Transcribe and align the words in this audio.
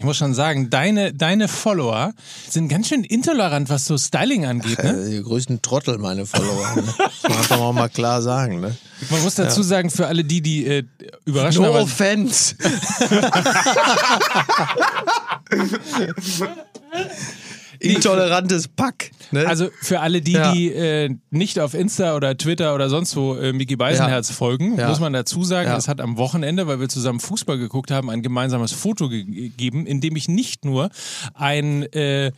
Ich 0.00 0.04
muss 0.04 0.16
schon 0.16 0.32
sagen, 0.32 0.70
deine, 0.70 1.12
deine 1.12 1.48
Follower 1.48 2.12
sind 2.48 2.68
ganz 2.68 2.86
schön 2.86 3.02
intolerant, 3.02 3.68
was 3.68 3.84
so 3.84 3.98
Styling 3.98 4.46
angeht. 4.46 4.80
Ne? 4.80 4.90
Äh, 4.90 5.10
die 5.10 5.22
größten 5.24 5.60
Trottel, 5.60 5.98
meine 5.98 6.24
Follower. 6.24 6.76
Ne? 6.76 6.84
Das 7.24 7.48
kann 7.48 7.58
man 7.58 7.68
auch 7.68 7.72
mal 7.72 7.88
klar 7.88 8.22
sagen. 8.22 8.60
Ne? 8.60 8.76
Man 9.10 9.22
muss 9.24 9.34
dazu 9.34 9.64
sagen, 9.64 9.90
für 9.90 10.06
alle 10.06 10.22
die, 10.22 10.40
die 10.40 10.66
äh, 10.66 10.84
überraschen. 11.24 11.64
No 11.64 11.72
offense. 11.72 12.54
Intolerantes 17.80 18.68
Pack. 18.68 19.10
Ne? 19.30 19.46
Also 19.46 19.68
für 19.80 20.00
alle 20.00 20.20
die, 20.20 20.32
Ja. 20.32 20.52
die 20.52 20.72
äh, 20.72 21.14
nicht 21.30 21.58
auf 21.60 21.74
Insta 21.74 22.16
oder 22.16 22.36
Twitter 22.36 22.74
oder 22.74 22.88
sonst 22.88 23.14
wo 23.16 23.34
äh, 23.36 23.52
Mickey 23.52 23.76
Beisenherz 23.76 24.30
folgen, 24.30 24.76
Ja. 24.78 24.88
muss 24.88 25.00
man 25.00 25.12
dazu 25.12 25.44
sagen, 25.44 25.68
Ja. 25.68 25.76
es 25.76 25.88
hat 25.88 26.00
am 26.00 26.16
Wochenende, 26.16 26.66
weil 26.66 26.80
wir 26.80 26.88
zusammen 26.88 27.20
Fußball 27.20 27.58
geguckt 27.58 27.90
haben, 27.90 28.10
ein 28.10 28.22
gemeinsames 28.22 28.72
Foto 28.72 29.08
ge 29.08 29.24
gegeben, 29.24 29.86
in 29.86 30.00
dem 30.00 30.16
ich 30.16 30.28
nicht 30.28 30.64
nur 30.64 30.90
ein 31.34 31.84
äh, 31.92 32.32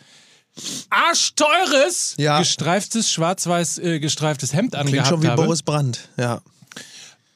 arschteures, 0.91 2.14
Ja. 2.19 2.38
gestreiftes, 2.38 3.11
schwarz-weiß 3.12 3.78
äh, 3.78 4.00
gestreiftes 4.00 4.52
Hemd 4.52 4.72
Klingt 4.72 4.86
angehabt 4.88 5.09
schon 5.09 5.22
wie 5.22 5.28
habe. 5.28 5.42
Boris 5.45 5.62
Brandt. 5.62 6.09
Ja. 6.16 6.41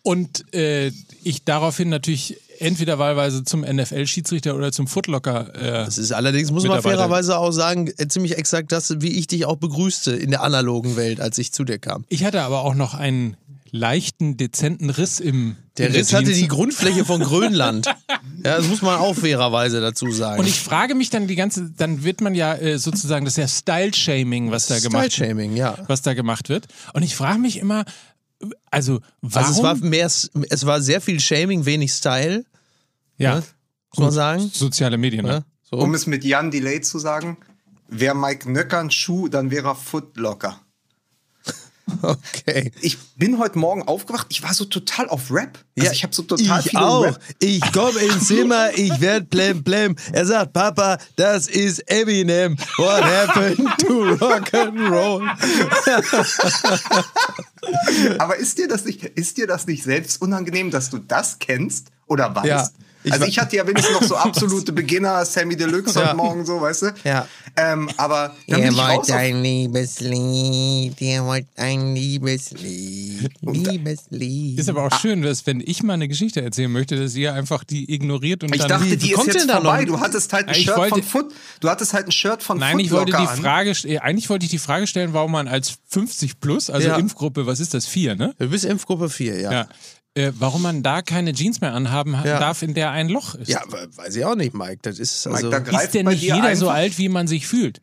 Und 0.02 0.52
äh, 0.54 0.88
ich 1.22 1.44
daraufhin 1.44 1.88
natürlich 1.88 2.36
entweder 2.58 2.98
wahlweise 2.98 3.44
zum 3.44 3.62
NFL-Schiedsrichter 3.62 4.54
oder 4.54 4.72
zum 4.72 4.86
Footlocker. 4.86 5.54
Äh, 5.54 5.84
Das 5.84 5.98
ist 5.98 6.12
allerdings, 6.12 6.50
muss 6.50 6.64
man 6.64 6.82
fairerweise 6.82 7.38
auch 7.38 7.52
sagen, 7.52 7.92
äh, 7.96 8.08
ziemlich 8.08 8.36
exakt 8.38 8.72
das, 8.72 9.00
wie 9.00 9.18
ich 9.18 9.26
dich 9.26 9.46
auch 9.46 9.56
begrüßte 9.56 10.12
in 10.12 10.30
der 10.30 10.42
analogen 10.42 10.96
Welt, 10.96 11.20
als 11.20 11.38
ich 11.38 11.52
zu 11.52 11.64
dir 11.64 11.78
kam. 11.78 12.04
ich 12.08 12.24
hatte 12.24 12.42
aber 12.42 12.62
auch 12.62 12.74
noch 12.74 12.94
einen 12.94 13.36
leichten, 13.74 14.36
dezenten 14.36 14.88
Riss 14.88 15.18
im 15.18 15.56
Der 15.78 15.92
Riss 15.92 16.12
hatte 16.12 16.32
die 16.32 16.46
Grundfläche 16.46 17.04
von 17.04 17.20
Grönland. 17.20 17.86
Ja, 18.44 18.58
das 18.58 18.66
muss 18.68 18.82
man 18.82 18.98
auch 18.98 19.14
fairerweise 19.14 19.80
dazu 19.80 20.10
sagen. 20.10 20.38
Und 20.40 20.46
ich 20.46 20.60
frage 20.60 20.94
mich 20.94 21.08
dann 21.08 21.26
die 21.26 21.34
ganze, 21.34 21.70
dann 21.70 22.04
wird 22.04 22.20
man 22.20 22.34
ja 22.34 22.54
äh, 22.54 22.78
sozusagen, 22.78 23.24
das 23.24 23.38
ist 23.38 23.38
ja 23.38 23.48
Style-Shaming, 23.48 24.50
was 24.50 24.66
da 24.66 24.78
gemacht 24.80 25.12
Style-Shaming, 25.12 25.56
ja. 25.56 25.78
was 25.86 26.02
da 26.02 26.12
gemacht 26.12 26.50
wird. 26.50 26.66
Und 26.92 27.02
ich 27.02 27.16
frage 27.16 27.38
mich 27.38 27.58
immer, 27.58 27.86
also 28.70 29.00
warum? 29.22 29.46
Also 29.46 29.52
es 29.52 29.62
war 29.62 29.74
mehr, 29.76 30.06
es 30.06 30.66
war 30.66 30.80
sehr 30.80 31.00
viel 31.00 31.20
Shaming, 31.20 31.64
wenig 31.64 31.92
Style, 31.92 32.44
ja, 33.18 33.36
muss 33.90 33.98
man 33.98 34.10
sagen. 34.10 34.50
soziale 34.52 34.98
Medien. 34.98 35.26
Ja, 35.26 35.38
Ne? 35.40 35.44
so. 35.62 35.76
Um 35.78 35.94
es 35.94 36.06
mit 36.06 36.24
Jan 36.24 36.50
Delay 36.50 36.80
zu 36.80 36.98
sagen, 36.98 37.36
wäre 37.88 38.14
Mike 38.14 38.50
Nöcker 38.50 38.80
ein 38.80 38.90
Schuh, 38.90 39.28
dann 39.28 39.50
wäre 39.50 39.68
er 39.68 39.74
Footlocker. 39.74 40.60
Okay. 42.02 42.72
Ich 42.80 42.98
bin 43.16 43.38
heute 43.38 43.58
Morgen 43.58 43.82
aufgewacht, 43.82 44.26
ich 44.30 44.42
war 44.42 44.52
so 44.52 44.64
total 44.64 45.08
auf 45.08 45.30
Rap. 45.30 45.58
Also 45.78 45.92
ich 45.92 46.02
habe 46.02 46.14
so 46.14 46.22
total 46.22 46.62
ich 46.64 46.76
auch. 46.76 47.04
Rap. 47.04 47.18
Ich 47.38 47.60
komme 47.72 47.98
ins 48.00 48.26
Zimmer, 48.26 48.76
ich 48.76 49.00
werd 49.00 49.30
blem 49.30 49.62
blem. 49.62 49.96
Er 50.12 50.26
sagt, 50.26 50.52
Papa, 50.52 50.98
das 51.16 51.46
ist 51.46 51.78
Eminem. 51.90 52.56
What 52.76 53.04
happened 53.04 53.68
to 53.78 54.14
rock 54.14 54.52
and 54.54 54.90
roll? 54.90 55.22
Aber 58.18 58.36
ist 58.36 58.58
dir 58.58 58.68
das 58.68 58.84
nicht, 58.84 59.04
ist 59.04 59.36
dir 59.36 59.46
das 59.46 59.66
nicht 59.66 59.82
selbst 59.82 60.20
unangenehm, 60.20 60.70
dass 60.70 60.90
du 60.90 60.98
das 60.98 61.38
kennst 61.38 61.88
oder 62.06 62.34
weißt? 62.34 62.46
Ja, 62.46 62.68
ich 63.04 63.12
also 63.12 63.24
ich 63.26 63.38
hatte 63.38 63.56
ja 63.56 63.66
wenigstens 63.66 64.00
noch 64.00 64.02
so 64.08 64.16
absolute 64.16 64.72
Beginner, 64.72 65.24
Sammy 65.24 65.56
Deluxe 65.56 65.98
Ja. 65.98 66.06
heute 66.08 66.16
Morgen 66.16 66.44
so, 66.44 66.60
weißt 66.60 66.82
du? 66.82 66.94
Ja. 67.04 67.28
Ähm, 67.56 67.88
aber 67.96 68.34
dann 68.48 68.62
bin 68.62 68.72
ich 68.72 68.78
raus 68.78 68.96
wollte 68.96 69.12
auf, 69.14 69.18
ein 69.20 69.42
Liebeslied, 69.42 71.00
er 71.00 71.24
wollte 71.24 71.46
ein 71.56 71.94
Liebeslied, 71.94 73.30
Liebeslied. 73.42 74.58
Ist 74.58 74.68
aber 74.68 74.84
auch 74.84 74.98
schön, 75.00 75.22
dass 75.22 75.46
wenn 75.46 75.60
ich 75.64 75.82
mal 75.82 75.94
eine 75.94 76.08
Geschichte 76.08 76.42
erzählen 76.42 76.70
möchte, 76.70 76.96
dass 76.96 77.14
ihr 77.14 77.34
einfach 77.34 77.64
die 77.64 77.92
ignoriert 77.92 78.42
und 78.42 78.54
ich 78.54 78.60
dann. 78.60 78.68
dachte, 78.70 78.90
Wie 78.90 78.96
die 78.96 79.12
ist 79.12 79.26
jetzt 79.26 79.50
vorbei. 79.50 79.84
Du 79.84 80.00
hattest 80.00 80.32
halt 80.32 80.48
ein 80.48 80.54
Ich 80.54 80.64
Shirt 80.64 80.76
wollte- 80.76 80.94
von 81.02 81.02
Foot, 81.24 81.34
du 81.60 81.68
hattest 81.68 81.92
halt 81.94 82.06
ein 82.06 82.12
Shirt 82.12 82.42
von 82.42 82.58
Nein, 82.58 82.78
ich 82.78 82.90
wollte 82.90 83.12
die 83.12 83.16
an. 83.16 83.36
Frage, 83.38 83.70
äh, 83.84 83.98
eigentlich 83.98 84.28
wollte 84.30 84.44
ich 84.44 84.50
die 84.50 84.58
Frage 84.58 84.86
stellen, 84.86 85.12
warum 85.12 85.32
man 85.32 85.48
als 85.48 85.74
50 85.88 86.40
plus, 86.40 86.70
also 86.70 86.88
Ja. 86.88 86.96
Impfgruppe, 86.96 87.46
was 87.46 87.60
ist 87.60 87.74
das, 87.74 87.86
vier, 87.86 88.14
ne? 88.16 88.34
Du 88.38 88.48
bist 88.48 88.64
Impfgruppe 88.64 89.08
4, 89.10 89.40
ja. 89.40 89.52
Ja. 89.52 89.68
Äh, 90.16 90.30
warum 90.38 90.62
man 90.62 90.82
da 90.84 91.02
keine 91.02 91.32
Jeans 91.32 91.60
mehr 91.60 91.72
anhaben 91.72 92.16
ha- 92.20 92.24
Ja. 92.24 92.38
darf, 92.38 92.62
in 92.62 92.72
der 92.74 92.92
ein 92.92 93.08
Loch 93.08 93.34
ist. 93.34 93.48
Ja, 93.48 93.62
we- 93.68 93.88
weiß 93.96 94.14
ich 94.14 94.24
auch 94.24 94.36
nicht, 94.36 94.54
Mike. 94.54 94.78
Das 94.82 95.00
ist 95.00 95.26
also. 95.26 95.50
da 95.50 95.58
greift 95.58 95.86
Ist 95.86 95.94
denn 95.94 96.06
nicht 96.06 96.22
jeder 96.22 96.54
so 96.54 96.70
alt, 96.70 96.98
wie 96.98 97.08
man 97.08 97.26
sich 97.26 97.48
fühlt? 97.48 97.80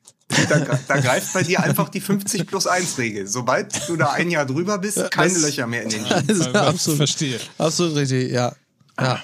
Da, 0.48 0.60
da 0.88 0.98
greift 1.02 1.34
bei 1.34 1.44
dir 1.44 1.60
einfach 1.62 1.90
die 1.90 2.00
50 2.00 2.48
plus 2.48 2.66
1 2.68 2.98
Regel. 2.98 3.28
Sobald 3.28 3.86
du 3.90 3.98
da 3.98 4.12
ein 4.12 4.30
Jahr 4.32 4.46
drüber 4.46 4.78
bist, 4.78 5.12
keine 5.12 5.34
das- 5.34 5.42
Löcher 5.42 5.68
mehr 5.68 5.84
in 5.84 5.90
den 5.90 6.04
das 6.10 6.26
Jeans. 6.26 6.40
ist 6.48 6.56
absolut, 6.56 6.98
Verstehe. 7.00 7.40
absolut 7.58 7.96
richtig, 7.98 8.32
ja. 8.32 8.54
Ja. 8.98 9.22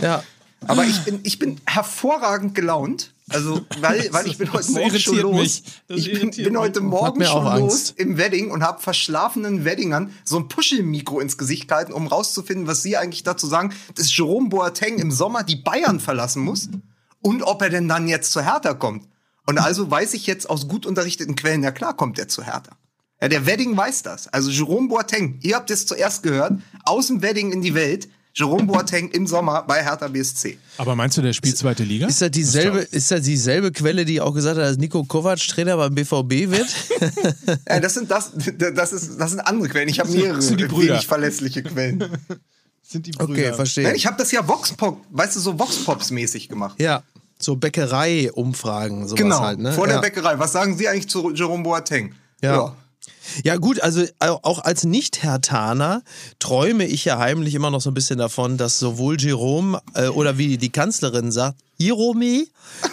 Ja. 0.00 0.22
Aber 0.66 0.84
ich 0.84 0.98
bin, 1.04 1.20
ich 1.22 1.38
bin 1.38 1.60
hervorragend 1.66 2.56
gelaunt. 2.56 3.12
Also, 3.30 3.60
weil, 3.80 4.08
weil 4.12 4.26
ich 4.26 4.38
bin 4.38 4.52
heute 4.52 4.70
Morgen 4.72 4.98
schon 4.98 5.18
los. 5.18 5.62
Ich 5.88 6.12
bin, 6.12 6.30
bin 6.30 6.58
heute 6.58 6.80
Morgen 6.80 7.24
schon 7.24 7.58
los 7.58 7.92
im 7.96 8.16
Wedding 8.16 8.50
und 8.50 8.62
habe 8.62 8.80
verschlafenen 8.80 9.64
Weddingern 9.64 10.12
so 10.24 10.38
ein 10.38 10.48
Puschelmikro 10.48 11.20
ins 11.20 11.36
Gesicht 11.36 11.68
gehalten, 11.68 11.92
um 11.92 12.06
rauszufinden, 12.06 12.66
was 12.66 12.82
sie 12.82 12.96
eigentlich 12.96 13.22
dazu 13.22 13.46
sagen, 13.46 13.72
dass 13.94 14.14
Jerome 14.16 14.48
Boateng 14.48 14.98
im 14.98 15.10
Sommer 15.10 15.42
die 15.42 15.56
Bayern 15.56 16.00
verlassen 16.00 16.42
muss 16.42 16.68
und 17.20 17.42
ob 17.42 17.62
er 17.62 17.70
denn 17.70 17.88
dann 17.88 18.08
jetzt 18.08 18.32
zu 18.32 18.42
Hertha 18.42 18.74
kommt. 18.74 19.06
Und 19.46 19.58
also 19.58 19.90
weiß 19.90 20.14
ich 20.14 20.26
jetzt 20.26 20.48
aus 20.48 20.68
gut 20.68 20.86
unterrichteten 20.86 21.34
Quellen, 21.34 21.62
ja 21.62 21.70
klar 21.70 21.96
kommt 21.96 22.18
er 22.18 22.28
zu 22.28 22.44
Hertha. 22.44 22.76
Ja, 23.20 23.28
der 23.28 23.46
Wedding 23.46 23.76
weiß 23.76 24.02
das. 24.02 24.28
Also 24.28 24.50
Jerome 24.50 24.88
Boateng, 24.88 25.38
ihr 25.42 25.56
habt 25.56 25.70
es 25.70 25.86
zuerst 25.86 26.22
gehört, 26.22 26.52
aus 26.84 27.08
dem 27.08 27.22
Wedding 27.22 27.52
in 27.52 27.62
die 27.62 27.74
Welt. 27.74 28.08
Jerome 28.38 28.64
Boateng 28.66 29.08
im 29.10 29.26
Sommer 29.26 29.64
bei 29.66 29.82
Hertha 29.82 30.06
BSC. 30.06 30.58
Aber 30.76 30.94
meinst 30.94 31.16
du, 31.16 31.22
der 31.22 31.32
spielt 31.32 31.58
zweite 31.58 31.82
Liga? 31.82 32.06
Ist 32.06 32.22
das, 32.22 32.30
dieselbe, 32.30 32.78
ist 32.78 33.10
das 33.10 33.22
dieselbe 33.22 33.72
Quelle, 33.72 34.04
die 34.04 34.20
auch 34.20 34.32
gesagt 34.32 34.56
hat, 34.58 34.64
dass 34.64 34.76
Nico 34.76 35.02
Kovac 35.02 35.40
Trainer 35.40 35.76
beim 35.76 35.94
BVB 35.94 36.50
wird? 36.50 36.68
Ja, 37.68 37.80
das 37.80 37.94
sind 37.94 38.10
das, 38.10 38.32
das 38.74 38.92
ist, 38.92 39.18
das 39.18 39.30
sind 39.30 39.40
andere 39.40 39.68
Quellen. 39.68 39.88
Ich 39.88 39.98
habe 40.00 40.10
mehrere 40.10 40.40
sind 40.40 40.60
die 40.60 40.66
Brüder. 40.66 40.94
wenig 40.94 41.06
verlässliche 41.06 41.62
Quellen. 41.62 42.04
Sind 42.82 43.06
die 43.06 43.12
Okay, 43.18 43.52
verstehe. 43.52 43.84
Ja, 43.84 43.92
ich 43.92 44.06
habe 44.06 44.16
das 44.16 44.32
ja 44.32 44.46
Voxpop, 44.46 45.04
weißt 45.10 45.36
du, 45.36 45.40
so 45.40 45.52
Voxpops-mäßig 45.52 46.48
gemacht. 46.48 46.80
Ja, 46.80 47.02
so 47.38 47.54
Bäckerei-Umfragen, 47.56 49.06
sowas 49.06 49.18
Genau, 49.18 49.40
halt, 49.40 49.58
ne? 49.58 49.72
vor 49.72 49.86
ja. 49.86 49.94
der 49.94 50.00
Bäckerei. 50.00 50.38
Was 50.38 50.52
sagen 50.52 50.76
Sie 50.76 50.88
eigentlich 50.88 51.08
zu 51.08 51.34
Jerome 51.34 51.62
Boateng? 51.62 52.14
Ja. 52.40 52.54
Ja 52.54 52.76
gut, 53.60 53.80
also 53.80 54.02
au- 54.18 54.38
auch 54.42 54.60
als 54.64 54.84
Nicht-Hertaner 54.84 56.02
träume 56.38 56.86
ich 56.86 57.04
ja 57.04 57.18
heimlich 57.18 57.54
immer 57.54 57.70
noch 57.70 57.80
so 57.80 57.90
ein 57.90 57.94
bisschen 57.94 58.18
davon, 58.18 58.56
dass 58.56 58.78
sowohl 58.78 59.20
Jerome 59.20 59.80
äh, 59.94 60.08
oder 60.08 60.38
wie 60.38 60.56
die 60.58 60.70
Kanzlerin 60.70 61.30
sagt, 61.32 61.58
Jerome, 61.80 62.44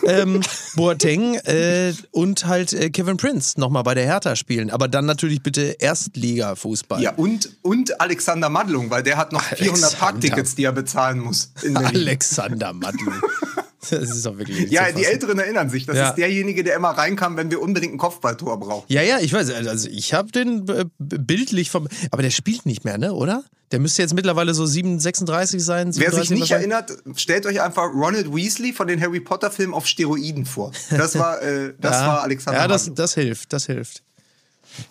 ähm, 0.05 0.41
Boateng 0.75 1.35
äh, 1.45 1.93
und 2.11 2.45
halt 2.45 2.71
äh, 2.73 2.89
Kevin 2.91 3.17
Prince 3.17 3.59
nochmal 3.59 3.81
bei 3.83 3.95
der 3.95 4.05
Hertha 4.05 4.35
spielen. 4.35 4.69
Aber 4.69 4.87
dann 4.87 5.05
natürlich 5.05 5.41
bitte 5.41 5.75
Erstliga-Fußball. 5.79 7.01
Ja, 7.01 7.13
und, 7.15 7.49
und 7.63 7.99
Alexander 7.99 8.49
Madlung, 8.49 8.89
weil 8.91 9.01
der 9.03 9.17
hat 9.17 9.31
noch 9.33 9.41
400 9.41 9.69
Alexander. 9.69 9.97
Parktickets, 9.97 10.55
die 10.55 10.65
er 10.65 10.71
bezahlen 10.71 11.19
muss. 11.19 11.49
Alexander 11.73 12.73
Madlu. 12.73 13.11
Das 13.91 14.09
ist 14.09 14.25
doch 14.25 14.37
wirklich 14.37 14.59
nicht 14.59 14.71
Ja, 14.71 14.87
zu 14.87 14.95
die. 14.95 15.05
Älteren 15.05 15.39
erinnern 15.39 15.69
sich. 15.69 15.85
Das 15.85 15.95
Ja. 15.97 16.09
ist 16.09 16.15
derjenige, 16.15 16.63
der 16.63 16.75
immer 16.75 16.89
reinkam, 16.91 17.37
wenn 17.37 17.49
wir 17.51 17.61
unbedingt 17.61 17.93
ein 17.93 17.97
Kopfballtor 17.97 18.59
brauchen. 18.59 18.85
Ja, 18.87 19.01
ja, 19.01 19.19
ich 19.19 19.31
weiß. 19.33 19.49
Also 19.51 19.89
ich 19.89 20.13
habe 20.13 20.31
den 20.31 20.67
äh, 20.69 20.85
bildlich 20.99 21.69
vom. 21.71 21.87
Aber 22.11 22.21
der 22.21 22.31
spielt 22.31 22.65
nicht 22.65 22.85
mehr, 22.85 22.97
ne? 22.97 23.13
Oder? 23.13 23.43
Der 23.71 23.79
müsste 23.79 24.01
jetzt 24.03 24.13
mittlerweile 24.13 24.53
so 24.53 24.65
7, 24.65 24.99
36 24.99 25.63
sein. 25.63 25.87
Wer 25.95 26.11
sich 26.11 26.29
37 26.29 26.31
nicht 26.39 26.51
erinnert, 26.51 26.93
stellt 27.15 27.45
euch 27.47 27.61
einfach 27.61 27.85
Ronald 27.93 28.33
Weasley 28.33 28.73
von 28.73 28.87
den 28.87 29.01
Harry 29.01 29.19
Potter 29.19 29.49
Filmen 29.49 29.73
auf 29.73 29.87
Steroiden 29.87 30.45
vor. 30.45 30.71
Das 30.91 31.17
war, 31.17 31.41
äh, 31.41 31.73
das 31.81 31.95
ja. 31.95 32.07
war 32.07 32.21
Alexander 32.23 32.59
Ja, 32.59 32.67
das, 32.67 32.93
das 32.93 33.15
hilft, 33.15 33.51
das 33.53 33.65
hilft. 33.65 34.03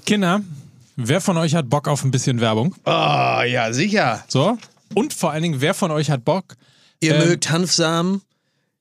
Kinder, 0.07 0.41
wer 0.97 1.21
von 1.21 1.37
euch 1.37 1.55
hat 1.55 1.71
Bock 1.71 1.89
auf 1.89 2.05
ein 2.05 2.11
bisschen 2.11 2.41
Werbung? 2.41 2.75
Oh, 2.85 2.91
ja, 2.91 3.73
sicher. 3.73 4.25
So? 4.29 4.59
Und 4.95 5.15
vor 5.15 5.31
allen 5.31 5.43
Dingen, 5.43 5.61
wer 5.61 5.75
von 5.75 5.91
euch 5.91 6.11
hat 6.11 6.25
Bock? 6.25 6.45
Ihr 7.01 7.15
Ähm, 7.15 7.29
mögt 7.29 7.51
Hanfsamen, 7.51 8.23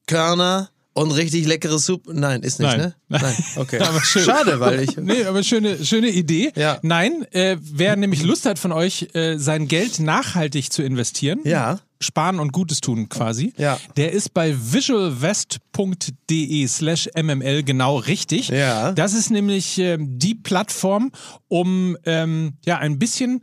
Körner 0.08 0.70
und 0.94 1.12
richtig 1.12 1.46
leckere 1.48 1.80
Suppe. 1.80 2.14
Nein, 2.14 2.44
ist 2.44 2.60
nicht, 2.60 2.78
Nein. 2.78 2.94
ne? 3.10 3.18
Nein, 3.20 3.36
okay. 3.56 3.84
Schade, 4.04 4.60
weil 4.60 4.82
ich. 4.82 4.96
Nee, 4.98 5.24
aber 5.26 5.42
schöne, 5.44 5.84
schöne 5.84 6.10
Idee. 6.10 6.52
Ja. 6.56 6.78
Nein, 6.84 7.26
äh, 7.32 7.58
wer 7.60 7.96
nämlich 7.96 8.22
Lust 8.24 8.46
hat 8.46 8.60
von 8.60 8.72
euch, 8.72 9.08
äh, 9.14 9.38
sein 9.38 9.68
Geld 9.68 10.00
nachhaltig 10.00 10.72
zu 10.72 10.84
investieren, 10.84 11.40
Ja. 11.46 11.80
sparen 12.00 12.40
und 12.40 12.52
Gutes 12.54 12.80
tun 12.80 13.10
quasi, 13.10 13.54
Ja. 13.58 13.80
der 13.98 14.12
ist 14.12 14.36
bei 14.36 14.56
visualvest.de 14.56 16.68
slash 16.68 17.10
mml 17.16 17.64
genau 17.64 17.98
richtig. 17.98 18.50
Ja. 18.50 18.92
Das 18.92 19.14
ist 19.14 19.32
nämlich 19.32 19.80
ähm, 19.80 20.20
die 20.20 20.36
Plattform, 20.36 21.12
um 21.48 21.98
ähm, 22.06 22.54
ja 22.66 22.78
ein 22.78 23.00
bisschen 23.00 23.42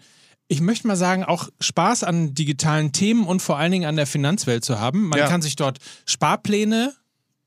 ich 0.53 0.61
möchte 0.61 0.89
mal 0.89 0.97
sagen, 0.97 1.23
auch 1.23 1.49
Spaß 1.61 2.03
an 2.03 2.35
digitalen 2.35 2.91
Themen 2.91 3.25
und 3.25 3.41
vor 3.41 3.57
allen 3.57 3.71
Dingen 3.71 3.85
an 3.87 3.95
der 3.95 4.07
Finanzwelt 4.07 4.65
zu 4.65 4.81
haben. 4.81 5.07
Man 5.07 5.21
Ja. 5.21 5.29
kann 5.29 5.43
sich 5.43 5.55
dort 5.55 5.79
Sparpläne 6.07 6.93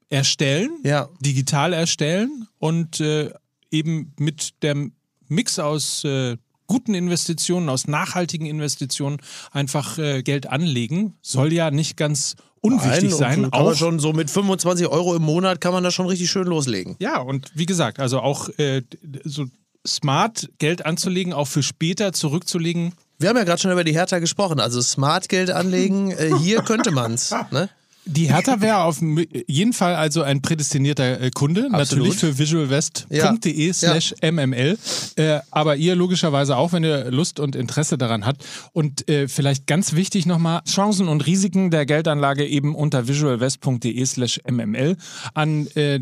erstellen, 0.09 0.71
Ja. 0.83 1.09
digital 1.19 1.73
erstellen 1.73 2.47
und 2.59 3.01
äh, 3.01 3.31
eben 3.71 4.13
mit 4.17 4.63
dem 4.63 4.93
Mix 5.27 5.59
aus 5.59 6.05
äh, 6.05 6.37
guten 6.67 6.93
Investitionen, 6.93 7.67
aus 7.67 7.87
nachhaltigen 7.87 8.45
Investitionen 8.45 9.17
einfach 9.51 9.97
äh, 9.97 10.23
Geld 10.23 10.47
anlegen. 10.47 11.15
Soll 11.21 11.51
ja 11.51 11.71
nicht 11.71 11.97
ganz 11.97 12.37
unwichtig 12.61 13.09
Nein, 13.09 13.17
sein. 13.19 13.41
Kann 13.43 13.53
Auch 13.53 13.75
schon 13.75 13.99
so 13.99 14.13
mit 14.13 14.29
25 14.31 14.87
Euro 14.87 15.13
im 15.13 15.23
Monat 15.23 15.59
kann 15.59 15.73
man 15.73 15.83
da 15.83 15.91
schon 15.91 16.05
richtig 16.05 16.31
schön 16.31 16.47
loslegen. 16.47 16.95
Ja, 16.99 17.19
und 17.19 17.51
wie 17.53 17.65
gesagt, 17.65 17.99
also 17.99 18.21
auch 18.21 18.47
äh, 18.59 18.81
so 19.25 19.47
smart 19.87 20.49
Geld 20.59 20.85
anzulegen, 20.85 21.33
auch 21.33 21.47
für 21.47 21.63
später 21.63 22.13
zurückzulegen. 22.13 22.93
Wir 23.19 23.29
haben 23.29 23.37
ja 23.37 23.43
gerade 23.43 23.61
schon 23.61 23.71
über 23.71 23.83
die 23.83 23.93
Hertha 23.93 24.19
gesprochen. 24.19 24.59
Also 24.59 24.81
Smartgeld 24.81 25.51
anlegen, 25.51 26.11
äh, 26.11 26.31
hier 26.41 26.61
könnte 26.61 26.91
man's. 26.91 27.33
Ne? 27.51 27.69
Die 28.05 28.27
Hertha 28.27 28.59
wäre 28.59 28.79
auf 28.79 28.99
jeden 29.01 29.71
Fall 29.71 29.95
also 29.95 30.23
ein 30.23 30.41
prädestinierter 30.41 31.21
äh, 31.21 31.31
Kunde, 31.31 31.69
Absolut. 31.71 32.07
natürlich 32.07 32.19
für 32.19 32.37
visualwest.de 32.37 33.67
Ja. 33.67 33.73
slash 33.73 34.13
mml. 34.21 34.77
Äh, 35.15 35.39
aber 35.51 35.77
ihr 35.77 35.95
logischerweise 35.95 36.57
auch, 36.57 36.73
wenn 36.73 36.83
ihr 36.83 37.11
Lust 37.11 37.39
und 37.39 37.55
Interesse 37.55 37.97
daran 37.97 38.25
habt. 38.25 38.43
Und 38.73 39.07
äh, 39.09 39.29
vielleicht 39.29 39.67
ganz 39.67 39.93
wichtig 39.93 40.25
nochmal, 40.25 40.61
Chancen 40.67 41.07
und 41.07 41.25
Risiken 41.25 41.71
der 41.71 41.85
Geldanlage 41.85 42.45
eben 42.45 42.75
unter 42.75 43.07
visualwest.de 43.07 44.05
slash 44.05 44.41
mml. 44.49 44.97
An 45.33 45.67
äh, 45.75 46.01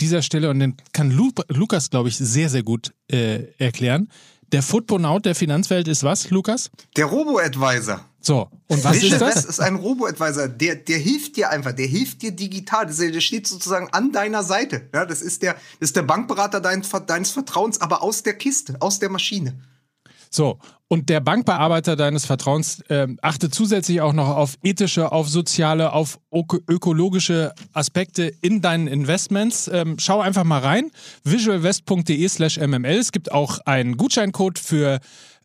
dieser 0.00 0.22
Stelle, 0.22 0.50
und 0.50 0.58
den 0.58 0.76
kann 0.92 1.10
Lu 1.10 1.30
Lukas, 1.48 1.90
glaube 1.90 2.08
ich, 2.08 2.16
sehr, 2.16 2.48
sehr 2.48 2.62
gut 2.62 2.92
äh, 3.10 3.44
erklären. 3.58 4.08
Der 4.52 4.62
Footbonaut 4.62 5.24
der 5.24 5.34
Finanzwelt 5.34 5.88
ist 5.88 6.04
was, 6.04 6.30
Lukas? 6.30 6.70
Der 6.96 7.06
Robo-Advisor. 7.06 8.00
So, 8.20 8.48
und 8.68 8.82
was 8.84 8.96
Visual 8.96 9.12
ist 9.12 9.20
das? 9.20 9.36
West 9.36 9.48
ist 9.48 9.60
ein 9.60 9.76
Robo-Advisor, 9.76 10.48
der, 10.48 10.76
der 10.76 10.98
hilft 10.98 11.36
dir 11.36 11.50
einfach, 11.50 11.72
der 11.72 11.86
hilft 11.86 12.22
dir 12.22 12.32
digital. 12.32 12.86
Das, 12.86 12.96
der 12.96 13.20
steht 13.20 13.46
sozusagen 13.46 13.88
an 13.92 14.12
deiner 14.12 14.42
Seite. 14.42 14.88
Ja, 14.94 15.04
das, 15.04 15.22
ist 15.22 15.42
der, 15.42 15.54
das 15.54 15.90
ist 15.90 15.96
der 15.96 16.02
Bankberater 16.02 16.60
dein, 16.60 16.82
deines 17.06 17.30
Vertrauens, 17.30 17.80
aber 17.80 18.02
aus 18.02 18.22
der 18.22 18.34
Kiste, 18.34 18.76
aus 18.80 18.98
der 18.98 19.10
Maschine. 19.10 19.60
So, 20.30 20.58
und 20.88 21.08
der 21.08 21.20
Bankbearbeiter 21.20 21.96
deines 21.96 22.26
Vertrauens 22.26 22.82
ähm, 22.88 23.18
achtet 23.22 23.54
zusätzlich 23.54 24.00
auch 24.00 24.12
noch 24.12 24.28
auf 24.28 24.54
ethische, 24.62 25.10
auf 25.12 25.28
soziale, 25.28 25.92
auf 25.92 26.18
öko 26.32 26.58
ökologische 26.68 27.52
Aspekte 27.72 28.32
in 28.40 28.60
deinen 28.60 28.86
Investments. 28.86 29.68
Ähm, 29.72 29.96
schau 29.98 30.20
einfach 30.20 30.44
mal 30.44 30.60
rein, 30.60 30.90
visualwest.de 31.24 32.28
slash 32.28 32.58
mml. 32.58 32.98
Es 32.98 33.10
gibt 33.10 33.32
auch 33.32 33.58
einen 33.64 33.96
Gutscheincode 33.96 34.58
für 34.58 35.00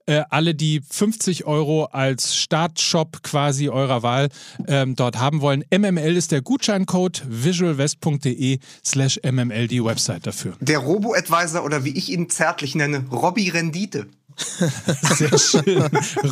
äh, 0.06 0.24
alle, 0.30 0.54
die 0.54 0.82
50 0.88 1.46
Euro 1.46 1.86
als 1.86 2.36
Startshop 2.36 3.24
quasi 3.24 3.70
eurer 3.70 4.04
Wahl 4.04 4.30
ähm, 4.68 4.96
dort 4.96 5.20
haben 5.20 5.42
wollen. 5.42 5.64
MML 5.76 6.18
ist 6.18 6.32
der 6.32 6.42
Gutscheincode, 6.42 7.24
visualwest.de 7.28 8.60
slash 8.86 9.20
mml 9.24 9.68
die 9.68 9.84
Website 9.84 10.28
dafür. 10.28 10.54
Der 10.60 10.80
Robo-Advisor 10.80 11.64
oder 11.64 11.84
wie 11.84 11.98
ich 11.98 12.12
ihn 12.12 12.30
zärtlich 12.30 12.76
nenne, 12.76 13.06
Robby 13.12 13.50
Rendite. 13.50 14.08
Sehr 15.16 15.38
schön. 15.38 15.90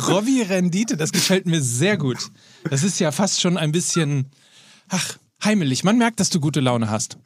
Robby 0.08 0.42
Rendite, 0.42 0.96
das 0.96 1.12
gefällt 1.12 1.46
mir 1.46 1.60
sehr 1.60 1.96
gut. 1.96 2.18
Das 2.68 2.82
ist 2.82 2.98
ja 3.00 3.12
fast 3.12 3.40
schon 3.40 3.56
ein 3.56 3.72
bisschen, 3.72 4.26
ach, 4.88 5.16
heimelig. 5.44 5.84
Man 5.84 5.98
merkt, 5.98 6.20
dass 6.20 6.30
du 6.30 6.40
gute 6.40 6.60
Laune 6.60 6.90
hast. 6.90 7.18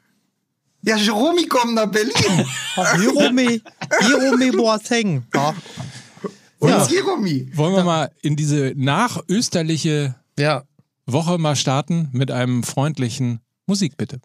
Ja, 0.83 0.97
Jeromy 0.97 1.47
kommt 1.47 1.75
nach 1.75 1.87
Berlin. 1.91 2.45
Jerome, 3.01 3.61
Jerome 4.03 4.53
Boateng. 4.53 5.25
Ja. 5.35 5.55
Und 6.59 6.69
Ja. 6.69 6.87
Jeromy. 6.87 7.51
Wollen 7.55 7.75
wir 7.75 7.85
mal 7.85 8.11
in 8.23 8.37
diese 8.37 8.73
nachösterliche 8.77 10.15
ja. 10.39 10.65
Woche 11.07 11.39
mal 11.39 11.57
starten 11.57 12.09
mit 12.13 12.31
einem 12.31 12.63
freundlichen 12.63 13.41
Musik, 13.67 13.97
bitte. 13.97 14.21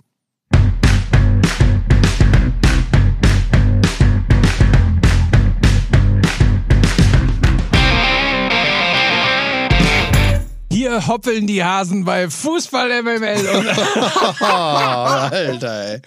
Hoppeln 11.08 11.48
die 11.48 11.64
Hasen 11.64 12.04
bei 12.06 12.30
Fußball 12.30 13.02
MML 13.04 13.48
und 13.58 13.66
Oh, 14.42 14.46
Alter, 14.46 16.02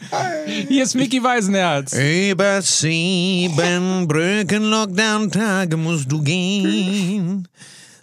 ey. 0.47 0.67
hier 0.69 0.83
ist 0.85 0.95
Mickey 0.95 1.23
Weisenherz. 1.23 1.93
Über 1.95 2.63
sieben 2.63 4.07
Brücken 4.09 4.65
Lockdown-Tage 4.65 5.77
musst 5.77 6.11
du 6.11 6.23
gehen. 6.23 7.49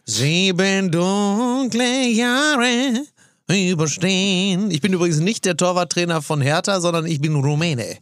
Sieben 0.05 0.91
dunkle 0.91 2.07
Jahre 2.09 3.03
überstehen. 3.49 4.71
Ich 4.71 4.81
bin 4.81 4.93
übrigens 4.93 5.19
nicht 5.19 5.45
der 5.45 5.57
Torwarttrainer 5.57 6.21
von 6.21 6.41
Hertha, 6.41 6.79
sondern 6.81 7.05
ich 7.05 7.19
bin 7.19 7.35
Rumäne. 7.35 7.97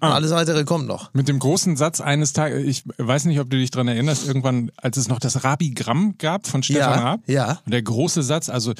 Alles 0.00 0.30
weitere 0.30 0.64
kommt 0.64 0.86
noch. 0.86 1.12
Mit 1.14 1.28
dem 1.28 1.38
großen 1.38 1.76
Satz 1.76 2.00
eines 2.00 2.32
Tages, 2.32 2.64
ich 2.64 2.84
weiß 2.98 3.24
nicht, 3.26 3.40
ob 3.40 3.50
du 3.50 3.56
dich 3.56 3.70
dran 3.70 3.88
erinnerst, 3.88 4.26
irgendwann, 4.26 4.70
als 4.76 4.96
es 4.96 5.08
noch 5.08 5.18
das 5.18 5.44
Rabigramm 5.44 6.14
gab 6.18 6.46
von 6.46 6.62
Stefan 6.62 6.80
Ja, 6.82 7.00
Raab. 7.04 7.20
ja. 7.26 7.58
Und 7.64 7.72
der 7.72 7.82
große 7.82 8.22
Satz, 8.22 8.48
also 8.48 8.72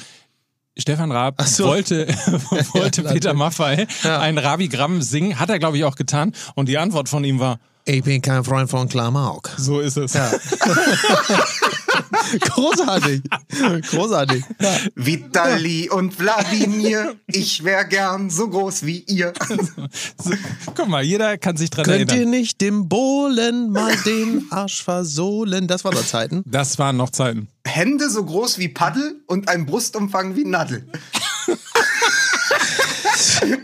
Stefan 0.77 1.11
Raab 1.11 1.41
so. 1.41 1.65
wollte, 1.65 2.07
wollte 2.73 3.01
Ja, 3.03 3.11
Peter. 3.11 3.33
Maffay 3.33 3.85
Ja. 4.03 4.19
ein 4.19 4.37
Rabigramm 4.37 5.01
singen, 5.01 5.39
hat 5.39 5.49
er, 5.49 5.59
glaube 5.59 5.77
ich, 5.77 5.83
auch 5.83 5.95
getan. 5.95 6.33
Und 6.55 6.69
die 6.69 6.77
Antwort 6.77 7.09
von 7.09 7.23
ihm 7.23 7.39
war, 7.39 7.59
Ich 7.85 8.03
bin 8.03 8.21
kein 8.21 8.43
Freund 8.43 8.69
von 8.69 8.87
Klamauk. 8.87 9.49
so 9.57 9.79
ist 9.79 9.97
es. 9.97 10.13
Großartig. 12.39 13.21
Großartig. 13.91 14.43
Vitali 14.95 15.89
und 15.89 16.19
Wladimir, 16.19 17.15
ich 17.27 17.63
wär 17.63 17.85
gern 17.85 18.29
so 18.29 18.49
groß 18.49 18.85
wie 18.85 18.99
ihr. 19.07 19.33
So, 20.21 20.31
guck 20.75 20.87
mal, 20.87 21.03
jeder 21.03 21.37
kann 21.37 21.57
sich 21.57 21.69
dran 21.69 21.85
Könnt 21.85 22.11
ihr 22.11 22.17
erinnern. 22.17 22.29
nicht 22.31 22.61
dem 22.61 22.89
Bohlen 22.89 23.71
mal 23.71 23.95
den 24.05 24.47
Arsch 24.51 24.83
versohlen? 24.83 25.67
Das 25.67 25.83
war 25.83 25.91
doch 25.91 26.05
Zeiten. 26.05 26.43
Das 26.45 26.79
waren 26.79 26.97
noch 26.97 27.09
Zeiten. 27.09 27.47
Hände 27.65 28.09
so 28.09 28.23
groß 28.23 28.57
wie 28.59 28.69
Paddel 28.69 29.21
und 29.27 29.47
ein 29.49 29.65
Brustumfang 29.65 30.35
wie 30.35 30.45
Nadel. 30.45 30.87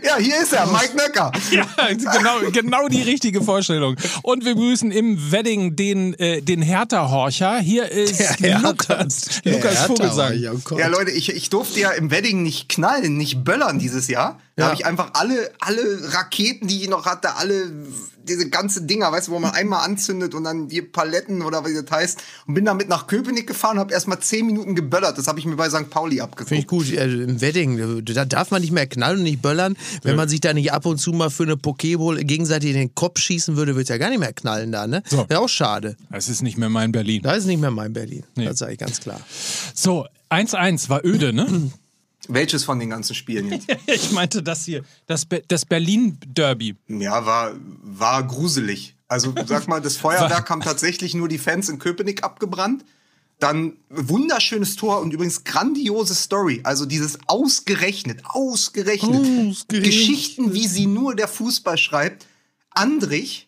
Ja, 0.02 0.16
hier 0.18 0.42
ist 0.42 0.52
er, 0.52 0.66
Mike 0.66 0.96
Nöcker. 0.96 1.32
Ja, 1.50 1.66
genau, 1.88 2.50
genau 2.52 2.88
die 2.88 3.02
richtige 3.02 3.40
Vorstellung. 3.40 3.96
Und 4.22 4.44
wir 4.44 4.54
begrüßen 4.54 4.90
im 4.90 5.30
Wedding 5.30 5.76
den, 5.76 6.14
äh, 6.14 6.42
den 6.42 6.60
Hertha-Horcher. 6.62 7.58
Hier 7.58 7.90
ist 7.90 8.40
Lukas, 8.40 9.40
Lukas 9.44 9.84
Vogelsang. 9.84 10.60
Oh. 10.70 10.78
Ja, 10.78 10.88
Leute, 10.88 11.10
ich, 11.10 11.30
ich 11.30 11.50
durfte 11.50 11.80
ja 11.80 11.90
im 11.90 12.10
Wedding 12.10 12.42
nicht 12.42 12.68
knallen, 12.68 13.16
nicht 13.16 13.44
böllern 13.44 13.78
dieses 13.78 14.08
Jahr. 14.08 14.40
Da 14.56 14.62
Ja. 14.62 14.68
habe 14.70 14.76
ich 14.80 14.86
einfach 14.86 15.10
alle, 15.12 15.50
alle 15.60 16.14
Raketen, 16.14 16.66
die 16.66 16.82
ich 16.82 16.88
noch 16.88 17.04
hatte, 17.04 17.36
alle 17.36 17.70
diese 18.26 18.48
ganze 18.48 18.82
Dinger, 18.82 19.12
weißt 19.12 19.28
du, 19.28 19.32
wo 19.32 19.38
man 19.38 19.50
einmal 19.54 19.84
anzündet 19.84 20.34
und 20.34 20.44
dann 20.44 20.68
die 20.68 20.80
Paletten 20.80 21.42
oder 21.42 21.66
wie 21.66 21.74
das 21.74 21.84
heißt. 21.90 22.18
Und 22.46 22.54
bin 22.54 22.64
damit 22.64 22.88
nach 22.88 23.06
Köpenick 23.06 23.46
gefahren, 23.46 23.78
habe 23.78 23.92
erstmal 23.92 24.18
zehn 24.20 24.46
Minuten 24.46 24.74
geböllert. 24.74 25.18
Das 25.18 25.26
habe 25.28 25.38
ich 25.38 25.44
mir 25.44 25.56
bei 25.56 25.68
St. 25.68 25.90
Pauli 25.90 26.22
abgeguckt. 26.22 26.48
Finde 26.48 26.60
ich 26.62 26.66
gut. 26.66 26.90
Äh, 26.90 27.04
Im 27.04 27.40
Wedding, 27.42 28.02
da 28.04 28.24
darf 28.24 28.50
man 28.50 28.62
nicht 28.62 28.72
mehr 28.72 28.86
knallen 28.86 29.18
und 29.18 29.24
nicht 29.24 29.42
böllern. 29.42 29.76
Wenn 30.02 30.16
man 30.16 30.28
sich 30.30 30.40
da 30.40 30.54
nicht 30.54 30.72
ab 30.72 30.86
und 30.86 30.96
zu 30.98 31.12
mal 31.12 31.28
für 31.28 31.42
eine 31.42 31.56
Pokéball 31.56 32.24
gegenseitig 32.24 32.70
in 32.70 32.76
den 32.76 32.94
Kopf 32.94 33.20
schießen 33.20 33.56
würde, 33.56 33.72
würde 33.74 33.82
es 33.82 33.88
ja 33.90 33.98
gar 33.98 34.08
nicht 34.08 34.20
mehr 34.20 34.32
knallen 34.32 34.72
da, 34.72 34.86
ne? 34.86 35.02
So. 35.06 35.26
Wäre 35.28 35.40
auch 35.40 35.48
schade. 35.50 35.96
Es 36.10 36.30
ist 36.30 36.40
nicht 36.42 36.56
mehr 36.56 36.70
mein 36.70 36.92
Berlin. 36.92 37.20
Da 37.22 37.32
ist 37.32 37.44
nicht 37.44 37.60
mehr 37.60 37.70
mein 37.70 37.92
Berlin. 37.92 38.24
Nee. 38.36 38.46
Das 38.46 38.58
sage 38.58 38.72
ich 38.72 38.78
ganz 38.78 39.00
klar. 39.00 39.20
So, 39.74 40.06
1-1 40.30 40.88
war 40.88 41.04
öde, 41.04 41.34
ne? 41.34 41.70
Welches 42.28 42.64
von 42.64 42.78
den 42.78 42.90
ganzen 42.90 43.14
Spielen 43.14 43.50
jetzt? 43.50 43.66
Ich 43.86 44.10
meinte 44.12 44.42
das 44.42 44.64
hier, 44.64 44.84
das, 45.06 45.24
Be 45.24 45.42
das 45.46 45.64
Berlin-Derby. 45.64 46.76
Ja, 46.88 47.24
war, 47.24 47.52
war 47.82 48.26
gruselig. 48.26 48.94
Also 49.08 49.32
sag 49.46 49.68
mal, 49.68 49.80
das 49.80 49.96
Feuerwerk 49.96 50.50
haben 50.50 50.60
tatsächlich 50.60 51.14
nur 51.14 51.28
die 51.28 51.38
Fans 51.38 51.68
in 51.68 51.78
Köpenick 51.78 52.24
abgebrannt. 52.24 52.84
Dann 53.38 53.74
wunderschönes 53.90 54.76
Tor 54.76 55.00
und 55.00 55.12
übrigens 55.12 55.44
grandiose 55.44 56.14
Story. 56.14 56.60
Also 56.64 56.86
dieses 56.86 57.18
ausgerechnet, 57.26 58.22
ausgerechnet, 58.24 59.50
Ausgerechnet. 59.50 59.84
Geschichten, 59.84 60.54
wie 60.54 60.66
sie 60.66 60.86
nur 60.86 61.14
der 61.14 61.28
Fußball 61.28 61.76
schreibt. 61.76 62.26
Andrich, 62.70 63.45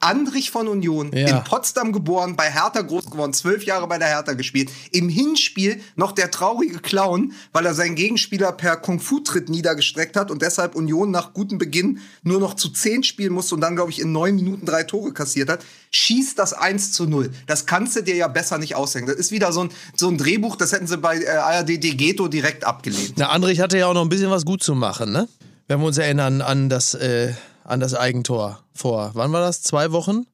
Andrich 0.00 0.50
von 0.50 0.68
Union, 0.68 1.10
Ja. 1.14 1.26
in 1.38 1.44
Potsdam 1.44 1.90
geboren, 1.92 2.36
bei 2.36 2.50
Hertha 2.50 2.82
groß 2.82 3.06
geworden, 3.10 3.32
zwölf 3.32 3.64
Jahre 3.64 3.88
bei 3.88 3.96
der 3.98 4.08
Hertha 4.08 4.34
gespielt. 4.34 4.70
Im 4.92 5.08
Hinspiel 5.08 5.80
noch 5.96 6.12
der 6.12 6.30
traurige 6.30 6.80
Clown, 6.80 7.32
weil 7.52 7.64
er 7.64 7.74
seinen 7.74 7.94
Gegenspieler 7.94 8.52
per 8.52 8.76
Kung-Fu-Tritt 8.76 9.48
niedergestreckt 9.48 10.16
hat 10.16 10.30
und 10.30 10.42
deshalb 10.42 10.74
Union 10.74 11.10
nach 11.10 11.32
gutem 11.32 11.56
Beginn 11.56 12.00
nur 12.22 12.40
noch 12.40 12.54
zu 12.54 12.68
zehn 12.68 13.04
spielen 13.04 13.32
musste 13.32 13.54
und 13.54 13.62
dann, 13.62 13.74
glaube 13.74 13.90
ich, 13.90 14.00
in 14.00 14.12
neun 14.12 14.36
Minuten 14.36 14.66
drei 14.66 14.82
Tore 14.82 15.12
kassiert 15.12 15.48
hat. 15.48 15.60
Schießt 15.90 16.38
das 16.38 16.52
1 16.52 16.92
zu 16.92 17.06
0. 17.06 17.30
Das 17.46 17.64
kannst 17.64 17.96
du 17.96 18.02
dir 18.02 18.16
ja 18.16 18.28
besser 18.28 18.58
nicht 18.58 18.74
ausdenken. 18.76 19.08
Das 19.10 19.16
ist 19.18 19.30
wieder 19.32 19.50
so 19.52 19.62
ein, 19.64 19.70
so 19.96 20.08
ein 20.08 20.18
Drehbuch, 20.18 20.56
das 20.56 20.72
hätten 20.72 20.86
sie 20.86 20.98
bei 20.98 21.16
äh, 21.22 21.26
ARD 21.28 21.82
Degeto 21.82 22.28
direkt 22.28 22.64
abgelehnt. 22.64 23.14
Na, 23.16 23.30
Andrich 23.30 23.60
hatte 23.60 23.78
ja 23.78 23.86
auch 23.86 23.94
noch 23.94 24.02
ein 24.02 24.10
bisschen 24.10 24.30
was 24.30 24.44
gut 24.44 24.62
zu 24.62 24.74
machen, 24.74 25.10
ne? 25.10 25.26
Wenn 25.68 25.80
wir 25.80 25.86
uns 25.86 25.98
erinnern 25.98 26.42
an 26.42 26.68
das, 26.68 26.94
äh, 26.94 27.32
an 27.66 27.80
das 27.80 27.94
Eigentor 27.94 28.60
vor, 28.72 29.10
wann 29.14 29.32
war 29.32 29.40
das? 29.40 29.62
Zwei 29.62 29.92
Wochen? 29.92 30.26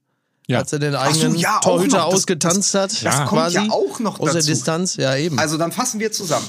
Ja. 0.46 0.58
Als 0.58 0.72
er 0.72 0.78
den 0.80 0.92
so, 0.92 0.98
eigenen 0.98 1.36
ja, 1.36 1.58
auch 1.58 1.60
Torhüter 1.60 1.98
noch. 1.98 2.06
Das- 2.06 2.14
ausgetanzt 2.16 2.74
hat. 2.74 3.04
das 3.04 3.16
kommt 3.18 3.28
quasi. 3.30 3.56
ja 3.56 3.70
auch 3.70 4.00
noch 4.00 4.20
Aus 4.20 4.26
der 4.26 4.34
dazu. 4.34 4.48
Distanz, 4.48 4.96
ja 4.96 5.16
eben. 5.16 5.38
Also 5.38 5.56
dann 5.56 5.72
fassen 5.72 6.00
wir 6.00 6.12
zusammen. 6.12 6.46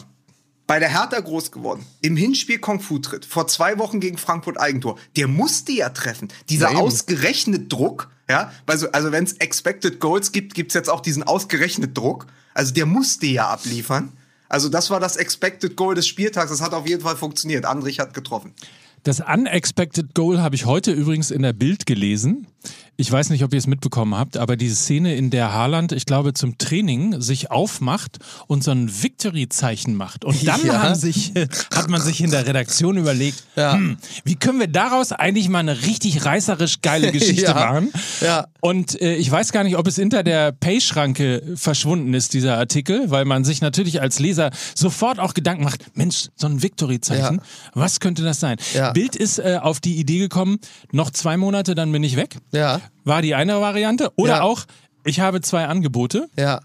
Bei 0.66 0.80
der 0.80 0.90
Hertha 0.90 1.20
groß 1.20 1.52
geworden. 1.52 1.86
Im 2.02 2.16
Hinspiel 2.16 2.58
Kung 2.58 2.80
Fu 2.80 2.98
tritt. 3.00 3.26
Vor 3.26 3.48
zwei 3.48 3.78
Wochen 3.80 4.00
gegen 4.00 4.18
Frankfurt 4.18 4.60
Eigentor. 4.60 4.98
Der 5.18 5.28
musste 5.28 5.74
ja 5.74 5.90
treffen. 5.90 6.30
Dieser 6.50 6.72
Ja, 6.72 6.78
ausgerechnet 6.80 7.72
Druck, 7.72 8.10
ja, 8.30 8.52
also, 8.66 8.90
also 8.92 9.12
wenn 9.12 9.26
es 9.26 9.34
Expected 9.34 10.00
Goals 10.00 10.32
gibt, 10.32 10.54
gibt's 10.56 10.74
jetzt 10.74 10.90
auch 10.90 11.02
diesen 11.02 11.24
ausgerechnet 11.24 11.98
Druck. 11.98 12.26
Also 12.54 12.74
der 12.74 12.86
musste 12.86 13.26
ja 13.28 13.50
abliefern. 13.50 14.14
Also 14.48 14.70
das 14.70 14.90
war 14.90 15.00
das 15.00 15.18
Expected 15.18 15.76
Goal 15.76 15.96
des 15.96 16.08
Spieltags. 16.08 16.50
Das 16.50 16.62
hat 16.62 16.74
auf 16.74 16.88
jeden 16.88 17.02
Fall 17.04 17.18
funktioniert. 17.18 17.66
Andrich 17.66 18.00
hat 18.00 18.14
getroffen. 18.14 18.54
Das 19.04 19.20
Unexpected 19.20 20.16
Goal 20.16 20.42
habe 20.42 20.56
ich 20.56 20.66
heute 20.66 20.94
übrigens 20.94 21.30
in 21.30 21.42
der 21.42 21.52
Bild 21.52 21.86
gelesen. 21.86 22.48
Ich 22.96 23.12
weiß 23.12 23.32
nicht, 23.32 23.44
ob 23.44 23.52
ihr 23.54 23.58
es 23.58 23.66
mitbekommen 23.66 24.16
habt, 24.16 24.38
aber 24.38 24.56
diese 24.56 24.76
Szene, 24.76 25.16
in 25.16 25.32
der 25.32 25.52
Haaland, 25.52 25.92
ich 25.94 26.06
glaube, 26.06 26.34
zum 26.34 26.60
Training 26.60 27.22
sich 27.22 27.50
aufmacht 27.50 28.20
und 28.46 28.64
so 28.64 28.70
ein 28.70 28.88
Victory-Zeichen 29.02 29.96
macht. 29.96 30.24
Und 30.26 30.46
dann 30.48 30.64
Ja. 30.66 30.84
haben 30.84 30.96
sich, 30.96 31.34
hat 31.74 31.90
man 31.90 32.02
sich 32.02 32.22
in 32.22 32.30
der 32.30 32.46
Redaktion 32.46 32.98
überlegt, 32.98 33.44
Ja. 33.56 33.74
hm, 33.74 33.98
wie 34.24 34.36
können 34.36 34.60
wir 34.60 34.68
daraus 34.68 35.12
eigentlich 35.12 35.50
mal 35.50 35.60
eine 35.60 35.82
richtig 35.84 36.24
reißerisch 36.26 36.82
geile 36.82 37.12
Geschichte 37.12 37.46
Ja. 37.46 37.54
machen? 37.56 37.92
Ja. 38.22 38.48
Und 38.62 39.02
äh, 39.02 39.16
ich 39.16 39.30
weiß 39.30 39.52
gar 39.52 39.64
nicht, 39.64 39.76
ob 39.76 39.88
es 39.88 39.96
hinter 39.96 40.24
der 40.24 40.52
Pay-Schranke 40.52 41.42
verschwunden 41.56 42.14
ist, 42.14 42.34
dieser 42.34 42.58
Artikel, 42.58 43.10
weil 43.10 43.26
man 43.26 43.44
sich 43.44 43.62
natürlich 43.62 44.02
als 44.02 44.20
Leser 44.20 44.52
sofort 44.76 45.20
auch 45.20 45.34
Gedanken 45.34 45.64
macht, 45.64 45.98
Mensch, 45.98 46.28
so 46.36 46.48
ein 46.48 46.62
Victory-Zeichen, 46.62 47.42
was 47.74 48.00
könnte 48.00 48.24
das 48.24 48.40
sein? 48.40 48.58
Bild 48.94 49.16
ist 49.16 49.40
äh, 49.40 49.58
auf 49.62 49.80
die 49.80 49.96
Idee 49.96 50.20
gekommen, 50.20 50.60
noch 50.92 51.10
zwei 51.10 51.38
Monate, 51.38 51.74
dann 51.76 51.92
bin 51.92 52.04
ich 52.04 52.16
weg. 52.16 52.38
Ja, 52.54 52.80
War 53.04 53.22
die 53.22 53.36
eine 53.36 53.60
Variante. 53.60 54.12
Oder 54.16 54.38
Ja. 54.38 54.42
auch, 54.44 54.64
ich 55.04 55.20
habe 55.20 55.42
zwei 55.42 55.66
Angebote. 55.68 56.30
ja. 56.38 56.62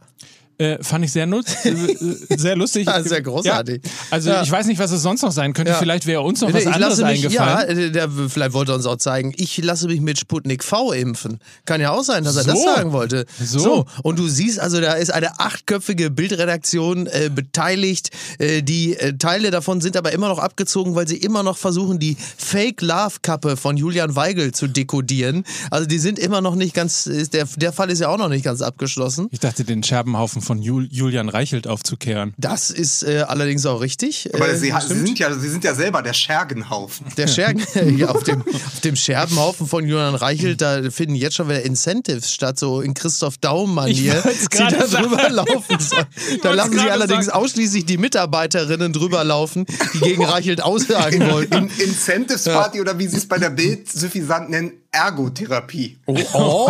Äh, 0.58 0.82
fand 0.82 1.04
ich 1.04 1.12
sehr, 1.12 1.26
nutz, 1.26 1.64
äh, 1.64 1.68
äh, 1.70 2.36
sehr 2.36 2.56
lustig. 2.56 2.86
Ja, 2.88 3.02
sehr 3.02 3.22
großartig. 3.22 3.80
Ja. 3.84 3.90
Also 4.10 4.30
Ja. 4.30 4.42
ich 4.42 4.50
weiß 4.50 4.66
nicht, 4.66 4.78
was 4.80 4.90
es 4.90 5.02
sonst 5.02 5.22
noch 5.22 5.30
sein 5.30 5.52
könnte. 5.52 5.70
Ja. 5.72 5.78
Vielleicht 5.78 6.06
wäre 6.06 6.22
uns 6.22 6.40
noch 6.40 6.52
was 6.52 6.62
ich 6.62 6.66
anderes 6.66 6.98
lasse 6.98 7.04
mich, 7.12 7.24
eingefallen. 7.26 7.78
Ja, 7.78 7.84
äh, 7.86 7.90
der, 7.92 8.10
vielleicht 8.28 8.52
wollte 8.54 8.72
er 8.72 8.74
uns 8.76 8.86
auch 8.86 8.96
zeigen, 8.96 9.32
ich 9.36 9.56
lasse 9.58 9.86
mich 9.86 10.00
mit 10.00 10.18
Sputnik 10.18 10.64
V 10.64 10.92
impfen. 10.92 11.38
Kann 11.64 11.80
ja 11.80 11.92
auch 11.92 12.02
sein, 12.02 12.24
dass 12.24 12.36
er 12.36 12.44
das 12.44 12.54
So. 12.58 12.64
sagen 12.64 12.92
wollte. 12.92 13.26
So. 13.40 13.84
Und 14.02 14.18
du 14.18 14.26
siehst, 14.26 14.58
also 14.58 14.80
da 14.80 14.94
ist 14.94 15.12
eine 15.12 15.38
achtköpfige 15.38 16.10
Bildredaktion 16.10 17.06
äh, 17.06 17.30
beteiligt. 17.32 18.10
Die 18.40 18.96
Teile 19.18 19.50
davon 19.50 19.80
sind 19.80 19.96
aber 19.96 20.12
immer 20.12 20.28
noch 20.28 20.38
abgezogen, 20.38 20.94
weil 20.94 21.06
sie 21.06 21.16
immer 21.18 21.42
noch 21.42 21.56
versuchen, 21.56 21.98
die 21.98 22.16
Fake-Love-Kappe 22.36 23.56
von 23.56 23.76
Julian 23.76 24.16
Weigel 24.16 24.52
zu 24.52 24.66
dekodieren. 24.66 25.44
Also 25.70 25.86
die 25.86 25.98
sind 25.98 26.18
immer 26.18 26.40
noch 26.40 26.54
nicht 26.54 26.74
ganz, 26.74 27.04
der, 27.32 27.46
der 27.56 27.72
Fall 27.72 27.90
ist 27.90 28.00
ja 28.00 28.08
auch 28.08 28.18
noch 28.18 28.28
nicht 28.28 28.44
ganz 28.44 28.60
abgeschlossen. 28.62 29.28
Ich 29.30 29.40
dachte, 29.40 29.64
den 29.64 29.82
Scherbenhaufen 29.82 30.42
von 30.48 30.62
Jul 30.62 30.88
Julian 30.90 31.28
Reichelt 31.28 31.66
aufzukehren. 31.66 32.32
Das 32.38 32.70
ist 32.70 33.02
äh, 33.02 33.26
allerdings 33.28 33.66
auch 33.66 33.82
richtig. 33.82 34.30
Aber 34.32 34.48
äh, 34.48 34.56
sie, 34.56 34.72
sie, 34.72 34.94
sind 34.94 35.18
ja, 35.18 35.30
sie 35.34 35.48
sind 35.50 35.62
ja 35.62 35.74
selber 35.74 36.00
der 36.00 36.14
Schergenhaufen. 36.14 37.04
Der 37.18 37.26
Schergen, 37.26 37.62
ja, 37.98 38.08
auf, 38.08 38.22
dem, 38.22 38.40
auf 38.40 38.80
dem 38.82 38.96
Scherbenhaufen 38.96 39.66
von 39.66 39.86
Julian 39.86 40.14
Reichelt, 40.14 40.62
da 40.62 40.90
finden 40.90 41.16
jetzt 41.16 41.36
schon 41.36 41.50
wieder 41.50 41.62
Incentives 41.64 42.32
statt, 42.32 42.58
so 42.58 42.80
in 42.80 42.94
Christoph 42.94 43.36
Daum-Manier, 43.36 44.22
die 44.54 44.56
da 44.56 44.86
drüber 44.86 45.28
laufen 45.28 45.78
sollen. 45.78 46.06
Da 46.42 46.52
lassen 46.52 46.78
sie 46.78 46.90
allerdings 46.90 47.26
sagen. 47.26 47.38
ausschließlich 47.38 47.84
die 47.84 47.98
Mitarbeiterinnen 47.98 48.94
drüber 48.94 49.24
laufen, 49.24 49.66
die 49.92 49.98
gegen 49.98 50.24
Reichelt 50.24 50.62
aussagen 50.62 51.30
wollten. 51.30 51.54
In 51.54 51.88
Incentives 51.88 52.44
Party 52.44 52.80
oder 52.80 52.98
wie 52.98 53.06
sie 53.06 53.18
es 53.18 53.28
bei 53.28 53.36
der 53.36 53.50
Bild 53.50 53.92
suffisant 53.92 54.48
nennen, 54.48 54.72
Ergotherapie. 54.90 55.98
Oh, 56.06 56.16
oh, 56.32 56.68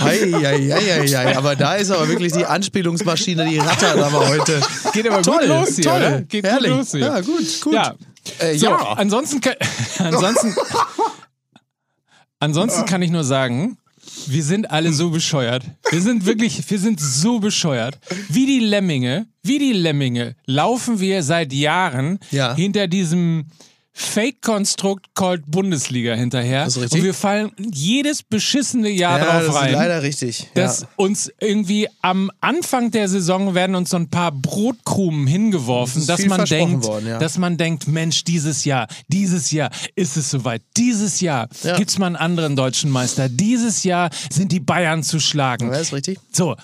hei, 0.00 0.18
hei, 0.32 0.70
hei, 0.70 0.80
hei, 0.80 1.06
hei. 1.08 1.36
Aber 1.36 1.56
da 1.56 1.74
ist 1.74 1.90
aber 1.90 2.08
wirklich 2.08 2.32
die 2.32 2.46
Anspielungsmaschine, 2.46 3.44
die 3.48 3.58
rattert 3.58 3.98
aber 3.98 4.28
heute. 4.28 4.60
Geht 4.92 5.08
aber 5.10 5.22
toll, 5.22 5.40
gut 5.40 5.48
los 5.48 5.74
hier, 5.74 5.84
toll, 5.84 5.96
oder? 5.96 6.20
Geht 6.22 6.44
herrlich. 6.44 6.70
gut 6.70 6.78
los 6.78 6.90
hier. 6.92 7.00
Ja, 7.00 7.20
gut, 7.20 7.60
gut. 7.60 7.72
Ja. 7.74 7.94
Äh, 8.38 8.56
so, 8.56 8.66
ja. 8.66 8.76
ansonsten, 8.96 9.40
kann, 9.40 9.54
ansonsten, 9.98 10.54
ansonsten 12.38 12.84
kann 12.84 13.02
ich 13.02 13.10
nur 13.10 13.24
sagen, 13.24 13.78
wir 14.26 14.42
sind 14.44 14.70
alle 14.70 14.92
so 14.92 15.10
bescheuert. 15.10 15.64
Wir 15.90 16.00
sind 16.00 16.24
wirklich, 16.24 16.68
wir 16.70 16.78
sind 16.78 17.00
so 17.00 17.40
bescheuert. 17.40 17.98
Wie 18.28 18.46
die 18.46 18.60
Lemminge, 18.60 19.26
wie 19.42 19.58
die 19.58 19.72
Lemminge 19.72 20.36
laufen 20.46 21.00
wir 21.00 21.22
seit 21.24 21.52
Jahren 21.52 22.20
Ja. 22.30 22.54
hinter 22.54 22.86
diesem 22.86 23.46
Fake-Konstrukt 23.98 25.06
called 25.14 25.42
Bundesliga 25.50 26.14
hinterher. 26.14 26.64
Das 26.66 26.76
ist 26.76 26.82
richtig. 26.82 27.00
Und 27.00 27.04
wir 27.06 27.14
fallen 27.14 27.50
jedes 27.72 28.22
beschissene 28.22 28.90
Jahr 28.90 29.18
Ja, 29.18 29.24
drauf 29.24 29.46
das 29.46 29.54
rein. 29.54 29.68
ist 29.70 29.72
leider 29.74 30.02
richtig. 30.02 30.50
dass 30.54 30.80
ja. 30.82 30.88
uns 30.96 31.32
irgendwie 31.40 31.88
am 32.02 32.30
Anfang 32.40 32.90
der 32.90 33.08
Saison 33.08 33.54
werden 33.54 33.74
uns 33.74 33.90
so 33.90 33.96
ein 33.96 34.10
paar 34.10 34.32
Brotkrumen 34.32 35.26
hingeworfen, 35.26 36.06
Das 36.06 36.18
dass 36.18 36.26
man 36.26 36.44
denkt, 36.44 36.84
worden, 36.84 37.06
ja. 37.06 37.18
dass 37.18 37.38
man 37.38 37.56
denkt, 37.56 37.88
Mensch, 37.88 38.24
dieses 38.24 38.64
Jahr, 38.66 38.86
dieses 39.08 39.50
Jahr 39.50 39.70
ist 39.94 40.16
es 40.18 40.28
soweit, 40.30 40.62
dieses 40.76 41.20
Jahr 41.20 41.48
Ja. 41.62 41.76
gibt's 41.78 41.96
mal 41.98 42.06
einen 42.06 42.16
anderen 42.16 42.54
deutschen 42.54 42.90
Meister, 42.90 43.28
dieses 43.30 43.82
Jahr 43.84 44.10
sind 44.30 44.52
die 44.52 44.60
Bayern 44.60 45.02
zu 45.04 45.20
schlagen. 45.20 45.72
Ja, 45.72 45.78
ist 45.78 45.94
richtig. 45.94 46.18
So. 46.32 46.54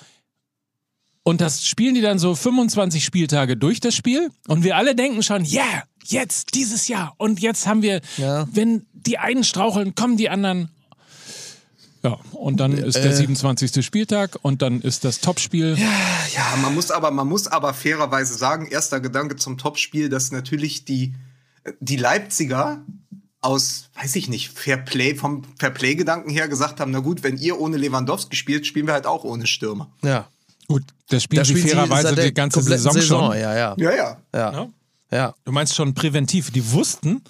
Und 1.25 1.41
das 1.41 1.65
spielen 1.65 1.95
die 1.95 2.01
dann 2.01 2.19
so 2.19 2.35
25 2.35 3.05
Spieltage 3.05 3.57
durch 3.57 3.79
das 3.79 3.95
Spiel 3.95 4.31
und 4.49 4.65
wir 4.65 4.77
alle 4.77 4.97
denken 4.97 5.23
schon, 5.23 5.45
yeah, 5.45 5.85
jetzt, 6.05 6.55
dieses 6.55 6.89
Jahr 6.89 7.15
und 7.19 7.41
jetzt 7.41 7.67
haben 7.67 7.83
wir, 7.83 8.01
Ja. 8.17 8.47
wenn 8.53 8.87
die 8.93 9.19
einen 9.19 9.45
straucheln, 9.45 9.95
kommen 9.95 10.17
die 10.17 10.29
anderen. 10.31 10.69
Ja, 12.05 12.19
und 12.33 12.59
dann 12.59 12.73
ist 12.73 12.97
der 12.97 13.13
Äh. 13.13 13.15
27. 13.17 13.85
Spieltag 13.85 14.37
und 14.43 14.61
dann 14.61 14.81
ist 14.81 15.05
das 15.05 15.21
Topspiel. 15.21 15.77
Ja, 15.79 16.57
man 16.61 16.75
muss 16.75 16.91
aber, 16.91 17.13
man 17.13 17.29
muss 17.29 17.47
aber 17.47 17.75
fairerweise 17.75 18.35
sagen, 18.35 18.67
erster 18.67 18.99
Gedanke 19.01 19.37
zum 19.37 19.57
Topspiel, 19.57 20.09
dass 20.09 20.33
natürlich 20.33 20.85
die, 20.85 21.15
die 21.79 21.97
Leipziger 21.97 22.83
aus, 23.41 23.89
weiß 23.95 24.17
ich 24.17 24.29
nicht, 24.29 24.57
Fairplay, 24.57 25.15
vom 25.15 25.43
Fairplay-Gedanken 25.61 26.31
her 26.31 26.49
gesagt 26.49 26.81
haben, 26.81 26.91
na 26.91 26.99
gut, 27.01 27.23
wenn 27.23 27.37
ihr 27.39 27.61
ohne 27.61 27.77
Lewandowski 27.77 28.35
spielt, 28.37 28.67
spielen 28.67 28.87
wir 28.87 28.95
halt 28.95 29.07
auch 29.07 29.23
ohne 29.25 29.47
Stürmer. 29.47 29.93
Ja. 30.03 30.29
Gut, 30.69 30.83
das 31.09 31.23
spielen 31.25 31.39
Da 31.41 31.45
sie 31.45 31.53
spielen 31.53 31.67
sie 31.69 31.75
fairerweise 31.75 32.15
die 32.17 32.35
ganze 32.35 32.63
Saison, 32.63 32.93
Saison. 32.95 33.31
schon. 33.33 33.39
Ja, 33.41 33.55
ja. 33.57 33.75
Ja, 33.79 33.91
ja. 33.95 34.17
Ja. 34.35 34.53
Ja. 34.53 34.69
Ja. 35.13 35.35
Du 35.45 35.53
meinst 35.53 35.75
schon 35.75 35.95
präventiv. 35.95 36.51
Die 36.51 36.73
wussten, 36.73 37.23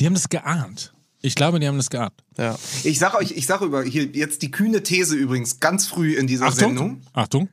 die 0.00 0.06
haben 0.06 0.14
das 0.14 0.28
geahnt. 0.28 0.92
Ich 1.20 1.34
glaube, 1.34 1.58
die 1.58 1.66
haben 1.66 1.76
das 1.76 1.90
geahnt. 1.90 2.14
ja. 2.36 2.56
Ich 2.84 2.98
sag 2.98 3.14
euch, 3.14 3.32
ich 3.32 3.46
sag 3.46 3.60
über 3.60 3.82
hier 3.82 4.04
jetzt 4.04 4.42
die 4.42 4.50
kühne 4.50 4.82
These 4.82 5.16
übrigens 5.16 5.58
ganz 5.58 5.86
früh 5.86 6.14
in 6.14 6.26
dieser 6.26 6.46
Achtung, 6.46 6.58
Sendung. 6.68 7.02
Achtung. 7.12 7.48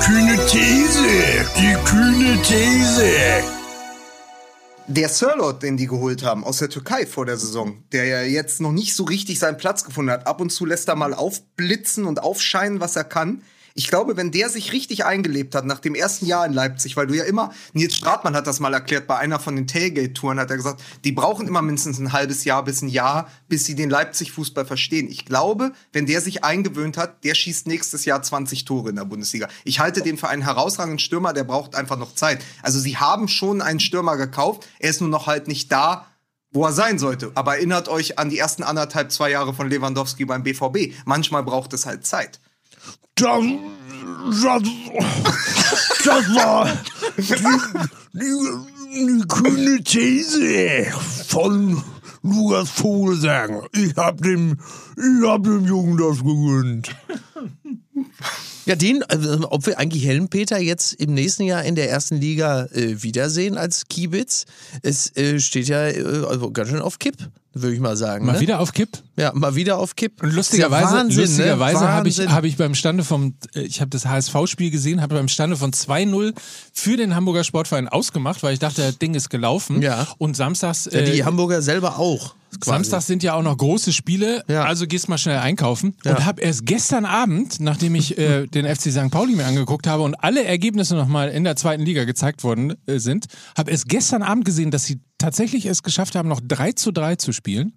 Kühne 0.00 0.36
These, 0.46 1.04
die 1.58 1.74
kühne 1.84 2.40
These. 2.42 3.44
Der 4.86 5.08
Sirlot, 5.08 5.62
den 5.62 5.78
die 5.78 5.86
geholt 5.86 6.22
haben 6.22 6.44
aus 6.44 6.58
der 6.58 6.68
Türkei 6.68 7.06
vor 7.06 7.24
der 7.24 7.38
Saison, 7.38 7.84
der 7.92 8.04
ja 8.04 8.22
jetzt 8.22 8.60
noch 8.60 8.72
nicht 8.72 8.94
so 8.94 9.04
richtig 9.04 9.38
seinen 9.38 9.56
Platz 9.56 9.84
gefunden 9.84 10.10
hat. 10.10 10.26
Ab 10.26 10.42
und 10.42 10.50
zu 10.50 10.66
lässt 10.66 10.88
er 10.88 10.94
mal 10.94 11.14
aufblitzen 11.14 12.04
und 12.04 12.22
aufscheinen, 12.22 12.80
was 12.80 12.96
er 12.96 13.04
kann. 13.04 13.42
Ich 13.76 13.88
glaube, 13.88 14.16
wenn 14.16 14.30
der 14.30 14.50
sich 14.50 14.72
richtig 14.72 15.04
eingelebt 15.04 15.56
hat 15.56 15.64
nach 15.64 15.80
dem 15.80 15.96
ersten 15.96 16.26
Jahr 16.26 16.46
in 16.46 16.52
Leipzig, 16.52 16.96
weil 16.96 17.08
du 17.08 17.14
ja 17.14 17.24
immer, 17.24 17.52
Nils 17.72 17.96
Stratmann 17.96 18.36
hat 18.36 18.46
das 18.46 18.60
mal 18.60 18.72
erklärt, 18.72 19.08
bei 19.08 19.16
einer 19.16 19.40
von 19.40 19.56
den 19.56 19.66
Tailgate-Touren 19.66 20.38
hat 20.38 20.48
er 20.48 20.56
gesagt, 20.56 20.80
die 21.02 21.10
brauchen 21.10 21.48
immer 21.48 21.60
mindestens 21.60 21.98
ein 21.98 22.12
halbes 22.12 22.44
Jahr 22.44 22.62
bis 22.62 22.82
ein 22.82 22.88
Jahr, 22.88 23.28
bis 23.48 23.64
sie 23.64 23.74
den 23.74 23.90
Leipzig-Fußball 23.90 24.64
verstehen. 24.64 25.08
Ich 25.10 25.24
glaube, 25.24 25.72
wenn 25.92 26.06
der 26.06 26.20
sich 26.20 26.44
eingewöhnt 26.44 26.96
hat, 26.96 27.24
der 27.24 27.34
schießt 27.34 27.66
nächstes 27.66 28.04
Jahr 28.04 28.22
20 28.22 28.64
Tore 28.64 28.90
in 28.90 28.96
der 28.96 29.06
Bundesliga. 29.06 29.48
Ich 29.64 29.80
halte 29.80 30.02
den 30.02 30.18
für 30.18 30.28
einen 30.28 30.42
herausragenden 30.42 31.00
Stürmer, 31.00 31.32
der 31.32 31.42
braucht 31.42 31.74
einfach 31.74 31.98
noch 31.98 32.14
Zeit. 32.14 32.44
Also 32.62 32.78
sie 32.78 32.98
haben 32.98 33.26
schon 33.26 33.60
einen 33.60 33.80
Stürmer 33.80 34.16
gekauft, 34.16 34.68
er 34.78 34.90
ist 34.90 35.00
nur 35.00 35.10
noch 35.10 35.26
halt 35.26 35.48
nicht 35.48 35.72
da, 35.72 36.06
wo 36.52 36.64
er 36.64 36.72
sein 36.72 37.00
sollte. 37.00 37.32
Aber 37.34 37.56
erinnert 37.56 37.88
euch 37.88 38.20
an 38.20 38.30
die 38.30 38.38
ersten 38.38 38.62
anderthalb, 38.62 39.10
zwei 39.10 39.32
Jahre 39.32 39.52
von 39.52 39.68
Lewandowski 39.68 40.26
beim 40.26 40.44
BVB. 40.44 40.94
Manchmal 41.06 41.42
braucht 41.42 41.72
es 41.72 41.86
halt 41.86 42.06
Zeit. 42.06 42.38
Das, 43.16 43.44
das, 44.42 44.62
das 46.04 46.34
war 46.34 46.70
die, 47.16 47.22
die, 48.12 49.06
die 49.06 49.24
kühne 49.28 49.82
These 49.84 50.86
von 51.28 51.82
Lukas 52.22 52.70
Vogelsang. 52.70 53.66
Ich 53.72 53.94
hab 53.96 54.20
dem, 54.22 54.58
ich 54.96 55.28
hab 55.28 55.44
dem 55.44 55.64
Jungen 55.66 55.96
das 55.98 56.18
gegönnt. 56.18 56.94
Ja, 58.66 58.76
den, 58.76 59.02
also, 59.02 59.50
ob 59.50 59.66
wir 59.66 59.78
eigentlich 59.78 60.04
Helmpeter 60.06 60.58
jetzt 60.58 60.94
im 60.94 61.14
nächsten 61.14 61.44
Jahr 61.44 61.64
in 61.64 61.74
der 61.74 61.90
ersten 61.90 62.16
Liga 62.16 62.66
äh, 62.72 63.02
wiedersehen 63.02 63.58
als 63.58 63.88
Kiebitz, 63.88 64.46
es 64.82 65.14
äh, 65.16 65.38
steht 65.38 65.68
ja 65.68 65.86
äh, 65.86 66.24
also 66.28 66.50
ganz 66.50 66.70
schön 66.70 66.80
auf 66.80 66.98
Kipp, 66.98 67.16
würde 67.52 67.74
ich 67.74 67.80
mal 67.80 67.96
sagen. 67.96 68.24
Mal 68.24 68.34
ne? 68.34 68.40
wieder 68.40 68.60
auf 68.60 68.72
Kipp. 68.72 68.88
Ja, 69.16 69.32
mal 69.34 69.54
wieder 69.54 69.78
auf 69.78 69.96
Kipp. 69.96 70.22
Und 70.22 70.32
lustigerweise, 70.32 70.94
ja 70.94 71.00
Wahnsinn, 71.00 71.20
lustigerweise 71.20 71.84
ne? 71.84 71.92
habe 71.92 72.08
ich, 72.08 72.18
hab 72.20 72.44
ich 72.44 72.56
beim 72.56 72.74
Stande 72.74 73.04
vom, 73.04 73.34
äh, 73.54 73.60
ich 73.60 73.80
habe 73.80 73.90
das 73.90 74.06
HSV-Spiel 74.06 74.70
gesehen, 74.70 75.02
habe 75.02 75.14
beim 75.14 75.28
Stande 75.28 75.56
von 75.56 75.72
2-0 75.72 76.32
für 76.72 76.96
den 76.96 77.14
Hamburger 77.14 77.44
Sportverein 77.44 77.88
ausgemacht, 77.88 78.42
weil 78.42 78.54
ich 78.54 78.60
dachte, 78.60 78.82
das 78.82 78.98
Ding 78.98 79.14
ist 79.14 79.28
gelaufen. 79.28 79.82
Ja. 79.82 80.06
Und 80.18 80.36
samstags, 80.36 80.88
ja, 80.90 81.02
die 81.02 81.20
äh, 81.20 81.24
Hamburger 81.24 81.60
selber 81.60 81.98
auch. 81.98 82.34
Quasi. 82.60 82.76
Samstags 82.76 83.06
sind 83.06 83.22
ja 83.22 83.34
auch 83.34 83.42
noch 83.42 83.56
große 83.56 83.92
Spiele, 83.92 84.42
Ja. 84.48 84.64
also 84.64 84.86
gehst 84.86 85.08
mal 85.08 85.18
schnell 85.18 85.38
einkaufen. 85.38 85.96
Ja. 86.04 86.12
Und 86.16 86.24
habe 86.24 86.42
erst 86.42 86.66
gestern 86.66 87.04
Abend, 87.04 87.60
nachdem 87.60 87.94
ich 87.94 88.16
äh, 88.18 88.46
den 88.54 88.64
FC 88.66 88.90
St. 88.92 89.10
Pauli 89.10 89.34
mir 89.34 89.46
angeguckt 89.46 89.86
habe 89.86 90.02
und 90.02 90.14
alle 90.16 90.44
Ergebnisse 90.44 90.94
nochmal 90.94 91.28
in 91.30 91.44
der 91.44 91.56
zweiten 91.56 91.82
Liga 91.84 92.04
gezeigt 92.04 92.44
worden 92.44 92.74
äh, 92.86 92.98
sind, 92.98 93.26
habe 93.56 93.70
erst 93.70 93.88
gestern 93.88 94.22
Abend 94.22 94.44
gesehen, 94.44 94.70
dass 94.70 94.84
sie 94.84 95.00
tatsächlich 95.18 95.66
es 95.66 95.82
geschafft 95.82 96.14
haben, 96.14 96.28
noch 96.28 96.40
3 96.46 96.72
zu 96.72 96.90
3 96.92 97.16
zu 97.16 97.32
spielen. 97.32 97.72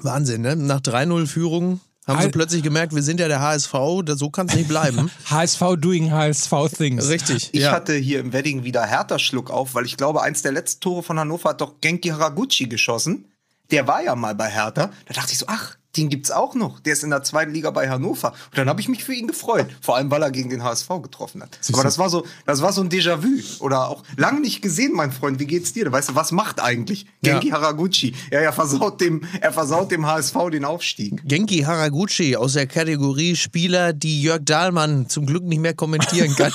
Wahnsinn, 0.00 0.40
ne? 0.42 0.56
Nach 0.56 0.80
3-0 0.80 1.26
Führung 1.26 1.80
Haben 2.06 2.22
sie 2.22 2.28
plötzlich 2.30 2.62
gemerkt, 2.64 2.94
wir 2.94 3.02
sind 3.02 3.20
ja 3.20 3.28
der 3.28 3.40
HSV, 3.40 3.72
da- 4.04 4.16
so 4.16 4.28
kann 4.28 4.48
es 4.48 4.54
nicht 4.54 4.68
bleiben. 4.68 5.10
HSV 5.30 5.62
doing 5.78 6.10
HSV 6.10 6.52
things. 6.76 7.08
Richtig. 7.08 7.50
Ich 7.52 7.60
ja. 7.62 7.70
hatte 7.72 7.94
hier 7.94 8.18
im 8.18 8.32
Wedding 8.32 8.64
wieder 8.64 8.84
Hertha 8.84 9.18
Schluck 9.20 9.50
auf, 9.50 9.74
weil 9.74 9.84
ich 9.84 9.96
glaube, 9.96 10.22
eins 10.22 10.42
der 10.42 10.52
letzten 10.52 10.80
Tore 10.80 11.02
von 11.04 11.18
Hannover 11.18 11.50
hat 11.50 11.60
doch 11.60 11.80
Genki 11.80 12.08
Haraguchi 12.08 12.66
geschossen. 12.66 13.26
Der 13.70 13.86
war 13.86 14.02
ja 14.02 14.16
mal 14.16 14.34
bei 14.34 14.48
Hertha. 14.48 14.90
Da 15.06 15.14
dachte 15.14 15.32
ich 15.32 15.38
so, 15.38 15.46
ach, 15.48 15.76
den 15.96 16.08
gibt's 16.08 16.30
auch 16.30 16.54
noch. 16.54 16.80
Der 16.80 16.94
ist 16.94 17.04
in 17.04 17.10
der 17.10 17.22
zweiten 17.22 17.52
Liga 17.52 17.70
bei 17.70 17.88
Hannover. 17.88 18.30
Und 18.30 18.58
dann 18.58 18.68
habe 18.68 18.80
ich 18.80 18.88
mich 18.88 19.04
für 19.04 19.14
ihn 19.14 19.26
gefreut. 19.26 19.66
Vor 19.80 19.96
allem, 19.96 20.10
weil 20.10 20.22
er 20.22 20.30
gegen 20.30 20.48
den 20.48 20.64
HSV 20.64 20.88
getroffen 21.02 21.42
hat. 21.42 21.58
Aber 21.72 21.82
das 21.82 21.98
war 21.98 22.08
so, 22.08 22.24
das 22.46 22.62
war 22.62 22.72
so 22.72 22.80
ein 22.80 22.88
Déjà-vu. 22.88 23.62
Oder 23.64 23.88
auch 23.88 24.02
lange 24.16 24.40
nicht 24.40 24.62
gesehen, 24.62 24.92
mein 24.94 25.12
Freund. 25.12 25.38
Wie 25.38 25.46
geht's 25.46 25.72
dir? 25.72 25.90
Weißt 25.90 26.10
du, 26.10 26.14
was 26.14 26.32
macht 26.32 26.60
eigentlich 26.60 27.06
Ja. 27.24 27.32
Genki 27.32 27.50
Haraguchi? 27.50 28.14
Ja, 28.30 28.40
er 28.40 28.52
versaut 28.52 29.00
dem, 29.00 29.22
er 29.40 29.52
versaut 29.52 29.90
dem 29.90 30.06
HSV 30.06 30.34
den 30.50 30.64
Aufstieg. 30.64 31.22
Genki 31.26 31.60
Haraguchi 31.60 32.36
aus 32.36 32.54
der 32.54 32.66
Kategorie 32.66 33.36
Spieler, 33.36 33.92
die 33.92 34.22
Jörg 34.22 34.44
Dahlmann 34.44 35.08
zum 35.08 35.26
Glück 35.26 35.44
nicht 35.44 35.60
mehr 35.60 35.74
kommentieren 35.74 36.34
kann. 36.36 36.52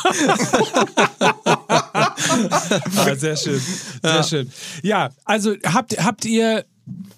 Ah, 2.96 3.16
sehr 3.16 3.38
schön. 3.38 3.62
Sehr 4.02 4.24
schön. 4.24 4.52
Ja, 4.84 5.10
also 5.26 5.56
habt, 5.64 5.98
habt 6.04 6.26
ihr 6.26 6.66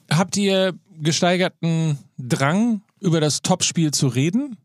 habt 0.10 0.38
ihr 0.38 0.74
gesteigerten 1.02 1.98
Drang, 2.18 2.82
über 3.02 3.20
das 3.22 3.42
Topspiel 3.42 3.92
zu 3.92 4.08
reden? 4.08 4.58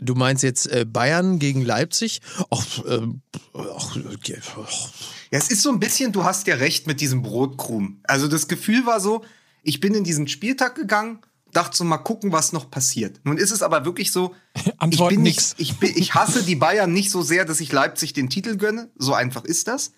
Du 0.00 0.14
meinst 0.14 0.44
jetzt 0.44 0.70
äh, 0.70 0.84
Bayern 0.84 1.38
gegen 1.38 1.62
Leipzig? 1.62 2.20
Ach, 2.50 2.84
ähm, 2.88 3.22
ach, 3.52 3.96
okay, 4.14 4.38
ach, 4.62 4.92
Ja, 5.32 5.38
es 5.38 5.50
ist 5.50 5.62
so 5.62 5.70
ein 5.70 5.80
bisschen, 5.80 6.12
du 6.12 6.24
hast 6.24 6.46
ja 6.46 6.54
recht 6.54 6.86
mit 6.86 7.00
diesem 7.00 7.22
Brotkrumen. 7.22 8.00
Also 8.04 8.28
das 8.28 8.46
Gefühl 8.46 8.86
war 8.86 9.00
so, 9.00 9.24
ich 9.62 9.80
bin 9.80 9.94
in 9.94 10.04
diesen 10.04 10.28
Spieltag 10.28 10.76
gegangen, 10.76 11.18
dachte 11.52 11.76
so 11.76 11.84
mal 11.84 11.98
gucken, 11.98 12.32
was 12.32 12.52
noch 12.52 12.70
passiert. 12.70 13.20
Nun 13.24 13.36
ist 13.36 13.50
es 13.50 13.62
aber 13.62 13.84
wirklich 13.84 14.12
so, 14.12 14.34
ich 14.90 14.98
bin 15.08 15.22
nicht, 15.22 15.54
ich, 15.58 15.78
bin, 15.78 15.92
ich 15.96 16.14
hasse 16.14 16.42
die 16.42 16.56
Bayern 16.56 16.92
nicht 16.92 17.10
so 17.10 17.22
sehr, 17.22 17.44
dass 17.44 17.60
ich 17.60 17.72
Leipzig 17.72 18.12
den 18.12 18.28
Titel 18.28 18.56
gönne. 18.56 18.90
So 18.96 19.14
einfach 19.14 19.44
ist 19.44 19.68
das. 19.68 19.92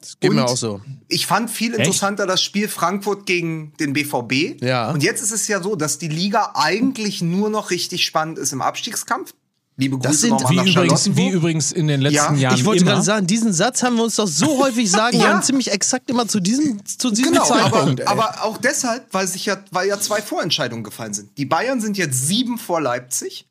das 0.00 0.18
geht 0.20 0.32
mir 0.32 0.44
auch 0.44 0.56
so. 0.56 0.80
Ich 1.08 1.26
fand 1.26 1.50
viel 1.50 1.74
interessanter 1.74 2.26
das 2.26 2.42
Spiel 2.42 2.68
Frankfurt 2.68 3.26
gegen 3.26 3.72
den 3.80 3.92
BVB. 3.92 4.62
Ja. 4.62 4.90
Und 4.90 5.02
jetzt 5.02 5.22
ist 5.22 5.32
es 5.32 5.48
ja 5.48 5.62
so, 5.62 5.76
dass 5.76 5.98
die 5.98 6.08
Liga 6.08 6.52
eigentlich 6.54 7.22
nur 7.22 7.50
noch 7.50 7.70
richtig 7.70 8.04
spannend 8.04 8.38
ist 8.38 8.52
im 8.52 8.62
Abstiegskampf. 8.62 9.34
Liebe 9.80 9.96
Grüße 9.96 10.08
Das 10.08 10.20
sind- 10.20 10.30
nochmal 10.32 10.66
Wie 10.66 10.70
übrigens, 10.72 11.16
wie 11.16 11.28
übrigens 11.30 11.72
in 11.72 11.86
den 11.86 12.00
letzten 12.00 12.34
Ja, 12.34 12.50
Jahren 12.50 12.56
Ich 12.56 12.64
wollte 12.64 12.84
gerade 12.84 13.00
sagen, 13.02 13.26
diesen 13.28 13.52
Satz 13.52 13.82
haben 13.84 13.94
wir 13.96 14.02
uns 14.02 14.16
doch 14.16 14.26
so 14.26 14.58
häufig 14.58 14.90
sagen 14.90 15.18
Ja. 15.20 15.40
ziemlich 15.40 15.70
exakt 15.70 16.10
immer 16.10 16.26
zu 16.26 16.40
diesem, 16.40 16.84
zu 16.84 17.10
diesem 17.10 17.32
Genau, 17.32 17.44
aber, 17.48 17.70
Zeitpunkt. 17.70 18.00
ey. 18.00 18.06
aber 18.06 18.42
auch 18.42 18.58
deshalb, 18.58 19.06
weil 19.14 19.28
sich 19.28 19.46
ja, 19.46 19.56
weil 19.70 19.86
ja 19.88 20.00
zwei 20.00 20.20
Vorentscheidungen 20.20 20.82
gefallen 20.82 21.14
sind. 21.14 21.30
Die 21.38 21.44
Bayern 21.46 21.80
sind 21.80 21.96
jetzt 21.96 22.26
sieben 22.26 22.58
vor 22.58 22.80
Leipzig 22.80 23.46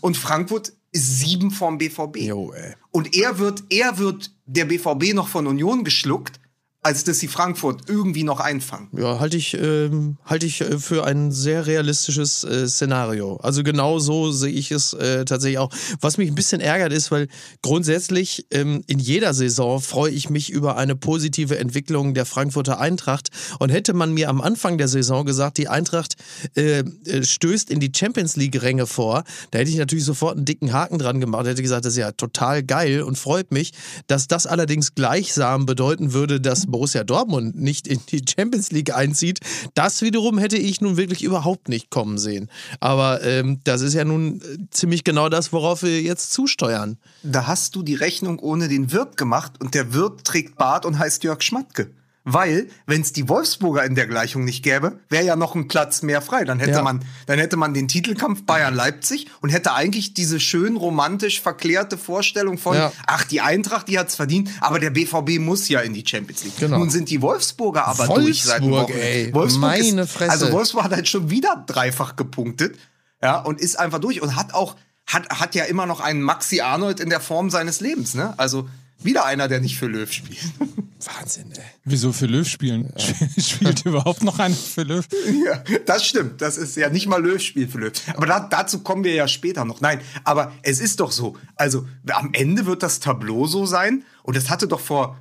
und 0.00 0.16
Frankfurt 0.16 0.72
ist 0.90 1.20
sieben 1.20 1.50
vorm 1.52 1.78
BVB. 1.78 2.16
Jo, 2.22 2.52
ey. 2.52 2.74
Und 2.90 3.14
er 3.14 3.38
wird, 3.38 3.62
er 3.70 3.98
wird 3.98 4.32
der 4.46 4.64
BVB 4.64 5.14
noch 5.14 5.28
von 5.28 5.46
Union 5.46 5.84
geschluckt, 5.84 6.40
als 6.88 7.04
dass 7.04 7.18
sie 7.18 7.28
Frankfurt 7.28 7.82
irgendwie 7.86 8.24
noch 8.24 8.40
einfangen. 8.40 8.88
Ja, 8.96 9.20
halte 9.20 9.36
ich, 9.36 9.52
ähm, 9.52 10.16
halte 10.24 10.46
ich 10.46 10.62
äh, 10.62 10.78
für 10.78 11.04
ein 11.04 11.32
sehr 11.32 11.66
realistisches 11.66 12.44
äh, 12.44 12.66
Szenario. 12.66 13.36
Also 13.42 13.62
genau 13.62 13.98
so 13.98 14.32
sehe 14.32 14.50
ich 14.50 14.70
es 14.70 14.94
äh, 14.94 15.26
tatsächlich 15.26 15.58
auch. 15.58 15.70
Was 16.00 16.16
mich 16.16 16.30
ein 16.30 16.34
bisschen 16.34 16.62
ärgert 16.62 16.94
ist, 16.94 17.10
weil 17.10 17.28
grundsätzlich 17.60 18.46
ähm, 18.50 18.82
in 18.86 18.98
jeder 18.98 19.34
Saison 19.34 19.82
freue 19.82 20.12
ich 20.12 20.30
mich 20.30 20.48
über 20.48 20.78
eine 20.78 20.96
positive 20.96 21.58
Entwicklung 21.58 22.14
der 22.14 22.24
Frankfurter 22.24 22.80
Eintracht. 22.80 23.28
Und 23.58 23.68
hätte 23.68 23.92
man 23.92 24.14
mir 24.14 24.30
am 24.30 24.40
Anfang 24.40 24.78
der 24.78 24.88
Saison 24.88 25.26
gesagt, 25.26 25.58
die 25.58 25.68
Eintracht 25.68 26.14
äh, 26.56 26.84
äh, 27.04 27.22
stößt 27.22 27.70
in 27.70 27.80
die 27.80 27.92
Champions 27.94 28.36
League-Ränge 28.36 28.86
vor, 28.86 29.24
da 29.50 29.58
hätte 29.58 29.70
ich 29.70 29.76
natürlich 29.76 30.06
sofort 30.06 30.38
einen 30.38 30.46
dicken 30.46 30.72
Haken 30.72 30.98
dran 30.98 31.20
gemacht. 31.20 31.46
Hätte 31.46 31.60
gesagt, 31.60 31.84
das 31.84 31.92
ist 31.92 31.98
ja 31.98 32.12
total 32.12 32.62
geil 32.62 33.02
und 33.02 33.18
freut 33.18 33.52
mich. 33.52 33.72
Dass 34.06 34.26
das 34.26 34.46
allerdings 34.46 34.94
gleichsam 34.94 35.66
bedeuten 35.66 36.14
würde, 36.14 36.40
dass 36.40 36.64
Borussia 36.78 37.02
Dortmund 37.02 37.56
nicht 37.56 37.88
in 37.88 37.98
die 38.08 38.22
Champions 38.24 38.70
League 38.70 38.94
einzieht, 38.94 39.40
das 39.74 40.00
wiederum 40.00 40.38
hätte 40.38 40.56
ich 40.56 40.80
nun 40.80 40.96
wirklich 40.96 41.24
überhaupt 41.24 41.68
nicht 41.68 41.90
kommen 41.90 42.18
sehen. 42.18 42.48
Aber 42.78 43.20
ähm, 43.24 43.58
das 43.64 43.80
ist 43.80 43.94
ja 43.94 44.04
nun 44.04 44.40
äh, 44.40 44.58
ziemlich 44.70 45.02
genau 45.02 45.28
das, 45.28 45.52
worauf 45.52 45.82
wir 45.82 46.00
jetzt 46.00 46.32
zusteuern. 46.32 46.96
Da 47.24 47.48
hast 47.48 47.74
du 47.74 47.82
die 47.82 47.96
Rechnung 47.96 48.38
ohne 48.38 48.68
den 48.68 48.92
Wirt 48.92 49.16
gemacht 49.16 49.54
und 49.58 49.74
der 49.74 49.92
Wirt 49.92 50.22
trägt 50.22 50.56
Bart 50.56 50.86
und 50.86 51.00
heißt 51.00 51.24
Jörg 51.24 51.42
Schmatke. 51.42 51.90
Weil, 52.30 52.68
wenn 52.86 53.00
es 53.00 53.14
die 53.14 53.26
Wolfsburger 53.28 53.84
in 53.84 53.94
der 53.94 54.06
Gleichung 54.06 54.44
nicht 54.44 54.62
gäbe, 54.62 54.98
wäre 55.08 55.24
ja 55.24 55.34
noch 55.34 55.54
ein 55.54 55.66
Platz 55.66 56.02
mehr 56.02 56.20
frei. 56.20 56.44
Dann 56.44 56.58
hätte, 56.58 56.72
Ja. 56.72 56.82
man, 56.82 57.02
dann 57.26 57.38
hätte 57.38 57.56
man 57.56 57.72
den 57.72 57.88
Titelkampf 57.88 58.44
Bayern-Leipzig 58.44 59.28
und 59.40 59.48
hätte 59.48 59.72
eigentlich 59.72 60.12
diese 60.12 60.38
schön 60.38 60.76
romantisch 60.76 61.40
verklärte 61.40 61.96
Vorstellung 61.96 62.58
von, 62.58 62.76
Ja. 62.76 62.92
ach, 63.06 63.24
die 63.24 63.40
Eintracht, 63.40 63.88
die 63.88 63.98
hat's 63.98 64.14
verdient, 64.14 64.50
aber 64.60 64.78
der 64.78 64.90
BVB 64.90 65.38
muss 65.38 65.68
ja 65.70 65.80
in 65.80 65.94
die 65.94 66.04
Champions 66.06 66.44
League. 66.44 66.58
Genau. 66.58 66.78
Nun 66.78 66.90
sind 66.90 67.08
die 67.08 67.22
Wolfsburger 67.22 67.86
aber 67.88 68.06
durch 68.08 68.44
seit 68.44 68.60
Wolfsburg, 68.60 68.90
Wochen. 68.90 68.98
ey. 68.98 69.32
Wolfsburg 69.32 69.60
Meine 69.62 70.02
ist, 70.02 70.12
Fresse. 70.12 70.30
Also 70.30 70.52
Wolfsburg 70.52 70.84
hat 70.84 70.92
halt 70.92 71.08
schon 71.08 71.30
wieder 71.30 71.64
dreifach 71.66 72.16
gepunktet. 72.16 72.76
Ja, 73.22 73.38
und 73.40 73.58
ist 73.60 73.78
einfach 73.78 73.98
durch 74.00 74.20
und 74.22 74.36
hat 74.36 74.52
auch, 74.54 74.76
hat, 75.06 75.28
hat 75.30 75.54
ja 75.54 75.64
immer 75.64 75.86
noch 75.86 76.00
einen 76.00 76.20
Maxi 76.20 76.60
Arnold 76.60 77.00
in 77.00 77.08
der 77.10 77.20
Form 77.20 77.48
seines 77.50 77.80
Lebens, 77.80 78.14
ne? 78.14 78.34
Also 78.36 78.68
wieder 79.00 79.24
einer, 79.24 79.48
der 79.48 79.60
nicht 79.60 79.78
für 79.78 79.86
Löw 79.86 80.10
spielt. 80.12 80.38
Wahnsinn, 81.04 81.52
ey. 81.52 81.62
Wieso 81.84 82.12
für 82.12 82.26
Löw 82.26 82.46
spielen? 82.46 82.92
Spielt 83.38 83.86
überhaupt 83.86 84.24
noch 84.24 84.40
einer 84.40 84.54
für 84.54 84.82
Löw? 84.82 85.06
ja, 85.46 85.62
das 85.86 86.04
stimmt. 86.04 86.42
Das 86.42 86.58
ist 86.58 86.76
ja 86.76 86.90
nicht 86.90 87.06
mal 87.06 87.22
Löw 87.22 87.40
spielt 87.40 87.70
für 87.70 87.78
Löw. 87.78 87.92
Aber 88.16 88.26
da, 88.26 88.40
dazu 88.40 88.80
kommen 88.80 89.04
wir 89.04 89.14
ja 89.14 89.28
später 89.28 89.64
noch. 89.64 89.80
Nein, 89.80 90.00
aber 90.24 90.52
es 90.62 90.80
ist 90.80 90.98
doch 90.98 91.12
so. 91.12 91.36
Also 91.54 91.86
am 92.08 92.30
Ende 92.32 92.66
wird 92.66 92.82
das 92.82 92.98
Tableau 92.98 93.46
so 93.46 93.64
sein. 93.64 94.04
Und 94.24 94.36
das 94.36 94.50
hatte 94.50 94.66
doch 94.66 94.80
vor, 94.80 95.16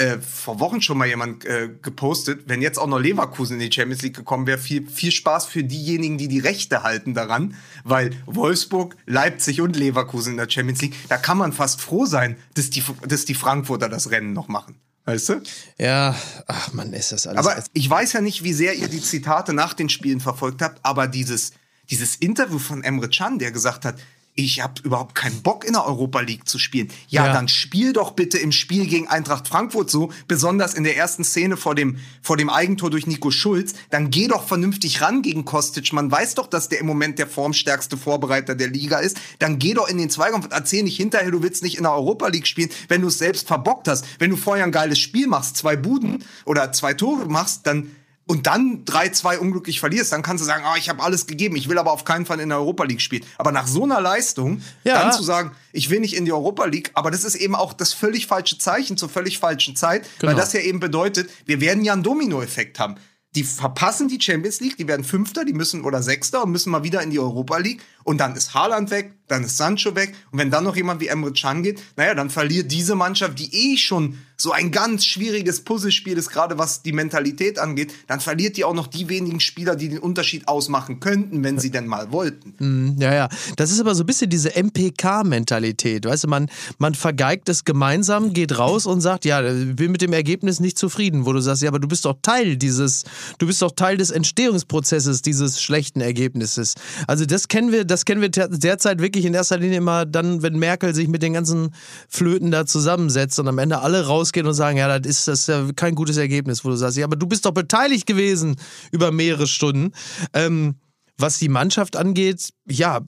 äh, 0.00 0.18
vor 0.18 0.60
Wochen 0.60 0.80
schon 0.80 0.96
mal 0.96 1.06
jemand 1.06 1.44
äh, 1.44 1.68
gepostet. 1.82 2.44
Wenn 2.46 2.62
jetzt 2.62 2.78
auch 2.78 2.86
noch 2.86 2.98
Leverkusen 2.98 3.60
in 3.60 3.68
die 3.68 3.74
Champions 3.74 4.00
League 4.00 4.16
gekommen 4.16 4.46
wäre, 4.46 4.56
viel, 4.56 4.88
viel 4.88 5.12
Spaß 5.12 5.44
für 5.44 5.62
diejenigen, 5.62 6.16
die 6.16 6.26
die 6.26 6.38
Rechte 6.38 6.82
halten 6.82 7.12
daran. 7.12 7.54
Weil 7.84 8.16
Wolfsburg, 8.24 8.96
Leipzig 9.04 9.60
und 9.60 9.76
Leverkusen 9.76 10.32
in 10.32 10.36
der 10.38 10.48
Champions 10.48 10.80
League, 10.80 10.94
da 11.10 11.18
kann 11.18 11.36
man 11.36 11.52
fast 11.52 11.82
froh 11.82 12.06
sein, 12.06 12.36
dass 12.54 12.70
die, 12.70 12.82
dass 13.06 13.26
die 13.26 13.34
Frankfurter 13.34 13.90
das 13.90 14.10
Rennen 14.10 14.32
noch 14.32 14.48
machen. 14.48 14.76
Weißt 15.04 15.28
du? 15.28 15.42
Ja, 15.76 16.14
ach 16.46 16.72
man, 16.72 16.94
ist 16.94 17.12
das 17.12 17.26
alles. 17.26 17.46
Aber 17.46 17.62
ich 17.74 17.90
weiß 17.90 18.14
ja 18.14 18.22
nicht, 18.22 18.42
wie 18.42 18.54
sehr 18.54 18.74
ihr 18.76 18.88
die 18.88 19.02
Zitate 19.02 19.52
nach 19.52 19.74
den 19.74 19.90
Spielen 19.90 20.20
verfolgt 20.20 20.62
habt, 20.62 20.80
aber 20.82 21.08
dieses, 21.08 21.52
dieses 21.90 22.16
Interview 22.16 22.58
von 22.58 22.82
Emre 22.82 23.10
Can, 23.10 23.38
der 23.38 23.52
gesagt 23.52 23.84
hat, 23.84 23.96
ich 24.34 24.62
habe 24.62 24.80
überhaupt 24.84 25.14
keinen 25.14 25.42
Bock 25.42 25.64
in 25.64 25.72
der 25.74 25.84
Europa 25.86 26.20
League 26.20 26.48
zu 26.48 26.58
spielen. 26.58 26.88
Ja, 27.08 27.26
Ja. 27.26 27.32
dann 27.32 27.48
spiel 27.48 27.92
doch 27.92 28.12
bitte 28.12 28.38
im 28.38 28.52
Spiel 28.52 28.86
gegen 28.86 29.08
Eintracht 29.08 29.48
Frankfurt 29.48 29.90
so, 29.90 30.10
besonders 30.28 30.74
in 30.74 30.84
der 30.84 30.96
ersten 30.96 31.24
Szene 31.24 31.56
vor 31.56 31.74
dem, 31.74 31.98
vor 32.22 32.36
dem 32.36 32.48
Eigentor 32.48 32.90
durch 32.90 33.06
Nico 33.06 33.30
Schulz. 33.30 33.74
Dann 33.90 34.10
geh 34.10 34.28
doch 34.28 34.46
vernünftig 34.46 35.02
ran 35.02 35.22
gegen 35.22 35.44
Kostic. 35.44 35.92
Man 35.92 36.10
weiß 36.10 36.36
doch, 36.36 36.46
dass 36.46 36.68
der 36.68 36.78
im 36.80 36.86
Moment 36.86 37.18
der 37.18 37.26
formstärkste 37.26 37.96
Vorbereiter 37.96 38.54
der 38.54 38.68
Liga 38.68 38.98
ist. 38.98 39.18
Dann 39.40 39.58
geh 39.58 39.74
doch 39.74 39.88
in 39.88 39.98
den 39.98 40.10
Zweikampf 40.10 40.46
und 40.46 40.52
erzähl 40.52 40.84
nicht 40.84 40.96
hinterher, 40.96 41.30
du 41.30 41.42
willst 41.42 41.62
nicht 41.62 41.76
in 41.76 41.82
der 41.82 41.92
Europa 41.92 42.28
League 42.28 42.46
spielen, 42.46 42.70
wenn 42.88 43.02
du 43.02 43.08
es 43.08 43.18
selbst 43.18 43.46
verbockt 43.46 43.88
hast. 43.88 44.04
Wenn 44.18 44.30
du 44.30 44.36
vorher 44.36 44.64
ein 44.64 44.72
geiles 44.72 44.98
Spiel 44.98 45.26
machst, 45.26 45.56
zwei 45.56 45.76
Buden 45.76 46.24
oder 46.46 46.72
zwei 46.72 46.94
Tore 46.94 47.26
machst, 47.26 47.66
dann 47.66 47.90
und 48.30 48.46
dann 48.46 48.84
3-2 48.84 49.38
unglücklich 49.38 49.80
verlierst, 49.80 50.12
dann 50.12 50.22
kannst 50.22 50.40
du 50.40 50.46
sagen, 50.46 50.62
ah, 50.64 50.76
ich 50.78 50.88
habe 50.88 51.02
alles 51.02 51.26
gegeben, 51.26 51.56
ich 51.56 51.68
will 51.68 51.78
aber 51.78 51.90
auf 51.90 52.04
keinen 52.04 52.26
Fall 52.26 52.38
in 52.38 52.48
der 52.48 52.58
Europa 52.58 52.84
League 52.84 53.00
spielen. 53.00 53.24
Aber 53.38 53.50
nach 53.50 53.66
so 53.66 53.82
einer 53.82 54.00
Leistung, 54.00 54.62
Ja. 54.84 55.02
dann 55.02 55.12
zu 55.12 55.24
sagen, 55.24 55.50
ich 55.72 55.90
will 55.90 55.98
nicht 55.98 56.14
in 56.14 56.24
die 56.26 56.32
Europa 56.32 56.64
League, 56.66 56.92
aber 56.94 57.10
das 57.10 57.24
ist 57.24 57.34
eben 57.34 57.56
auch 57.56 57.72
das 57.72 57.92
völlig 57.92 58.28
falsche 58.28 58.56
Zeichen 58.56 58.96
zur 58.96 59.08
völlig 59.08 59.40
falschen 59.40 59.74
Zeit, 59.74 60.06
Genau. 60.20 60.30
weil 60.30 60.38
das 60.38 60.52
ja 60.52 60.60
eben 60.60 60.78
bedeutet, 60.78 61.28
wir 61.44 61.60
werden 61.60 61.84
ja 61.84 61.92
einen 61.92 62.04
Dominoeffekt 62.04 62.78
haben. 62.78 62.94
Die 63.34 63.42
verpassen 63.42 64.06
die 64.06 64.20
Champions 64.20 64.60
League, 64.60 64.76
die 64.76 64.86
werden 64.86 65.04
Fünfter, 65.04 65.44
die 65.44 65.52
müssen 65.52 65.82
oder 65.82 66.00
Sechster 66.02 66.44
und 66.44 66.52
müssen 66.52 66.70
mal 66.70 66.84
wieder 66.84 67.02
in 67.02 67.10
die 67.10 67.18
Europa 67.18 67.58
League. 67.58 67.80
Und 68.04 68.18
dann 68.18 68.36
ist 68.36 68.54
Haaland 68.54 68.90
weg, 68.92 69.12
dann 69.30 69.44
ist 69.44 69.56
Sancho 69.56 69.94
weg. 69.94 70.14
Und 70.30 70.38
wenn 70.38 70.50
dann 70.50 70.64
noch 70.64 70.76
jemand 70.76 71.00
wie 71.00 71.08
Emre 71.08 71.32
Can 71.32 71.62
geht, 71.62 71.80
naja, 71.96 72.14
dann 72.14 72.30
verliert 72.30 72.70
diese 72.72 72.94
Mannschaft, 72.94 73.38
die 73.38 73.72
eh 73.72 73.76
schon 73.76 74.18
so 74.40 74.52
ein 74.52 74.70
ganz 74.70 75.04
schwieriges 75.04 75.60
Puzzlespiel 75.62 76.16
ist, 76.16 76.30
gerade 76.30 76.58
was 76.58 76.82
die 76.82 76.92
Mentalität 76.92 77.58
angeht, 77.58 77.92
dann 78.06 78.20
verliert 78.20 78.56
die 78.56 78.64
auch 78.64 78.74
noch 78.74 78.86
die 78.86 79.08
wenigen 79.08 79.40
Spieler, 79.40 79.76
die 79.76 79.88
den 79.88 79.98
Unterschied 79.98 80.48
ausmachen 80.48 80.98
könnten, 81.00 81.44
wenn 81.44 81.58
sie 81.58 81.70
denn 81.70 81.86
mal 81.86 82.12
wollten. 82.12 82.54
Ja, 83.00 83.14
ja. 83.14 83.28
Das 83.56 83.70
ist 83.70 83.80
aber 83.80 83.94
so 83.94 84.02
ein 84.02 84.06
bisschen 84.06 84.28
diese 84.30 84.50
MPK-Mentalität. 84.50 86.04
Weißt 86.04 86.24
du, 86.24 86.28
man, 86.28 86.50
man 86.78 86.94
vergeigt 86.94 87.48
es 87.48 87.64
gemeinsam, 87.64 88.32
geht 88.32 88.58
raus 88.58 88.84
und 88.84 89.00
sagt, 89.00 89.24
ja, 89.24 89.40
bin 89.40 89.92
mit 89.92 90.02
dem 90.02 90.12
Ergebnis 90.12 90.60
nicht 90.60 90.78
zufrieden, 90.78 91.24
wo 91.24 91.32
du 91.32 91.40
sagst, 91.40 91.62
ja, 91.62 91.68
aber 91.68 91.78
du 91.78 91.88
bist 91.88 92.04
doch 92.04 92.16
Teil 92.20 92.56
dieses, 92.56 93.04
du 93.38 93.46
bist 93.46 93.62
doch 93.62 93.72
Teil 93.72 93.96
des 93.96 94.10
Entstehungsprozesses 94.10 95.22
dieses 95.22 95.62
schlechten 95.62 96.00
Ergebnisses. 96.00 96.74
Also 97.06 97.26
das 97.26 97.48
kennen 97.48 97.72
wir, 97.72 97.84
das 97.84 98.04
kennen 98.04 98.20
wir 98.20 98.28
derzeit 98.28 99.00
wirklich 99.00 99.19
in 99.24 99.34
erster 99.34 99.58
Linie 99.58 99.78
immer 99.78 100.06
dann, 100.06 100.42
wenn 100.42 100.58
Merkel 100.58 100.94
sich 100.94 101.08
mit 101.08 101.22
den 101.22 101.32
ganzen 101.32 101.74
Flöten 102.08 102.50
da 102.50 102.66
zusammensetzt 102.66 103.38
und 103.38 103.48
am 103.48 103.58
Ende 103.58 103.80
alle 103.80 104.06
rausgehen 104.06 104.46
und 104.46 104.54
sagen, 104.54 104.78
ja, 104.78 104.98
das 104.98 105.08
ist, 105.08 105.28
das 105.28 105.40
ist 105.40 105.48
ja 105.48 105.72
kein 105.74 105.94
gutes 105.94 106.16
Ergebnis, 106.16 106.64
wo 106.64 106.70
du 106.70 106.76
sagst, 106.76 106.96
ja, 106.96 107.04
aber 107.04 107.16
du 107.16 107.26
bist 107.26 107.46
doch 107.46 107.52
beteiligt 107.52 108.06
gewesen 108.06 108.56
über 108.92 109.12
mehrere 109.12 109.46
Stunden. 109.46 109.92
Ähm, 110.34 110.76
was 111.18 111.38
die 111.38 111.48
Mannschaft 111.48 111.96
angeht, 111.96 112.50
ja, 112.66 113.00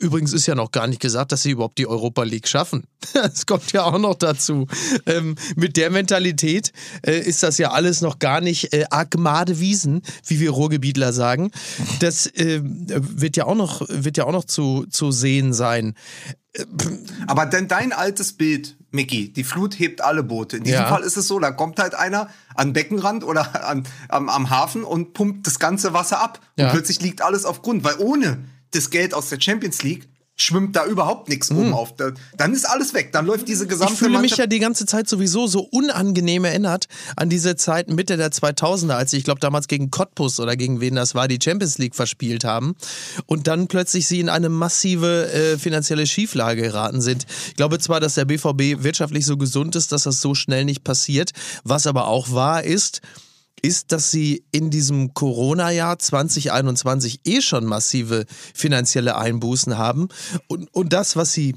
Übrigens 0.00 0.32
ist 0.32 0.46
ja 0.46 0.54
noch 0.54 0.72
gar 0.72 0.86
nicht 0.86 1.00
gesagt, 1.00 1.30
dass 1.32 1.42
sie 1.42 1.52
überhaupt 1.52 1.78
die 1.78 1.86
Europa 1.86 2.22
League 2.24 2.48
schaffen. 2.48 2.84
Das 3.14 3.46
kommt 3.46 3.72
ja 3.72 3.84
auch 3.84 3.98
noch 3.98 4.14
dazu. 4.14 4.66
Ähm, 5.06 5.36
mit 5.54 5.76
der 5.76 5.90
Mentalität 5.90 6.72
äh, 7.06 7.18
ist 7.18 7.42
das 7.42 7.58
ja 7.58 7.70
alles 7.70 8.00
noch 8.00 8.18
gar 8.18 8.40
nicht 8.40 8.72
äh, 8.72 8.84
Agmade 8.90 9.60
Wiesen, 9.60 10.02
wie 10.26 10.40
wir 10.40 10.50
Ruhrgebietler 10.50 11.12
sagen. 11.12 11.50
Das 12.00 12.26
äh, 12.26 12.60
wird 12.62 13.36
ja 13.36 13.44
auch 13.46 13.54
noch, 13.54 13.82
wird 13.88 14.16
ja 14.16 14.24
auch 14.24 14.32
noch 14.32 14.44
zu, 14.44 14.86
zu 14.90 15.12
sehen 15.12 15.52
sein. 15.52 15.94
Aber 17.26 17.46
denn 17.46 17.68
dein 17.68 17.92
altes 17.92 18.32
Bild, 18.32 18.76
Mickey, 18.90 19.32
die 19.32 19.44
Flut 19.44 19.78
hebt 19.78 20.00
alle 20.00 20.22
Boote. 20.22 20.56
In 20.56 20.64
diesem 20.64 20.80
Ja. 20.80 20.88
Fall 20.88 21.02
ist 21.02 21.16
es 21.16 21.28
so, 21.28 21.38
da 21.38 21.50
kommt 21.50 21.78
halt 21.78 21.94
einer 21.94 22.28
an 22.54 22.72
Beckenrand 22.72 23.24
oder 23.24 23.66
an, 23.68 23.84
am, 24.08 24.28
am 24.28 24.50
Hafen 24.50 24.84
und 24.84 25.12
pumpt 25.12 25.46
das 25.46 25.58
ganze 25.58 25.92
Wasser 25.92 26.20
ab. 26.20 26.40
Ja. 26.58 26.66
Und 26.66 26.72
plötzlich 26.72 27.00
liegt 27.00 27.22
alles 27.22 27.44
auf 27.44 27.62
Grund, 27.62 27.84
weil 27.84 27.96
ohne 27.98 28.38
das 28.72 28.90
Geld 28.90 29.14
aus 29.14 29.28
der 29.28 29.40
Champions 29.40 29.82
League 29.82 30.08
schwimmt 30.36 30.76
da 30.76 30.84
überhaupt 30.84 31.28
nichts 31.28 31.50
oben 31.50 31.72
auf. 31.72 31.96
Da, 31.96 32.12
dann 32.36 32.52
ist 32.52 32.68
alles 32.68 32.92
weg. 32.92 33.10
Dann 33.12 33.24
läuft 33.26 33.48
diese 33.48 33.66
gesamte 33.66 33.92
Mhm. 33.92 33.94
Ich 33.94 33.98
fühle 33.98 34.10
mich 34.10 34.20
Mannschaft 34.20 34.38
ja 34.38 34.46
die 34.46 34.58
ganze 34.58 34.84
Zeit 34.84 35.08
sowieso 35.08 35.46
so 35.46 35.60
unangenehm 35.60 36.44
erinnert 36.44 36.86
an 37.16 37.30
diese 37.30 37.56
Zeit 37.56 37.88
Mitte 37.88 38.16
der 38.18 38.30
2000er, 38.30 38.92
als 38.92 39.10
sie, 39.10 39.16
ich 39.16 39.24
glaube, 39.24 39.40
damals 39.40 39.66
gegen 39.66 39.90
Cottbus 39.90 40.38
oder 40.38 40.56
gegen 40.56 40.80
wen 40.80 40.94
das 40.94 41.14
war, 41.14 41.26
die 41.26 41.38
Champions 41.42 41.78
League 41.78 41.94
verspielt 41.94 42.44
haben 42.44 42.76
und 43.24 43.46
dann 43.46 43.66
plötzlich 43.66 44.06
sie 44.06 44.20
in 44.20 44.28
eine 44.28 44.50
massive 44.50 45.32
äh, 45.32 45.58
finanzielle 45.58 46.06
Schieflage 46.06 46.62
geraten 46.62 47.00
sind. 47.00 47.26
Ich 47.48 47.56
glaube 47.56 47.78
zwar, 47.78 48.00
dass 48.00 48.14
der 48.14 48.26
BVB 48.26 48.82
wirtschaftlich 48.82 49.24
so 49.24 49.38
gesund 49.38 49.74
ist, 49.74 49.92
dass 49.92 50.02
das 50.02 50.20
so 50.20 50.34
schnell 50.34 50.66
nicht 50.66 50.84
passiert. 50.84 51.30
Was 51.64 51.86
aber 51.86 52.08
auch 52.08 52.32
wahr 52.32 52.62
ist, 52.62 53.00
ist, 53.62 53.92
dass 53.92 54.10
sie 54.10 54.44
in 54.52 54.70
diesem 54.70 55.14
Corona-Jahr 55.14 55.98
2021 55.98 57.20
eh 57.24 57.40
schon 57.40 57.64
massive 57.64 58.26
finanzielle 58.54 59.16
Einbußen 59.16 59.78
haben. 59.78 60.08
Und, 60.46 60.72
und 60.74 60.92
das, 60.92 61.16
was 61.16 61.32
sie 61.32 61.54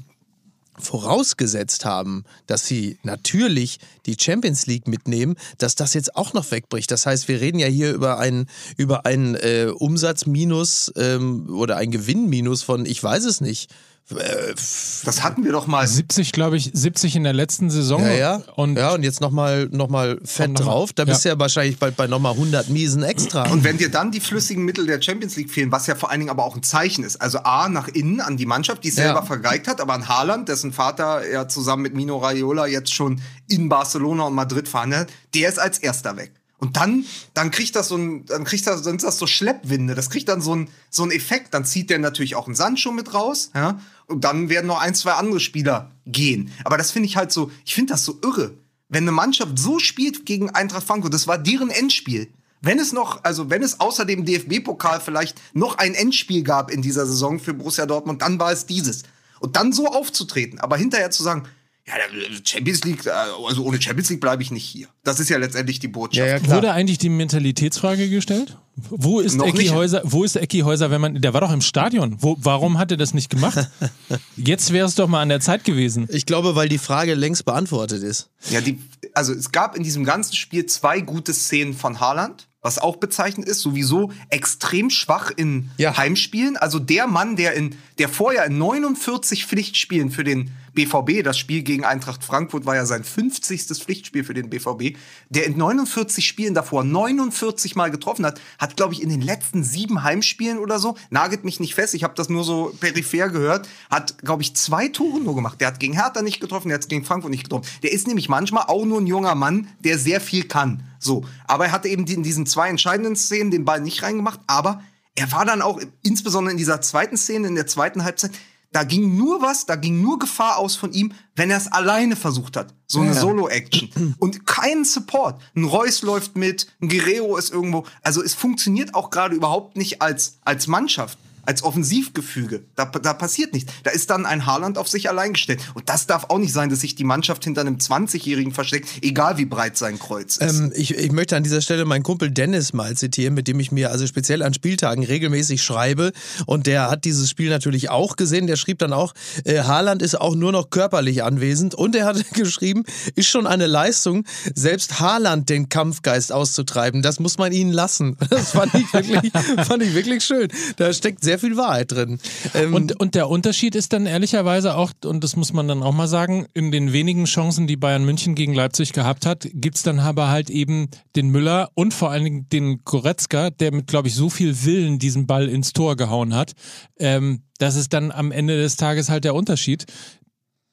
vorausgesetzt 0.80 1.84
haben, 1.84 2.24
dass 2.46 2.66
sie 2.66 2.98
natürlich 3.02 3.78
die 4.06 4.16
Champions 4.18 4.66
League 4.66 4.88
mitnehmen, 4.88 5.36
dass 5.58 5.74
das 5.74 5.94
jetzt 5.94 6.16
auch 6.16 6.32
noch 6.32 6.50
wegbricht. 6.50 6.90
Das 6.90 7.06
heißt, 7.06 7.28
wir 7.28 7.40
reden 7.40 7.58
ja 7.58 7.66
hier 7.66 7.92
über 7.92 8.18
einen 8.18 8.46
über 8.76 9.06
einen 9.06 9.34
äh, 9.34 9.72
Umsatzminus 9.74 10.92
ähm, 10.96 11.50
oder 11.50 11.76
ein 11.76 11.90
Gewinnminus 11.90 12.62
von, 12.62 12.86
ich 12.86 13.02
weiß 13.02 13.24
es 13.24 13.40
nicht. 13.40 13.70
Das 14.10 15.22
hatten 15.22 15.44
wir 15.44 15.52
doch 15.52 15.66
mal. 15.66 15.86
70, 15.86 16.32
glaube 16.32 16.56
ich, 16.56 16.70
70 16.72 17.16
in 17.16 17.24
der 17.24 17.32
letzten 17.32 17.70
Saison. 17.70 18.02
ja, 18.02 18.12
ja. 18.12 18.42
Und 18.56 18.76
ja, 18.76 18.92
und 18.94 19.02
jetzt 19.02 19.20
nochmal 19.20 19.68
noch 19.70 19.88
mal 19.88 20.18
fett 20.24 20.50
noch 20.52 20.60
mal- 20.60 20.64
drauf. 20.66 20.92
Da 20.92 21.04
bist 21.04 21.24
du 21.24 21.28
ja. 21.28 21.34
ja 21.34 21.38
wahrscheinlich 21.40 21.78
bald 21.78 21.96
bei 21.96 22.06
nochmal 22.06 22.32
100 22.32 22.68
Miesen 22.68 23.02
extra. 23.02 23.48
Und 23.50 23.64
wenn 23.64 23.78
dir 23.78 23.90
dann 23.90 24.10
die 24.10 24.20
flüssigen 24.20 24.64
Mittel 24.64 24.86
der 24.86 25.00
Champions 25.00 25.36
League 25.36 25.50
fehlen, 25.50 25.72
was 25.72 25.86
ja 25.86 25.94
vor 25.94 26.10
allen 26.10 26.20
Dingen 26.20 26.30
aber 26.30 26.44
auch 26.44 26.56
ein 26.56 26.62
Zeichen 26.62 27.04
ist, 27.04 27.20
also 27.20 27.38
A, 27.40 27.68
nach 27.68 27.88
innen 27.88 28.20
an 28.20 28.36
die 28.36 28.46
Mannschaft, 28.46 28.84
die 28.84 28.88
es 28.88 28.96
Ja. 28.96 29.04
selber 29.04 29.22
vergeigt 29.22 29.68
hat, 29.68 29.80
aber 29.80 29.94
an 29.94 30.08
Haaland, 30.08 30.48
dessen 30.48 30.72
Vater 30.72 31.28
ja 31.30 31.48
zusammen 31.48 31.82
mit 31.82 31.94
Mino 31.94 32.18
Raiola 32.18 32.66
jetzt 32.66 32.92
schon 32.92 33.20
in 33.48 33.68
Barcelona 33.68 34.24
und 34.24 34.34
Madrid 34.34 34.68
verhandelt, 34.68 35.00
hat, 35.02 35.08
der 35.34 35.48
ist 35.48 35.58
als 35.58 35.78
erster 35.78 36.16
weg. 36.16 36.32
Und 36.58 36.76
dann, 36.76 37.06
dann 37.32 37.50
kriegt 37.50 37.74
das 37.74 37.88
so 37.88 37.96
ein, 37.96 38.26
dann 38.26 38.44
kriegt 38.44 38.66
das, 38.66 38.82
dann 38.82 38.96
ist 38.96 39.02
das 39.06 39.16
so 39.16 39.26
Schleppwinde. 39.26 39.94
Das 39.94 40.10
kriegt 40.10 40.28
dann 40.28 40.42
so 40.42 40.54
ein, 40.54 40.68
so 40.90 41.02
ein 41.04 41.10
Effekt. 41.10 41.54
Dann 41.54 41.64
zieht 41.64 41.88
der 41.88 41.98
natürlich 41.98 42.36
auch 42.36 42.46
einen 42.46 42.54
Sancho 42.54 42.92
mit 42.92 43.14
raus, 43.14 43.50
ja. 43.54 43.78
Und 44.10 44.24
dann 44.24 44.48
werden 44.48 44.66
noch 44.66 44.80
ein, 44.80 44.94
zwei 44.94 45.12
andere 45.12 45.40
Spieler 45.40 45.92
gehen. 46.04 46.50
Aber 46.64 46.76
das 46.76 46.90
finde 46.90 47.08
ich 47.08 47.16
halt 47.16 47.30
so, 47.32 47.50
ich 47.64 47.74
finde 47.74 47.92
das 47.92 48.04
so 48.04 48.18
irre. 48.22 48.52
Wenn 48.88 49.04
eine 49.04 49.12
Mannschaft 49.12 49.58
so 49.58 49.78
spielt 49.78 50.26
gegen 50.26 50.50
Eintracht 50.50 50.86
Frankfurt, 50.86 51.14
das 51.14 51.28
war 51.28 51.38
deren 51.38 51.70
Endspiel. 51.70 52.28
Wenn 52.60 52.78
es 52.78 52.92
noch, 52.92 53.22
also 53.24 53.48
wenn 53.48 53.62
es 53.62 53.80
außer 53.80 54.04
dem 54.04 54.24
DFB-Pokal 54.24 55.00
vielleicht 55.00 55.40
noch 55.54 55.78
ein 55.78 55.94
Endspiel 55.94 56.42
gab 56.42 56.70
in 56.70 56.82
dieser 56.82 57.06
Saison 57.06 57.38
für 57.38 57.54
Borussia 57.54 57.86
Dortmund, 57.86 58.20
dann 58.20 58.38
war 58.38 58.52
es 58.52 58.66
dieses. 58.66 59.04
Und 59.38 59.56
dann 59.56 59.72
so 59.72 59.86
aufzutreten, 59.86 60.58
aber 60.58 60.76
hinterher 60.76 61.10
zu 61.10 61.22
sagen, 61.22 61.44
ja, 61.90 62.28
der 62.30 62.40
Champions 62.44 62.84
League, 62.84 63.06
äh, 63.06 63.10
also 63.10 63.64
ohne 63.64 63.80
Champions 63.80 64.10
League 64.10 64.20
bleibe 64.20 64.42
ich 64.42 64.50
nicht 64.50 64.64
hier. 64.64 64.88
Das 65.04 65.20
ist 65.20 65.28
ja 65.28 65.38
letztendlich 65.38 65.78
die 65.78 65.88
Botschaft. 65.88 66.48
Wurde 66.48 66.72
eigentlich 66.72 66.98
die 66.98 67.08
Mentalitätsfrage 67.08 68.08
gestellt? 68.08 68.56
Wo 68.88 69.20
ist 69.20 69.40
Ecki. 69.40 69.66
Häuser, 69.68 70.00
wo 70.04 70.24
ist 70.24 70.36
Ecki 70.36 70.60
Häuser, 70.60 70.90
wenn 70.90 71.00
man, 71.00 71.20
der 71.20 71.34
war 71.34 71.40
doch 71.40 71.52
im 71.52 71.60
Stadion. 71.60 72.16
Wo, 72.20 72.36
warum 72.40 72.78
hat 72.78 72.90
er 72.90 72.96
das 72.96 73.14
nicht 73.14 73.28
gemacht? 73.28 73.68
Jetzt 74.36 74.72
wäre 74.72 74.86
es 74.86 74.94
doch 74.94 75.08
mal 75.08 75.20
an 75.20 75.28
der 75.28 75.40
Zeit 75.40 75.64
gewesen. 75.64 76.08
Ich 76.10 76.26
glaube, 76.26 76.56
weil 76.56 76.68
die 76.68 76.78
Frage 76.78 77.14
längst 77.14 77.44
beantwortet 77.44 78.02
ist. 78.02 78.30
Ja, 78.50 78.60
die, 78.60 78.78
also 79.12 79.32
es 79.32 79.52
gab 79.52 79.76
in 79.76 79.82
diesem 79.82 80.04
ganzen 80.04 80.34
Spiel 80.34 80.66
zwei 80.66 81.00
gute 81.00 81.34
Szenen 81.34 81.74
von 81.74 82.00
Haaland, 82.00 82.46
was 82.62 82.78
auch 82.78 82.96
bezeichnend 82.96 83.48
ist, 83.48 83.60
sowieso 83.60 84.12
extrem 84.28 84.90
schwach 84.90 85.30
in 85.34 85.70
Ja. 85.78 85.96
Heimspielen. 85.96 86.56
Also 86.56 86.78
der 86.78 87.06
Mann, 87.06 87.36
der 87.36 87.54
in, 87.54 87.76
der 87.98 88.08
vorher 88.08 88.44
in 88.44 88.58
49 88.58 89.46
Pflichtspielen 89.46 90.10
für 90.10 90.24
den 90.24 90.50
BVB, 90.74 91.24
das 91.24 91.38
Spiel 91.38 91.62
gegen 91.62 91.84
Eintracht 91.84 92.22
Frankfurt 92.22 92.66
war 92.66 92.76
ja 92.76 92.86
sein 92.86 93.02
50. 93.02 93.62
Pflichtspiel 93.62 94.24
für 94.24 94.34
den 94.34 94.50
BVB, 94.50 94.96
der 95.28 95.46
in 95.46 95.56
49 95.56 96.26
Spielen 96.26 96.54
davor 96.54 96.84
49 96.84 97.74
Mal 97.74 97.90
getroffen 97.90 98.24
hat, 98.24 98.40
hat, 98.58 98.76
glaube 98.76 98.94
ich, 98.94 99.02
in 99.02 99.08
den 99.08 99.20
letzten 99.20 99.64
sieben 99.64 100.02
Heimspielen 100.02 100.58
oder 100.58 100.78
so, 100.78 100.96
nagelt 101.10 101.44
mich 101.44 101.60
nicht 101.60 101.74
fest, 101.74 101.94
ich 101.94 102.04
habe 102.04 102.14
das 102.14 102.28
nur 102.28 102.44
so 102.44 102.72
peripher 102.78 103.30
gehört, 103.30 103.68
hat, 103.90 104.18
glaube 104.18 104.42
ich, 104.42 104.54
zwei 104.54 104.88
Tore 104.88 105.20
nur 105.20 105.34
gemacht. 105.34 105.60
Der 105.60 105.68
hat 105.68 105.80
gegen 105.80 105.94
Hertha 105.94 106.22
nicht 106.22 106.40
getroffen, 106.40 106.68
der 106.68 106.78
hat 106.78 106.88
gegen 106.88 107.04
Frankfurt 107.04 107.30
nicht 107.30 107.44
getroffen. 107.44 107.66
Der 107.82 107.92
ist 107.92 108.06
nämlich 108.06 108.28
manchmal 108.28 108.64
auch 108.68 108.84
nur 108.84 109.00
ein 109.00 109.06
junger 109.06 109.34
Mann, 109.34 109.68
der 109.80 109.98
sehr 109.98 110.20
viel 110.20 110.44
kann. 110.44 110.84
So, 111.00 111.24
aber 111.46 111.66
er 111.66 111.72
hatte 111.72 111.88
eben 111.88 112.06
in 112.06 112.22
diesen 112.22 112.46
zwei 112.46 112.68
entscheidenden 112.68 113.16
Szenen 113.16 113.50
den 113.50 113.64
Ball 113.64 113.80
nicht 113.80 114.02
reingemacht, 114.02 114.40
aber 114.46 114.82
er 115.16 115.32
war 115.32 115.44
dann 115.44 115.62
auch, 115.62 115.80
insbesondere 116.02 116.52
in 116.52 116.58
dieser 116.58 116.80
zweiten 116.80 117.16
Szene, 117.16 117.48
in 117.48 117.54
der 117.54 117.66
zweiten 117.66 118.04
Halbzeit, 118.04 118.32
da 118.72 118.84
ging 118.84 119.16
nur 119.16 119.42
was, 119.42 119.66
da 119.66 119.74
ging 119.74 120.00
nur 120.00 120.20
Gefahr 120.20 120.58
aus 120.58 120.76
von 120.76 120.92
ihm, 120.92 121.12
wenn 121.34 121.50
er 121.50 121.56
es 121.56 121.66
alleine 121.66 122.14
versucht 122.14 122.56
hat. 122.56 122.72
So 122.86 123.00
eine 123.00 123.14
Solo-Action. 123.14 124.14
Und 124.18 124.46
keinen 124.46 124.84
Support. 124.84 125.40
Ein 125.56 125.64
Reus 125.64 126.02
läuft 126.02 126.36
mit, 126.36 126.68
ein 126.80 126.88
Guerrero 126.88 127.36
ist 127.36 127.50
irgendwo. 127.50 127.84
Also 128.02 128.22
es 128.22 128.34
funktioniert 128.34 128.94
auch 128.94 129.10
gerade 129.10 129.34
überhaupt 129.34 129.76
nicht 129.76 130.00
als, 130.02 130.38
als 130.44 130.68
Mannschaft. 130.68 131.18
Als 131.44 131.62
Offensivgefüge. 131.62 132.62
Da, 132.76 132.86
da 132.86 133.14
passiert 133.14 133.52
nichts. 133.52 133.72
Da 133.82 133.90
ist 133.90 134.10
dann 134.10 134.26
ein 134.26 134.46
Haaland 134.46 134.78
auf 134.78 134.88
sich 134.88 135.08
allein 135.08 135.32
gestellt. 135.32 135.60
Und 135.74 135.88
das 135.88 136.06
darf 136.06 136.26
auch 136.28 136.38
nicht 136.38 136.52
sein, 136.52 136.70
dass 136.70 136.80
sich 136.80 136.94
die 136.94 137.04
Mannschaft 137.04 137.44
hinter 137.44 137.62
einem 137.62 137.76
20-Jährigen 137.76 138.52
versteckt, 138.52 138.88
egal 139.02 139.38
wie 139.38 139.44
breit 139.44 139.76
sein 139.76 139.98
Kreuz 139.98 140.36
ist. 140.36 140.58
Ähm, 140.58 140.72
ich, 140.74 140.94
ich 140.94 141.12
möchte 141.12 141.36
an 141.36 141.42
dieser 141.42 141.60
Stelle 141.60 141.84
meinen 141.84 142.02
Kumpel 142.02 142.30
Dennis 142.30 142.72
mal 142.72 142.96
zitieren, 142.96 143.34
mit 143.34 143.48
dem 143.48 143.60
ich 143.60 143.72
mir 143.72 143.90
also 143.90 144.06
speziell 144.06 144.42
an 144.42 144.54
Spieltagen 144.54 145.04
regelmäßig 145.04 145.62
schreibe. 145.62 146.12
Und 146.46 146.66
der 146.66 146.90
hat 146.90 147.04
dieses 147.04 147.30
Spiel 147.30 147.50
natürlich 147.50 147.90
auch 147.90 148.16
gesehen. 148.16 148.46
Der 148.46 148.56
schrieb 148.56 148.78
dann 148.78 148.92
auch, 148.92 149.14
äh, 149.44 149.60
Haaland 149.60 150.02
ist 150.02 150.20
auch 150.20 150.34
nur 150.34 150.52
noch 150.52 150.70
körperlich 150.70 151.22
anwesend. 151.22 151.74
Und 151.74 151.96
er 151.96 152.06
hat 152.06 152.30
geschrieben, 152.34 152.84
ist 153.14 153.28
schon 153.28 153.46
eine 153.46 153.66
Leistung, 153.66 154.24
selbst 154.54 155.00
Haaland 155.00 155.48
den 155.48 155.68
Kampfgeist 155.68 156.32
auszutreiben. 156.32 157.02
Das 157.02 157.20
muss 157.20 157.38
man 157.38 157.52
ihnen 157.52 157.72
lassen. 157.72 158.16
Das 158.30 158.52
fand 158.52 158.72
ich 158.74 158.92
wirklich, 158.92 159.32
fand 159.66 159.82
ich 159.82 159.94
wirklich 159.94 160.24
schön. 160.24 160.48
Da 160.76 160.92
steckt 160.92 161.22
sehr 161.22 161.29
viel 161.38 161.56
Wahrheit 161.56 161.92
drin. 161.92 162.18
Ähm, 162.54 162.74
Und, 162.74 162.98
und 163.00 163.14
der 163.14 163.28
Unterschied 163.28 163.74
ist 163.74 163.92
dann 163.92 164.06
ehrlicherweise 164.06 164.76
auch, 164.76 164.92
und 165.04 165.22
das 165.22 165.36
muss 165.36 165.52
man 165.52 165.68
dann 165.68 165.82
auch 165.82 165.94
mal 165.94 166.08
sagen, 166.08 166.46
in 166.54 166.72
den 166.72 166.92
wenigen 166.92 167.24
Chancen, 167.24 167.66
die 167.66 167.76
Bayern 167.76 168.04
München 168.04 168.34
gegen 168.34 168.54
Leipzig 168.54 168.92
gehabt 168.92 169.26
hat, 169.26 169.48
gibt's 169.52 169.82
dann 169.82 170.00
aber 170.00 170.28
halt 170.28 170.50
eben 170.50 170.88
den 171.16 171.28
Müller 171.30 171.70
und 171.74 171.94
vor 171.94 172.10
allen 172.10 172.24
Dingen 172.24 172.48
den 172.48 172.84
Goretzka, 172.84 173.50
der 173.50 173.72
mit, 173.72 173.86
glaube 173.86 174.08
ich, 174.08 174.14
so 174.14 174.30
viel 174.30 174.64
Willen 174.64 174.98
diesen 174.98 175.26
Ball 175.26 175.48
ins 175.48 175.72
Tor 175.72 175.96
gehauen 175.96 176.34
hat. 176.34 176.52
Ähm, 176.98 177.42
das 177.58 177.76
ist 177.76 177.92
dann 177.92 178.10
am 178.10 178.32
Ende 178.32 178.60
des 178.60 178.76
Tages 178.76 179.10
halt 179.10 179.24
der 179.24 179.34
Unterschied. 179.34 179.86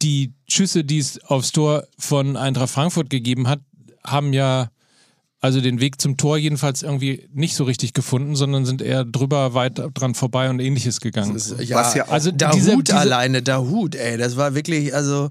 Die 0.01 0.33
Schüsse, 0.47 0.83
die 0.83 0.99
es 0.99 1.19
aufs 1.23 1.51
Tor 1.51 1.87
von 1.97 2.37
Eintracht 2.37 2.69
Frankfurt 2.69 3.09
gegeben 3.09 3.47
hat, 3.47 3.59
haben 4.03 4.31
ja 4.31 4.69
also 5.47 5.61
den 5.61 5.79
Weg 5.79 5.99
zum 5.99 6.17
Tor 6.17 6.37
jedenfalls 6.37 6.83
irgendwie 6.83 7.27
nicht 7.33 7.55
so 7.55 7.63
richtig 7.63 7.93
gefunden, 7.93 8.35
sondern 8.35 8.65
sind 8.65 8.81
eher 8.81 9.03
drüber 9.05 9.53
weit 9.53 9.81
dran 9.93 10.13
vorbei 10.13 10.49
und 10.49 10.59
ähnliches 10.59 11.01
gegangen. 11.01 11.35
ja, 11.59 11.77
Was 11.77 11.93
ja 11.95 12.05
auch- 12.05 12.11
also 12.11 12.31
der 12.31 12.51
diese- 12.51 12.73
Hut 12.75 12.87
diese- 12.89 12.97
alleine, 12.97 13.41
der 13.41 13.61
Hut, 13.61 13.95
ey, 13.95 14.17
das 14.17 14.37
war 14.37 14.53
wirklich, 14.55 14.93
also 14.93 15.29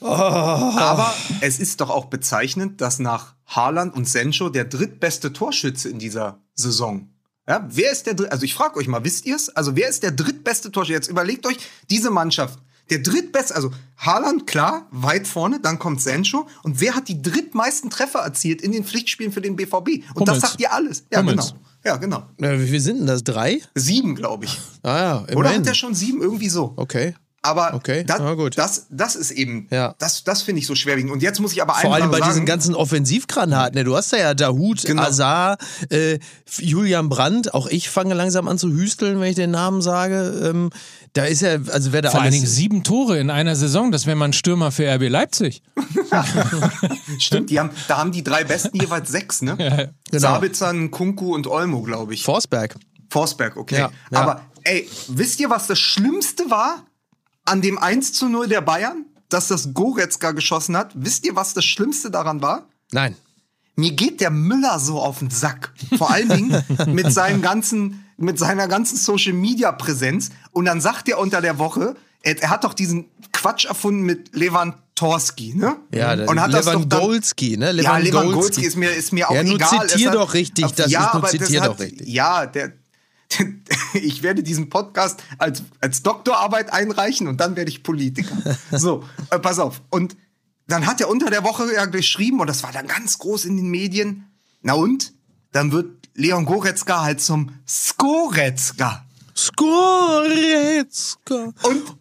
Aber 0.00 1.14
es 1.40 1.58
ist 1.60 1.80
doch 1.80 1.90
auch 1.90 2.06
bezeichnend, 2.06 2.80
dass 2.80 2.98
nach 2.98 3.34
Haaland 3.46 3.94
und 3.94 4.08
Sancho 4.08 4.48
der 4.48 4.64
drittbeste 4.64 5.32
Torschütze 5.32 5.88
in 5.88 5.98
dieser 5.98 6.40
Saison. 6.54 7.08
Ja, 7.48 7.66
wer 7.70 7.92
ist 7.92 8.06
der 8.06 8.14
dritt? 8.14 8.32
Also 8.32 8.44
ich 8.44 8.54
frage 8.54 8.76
euch 8.76 8.88
mal, 8.88 9.04
wisst 9.04 9.26
ihr 9.26 9.36
es? 9.36 9.48
Also 9.50 9.76
wer 9.76 9.88
ist 9.88 10.02
der 10.02 10.10
drittbeste 10.12 10.70
Torschütze? 10.72 10.94
Jetzt 10.94 11.08
überlegt 11.08 11.46
euch 11.46 11.56
diese 11.90 12.10
Mannschaft. 12.10 12.58
Der 12.92 12.98
drittbeste, 12.98 13.54
also 13.54 13.70
Haaland, 13.96 14.46
klar, 14.46 14.86
weit 14.90 15.26
vorne, 15.26 15.60
dann 15.60 15.78
kommt 15.78 16.02
Sancho. 16.02 16.46
Und 16.62 16.78
wer 16.82 16.94
hat 16.94 17.08
die 17.08 17.22
drittmeisten 17.22 17.88
Treffer 17.88 18.18
erzielt 18.18 18.60
in 18.60 18.70
den 18.72 18.84
Pflichtspielen 18.84 19.32
für 19.32 19.40
den 19.40 19.56
BVB? 19.56 20.04
Und 20.14 20.28
das 20.28 20.36
Hummels. 20.36 20.40
sagt 20.42 20.60
ihr 20.60 20.72
alles. 20.74 21.04
Ja, 21.10 21.20
Hummels. 21.20 21.52
genau. 21.52 21.62
Ja, 21.84 21.96
genau. 21.96 22.22
äh, 22.38 22.60
wie 22.60 22.68
viel 22.68 22.80
sind 22.80 22.98
denn 22.98 23.06
das? 23.06 23.24
Drei? 23.24 23.60
Sieben, 23.74 24.14
glaube 24.14 24.44
ich. 24.44 24.60
Ah 24.82 25.24
ja, 25.28 25.34
Oder 25.34 25.54
hat 25.54 25.66
er 25.66 25.74
schon 25.74 25.94
sieben? 25.94 26.20
Irgendwie 26.20 26.50
so. 26.50 26.74
Okay. 26.76 27.14
Aber 27.44 27.74
Okay, 27.74 28.04
das, 28.04 28.20
gut. 28.36 28.56
das, 28.56 28.86
das 28.88 29.16
ist 29.16 29.32
eben, 29.32 29.66
Ja. 29.72 29.96
das, 29.98 30.22
das 30.22 30.42
finde 30.42 30.60
ich 30.60 30.66
so 30.68 30.76
schwerwiegend. 30.76 31.10
Und 31.10 31.22
jetzt 31.24 31.40
muss 31.40 31.50
ich 31.52 31.60
aber 31.60 31.74
Vor 31.74 31.92
eine 31.92 32.04
allem 32.04 32.12
bei 32.12 32.18
Sache 32.18 32.28
diesen 32.28 32.36
sagen, 32.42 32.46
ganzen 32.46 32.74
Offensivgranaten. 32.76 33.74
Ne? 33.76 33.82
Du 33.84 33.96
hast 33.96 34.12
da 34.12 34.16
ja 34.16 34.34
Dahut, 34.34 34.82
Genau. 34.84 35.02
Azar, 35.02 35.58
äh, 35.90 36.20
Julian 36.58 37.08
Brandt. 37.08 37.52
Auch 37.52 37.66
ich 37.66 37.88
fange 37.90 38.14
langsam 38.14 38.46
an 38.46 38.58
zu 38.58 38.70
hüsteln, 38.72 39.18
wenn 39.18 39.28
ich 39.28 39.34
den 39.34 39.50
Namen 39.50 39.82
sage. 39.82 40.40
Ähm, 40.50 40.70
da 41.14 41.24
ist 41.24 41.42
ja, 41.42 41.58
also 41.70 41.92
wer 41.92 42.00
da 42.00 42.10
Vor 42.10 42.22
allen. 42.22 42.32
Dingen 42.32 42.46
sieben 42.46 42.84
Tore 42.84 43.18
in 43.18 43.28
einer 43.28 43.54
Saison, 43.54 43.92
das 43.92 44.06
wäre 44.06 44.16
mal 44.16 44.26
ein 44.26 44.32
Stürmer 44.32 44.72
für 44.72 44.86
RB 44.86 45.08
Leipzig. 45.10 45.62
Stimmt, 47.18 47.50
die 47.50 47.60
haben, 47.60 47.70
da 47.86 47.98
haben 47.98 48.12
die 48.12 48.24
drei 48.24 48.44
Besten 48.44 48.78
jeweils 48.80 49.10
sechs, 49.10 49.42
ne? 49.42 49.56
Genau. 50.10 50.20
Sabitzer, 50.20 50.74
Kunku 50.88 51.34
und 51.34 51.46
Olmo, 51.46 51.80
glaube 51.80 52.12
ich. 52.12 52.22
Forsberg. 52.22 52.76
Forsberg, 53.08 53.56
okay. 53.56 53.78
Ja, 53.78 53.90
ja. 54.10 54.20
Aber 54.20 54.42
ey, 54.64 54.88
wisst 55.08 55.40
ihr, 55.40 55.48
was 55.48 55.66
das 55.66 55.78
Schlimmste 55.78 56.50
war 56.50 56.84
an 57.46 57.62
dem 57.62 57.78
1 57.78 58.12
zu 58.12 58.28
0 58.28 58.48
der 58.48 58.60
Bayern? 58.60 59.06
Dass 59.30 59.48
das 59.48 59.72
Goretzka 59.72 60.32
geschossen 60.32 60.76
hat. 60.76 60.92
Wisst 60.94 61.24
ihr, 61.24 61.34
was 61.34 61.54
das 61.54 61.64
Schlimmste 61.64 62.10
daran 62.10 62.42
war? 62.42 62.66
Nein. 62.90 63.16
Mir 63.76 63.92
geht 63.92 64.20
der 64.20 64.30
Müller 64.30 64.78
so 64.78 65.00
auf 65.00 65.20
den 65.20 65.30
Sack. 65.30 65.72
Vor 65.96 66.10
allen 66.10 66.28
Dingen 66.28 66.62
mit 66.88 67.10
seinem 67.10 67.40
ganzen, 67.40 68.04
mit 68.22 68.38
seiner 68.38 68.68
ganzen 68.68 68.96
Social 68.96 69.32
Media 69.32 69.72
Präsenz. 69.72 70.30
Und 70.52 70.64
dann 70.64 70.80
sagt 70.80 71.08
er 71.08 71.18
unter 71.18 71.40
der 71.40 71.58
Woche, 71.58 71.94
er, 72.22 72.40
er 72.42 72.50
hat 72.50 72.64
doch 72.64 72.74
diesen 72.74 73.06
Quatsch 73.32 73.64
erfunden 73.64 74.02
mit 74.02 74.34
Lewandowski, 74.34 75.54
ne? 75.54 75.76
Ja, 75.92 76.14
der 76.14 76.28
und 76.28 76.40
hat 76.40 76.52
das 76.52 76.66
doch 76.66 76.72
dann, 76.72 76.82
Lewandowski, 76.82 77.56
ne? 77.56 77.72
ja, 77.72 77.96
Lewandowski 77.98 78.64
ist 78.64 78.76
mir, 78.76 78.90
ist 78.92 79.12
mir 79.12 79.28
auch 79.28 79.34
Ja, 79.34 79.42
nun 79.42 79.56
egal. 79.56 79.88
zitier 79.88 80.10
hat- 80.10 80.14
doch 80.16 80.34
richtig, 80.34 80.72
das 80.72 80.90
ja, 80.90 81.06
ist, 81.06 81.14
aber 81.14 81.28
zitier 81.28 81.60
das 81.60 81.68
doch 81.68 81.74
hat, 81.74 81.80
richtig. 81.80 82.08
Ja, 82.08 82.46
der, 82.46 82.72
ich 83.94 84.22
werde 84.22 84.42
diesen 84.42 84.68
Podcast 84.68 85.22
als, 85.38 85.62
als 85.80 86.02
Doktorarbeit 86.02 86.72
einreichen 86.72 87.26
und 87.26 87.40
dann 87.40 87.56
werde 87.56 87.70
ich 87.70 87.82
Politiker. 87.82 88.36
so, 88.70 89.04
äh, 89.30 89.38
pass 89.38 89.58
auf. 89.58 89.82
Und 89.90 90.16
dann 90.68 90.86
hat 90.86 91.00
er 91.00 91.08
unter 91.08 91.30
der 91.30 91.42
Woche 91.42 91.72
ja 91.74 91.86
geschrieben, 91.86 92.40
und 92.40 92.46
das 92.46 92.62
war 92.62 92.72
dann 92.72 92.86
ganz 92.86 93.18
groß 93.18 93.46
in 93.46 93.56
den 93.56 93.68
Medien, 93.68 94.26
na 94.62 94.74
und? 94.74 95.12
Dann 95.50 95.72
wird 95.72 96.01
Leon 96.14 96.44
Goretzka 96.44 97.02
halt 97.02 97.20
zum 97.20 97.50
Skoretzka. 97.66 99.04
Skoretzka. 99.36 100.74
Und, 101.62 101.96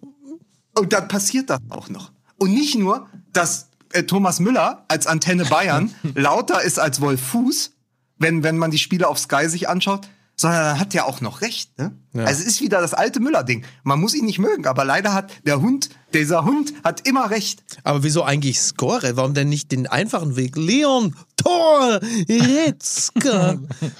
und 0.77 0.93
dann 0.93 1.07
passiert 1.07 1.49
das 1.49 1.59
auch 1.69 1.89
noch. 1.89 2.11
Und 2.37 2.53
nicht 2.53 2.75
nur, 2.75 3.07
dass 3.33 3.69
äh, 3.93 4.03
Thomas 4.03 4.39
Müller 4.39 4.85
als 4.87 5.07
Antenne 5.07 5.45
Bayern 5.45 5.93
lauter 6.15 6.61
ist 6.61 6.79
als 6.79 7.01
Wolf 7.01 7.21
Fuß, 7.21 7.71
wenn, 8.17 8.43
wenn 8.43 8.57
man 8.57 8.71
die 8.71 8.77
Spiele 8.77 9.07
auf 9.07 9.17
Sky 9.19 9.47
sich 9.47 9.69
anschaut, 9.69 10.07
sondern 10.41 10.63
dann 10.63 10.79
hat 10.79 10.93
er 10.95 11.05
auch 11.05 11.21
noch 11.21 11.41
recht. 11.41 11.77
Ne? 11.77 11.91
Also 12.13 12.41
es 12.41 12.47
ist 12.47 12.61
wieder 12.61 12.81
das 12.81 12.95
alte 12.95 13.19
Müller-Ding. 13.19 13.63
Man 13.83 13.99
muss 13.99 14.15
ihn 14.15 14.25
nicht 14.25 14.39
mögen, 14.39 14.65
aber 14.65 14.83
leider 14.83 15.13
hat 15.13 15.31
der 15.45 15.61
Hund, 15.61 15.89
dieser 16.13 16.43
Hund 16.43 16.73
hat 16.83 17.07
immer 17.07 17.29
recht. 17.29 17.63
Aber 17.83 18.03
wieso 18.03 18.23
eigentlich 18.23 18.59
Skore? 18.59 19.15
Warum 19.15 19.35
denn 19.35 19.49
nicht 19.49 19.71
den 19.71 19.85
einfachen 19.85 20.35
Weg? 20.35 20.57
Leon 20.57 21.15
Torretzka. 21.37 21.99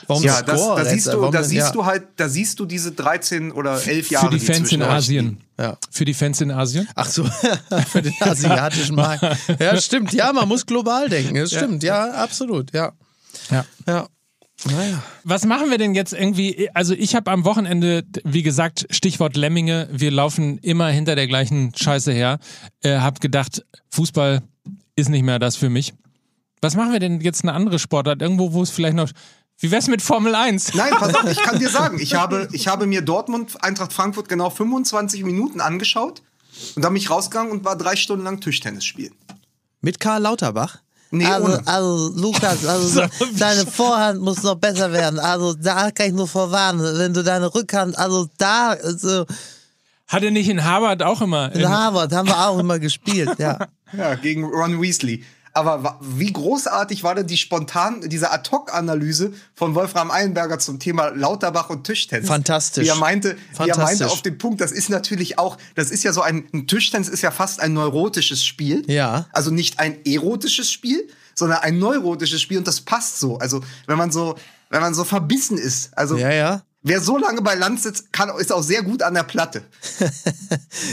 Warum 0.08 0.23
Ja, 0.23 0.41
das, 0.41 0.60
Skoretzka? 0.60 0.84
da 0.84 0.89
siehst 0.89 1.08
du, 1.08 1.19
Warum 1.21 1.32
da 1.32 1.43
siehst 1.43 1.67
ja. 1.67 1.71
du 1.71 1.86
halt, 1.86 2.08
da 2.15 2.27
siehst 2.27 2.60
du 2.60 2.65
diese 2.65 2.91
13 2.91 3.51
oder 3.51 3.80
11 3.86 4.10
Jahre. 4.10 4.32
Für 4.32 4.34
die 4.38 4.43
Fans 4.43 4.71
in 4.71 4.82
Asien. 4.82 5.38
Ja. 5.60 5.77
Für 5.91 6.06
die 6.06 6.15
Fans 6.15 6.41
in 6.41 6.49
Asien. 6.51 6.88
Ach 6.95 7.08
so, 7.08 7.23
für 7.88 8.01
den 8.01 8.15
asiatischen 8.19 8.95
Markt. 8.95 9.21
Ja, 9.60 9.80
stimmt. 9.80 10.12
Ja, 10.13 10.34
man 10.34 10.47
muss 10.47 10.65
global 10.65 11.08
denken. 11.08 11.36
Das 11.36 11.51
stimmt. 11.51 11.84
Ja, 11.84 12.12
absolut. 12.13 12.73
Ja. 12.73 12.93
Ja. 13.51 13.63
Ja. 13.86 14.08
Naja. 14.65 15.02
Was 15.24 15.45
machen 15.45 15.69
wir 15.71 15.78
denn 15.78 15.95
jetzt 15.95 16.13
irgendwie? 16.13 16.69
Also 16.74 16.93
ich 16.93 17.15
habe 17.15 17.32
am 17.32 17.45
Wochenende, 17.45 18.04
wie 18.24 18.43
gesagt, 18.43 18.88
Stichwort 18.91 19.36
Lemminge, 19.36 19.89
wir 19.91 20.12
laufen 20.12 20.60
immer 20.60 20.88
hinter 20.89 21.15
der 21.15 21.28
gleichen 21.28 21.74
Scheiße 21.76 22.12
her. 22.12 22.39
Äh, 22.82 23.00
hab 23.00 23.21
gedacht, 23.21 23.65
Fußball 23.89 24.41
ist 24.95 25.10
nicht 25.10 25.24
mehr 25.24 25.39
das 25.39 25.56
für 25.56 25.69
mich. 25.69 25.93
Was 26.62 26.76
machen 26.76 26.91
wir 26.91 27.00
denn 27.00 27.21
jetzt 27.21 27.43
eine 27.43 27.54
andere 27.54 27.80
Sportart? 27.80 28.21
Irgendwo, 28.21 28.54
wo 28.54 28.62
es 28.62 28.69
vielleicht 28.69 28.95
noch. 28.95 29.10
Wie 29.58 29.71
wär's 29.71 29.88
mit 29.88 30.02
Formel 30.02 30.36
1? 30.36 30.74
Nein, 30.76 30.91
pass 30.91 31.13
auf, 31.13 31.30
ich 31.30 31.41
kann 31.41 31.60
dir 31.60 31.69
sagen, 31.69 32.00
ich 32.00 32.13
habe, 32.15 32.47
ich 32.52 32.67
habe 32.67 32.88
mir 32.88 33.02
Dortmund, 33.02 33.63
Eintracht 33.63 33.93
Frankfurt 33.93 34.30
genau 34.30 34.50
25 34.50 35.24
Minuten 35.24 35.62
angeschaut 35.62 36.21
und 36.76 36.84
dann 36.84 36.93
bin 36.93 37.02
ich 37.02 37.10
rausgegangen 37.10 37.52
und 37.52 37.63
war 37.63 37.76
drei 37.76 37.95
Stunden 37.95 38.24
lang 38.24 38.39
Tischtennis 38.39 38.86
spielen. 38.86 39.13
Mit 39.82 40.00
Karl 40.00 40.21
Lauterbach? 40.21 40.80
Nee, 41.12 41.26
Also, 41.26 41.45
ohne. 41.47 41.67
also 41.67 42.10
Lukas, 42.15 42.65
also 42.65 43.02
deine 43.38 43.65
Vorhand 43.65 44.21
muss 44.21 44.43
noch 44.43 44.56
besser 44.56 44.91
werden. 44.93 45.19
Also 45.19 45.54
da 45.54 45.91
kann 45.91 46.08
ich 46.08 46.13
nur 46.13 46.28
vorwarnen. 46.28 46.97
Wenn 46.97 47.13
du 47.13 47.21
deine 47.24 47.54
Rückhand, 47.54 47.97
also 47.97 48.28
da, 48.38 48.69
also 48.71 49.26
Hat 50.08 50.24
er 50.24 50.32
nicht 50.32 50.47
in 50.50 50.63
Harvard 50.63 51.04
auch 51.04 51.21
immer? 51.21 51.54
in 51.54 51.67
Harvard 51.67 52.13
haben 52.13 52.28
wir 52.30 52.47
auch 52.47 52.58
immer 52.60 52.80
gespielt, 52.80 53.32
ja. 53.38 53.58
Ja, 53.97 54.15
gegen 54.15 54.45
Ron 54.45 54.82
Weasley. 54.82 55.21
Aber 55.53 55.99
wie 56.01 56.31
großartig 56.31 57.03
war 57.03 57.15
denn 57.15 57.27
die 57.27 57.37
spontan, 57.37 58.01
diese 58.07 58.31
Ad-Hoc-Analyse 58.31 59.33
von 59.53 59.75
Wolfram 59.75 60.09
Eilenberger 60.09 60.59
zum 60.59 60.79
Thema 60.79 61.09
Lauterbach 61.09 61.69
und 61.69 61.83
Tischtennis? 61.83 62.27
Fantastisch. 62.27 62.85
Wie 62.85 62.89
er 62.89 62.95
meinte, 62.95 63.35
wie 63.35 63.35
er 63.35 63.75
Fantastisch. 63.75 63.83
meinte 63.83 64.07
auf 64.07 64.21
den 64.21 64.37
Punkt, 64.37 64.61
das 64.61 64.71
ist 64.71 64.89
natürlich 64.89 65.37
auch, 65.37 65.57
das 65.75 65.91
ist 65.91 66.03
ja 66.03 66.13
so 66.13 66.21
ein, 66.21 66.45
ein 66.53 66.67
Tischtennis 66.67 67.09
ist 67.09 67.21
ja 67.21 67.31
fast 67.31 67.59
ein 67.59 67.73
neurotisches 67.73 68.45
Spiel. 68.45 68.89
Ja. 68.89 69.27
Also 69.33 69.51
nicht 69.51 69.79
ein 69.79 70.05
erotisches 70.05 70.71
Spiel, 70.71 71.07
sondern 71.35 71.59
ein 71.59 71.79
neurotisches 71.79 72.41
Spiel 72.41 72.57
und 72.57 72.67
das 72.67 72.81
passt 72.81 73.19
so. 73.19 73.37
Also 73.37 73.61
wenn 73.87 73.97
man 73.97 74.11
so, 74.11 74.35
wenn 74.69 74.81
man 74.81 74.93
so 74.93 75.03
verbissen 75.03 75.57
ist. 75.57 75.97
Also 75.97 76.17
Ja, 76.17 76.31
ja. 76.31 76.61
Wer 76.83 76.99
so 76.99 77.17
lange 77.17 77.41
bei 77.41 77.55
Land 77.55 77.81
sitzt, 77.81 78.11
kann, 78.11 78.29
ist 78.39 78.51
auch 78.51 78.63
sehr 78.63 78.81
gut 78.81 79.03
an 79.03 79.13
der 79.13 79.23
Platte. 79.23 79.63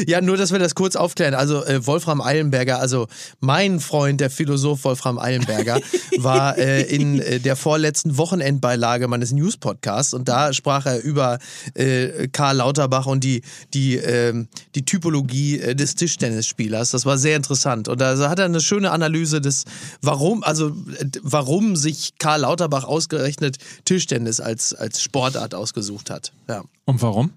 Ja, 0.07 0.21
nur, 0.21 0.37
dass 0.37 0.53
wir 0.53 0.59
das 0.59 0.75
kurz 0.75 0.97
aufklären. 0.97 1.35
Also 1.35 1.65
äh, 1.65 1.87
Wolfram 1.87 2.21
Eilenberger, 2.21 2.79
also 2.79 3.07
mein 3.41 3.81
Freund, 3.81 4.21
der 4.21 4.31
Philosoph 4.31 4.85
Wolfram 4.85 5.19
Eilenberger, 5.19 5.81
war 6.19 6.57
äh, 6.59 6.83
in 6.83 7.21
äh, 7.21 7.41
der 7.41 7.57
vorletzten 7.57 8.17
Wochenendbeilage 8.17 9.09
meines 9.09 9.33
News-Podcasts 9.33 10.15
und 10.15 10.29
da 10.29 10.53
sprach 10.53 10.87
er 10.87 11.03
über 11.03 11.39
äh, 11.75 12.29
Karl 12.29 12.57
Lauterbach 12.57 13.07
und 13.07 13.25
die, 13.25 13.43
die, 13.75 13.97
ähm, 13.97 14.49
die 14.75 14.85
Typologie 14.85 15.61
äh, 15.61 15.75
des 15.75 15.95
Tischtennisspielers. 15.95 16.91
Das 16.91 17.07
war 17.07 17.19
sehr 17.19 17.37
interessant. 17.37 17.89
Und 17.89 18.01
da 18.01 18.17
hat 18.29 18.39
er 18.39 18.45
eine 18.45 18.61
schöne 18.61 18.91
Analyse 18.91 19.41
des, 19.41 19.65
warum, 20.03 20.43
also 20.43 20.69
äh, 20.69 21.07
warum 21.23 21.77
sich 21.77 22.15
Karl 22.19 22.41
Lauterbach 22.41 22.85
ausgerechnet 22.85 23.59
Tischtennis 23.85 24.41
als, 24.41 24.75
als 24.75 25.03
Sportart 25.03 25.55
ausgesucht 25.55 25.78
hat. 26.11 26.33
Ja. 26.49 26.63
Und 26.85 27.03
warum? 27.03 27.33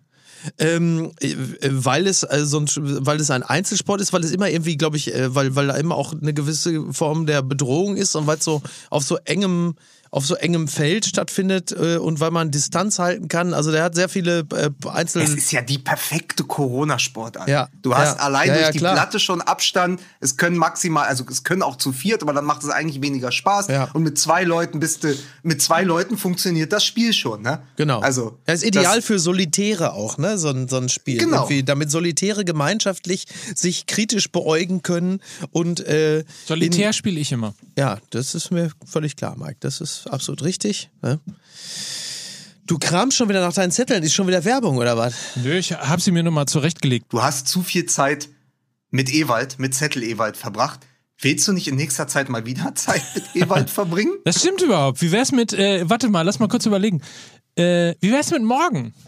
Ähm, 0.57 1.11
äh, 1.19 1.35
weil 1.69 2.07
es 2.07 2.23
äh, 2.23 2.45
so 2.45 2.59
ein, 2.59 2.67
weil 3.05 3.19
es 3.19 3.29
ein 3.29 3.43
Einzelsport 3.43 4.01
ist, 4.01 4.11
weil 4.11 4.23
es 4.23 4.31
immer 4.31 4.49
irgendwie, 4.49 4.75
glaube 4.75 4.97
ich, 4.97 5.13
äh, 5.13 5.33
weil, 5.35 5.55
weil 5.55 5.67
da 5.67 5.75
immer 5.75 5.95
auch 5.95 6.13
eine 6.13 6.33
gewisse 6.33 6.91
Form 6.93 7.25
der 7.25 7.41
Bedrohung 7.43 7.95
ist 7.95 8.15
und 8.15 8.27
weil 8.27 8.37
es 8.37 8.43
so 8.43 8.61
auf 8.89 9.03
so 9.03 9.17
engem 9.25 9.75
auf 10.11 10.25
so 10.25 10.35
engem 10.35 10.67
Feld 10.67 11.05
stattfindet 11.05 11.71
äh, 11.71 11.95
und 11.95 12.19
weil 12.19 12.31
man 12.31 12.51
Distanz 12.51 12.99
halten 12.99 13.29
kann. 13.29 13.53
Also 13.53 13.71
der 13.71 13.83
hat 13.83 13.95
sehr 13.95 14.09
viele 14.09 14.45
äh, 14.53 14.69
Einzel... 14.89 15.21
Es 15.21 15.29
ist 15.33 15.51
ja 15.53 15.61
die 15.61 15.77
perfekte 15.77 16.43
Corona-Sportart. 16.43 17.47
Ja, 17.47 17.69
Du 17.81 17.95
hast 17.95 18.17
ja, 18.17 18.23
allein 18.23 18.49
ja, 18.49 18.53
durch 18.55 18.65
ja, 18.65 18.71
die 18.71 18.77
klar. 18.79 18.93
Platte 18.93 19.19
schon 19.19 19.41
Abstand. 19.41 20.01
Es 20.19 20.35
können 20.35 20.57
maximal, 20.57 21.07
also 21.07 21.23
es 21.29 21.43
können 21.45 21.61
auch 21.61 21.77
zu 21.77 21.93
viert, 21.93 22.21
aber 22.23 22.33
dann 22.33 22.43
macht 22.43 22.61
es 22.63 22.69
eigentlich 22.69 23.01
weniger 23.01 23.31
Spaß. 23.31 23.67
Ja. 23.69 23.89
Und 23.93 24.03
mit 24.03 24.19
zwei 24.19 24.43
Leuten 24.43 24.81
bist 24.81 25.05
du, 25.05 25.15
mit 25.43 25.61
zwei 25.61 25.83
Leuten 25.83 26.17
funktioniert 26.17 26.73
das 26.73 26.83
Spiel 26.83 27.13
schon, 27.13 27.41
ne? 27.41 27.61
Genau. 27.77 28.01
Also 28.01 28.37
das 28.45 28.63
ist 28.63 28.67
ideal 28.67 28.97
das- 28.97 29.05
für 29.05 29.17
Solitäre 29.17 29.93
auch, 29.93 30.17
ne? 30.17 30.37
So 30.37 30.49
ein, 30.49 30.67
so 30.67 30.75
ein 30.75 30.89
Spiel. 30.89 31.19
Genau. 31.19 31.43
Irgendwie, 31.43 31.63
damit 31.63 31.89
Solitäre 31.89 32.43
gemeinschaftlich 32.43 33.27
sich 33.55 33.85
kritisch 33.85 34.29
beäugen 34.29 34.83
können 34.83 35.21
und 35.51 35.79
äh, 35.87 36.25
Solitär 36.45 36.91
spiele 36.91 37.19
ich 37.19 37.31
immer. 37.31 37.53
Ja, 37.77 37.97
das 38.09 38.35
ist 38.35 38.51
mir 38.51 38.71
völlig 38.85 39.15
klar, 39.15 39.37
Mike. 39.37 39.55
Das 39.61 39.79
ist 39.79 40.00
absolut 40.07 40.43
richtig. 40.43 40.89
Ne? 41.01 41.19
Du 42.67 42.77
kramst 42.79 43.17
schon 43.17 43.27
wieder 43.29 43.41
nach 43.41 43.53
deinen 43.53 43.71
Zetteln. 43.71 44.03
Ist 44.03 44.13
schon 44.13 44.27
wieder 44.27 44.45
Werbung 44.45 44.77
oder 44.77 44.97
was? 44.97 45.13
Nö, 45.35 45.57
ich 45.57 45.73
habe 45.73 46.01
sie 46.01 46.11
mir 46.11 46.23
nur 46.23 46.31
mal 46.31 46.45
zurechtgelegt. 46.45 47.07
Du 47.09 47.21
hast 47.21 47.47
zu 47.47 47.63
viel 47.63 47.85
Zeit 47.85 48.29
mit 48.89 49.13
Ewald, 49.13 49.59
mit 49.59 49.73
Zettel 49.73 50.03
Ewald 50.03 50.37
verbracht. 50.37 50.79
Willst 51.19 51.47
du 51.47 51.53
nicht 51.53 51.67
in 51.67 51.75
nächster 51.75 52.07
Zeit 52.07 52.29
mal 52.29 52.45
wieder 52.45 52.73
Zeit 52.75 53.03
mit 53.13 53.35
Ewald 53.35 53.69
verbringen? 53.69 54.13
Das 54.25 54.39
stimmt 54.39 54.61
überhaupt. 54.61 55.01
Wie 55.01 55.11
wär's 55.11 55.31
mit, 55.31 55.53
äh, 55.53 55.87
warte 55.89 56.09
mal, 56.09 56.23
lass 56.23 56.39
mal 56.39 56.47
kurz 56.47 56.65
überlegen. 56.65 57.01
Äh, 57.55 57.95
wie 57.99 58.11
wär's 58.11 58.31
mit 58.31 58.43
morgen? 58.43 58.93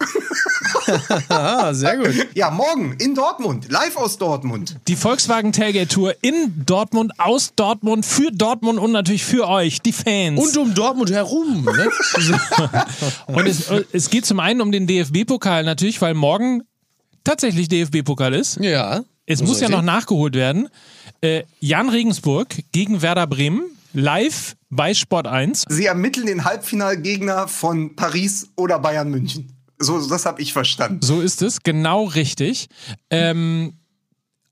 Ah, 1.29 1.73
sehr 1.73 1.97
gut. 1.97 2.27
Ja, 2.33 2.49
morgen 2.51 2.95
in 2.99 3.15
Dortmund, 3.15 3.71
live 3.71 3.95
aus 3.95 4.17
Dortmund. 4.17 4.77
Die 4.87 4.95
Volkswagen 4.95 5.51
Tailgate 5.53 5.87
Tour 5.87 6.15
in 6.21 6.65
Dortmund, 6.65 7.13
aus 7.19 7.53
Dortmund, 7.55 8.05
für 8.05 8.31
Dortmund 8.31 8.79
und 8.79 8.91
natürlich 8.91 9.23
für 9.23 9.47
euch, 9.47 9.81
die 9.81 9.93
Fans. 9.93 10.39
Und 10.39 10.57
um 10.57 10.73
Dortmund 10.73 11.11
herum. 11.11 11.63
Ne? 11.63 11.89
Und 13.27 13.47
es, 13.47 13.69
es 13.91 14.09
geht 14.09 14.25
zum 14.25 14.39
einen 14.39 14.61
um 14.61 14.71
den 14.71 14.87
DFB-Pokal 14.87 15.63
natürlich, 15.63 16.01
weil 16.01 16.13
morgen 16.13 16.63
tatsächlich 17.23 17.69
DFB-Pokal 17.69 18.33
ist. 18.33 18.59
Ja. 18.59 19.03
Es 19.25 19.41
muss 19.41 19.61
ja 19.61 19.69
noch 19.69 19.81
nachgeholt 19.81 20.35
werden. 20.35 20.67
Äh, 21.21 21.43
Jan 21.59 21.89
Regensburg 21.89 22.55
gegen 22.71 23.01
Werder 23.01 23.27
Bremen, 23.27 23.63
live 23.93 24.55
bei 24.75 24.93
Sport 24.93 25.27
1. 25.27 25.65
Sie 25.69 25.85
ermitteln 25.85 26.25
den 26.27 26.45
Halbfinalgegner 26.45 27.47
von 27.47 27.95
Paris 27.95 28.49
oder 28.55 28.79
Bayern 28.79 29.09
München. 29.09 29.51
So, 29.79 30.05
das 30.07 30.25
habe 30.25 30.41
ich 30.41 30.53
verstanden. 30.53 30.99
So 31.01 31.19
ist 31.21 31.41
es, 31.41 31.61
genau 31.63 32.05
richtig. 32.05 32.67
Ähm, 33.09 33.73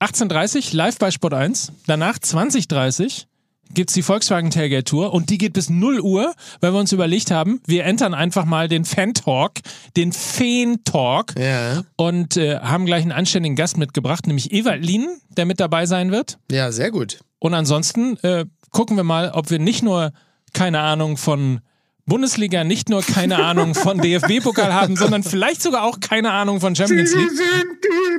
18.30 0.02 0.76
live 0.76 0.98
bei 0.98 1.12
Sport 1.12 1.34
1. 1.34 1.72
Danach 1.88 2.18
20.30 2.18 3.26
gibt's 3.74 3.94
die 3.94 4.02
Volkswagen 4.02 4.50
Tailgate 4.52 4.84
Tour 4.84 5.14
und 5.14 5.30
die 5.30 5.38
geht 5.38 5.54
bis 5.54 5.70
0 5.70 6.02
Uhr, 6.02 6.34
weil 6.60 6.74
wir 6.74 6.80
uns 6.80 6.92
überlegt 6.92 7.32
haben, 7.32 7.62
wir 7.68 7.86
entern 7.86 8.14
einfach 8.14 8.44
mal 8.44 8.68
den 8.68 8.84
Fan-Talk, 8.84 9.54
den 9.96 10.12
Feen-Talk 10.12 11.36
Ja. 11.40 11.84
und 11.96 12.36
äh, 12.36 12.60
haben 12.60 12.86
gleich 12.86 13.04
einen 13.04 13.14
anständigen 13.14 13.56
Gast 13.56 13.78
mitgebracht, 13.78 14.28
nämlich 14.28 14.52
Ewald 14.52 14.84
Lien, 14.84 15.08
der 15.38 15.46
mit 15.46 15.60
dabei 15.62 15.86
sein 15.86 16.12
wird. 16.12 16.38
Ja, 16.52 16.72
sehr 16.74 16.92
gut. 16.92 17.22
Und 17.40 17.54
ansonsten 17.54 18.18
äh, 18.18 18.46
gucken 18.72 18.98
wir 18.98 19.04
mal, 19.04 19.32
ob 19.32 19.50
wir 19.50 19.60
nicht 19.60 19.84
nur 19.84 20.12
keine 20.54 20.80
Ahnung 20.80 21.18
von 21.18 21.62
Bundesliga, 22.06 22.64
nicht 22.64 22.90
nur 22.90 23.04
keine 23.04 23.38
Ahnung 23.44 23.76
von 23.76 23.98
DFB-Pokal 24.02 24.74
haben, 24.74 24.96
sondern 24.96 25.24
vielleicht 25.24 25.62
sogar 25.62 25.84
auch 25.84 26.00
keine 26.00 26.32
Ahnung 26.32 26.60
von 26.60 26.76
Champions 26.76 27.14
League. 27.14 27.30
sind 27.30 27.78
die 27.84 28.18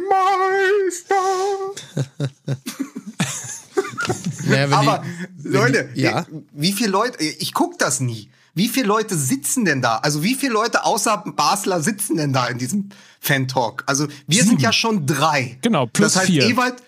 Meister. 0.89 1.15
Naja, 4.47 4.77
Aber 4.77 5.05
die, 5.37 5.49
Leute, 5.49 5.91
die, 5.95 6.01
ja. 6.03 6.27
wie 6.53 6.73
viele 6.73 6.91
Leute, 6.91 7.23
ich 7.23 7.53
guck 7.55 7.79
das 7.79 8.01
nie. 8.01 8.31
Wie 8.55 8.69
viele 8.69 8.87
Leute 8.87 9.17
sitzen 9.17 9.65
denn 9.65 9.81
da? 9.81 9.97
Also 9.99 10.23
wie 10.23 10.35
viele 10.35 10.53
Leute 10.53 10.85
außer 10.85 11.25
Basler 11.35 11.81
sitzen 11.81 12.17
denn 12.17 12.33
da 12.33 12.47
in 12.47 12.59
diesem 12.59 12.91
Fan-Talk? 13.21 13.85
Also 13.87 14.09
wir 14.27 14.45
sind 14.45 14.61
ja 14.61 14.73
schon 14.73 15.07
drei. 15.07 15.59
Genau, 15.63 15.87
plus 15.87 16.13
das 16.13 16.23
heißt, 16.23 16.31
vier. 16.31 16.47
Ewald, 16.47 16.83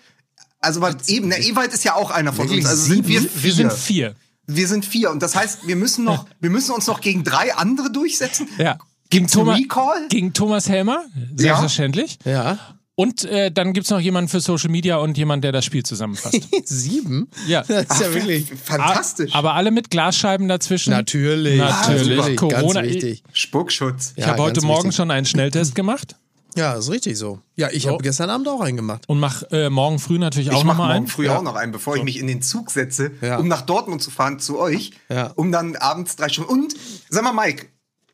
also 0.65 0.81
was, 0.81 1.07
eben, 1.07 1.29
der 1.29 1.41
Ewald 1.43 1.73
ist 1.73 1.83
ja 1.85 1.95
auch 1.95 2.11
einer 2.11 2.33
von 2.33 2.45
Wirklich 2.49 2.61
uns. 2.65 2.69
Also 2.69 2.83
sind 2.93 3.07
wir 3.07 3.21
Wir 3.35 3.53
sind 3.53 3.71
vier. 3.71 4.15
Wir 4.47 4.67
sind 4.67 4.85
vier. 4.85 5.09
Und 5.11 5.23
das 5.23 5.35
heißt, 5.35 5.65
wir 5.67 5.75
müssen 5.75 6.03
noch, 6.03 6.25
wir 6.39 6.49
müssen 6.49 6.71
uns 6.71 6.87
noch 6.87 7.01
gegen 7.01 7.23
drei 7.23 7.53
andere 7.55 7.91
durchsetzen. 7.91 8.47
Ja. 8.57 8.77
Gegen, 9.09 9.27
Thomas, 9.27 9.57
Recall? 9.59 10.07
gegen 10.09 10.33
Thomas 10.33 10.67
Helmer, 10.67 11.05
selbstverständlich. 11.35 12.17
Ja. 12.25 12.57
Und 12.97 13.25
äh, 13.25 13.51
dann 13.51 13.73
gibt's 13.73 13.89
noch 13.89 13.99
jemanden 13.99 14.29
für 14.29 14.39
Social 14.39 14.69
Media 14.69 14.97
und 14.97 15.17
jemand, 15.17 15.43
der 15.43 15.51
das 15.51 15.65
Spiel 15.65 15.83
zusammenfasst. 15.83 16.39
Sieben? 16.65 17.29
Ja. 17.45 17.61
Das 17.67 17.81
ist 17.83 17.99
ja 18.01 18.07
Ach, 18.09 18.13
wirklich. 18.13 18.47
Fantastisch. 18.63 19.35
Aber 19.35 19.53
alle 19.53 19.71
mit 19.71 19.89
Glasscheiben 19.91 20.47
dazwischen. 20.47 20.91
Natürlich. 20.91 21.57
Natürlich. 21.57 22.17
Natürlich. 22.17 22.37
Corona- 22.37 22.81
Ganz 22.81 22.93
wichtig. 22.93 23.23
Spuckschutz. 23.33 24.13
Ich 24.15 24.23
Ja, 24.23 24.31
habe 24.31 24.43
heute 24.43 24.61
Morgen 24.61 24.85
wichtig. 24.85 24.95
schon 24.95 25.11
einen 25.11 25.25
Schnelltest 25.25 25.75
gemacht 25.75 26.15
Ja, 26.55 26.73
ist 26.73 26.89
richtig 26.89 27.17
so. 27.17 27.39
Ja, 27.55 27.69
ich 27.71 27.83
So. 27.83 27.91
habe 27.91 28.03
gestern 28.03 28.29
Abend 28.29 28.47
auch 28.47 28.61
einen 28.61 28.77
gemacht. 28.77 29.03
und 29.07 29.19
mach 29.19 29.43
äh, 29.51 29.69
morgen 29.69 29.99
früh 29.99 30.17
natürlich 30.19 30.49
auch 30.51 30.57
Ich 30.59 30.63
mache 30.63 30.77
nochmal 30.77 30.87
morgen 30.87 30.97
einen. 30.99 31.07
früh 31.07 31.25
Ja. 31.25 31.37
auch 31.37 31.43
noch 31.43 31.55
einen, 31.55 31.71
bevor 31.71 31.95
ich 31.97 32.03
mich 32.03 32.17
in 32.19 32.27
den 32.27 32.41
Zug 32.41 32.71
setze, 32.71 33.11
Ja. 33.21 33.37
um 33.37 33.47
nach 33.47 33.61
Dortmund 33.61 34.01
zu 34.01 34.11
fahren 34.11 34.39
zu 34.39 34.57
euch, 34.59 34.91
Ja. 35.09 35.31
um 35.35 35.51
dann 35.51 35.75
abends 35.75 36.15
drei 36.15 36.29
Stunden. 36.29 36.49
Und 36.51 36.75
sag 37.09 37.23
mal, 37.23 37.33
Mike, 37.33 37.67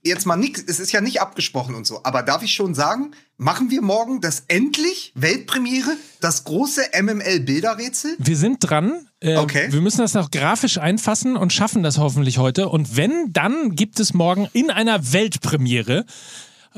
jetzt 0.04 0.26
mal 0.26 0.36
nix, 0.36 0.64
es 0.68 0.80
ist 0.80 0.92
ja 0.92 1.02
nicht 1.02 1.22
abgesprochen 1.22 1.76
und 1.76 1.86
so, 1.86 2.02
aber 2.04 2.24
darf 2.24 2.42
ich 2.42 2.54
schon 2.54 2.74
sagen, 2.74 3.12
machen 3.38 3.70
wir 3.70 3.84
morgen 3.84 4.20
das 4.22 4.44
endlich 4.48 5.12
Weltpremiere, 5.14 5.92
das 6.22 6.44
große 6.44 6.82
MML-Bilderrätsel? 7.00 8.16
Wir 8.18 8.38
sind 8.38 8.58
dran. 8.68 9.08
Äh, 9.20 9.38
Okay. 9.38 9.68
Wir 9.72 9.82
müssen 9.82 10.00
das 10.02 10.16
noch 10.16 10.32
grafisch 10.32 10.80
einfassen 10.80 11.38
und 11.38 11.54
schaffen 11.54 11.84
das 11.84 12.00
hoffentlich 12.00 12.40
heute. 12.40 12.70
Und 12.70 12.98
wenn, 12.98 13.32
dann 13.32 13.76
gibt 13.76 14.00
es 14.00 14.16
morgen 14.16 14.48
in 14.54 14.72
einer 14.72 15.14
Weltpremiere. 15.14 16.06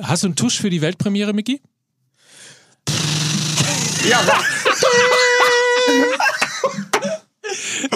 Hast 0.02 0.24
du 0.24 0.28
einen 0.28 0.36
Tusch 0.36 0.60
für 0.60 0.70
die 0.70 0.82
Weltpremiere, 0.82 1.34
Micky? 1.34 1.62
Ja, 4.10 4.22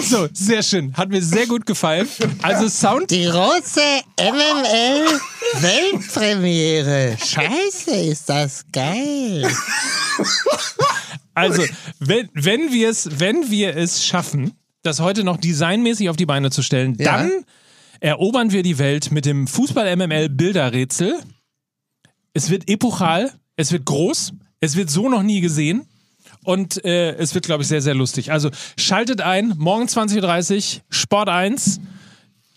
So, 0.02 0.28
sehr 0.32 0.62
schön. 0.62 0.94
Hat 0.96 1.08
mir 1.10 1.22
sehr 1.22 1.46
gut 1.46 1.66
gefallen. 1.66 2.08
Also 2.42 2.68
Sound. 2.68 3.10
Die 3.10 3.24
große 3.24 3.80
MML 4.20 5.20
Weltpremiere. 5.60 7.16
Scheiße, 7.18 7.90
ist 7.90 8.28
das 8.28 8.64
geil. 8.72 9.46
Also, 11.34 11.64
wenn, 11.98 12.28
wenn 12.34 12.72
wir 12.72 12.88
es, 12.90 13.08
wenn 13.20 13.50
wir 13.50 13.76
es 13.76 14.04
schaffen, 14.04 14.52
das 14.82 15.00
heute 15.00 15.24
noch 15.24 15.36
designmäßig 15.36 16.08
auf 16.10 16.16
die 16.16 16.26
Beine 16.26 16.50
zu 16.50 16.62
stellen, 16.62 16.94
Ja. 16.98 17.18
dann 17.18 17.44
erobern 18.00 18.52
wir 18.52 18.62
die 18.62 18.78
Welt 18.78 19.10
mit 19.10 19.24
dem 19.26 19.46
Fußball-MML-Bilderrätsel. 19.46 21.18
Es 22.34 22.50
wird 22.50 22.68
epochal, 22.68 23.32
es 23.56 23.72
wird 23.72 23.84
groß, 23.84 24.32
es 24.60 24.76
wird 24.76 24.90
so 24.90 25.08
noch 25.08 25.22
nie 25.22 25.40
gesehen. 25.40 25.86
Und 26.44 26.84
äh, 26.84 27.14
es 27.16 27.34
wird, 27.34 27.46
glaube 27.46 27.62
ich, 27.62 27.68
sehr, 27.68 27.82
sehr 27.82 27.94
lustig. 27.94 28.32
Also 28.32 28.50
schaltet 28.78 29.20
ein, 29.20 29.54
morgen 29.58 29.86
20.30 29.86 30.76
Uhr, 30.76 30.82
Sport 30.88 31.28
1, 31.28 31.80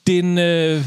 den, 0.08 0.38
äh, 0.38 0.78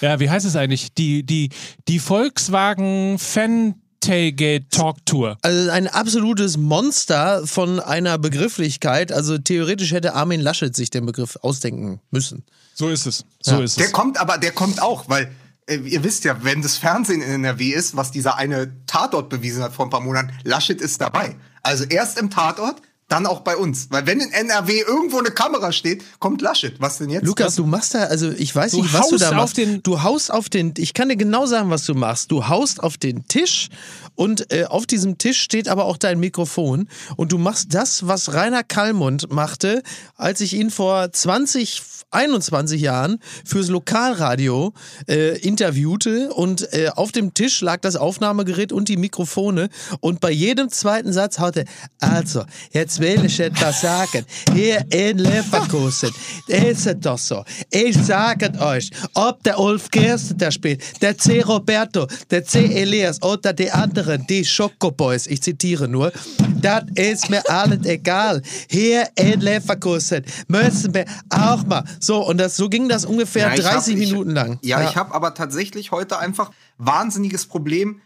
ja, 0.00 0.20
wie 0.20 0.28
heißt 0.28 0.44
es 0.44 0.56
eigentlich? 0.56 0.92
Die, 0.94 1.22
die, 1.22 1.50
die 1.88 1.98
Volkswagen 1.98 3.18
Fan 3.18 3.76
Tailgate 4.04 4.68
Talk 4.68 5.06
Tour. 5.06 5.38
Also 5.40 5.70
ein 5.70 5.88
absolutes 5.88 6.58
Monster 6.58 7.46
von 7.46 7.80
einer 7.80 8.18
Begrifflichkeit. 8.18 9.10
Also 9.10 9.38
theoretisch 9.38 9.92
hätte 9.92 10.14
Armin 10.14 10.40
Laschet 10.40 10.76
sich 10.76 10.90
den 10.90 11.06
Begriff 11.06 11.38
ausdenken 11.40 12.00
müssen. 12.10 12.44
So 12.74 12.90
ist 12.90 13.06
es. 13.06 13.24
So 13.40 13.62
ist 13.62 13.78
der 13.78 13.86
es. 13.86 13.92
kommt 13.92 14.20
aber, 14.20 14.36
der 14.36 14.52
kommt 14.52 14.82
auch, 14.82 15.08
weil 15.08 15.30
ihr 15.68 16.04
wisst 16.04 16.24
ja, 16.24 16.44
wenn 16.44 16.62
das 16.62 16.76
Fernsehen 16.76 17.22
in 17.22 17.44
NRW 17.44 17.70
ist, 17.70 17.96
was 17.96 18.10
dieser 18.10 18.36
eine 18.36 18.84
Tatort 18.86 19.28
bewiesen 19.28 19.62
hat 19.62 19.72
vor 19.72 19.86
ein 19.86 19.90
paar 19.90 20.00
Monaten, 20.00 20.32
Laschet 20.42 20.80
ist 20.80 21.00
dabei. 21.00 21.36
Also 21.62 21.84
erst 21.84 22.18
im 22.18 22.30
Tatort, 22.30 22.82
dann 23.08 23.26
auch 23.26 23.40
bei 23.40 23.56
uns. 23.56 23.88
Weil 23.90 24.06
wenn 24.06 24.20
in 24.20 24.32
NRW 24.32 24.80
irgendwo 24.80 25.18
eine 25.18 25.30
Kamera 25.30 25.72
steht, 25.72 26.02
kommt 26.20 26.40
Laschet. 26.40 26.74
Was 26.80 26.98
denn 26.98 27.10
jetzt? 27.10 27.26
Lukas, 27.26 27.54
du 27.54 27.66
machst 27.66 27.94
da, 27.94 28.04
also 28.04 28.30
ich 28.30 28.54
weiß 28.54 28.72
Du 28.72 28.82
nicht, 28.82 28.94
was 28.94 29.08
du 29.08 29.18
da 29.18 29.28
auf 29.30 29.34
machst. 29.34 29.56
den- 29.58 29.82
du 29.82 30.02
haust 30.02 30.32
auf 30.32 30.48
den, 30.48 30.72
ich 30.78 30.94
kann 30.94 31.08
dir 31.10 31.16
genau 31.16 31.46
sagen, 31.46 31.70
was 31.70 31.84
du 31.84 31.94
machst. 31.94 32.30
Du 32.30 32.48
haust 32.48 32.82
auf 32.82 32.96
den 32.96 33.26
Tisch 33.28 33.68
und 34.14 34.50
äh, 34.52 34.64
auf 34.64 34.86
diesem 34.86 35.18
Tisch 35.18 35.40
steht 35.40 35.68
aber 35.68 35.84
auch 35.84 35.96
dein 35.98 36.18
Mikrofon 36.18 36.88
und 37.16 37.32
du 37.32 37.38
machst 37.38 37.74
das, 37.74 38.06
was 38.06 38.32
Rainer 38.32 38.62
Kallmund 38.62 39.30
machte, 39.32 39.82
als 40.16 40.40
ich 40.40 40.54
ihn 40.54 40.70
vor 40.70 41.12
20, 41.12 41.82
21 42.10 42.80
Jahren 42.80 43.18
fürs 43.44 43.68
Lokalradio 43.68 44.72
äh, 45.08 45.38
interviewte 45.40 46.32
und 46.32 46.72
äh, 46.72 46.88
auf 46.94 47.12
dem 47.12 47.34
Tisch 47.34 47.60
lag 47.60 47.80
das 47.80 47.96
Aufnahmegerät 47.96 48.72
und 48.72 48.88
die 48.88 48.96
Mikrofone 48.96 49.68
und 50.00 50.20
bei 50.20 50.30
jedem 50.30 50.68
zweiten 50.70 51.12
Satz 51.12 51.38
haute, 51.38 51.64
also, 52.00 52.44
jetzt 52.70 52.93
will 52.98 53.24
ich 53.24 53.40
etwas 53.40 53.80
sagen. 53.80 54.24
Hier 54.52 54.84
in 54.90 55.18
Leverkusen 55.18 56.10
ist 56.46 56.86
es 56.86 56.94
doch 57.00 57.18
so. 57.18 57.44
Ich 57.70 57.96
sage 57.96 58.52
euch, 58.60 58.90
ob 59.14 59.42
der 59.42 59.58
Ulf 59.58 59.90
Gerste 59.90 60.34
da 60.34 60.50
spielt, 60.50 60.82
der 61.02 61.16
C. 61.18 61.40
Roberto, 61.42 62.06
der 62.30 62.44
C. 62.44 62.64
Elias 62.66 63.22
oder 63.22 63.52
die 63.52 63.70
anderen, 63.70 64.26
die 64.26 64.44
Schokoboys, 64.44 65.26
ich 65.26 65.42
zitiere 65.42 65.88
nur, 65.88 66.12
das 66.60 66.84
ist 66.94 67.30
mir 67.30 67.42
alles 67.48 67.84
egal. 67.86 68.42
Hier 68.68 69.08
in 69.16 69.40
Leverkusen 69.40 70.24
müssen 70.48 70.94
wir 70.94 71.04
auch 71.30 71.64
mal. 71.66 71.84
So, 72.00 72.26
und 72.26 72.38
das, 72.38 72.56
so 72.56 72.68
ging 72.68 72.88
das 72.88 73.04
ungefähr 73.04 73.48
Ja, 73.48 73.54
ich 73.54 73.60
30 73.60 73.94
hab- 73.94 74.00
Minuten 74.00 74.30
lang. 74.30 74.58
Ja, 74.62 74.88
ich 74.88 74.96
habe 74.96 75.14
aber 75.14 75.34
tatsächlich 75.34 75.90
heute 75.92 76.18
einfach 76.18 76.50
wahnsinniges 76.78 77.46
Problem. 77.46 78.00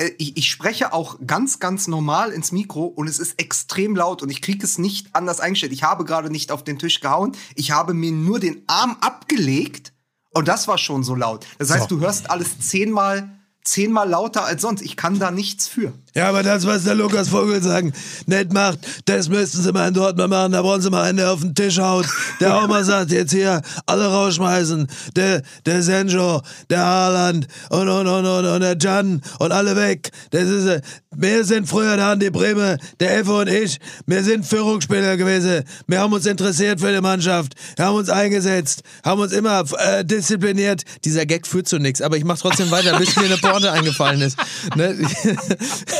Äh, 0.00 0.10
Ich, 0.18 0.36
ich 0.36 0.50
spreche 0.50 0.92
auch 0.92 1.18
ganz, 1.26 1.58
ganz 1.60 1.86
normal 1.86 2.30
ins 2.32 2.52
Mikro 2.52 2.84
und 2.84 3.08
es 3.08 3.18
ist 3.18 3.38
extrem 3.38 3.94
laut 3.94 4.22
und 4.22 4.30
ich 4.30 4.40
kriege 4.42 4.64
es 4.64 4.78
nicht 4.78 5.14
anders 5.14 5.40
eingestellt. 5.40 5.72
Ich 5.72 5.82
habe 5.82 6.04
gerade 6.04 6.30
nicht 6.30 6.50
auf 6.52 6.64
den 6.64 6.78
Tisch 6.78 7.00
gehauen. 7.00 7.36
Ich 7.54 7.70
habe 7.70 7.94
mir 7.94 8.12
nur 8.12 8.40
den 8.40 8.62
Arm 8.66 8.96
abgelegt 9.00 9.92
und 10.30 10.48
das 10.48 10.66
war 10.68 10.78
schon 10.78 11.04
so 11.04 11.14
laut. 11.14 11.46
Das 11.58 11.70
heißt, 11.70 11.90
du 11.90 12.00
hörst 12.00 12.30
alles 12.30 12.58
zehnmal, 12.60 13.38
zehnmal 13.64 14.08
lauter 14.08 14.44
als 14.44 14.62
sonst. 14.62 14.80
Ich 14.82 14.96
kann 14.96 15.18
da 15.18 15.30
nichts 15.30 15.68
für. 15.68 15.92
Ja, 16.14 16.28
aber 16.28 16.42
das, 16.42 16.66
was 16.66 16.82
der 16.82 16.96
Lukas 16.96 17.28
Vogel 17.28 17.62
sagen, 17.62 17.92
nicht 18.26 18.52
macht, 18.52 18.80
das 19.04 19.28
müssten 19.28 19.62
sie 19.62 19.72
mal 19.72 19.88
in 19.88 19.94
Dortmund 19.94 20.30
machen. 20.30 20.52
Da 20.52 20.64
wollen 20.64 20.80
sie 20.80 20.90
mal 20.90 21.04
einen, 21.04 21.18
der 21.18 21.30
auf 21.30 21.40
den 21.40 21.54
Tisch 21.54 21.78
haut, 21.78 22.06
der 22.40 22.56
auch 22.56 22.66
mal 22.68 22.84
sagt, 22.84 23.12
jetzt 23.12 23.32
hier 23.32 23.62
alle 23.86 24.06
rausschmeißen. 24.06 24.88
Der, 25.14 25.42
der 25.66 25.82
Senjo, 25.82 26.42
der 26.68 26.84
Haaland 26.84 27.46
und, 27.70 27.88
und, 27.88 28.06
und, 28.08 28.26
und, 28.26 28.44
und 28.44 28.60
der 28.60 28.76
Jan 28.76 29.22
und 29.38 29.52
alle 29.52 29.76
weg. 29.76 30.10
Das 30.30 30.48
ist, 30.48 30.66
äh, 30.66 30.80
wir 31.14 31.44
sind 31.44 31.68
früher 31.68 31.96
da 31.96 32.16
die 32.16 32.30
Bremer, 32.30 32.76
der 32.98 33.18
Effe 33.18 33.32
und 33.32 33.48
ich, 33.48 33.78
wir 34.06 34.24
sind 34.24 34.44
Führungsspieler 34.44 35.16
gewesen. 35.16 35.64
Wir 35.86 36.00
haben 36.00 36.12
uns 36.12 36.26
interessiert 36.26 36.80
für 36.80 36.92
die 36.92 37.00
Mannschaft, 37.00 37.54
haben 37.78 37.96
uns 37.96 38.08
eingesetzt, 38.08 38.82
haben 39.04 39.20
uns 39.20 39.32
immer 39.32 39.64
äh, 39.78 40.04
diszipliniert. 40.04 40.82
Dieser 41.04 41.24
Gag 41.24 41.46
führt 41.46 41.68
zu 41.68 41.78
nichts, 41.78 42.02
aber 42.02 42.16
ich 42.16 42.24
mache 42.24 42.40
trotzdem 42.40 42.70
weiter, 42.72 42.98
bis 42.98 43.14
mir 43.16 43.26
eine 43.26 43.38
Porte 43.38 43.70
eingefallen 43.70 44.20
ist. 44.22 44.36
Ne? 44.76 44.96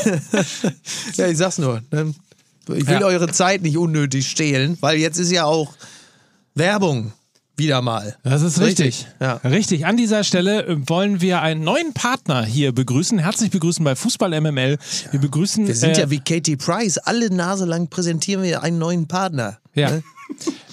ja, 1.15 1.27
ich 1.27 1.37
sag's 1.37 1.57
nur. 1.57 1.81
Ne? 1.91 2.13
Ich 2.67 2.87
will 2.87 2.99
Ja. 3.01 3.05
eure 3.05 3.31
Zeit 3.31 3.61
nicht 3.63 3.77
unnötig 3.77 4.29
stehlen, 4.29 4.77
weil 4.81 4.97
jetzt 4.97 5.17
ist 5.17 5.31
ja 5.31 5.45
auch 5.45 5.73
Werbung 6.55 7.11
wieder 7.57 7.81
mal. 7.81 8.15
Das 8.23 8.41
ist 8.41 8.59
richtig. 8.59 9.07
Ja. 9.19 9.33
Richtig. 9.43 9.85
An 9.85 9.97
dieser 9.97 10.23
Stelle 10.23 10.65
äh, 10.65 10.77
wollen 10.89 11.21
wir 11.21 11.41
einen 11.41 11.63
neuen 11.63 11.93
Partner 11.93 12.43
hier 12.45 12.71
begrüßen. 12.71 13.19
Herzlich 13.19 13.51
begrüßen 13.51 13.83
bei 13.83 13.95
Fußball 13.95 14.39
MML. 14.41 14.77
Wir 15.11 15.19
begrüßen. 15.19 15.67
Wir 15.67 15.75
sind 15.75 15.97
äh, 15.97 16.01
ja 16.01 16.09
wie 16.09 16.19
Katie 16.19 16.55
Price. 16.57 16.97
Alle 16.97 17.29
Nase 17.33 17.65
lang 17.65 17.87
präsentieren 17.89 18.41
wir 18.43 18.63
einen 18.63 18.79
neuen 18.79 19.07
Partner. 19.07 19.57
Ja. 19.73 19.91
Ne? 19.91 20.03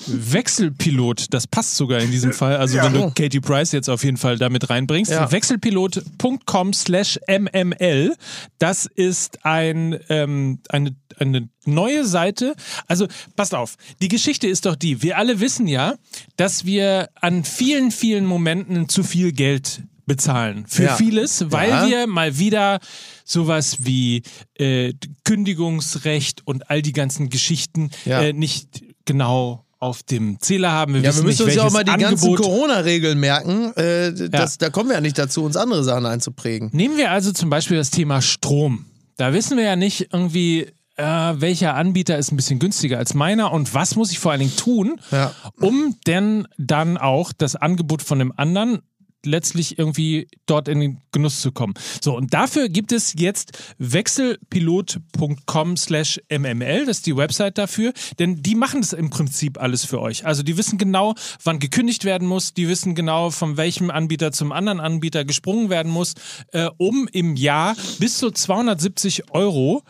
Wechselpilot, 0.06 1.26
das 1.30 1.46
passt 1.46 1.76
sogar 1.76 2.00
in 2.00 2.10
diesem 2.10 2.32
Fall. 2.32 2.56
Also 2.56 2.78
wenn 2.78 2.92
du 2.94 3.10
Katie 3.10 3.40
Price 3.40 3.72
jetzt 3.72 3.88
auf 3.90 4.04
jeden 4.04 4.16
Fall 4.16 4.38
damit 4.38 4.70
reinbringst. 4.70 5.10
Ja. 5.10 5.30
Wechselpilot.com 5.30 6.72
slash 6.72 7.18
mml. 7.28 8.14
Das 8.58 8.86
ist 8.86 9.44
ein, 9.44 9.98
ähm, 10.08 10.60
eine, 10.68 10.94
eine 11.18 11.48
neue 11.64 12.06
Seite. 12.06 12.54
Also 12.86 13.06
passt 13.36 13.54
auf, 13.54 13.76
die 14.00 14.08
Geschichte 14.08 14.46
ist 14.46 14.66
doch 14.66 14.76
die. 14.76 15.02
Wir 15.02 15.18
alle 15.18 15.40
wissen 15.40 15.66
ja, 15.66 15.94
dass 16.36 16.64
wir 16.64 17.08
an 17.20 17.44
vielen, 17.44 17.90
vielen 17.90 18.24
Momenten 18.26 18.88
zu 18.88 19.02
viel 19.02 19.32
Geld 19.32 19.82
bezahlen. 20.06 20.64
Für 20.66 20.84
Ja. 20.84 20.96
vieles, 20.96 21.50
weil 21.50 21.68
Ja. 21.68 21.86
wir 21.86 22.06
mal 22.06 22.38
wieder 22.38 22.78
sowas 23.24 23.76
wie 23.84 24.22
äh, 24.58 24.94
Kündigungsrecht 25.24 26.46
und 26.46 26.70
all 26.70 26.80
die 26.80 26.92
ganzen 26.94 27.28
Geschichten 27.28 27.90
Ja. 28.06 28.22
äh, 28.22 28.32
nicht 28.32 28.84
genau 29.08 29.64
auf 29.80 30.02
dem 30.02 30.38
Zähler 30.40 30.70
haben. 30.72 30.94
Wir 30.94 31.00
Ja, 31.02 31.14
wir 31.16 31.22
müssen 31.22 31.26
nicht, 31.26 31.40
uns 31.40 31.54
ja 31.54 31.62
auch 31.64 31.70
mal 31.72 31.84
die 31.84 31.90
ganzen 31.92 32.26
Angebot. 32.26 32.40
Corona-Regeln 32.40 33.18
merken. 33.18 33.72
Äh, 33.76 34.28
das, 34.28 34.58
Da 34.58 34.70
kommen 34.70 34.88
wir 34.90 34.96
ja 34.96 35.00
nicht 35.00 35.18
dazu, 35.18 35.44
uns 35.44 35.56
andere 35.56 35.82
Sachen 35.84 36.04
einzuprägen. 36.06 36.70
Nehmen 36.72 36.96
wir 36.96 37.10
also 37.12 37.32
zum 37.32 37.48
Beispiel 37.48 37.76
das 37.76 37.90
Thema 37.90 38.20
Strom. 38.20 38.86
Da 39.16 39.32
wissen 39.32 39.56
wir 39.56 39.64
ja 39.64 39.76
nicht 39.76 40.08
irgendwie, 40.12 40.66
äh, 40.96 41.04
welcher 41.04 41.74
Anbieter 41.74 42.18
ist 42.18 42.32
ein 42.32 42.36
bisschen 42.36 42.58
günstiger 42.58 42.98
als 42.98 43.14
meiner 43.14 43.52
und 43.52 43.72
was 43.72 43.94
muss 43.96 44.10
ich 44.10 44.18
vor 44.18 44.32
allen 44.32 44.40
Dingen 44.40 44.56
tun, 44.56 45.00
Ja. 45.12 45.32
um 45.60 45.96
denn 46.08 46.46
dann 46.58 46.96
auch 46.98 47.32
das 47.36 47.54
Angebot 47.56 48.02
von 48.02 48.18
dem 48.18 48.32
anderen 48.36 48.80
letztlich 49.24 49.78
irgendwie 49.78 50.28
dort 50.46 50.68
in 50.68 50.80
den 50.80 51.00
Genuss 51.12 51.40
zu 51.40 51.52
kommen. 51.52 51.74
So, 52.00 52.16
und 52.16 52.34
dafür 52.34 52.68
gibt 52.68 52.92
es 52.92 53.14
jetzt 53.16 53.74
wechselpilot.com 53.78 55.76
slash 55.76 56.20
mml, 56.30 56.86
das 56.86 56.98
ist 56.98 57.06
die 57.06 57.16
Website 57.16 57.58
dafür, 57.58 57.92
denn 58.18 58.42
die 58.42 58.54
machen 58.54 58.80
das 58.80 58.92
im 58.92 59.10
Prinzip 59.10 59.60
alles 59.60 59.84
für 59.84 60.00
euch. 60.00 60.24
Also 60.24 60.42
die 60.42 60.56
wissen 60.56 60.78
genau, 60.78 61.14
wann 61.42 61.58
gekündigt 61.58 62.04
werden 62.04 62.28
muss, 62.28 62.54
die 62.54 62.68
wissen 62.68 62.94
genau, 62.94 63.30
von 63.30 63.56
welchem 63.56 63.90
Anbieter 63.90 64.32
zum 64.32 64.52
anderen 64.52 64.80
Anbieter 64.80 65.24
gesprungen 65.24 65.70
werden 65.70 65.92
muss, 65.92 66.14
äh, 66.52 66.68
um 66.76 67.08
im 67.12 67.36
Jahr 67.36 67.76
bis 67.98 68.18
zu 68.18 68.30
270 68.30 69.32
Euro 69.32 69.82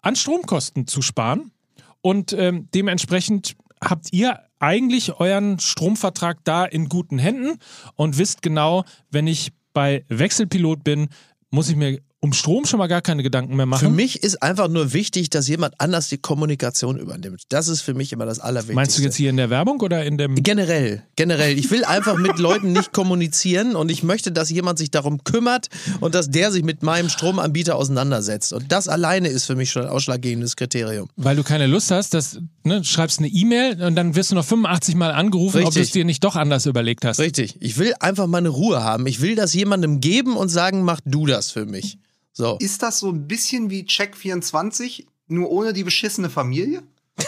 an 0.00 0.16
Stromkosten 0.16 0.86
zu 0.86 1.02
sparen. 1.02 1.52
Und 2.00 2.32
ähm, 2.32 2.68
dementsprechend 2.74 3.54
habt 3.80 4.12
ihr 4.12 4.40
eigentlich 4.62 5.18
euren 5.18 5.58
Stromvertrag 5.58 6.38
da 6.44 6.64
in 6.64 6.88
guten 6.88 7.18
Händen. 7.18 7.58
Und 7.96 8.16
wisst 8.16 8.42
genau, 8.42 8.84
wenn 9.10 9.26
ich 9.26 9.52
bei 9.74 10.04
Wechselpilot 10.08 10.84
bin, 10.84 11.08
muss 11.50 11.68
ich 11.68 11.76
mir 11.76 12.00
um 12.24 12.32
Strom 12.32 12.64
schon 12.66 12.78
mal 12.78 12.86
gar 12.86 13.02
keine 13.02 13.24
Gedanken 13.24 13.56
mehr 13.56 13.66
machen. 13.66 13.88
Für 13.88 13.92
mich 13.92 14.22
ist 14.22 14.44
einfach 14.44 14.68
nur 14.68 14.92
wichtig, 14.92 15.28
dass 15.30 15.48
jemand 15.48 15.74
anders 15.78 16.08
die 16.08 16.18
Kommunikation 16.18 16.96
übernimmt. 16.96 17.42
Das 17.48 17.66
ist 17.66 17.80
für 17.80 17.94
mich 17.94 18.12
immer 18.12 18.26
das 18.26 18.38
Allerwichtigste. 18.38 18.76
Meinst 18.76 18.96
du 18.96 19.02
jetzt 19.02 19.16
hier 19.16 19.28
in 19.28 19.36
der 19.36 19.50
Werbung 19.50 19.80
oder 19.80 20.04
in 20.04 20.18
dem... 20.18 20.36
Generell, 20.36 21.02
generell. 21.16 21.58
Ich 21.58 21.72
will 21.72 21.84
einfach 21.84 22.16
mit 22.16 22.38
Leuten 22.38 22.70
nicht 22.70 22.92
kommunizieren 22.92 23.74
und 23.74 23.90
ich 23.90 24.04
möchte, 24.04 24.30
dass 24.30 24.50
jemand 24.50 24.78
sich 24.78 24.92
darum 24.92 25.24
kümmert 25.24 25.66
und 25.98 26.14
dass 26.14 26.30
der 26.30 26.52
sich 26.52 26.62
mit 26.62 26.84
meinem 26.84 27.08
Stromanbieter 27.08 27.74
auseinandersetzt. 27.74 28.52
Und 28.52 28.70
das 28.70 28.86
alleine 28.86 29.26
ist 29.26 29.46
für 29.46 29.56
mich 29.56 29.72
schon 29.72 29.82
ein 29.82 29.88
ausschlaggebendes 29.88 30.54
Kriterium. 30.54 31.08
Weil 31.16 31.34
du 31.34 31.42
keine 31.42 31.66
Lust 31.66 31.90
hast, 31.90 32.14
dass 32.14 32.38
ne, 32.62 32.78
du 32.78 32.84
schreibst 32.84 33.18
eine 33.18 33.28
E-Mail 33.28 33.82
und 33.82 33.96
dann 33.96 34.14
wirst 34.14 34.30
du 34.30 34.36
noch 34.36 34.44
85 34.44 34.94
Mal 34.94 35.10
angerufen, 35.10 35.56
ob 35.56 35.62
du 35.62 35.68
Richtig. 35.70 35.82
es 35.82 35.90
dir 35.90 36.04
nicht 36.04 36.22
doch 36.22 36.36
anders 36.36 36.66
überlegt 36.66 37.04
hast. 37.04 37.18
Richtig. 37.18 37.56
Ich 37.58 37.78
will 37.78 37.94
einfach 37.98 38.28
meine 38.28 38.50
Ruhe 38.50 38.84
haben. 38.84 39.08
Ich 39.08 39.20
will 39.20 39.34
das 39.34 39.54
jemandem 39.54 40.00
geben 40.00 40.36
und 40.36 40.50
sagen, 40.50 40.82
mach 40.82 41.00
du 41.04 41.26
das 41.26 41.50
für 41.50 41.66
mich. 41.66 41.98
So. 42.32 42.56
Ist 42.60 42.82
das 42.82 42.98
so 42.98 43.10
ein 43.10 43.26
bisschen 43.28 43.70
wie 43.70 43.82
Check24, 43.82 45.06
nur 45.28 45.50
ohne 45.50 45.72
die 45.72 45.84
beschissene 45.84 46.30
Familie? 46.30 46.82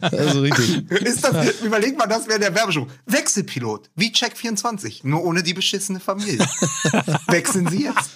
Also 0.00 0.40
richtig. 0.40 0.90
Ist 0.90 1.24
das, 1.24 1.60
überleg 1.60 1.96
mal, 1.98 2.06
das 2.06 2.26
wäre 2.28 2.38
der 2.38 2.54
Werbeshow. 2.54 2.86
Wechselpilot, 3.06 3.90
wie 3.96 4.10
Check24, 4.10 5.00
nur 5.06 5.24
ohne 5.24 5.42
die 5.42 5.54
beschissene 5.54 6.00
Familie. 6.00 6.38
Wechseln 7.28 7.68
Sie 7.68 7.84
jetzt. 7.84 8.10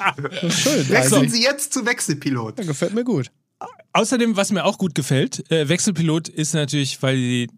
Schön. 0.52 0.88
Wechseln 0.88 0.96
Also, 1.22 1.24
Sie 1.28 1.42
jetzt 1.42 1.72
zu 1.72 1.84
Wechselpilot. 1.86 2.56
gefällt 2.56 2.94
mir 2.94 3.04
gut. 3.04 3.30
Außerdem, 3.92 4.36
was 4.36 4.50
mir 4.52 4.64
auch 4.64 4.78
gut 4.78 4.94
gefällt, 4.94 5.50
äh, 5.50 5.68
Wechselpilot 5.68 6.28
ist 6.28 6.54
natürlich, 6.54 7.02
weil 7.02 7.16
die 7.16 7.50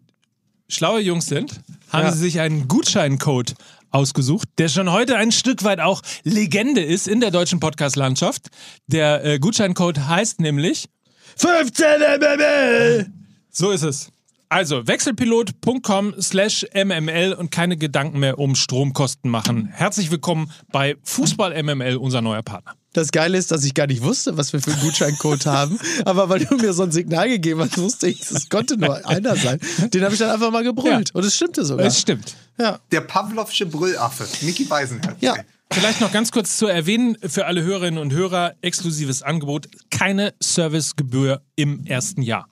schlaue 0.67 0.99
Jungs 0.99 1.27
sind, 1.27 1.61
haben 1.89 2.05
Ja. 2.05 2.11
sie 2.11 2.19
sich 2.19 2.39
einen 2.39 2.67
Gutscheincode 2.67 3.53
ausgesucht, 3.93 4.49
der 4.57 4.67
schon 4.67 4.91
heute 4.91 5.15
ein 5.17 5.31
Stück 5.31 5.63
weit 5.63 5.79
auch 5.79 6.01
Legende 6.23 6.81
ist 6.81 7.07
in 7.07 7.19
der 7.19 7.31
deutschen 7.31 7.59
Podcast-Landschaft. 7.59 8.47
Der 8.87 9.23
äh, 9.23 9.39
Gutscheincode 9.39 10.07
heißt 10.07 10.39
nämlich, 10.39 10.89
15 11.37 11.85
MML! 12.19 13.11
so 13.49 13.71
ist 13.71 13.83
es. 13.83 14.09
Also 14.49 14.85
wechselpilot.com 14.85 16.13
slash 16.21 16.63
mml 16.75 17.33
und 17.33 17.49
keine 17.49 17.75
Gedanken 17.75 18.19
mehr 18.19 18.37
um 18.37 18.53
Stromkosten 18.53 19.31
machen. 19.31 19.67
Herzlich 19.73 20.11
willkommen 20.11 20.51
bei 20.71 20.95
Fußball 21.03 21.63
MML, 21.63 21.97
unser 21.97 22.21
neuer 22.21 22.43
Partner. 22.43 22.75
Das 22.93 23.11
Geile 23.11 23.39
ist, 23.39 23.51
dass 23.51 23.63
ich 23.63 23.73
gar 23.73 23.87
nicht 23.87 24.03
wusste, 24.03 24.37
was 24.37 24.53
wir 24.53 24.61
für 24.61 24.71
einen 24.71 24.81
Gutscheincode 24.81 25.47
haben. 25.47 25.79
Aber 26.05 26.29
weil 26.29 26.45
du 26.45 26.55
mir 26.57 26.73
so 26.73 26.83
ein 26.83 26.91
Signal 26.91 27.29
gegeben 27.29 27.61
hast, 27.61 27.79
wusste 27.79 28.07
ich, 28.07 28.21
es 28.21 28.49
konnte 28.49 28.77
nur 28.77 29.03
einer 29.07 29.35
sein. 29.35 29.59
Den 29.91 30.03
habe 30.03 30.13
ich 30.13 30.19
dann 30.19 30.29
einfach 30.29 30.51
mal 30.51 30.63
gebrüllt. 30.63 31.09
Ja. 31.09 31.15
Und 31.15 31.25
es 31.25 31.35
stimmte 31.35 31.65
sogar. 31.65 31.87
Es 31.87 31.99
stimmt. 31.99 32.35
Ja. 32.57 32.79
Der 32.91 33.01
Pavlovsche 33.01 33.65
Brüllaffe, 33.65 34.27
Mickey 34.45 34.65
Beisenherz. 34.65 35.17
Ja. 35.21 35.35
Vielleicht 35.71 36.01
noch 36.01 36.11
ganz 36.11 36.31
kurz 36.31 36.57
zu 36.57 36.67
erwähnen, 36.67 37.17
für 37.25 37.47
alle 37.47 37.63
Hörerinnen 37.63 37.99
und 37.99 38.13
Hörer, 38.13 38.53
exklusives 38.61 39.23
Angebot, 39.23 39.67
keine 39.89 40.33
Servicegebühr 40.39 41.41
im 41.55 41.85
ersten 41.85 42.21
Jahr. 42.21 42.47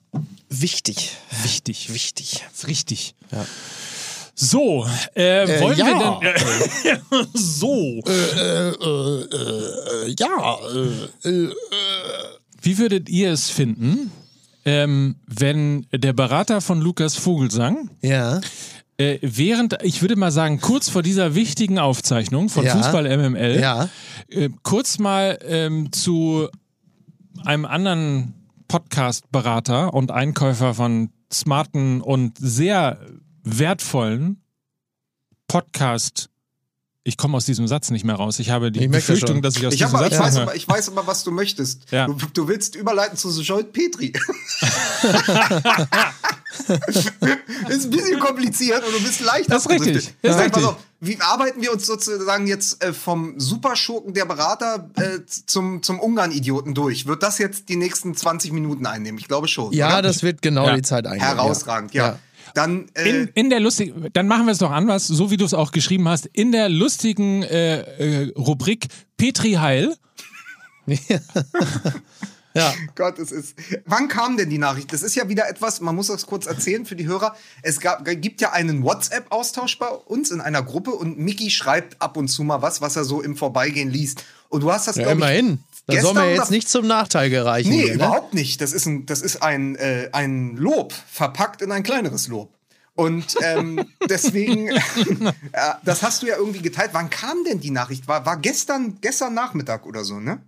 Wichtig. 0.48 1.16
Wichtig. 1.42 1.92
Wichtig. 1.92 2.44
Ist 2.52 2.66
richtig. 2.66 3.14
So, 4.34 4.86
äh, 5.14 5.60
wollen 5.60 5.78
ja. 5.78 5.86
wir 5.86 7.00
denn. 7.12 7.26
so. 7.34 8.02
ja. 10.18 10.58
Wie 12.60 12.78
würdet 12.78 13.08
ihr 13.08 13.32
es 13.32 13.50
finden, 13.50 14.10
ähm, 14.64 15.16
wenn 15.26 15.86
der 15.92 16.12
Berater 16.12 16.60
von 16.60 16.80
Lukas 16.80 17.16
Vogelsang 17.16 17.90
Ja. 18.00 18.40
Äh, 19.02 19.18
während, 19.22 19.78
ich 19.82 20.00
würde 20.02 20.16
mal 20.16 20.30
sagen, 20.32 20.60
kurz 20.60 20.88
vor 20.88 21.02
dieser 21.02 21.34
wichtigen 21.34 21.78
Aufzeichnung 21.78 22.48
von 22.48 22.64
Ja. 22.64 22.76
Fußball 22.76 23.06
MML, 23.06 23.60
Ja. 23.60 23.88
äh, 24.28 24.48
kurz 24.62 24.98
mal 24.98 25.38
ähm, 25.46 25.92
zu 25.92 26.48
einem 27.44 27.64
anderen 27.64 28.34
Podcast-Berater 28.68 29.92
und 29.94 30.10
Einkäufer 30.10 30.74
von 30.74 31.10
smarten 31.32 32.00
und 32.00 32.38
sehr 32.38 32.98
wertvollen 33.42 34.42
Podcast. 35.48 36.28
Ich 37.04 37.16
komme 37.16 37.36
aus 37.36 37.44
diesem 37.46 37.66
Satz 37.66 37.90
nicht 37.90 38.04
mehr 38.04 38.14
raus. 38.14 38.38
Ich 38.38 38.50
habe 38.50 38.70
die 38.70 38.78
Ich 38.84 38.88
merke 38.88 39.04
das 39.06 39.06
Befürchtung, 39.20 39.42
dass 39.42 39.56
ich 39.56 39.66
aus 39.66 39.72
Ich, 39.74 39.80
diesem 39.80 39.92
hab, 39.94 40.00
Satz 40.02 40.12
ich, 40.12 40.18
nicht 40.18 40.24
weiß 40.26 40.34
mehr... 40.34 40.42
aber, 40.44 40.54
ich 40.54 40.68
weiß 40.68 40.88
aber, 40.90 41.04
was 41.06 41.24
du 41.24 41.32
möchtest. 41.32 41.90
Ja. 41.90 42.06
Du, 42.06 42.14
du 42.32 42.46
willst 42.46 42.76
überleiten 42.76 43.16
zu 43.18 43.28
Jolt 43.42 43.72
Petri. 43.72 44.12
ist 47.68 47.84
ein 47.84 47.90
bisschen 47.90 48.20
kompliziert 48.20 48.84
und 48.86 48.94
du 48.94 49.02
bist 49.02 49.20
leicht 49.20 49.50
Das 49.50 49.66
ist 49.66 49.70
richtig. 49.70 50.14
Das 50.22 50.36
ist 50.36 50.42
richtig. 50.42 50.64
auf, 50.64 50.76
Wie 51.00 51.20
arbeiten 51.20 51.60
wir 51.60 51.72
uns 51.72 51.86
sozusagen 51.86 52.46
jetzt 52.46 52.84
äh, 52.84 52.92
vom 52.92 53.34
Superschurken 53.40 54.14
der 54.14 54.24
Berater 54.26 54.88
äh, 54.96 55.18
zum, 55.26 55.82
zum 55.82 55.98
Ungarn-Idioten 55.98 56.72
durch? 56.74 57.06
Wird 57.06 57.24
das 57.24 57.38
jetzt 57.38 57.68
die 57.68 57.76
nächsten 57.76 58.14
20 58.14 58.52
Minuten 58.52 58.86
einnehmen? 58.86 59.18
Ich 59.18 59.26
glaube 59.26 59.48
schon. 59.48 59.72
Ja, 59.72 59.94
oder? 59.94 60.02
das 60.02 60.22
wird 60.22 60.40
genau 60.40 60.66
Ja. 60.66 60.76
die 60.76 60.82
Zeit 60.82 61.06
einnehmen. 61.06 61.26
Herausragend, 61.26 61.94
ja. 61.94 62.18
Dann 62.54 62.88
äh, 62.94 63.08
In, 63.08 63.28
in 63.34 63.50
der 63.50 63.60
lustigen, 63.60 64.08
dann 64.12 64.26
machen 64.26 64.46
wir 64.46 64.52
es 64.52 64.58
doch 64.58 64.70
anders, 64.70 65.06
so 65.06 65.30
wie 65.30 65.36
du 65.36 65.44
es 65.44 65.54
auch 65.54 65.72
geschrieben 65.72 66.08
hast, 66.08 66.26
in 66.26 66.52
der 66.52 66.68
lustigen 66.68 67.42
äh, 67.42 67.80
äh, 67.80 68.32
Rubrik 68.36 68.86
Petri 69.16 69.52
Heil. 69.52 69.94
Ja. 72.54 72.74
Gott, 72.94 73.18
es 73.18 73.32
ist. 73.32 73.56
Wann 73.86 74.08
kam 74.08 74.36
denn 74.36 74.50
die 74.50 74.58
Nachricht? 74.58 74.92
Das 74.92 75.02
ist 75.02 75.14
ja 75.14 75.28
wieder 75.28 75.48
etwas, 75.48 75.80
man 75.80 75.94
muss 75.94 76.08
das 76.08 76.26
kurz 76.26 76.46
erzählen 76.46 76.84
für 76.84 76.96
die 76.96 77.06
Hörer. 77.06 77.34
Es 77.62 77.80
gab, 77.80 78.04
gibt 78.04 78.40
ja 78.40 78.52
einen 78.52 78.82
WhatsApp-Austausch 78.82 79.78
bei 79.78 79.88
uns 79.88 80.30
in 80.30 80.40
einer 80.40 80.62
Gruppe 80.62 80.90
und 80.90 81.18
Mickey 81.18 81.50
schreibt 81.50 82.00
ab 82.02 82.16
und 82.16 82.28
zu 82.28 82.44
mal 82.44 82.60
was, 82.60 82.80
was 82.80 82.96
er 82.96 83.04
so 83.04 83.22
im 83.22 83.36
Vorbeigehen 83.36 83.90
liest. 83.90 84.24
Und 84.48 84.62
du 84.62 84.70
hast 84.70 84.86
das, 84.86 84.96
Ja, 84.96 85.14
glaub 85.14 85.30
ich, 85.30 85.58
Das 85.86 86.02
soll 86.02 86.14
mir 86.14 86.34
jetzt 86.34 86.50
nicht 86.50 86.68
zum 86.68 86.86
Nachteil 86.86 87.28
gereichen. 87.28 87.70
Nee, 87.70 87.82
hier, 87.82 87.88
ne? 87.88 87.94
überhaupt 87.94 88.34
nicht. 88.34 88.60
Das 88.60 88.72
ist 88.72 88.86
ein, 88.86 89.06
das 89.06 89.20
ist 89.20 89.42
ein, 89.42 89.74
äh, 89.76 90.10
ein 90.12 90.56
Lob, 90.56 90.92
verpackt 90.92 91.60
in 91.62 91.72
ein 91.72 91.82
kleineres 91.82 92.28
Lob. 92.28 92.56
Und 92.94 93.36
ähm, 93.42 93.84
deswegen, 94.08 94.68
äh, 94.68 94.80
das 95.84 96.02
hast 96.02 96.22
du 96.22 96.26
ja 96.26 96.36
irgendwie 96.36 96.62
geteilt. 96.62 96.90
Wann 96.92 97.10
kam 97.10 97.44
denn 97.44 97.60
die 97.60 97.70
Nachricht? 97.70 98.06
War, 98.06 98.24
war 98.26 98.36
gestern, 98.36 98.98
gestern 99.00 99.34
Nachmittag 99.34 99.86
oder 99.86 100.04
so, 100.04 100.20
ne? 100.20 100.42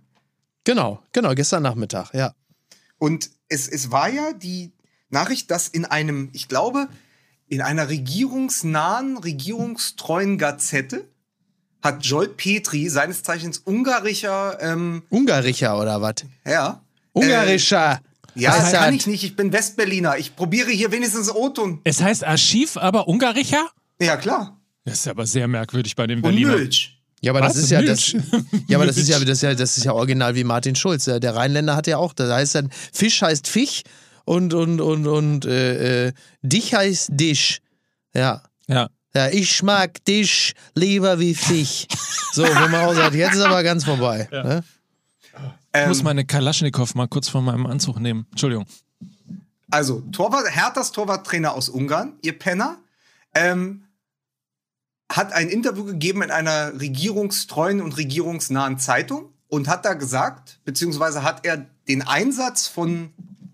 Genau, 0.63 1.03
genau, 1.11 1.35
gestern 1.35 1.63
Nachmittag, 1.63 2.13
ja. 2.13 2.33
Und 2.97 3.29
es, 3.49 3.67
es 3.67 3.91
war 3.91 4.09
ja 4.09 4.33
die 4.33 4.73
Nachricht, 5.09 5.51
dass 5.51 5.67
in 5.67 5.85
einem, 5.85 6.29
ich 6.33 6.47
glaube, 6.47 6.87
in 7.47 7.61
einer 7.61 7.89
regierungsnahen, 7.89 9.17
regierungstreuen 9.17 10.37
Gazette 10.37 11.07
hat 11.85 12.05
Jolt 12.05 12.35
Petri, 12.35 12.89
seines 12.89 13.23
Zeichens 13.23 13.59
ungarischer, 13.59 14.57
ähm, 14.59 15.03
Ungarischer 15.09 15.79
oder 15.79 16.01
was? 16.01 16.15
ja, 16.45 16.81
Ungarischer. 17.13 17.99
Ja, 18.37 18.51
Das 18.57 18.73
kann 18.73 18.83
er 18.83 18.91
ich 18.91 19.07
nicht. 19.07 19.23
Ich 19.23 19.35
bin 19.37 19.53
Westberliner. 19.53 20.17
Ich 20.17 20.35
probiere 20.35 20.69
hier 20.71 20.91
wenigstens 20.91 21.33
O-Ton. 21.33 21.79
Es 21.85 22.01
heißt 22.01 22.25
Archiv, 22.25 22.75
aber 22.75 23.07
ungarischer? 23.07 23.69
Ja, 24.01 24.17
klar. 24.17 24.59
Das 24.83 24.95
ist 24.95 25.07
aber 25.07 25.25
sehr 25.25 25.47
merkwürdig 25.47 25.95
bei 25.95 26.05
den 26.05 26.17
Und 26.17 26.23
Berliner. 26.23 26.57
Milch. 26.57 26.91
Ja, 27.21 27.31
aber 27.31 27.41
das 27.41 27.55
ist 27.55 27.71
ja 27.71 27.81
das. 27.81 28.11
Ja, 28.67 28.77
aber 28.77 28.85
das 28.85 28.97
ist 28.97 29.07
ja, 29.07 29.17
das 29.17 29.29
ist 29.29 29.41
ja, 29.41 29.55
das 29.55 29.77
ist 29.77 29.83
ja 29.85 29.93
original 29.93 30.35
wie 30.35 30.43
Martin 30.43 30.75
Schulz. 30.75 31.05
Der 31.05 31.19
der 31.19 31.35
Rheinländer 31.35 31.75
hat 31.75 31.87
ja 31.87 31.97
auch, 31.97 32.13
da 32.13 32.31
heißt 32.35 32.53
dann 32.53 32.69
Fisch 32.93 33.19
heißt 33.21 33.47
Fisch 33.47 33.81
und 34.25 34.53
und 34.53 34.79
und 34.79 35.07
und 35.07 35.45
äh, 35.45 36.07
äh, 36.09 36.13
dich 36.43 36.75
heißt 36.75 37.09
Dich. 37.13 37.61
Ja. 38.13 38.43
Ja. 38.67 38.89
Ja, 39.15 39.29
ich 39.29 39.63
mag 39.63 40.03
dich 40.03 40.53
lieber 40.73 41.19
wie 41.19 41.33
Fisch. 41.33 41.87
So, 42.33 42.43
wo 42.43 42.67
man 42.67 42.85
auch 42.85 42.93
sagt, 42.93 43.15
jetzt 43.15 43.35
ist 43.35 43.41
aber 43.41 43.63
ganz 43.63 43.85
vorbei. 43.85 44.27
Ne? 44.29 44.61
Ich 45.73 45.87
muss 45.87 45.99
Ähm, 45.99 46.03
meine 46.03 46.25
Kalaschnikow 46.25 46.93
mal 46.95 47.07
kurz 47.07 47.29
von 47.29 47.45
meinem 47.45 47.65
Anzug 47.65 47.99
nehmen. 47.99 48.27
Entschuldigung. 48.31 48.65
Also, 49.71 50.01
Torwart, 50.11 50.53
Herthas 50.53 50.91
Torwarttrainer 50.91 51.53
aus 51.53 51.69
Ungarn, 51.69 52.13
ihr 52.23 52.37
Penner, 52.37 52.77
ähm, 53.33 53.85
hat 55.09 55.31
ein 55.31 55.47
Interview 55.47 55.85
gegeben 55.85 56.21
in 56.21 56.31
einer 56.31 56.79
regierungstreuen 56.79 57.81
und 57.81 57.95
regierungsnahen 57.95 58.79
Zeitung 58.79 59.29
und 59.47 59.69
hat 59.69 59.85
da 59.85 59.93
gesagt, 59.93 60.59
beziehungsweise 60.65 61.23
hat 61.23 61.45
er 61.45 61.65
den 61.87 62.01
Einsatz 62.01 62.67
von 62.67 63.13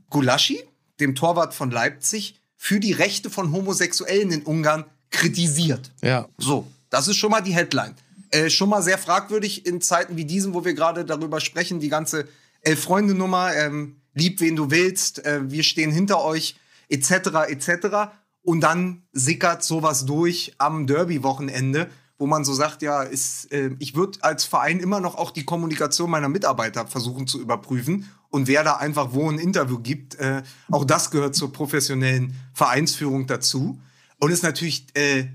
Gulaschi, 0.09 0.59
dem 0.99 1.13
Torwart 1.13 1.53
von 1.53 1.69
Leipzig, 1.69 2.39
für 2.57 2.79
die 2.79 2.93
Rechte 2.93 3.29
von 3.29 3.51
Homosexuellen 3.51 4.31
in 4.31 4.43
Ungarn 4.43 4.85
kritisiert. 5.11 5.91
Ja. 6.01 6.27
So, 6.37 6.65
das 6.89 7.07
ist 7.07 7.17
schon 7.17 7.31
mal 7.31 7.41
die 7.41 7.53
Headline. 7.53 7.93
Äh, 8.31 8.49
schon 8.49 8.69
mal 8.69 8.81
sehr 8.81 8.97
fragwürdig 8.97 9.65
in 9.65 9.81
Zeiten 9.81 10.15
wie 10.15 10.25
diesen, 10.25 10.53
wo 10.53 10.65
wir 10.65 10.73
gerade 10.73 11.05
darüber 11.05 11.41
sprechen, 11.41 11.79
die 11.79 11.89
ganze 11.89 12.27
Elf-Freunde-Nummer, 12.61 13.53
ähm, 13.55 13.97
lieb 14.13 14.39
wen 14.39 14.55
du 14.55 14.71
willst, 14.71 15.25
äh, 15.25 15.41
wir 15.51 15.63
stehen 15.63 15.91
hinter 15.91 16.23
euch, 16.23 16.55
etc., 16.89 17.49
etc. 17.49 18.11
Und 18.41 18.61
dann 18.61 19.03
sickert 19.11 19.63
sowas 19.63 20.05
durch 20.05 20.53
am 20.57 20.87
Derby-Wochenende, 20.87 21.89
wo 22.17 22.27
man 22.27 22.45
so 22.45 22.53
sagt, 22.53 22.81
ja, 22.81 23.03
ist, 23.03 23.51
äh, 23.51 23.71
ich 23.79 23.95
würde 23.95 24.19
als 24.21 24.45
Verein 24.45 24.79
immer 24.79 24.99
noch 24.99 25.15
auch 25.15 25.31
die 25.31 25.43
Kommunikation 25.43 26.09
meiner 26.09 26.29
Mitarbeiter 26.29 26.87
versuchen 26.87 27.27
zu 27.27 27.41
überprüfen 27.41 28.09
und 28.29 28.47
wer 28.47 28.63
da 28.63 28.75
einfach 28.75 29.09
wo 29.13 29.29
ein 29.29 29.39
Interview 29.39 29.79
gibt. 29.79 30.15
Äh, 30.15 30.43
auch 30.69 30.85
das 30.85 31.11
gehört 31.11 31.35
zur 31.35 31.51
professionellen 31.51 32.35
Vereinsführung 32.53 33.27
dazu. 33.27 33.79
Und 34.21 34.31
ist 34.31 34.43
natürlich 34.43 34.85
äh, 34.93 35.25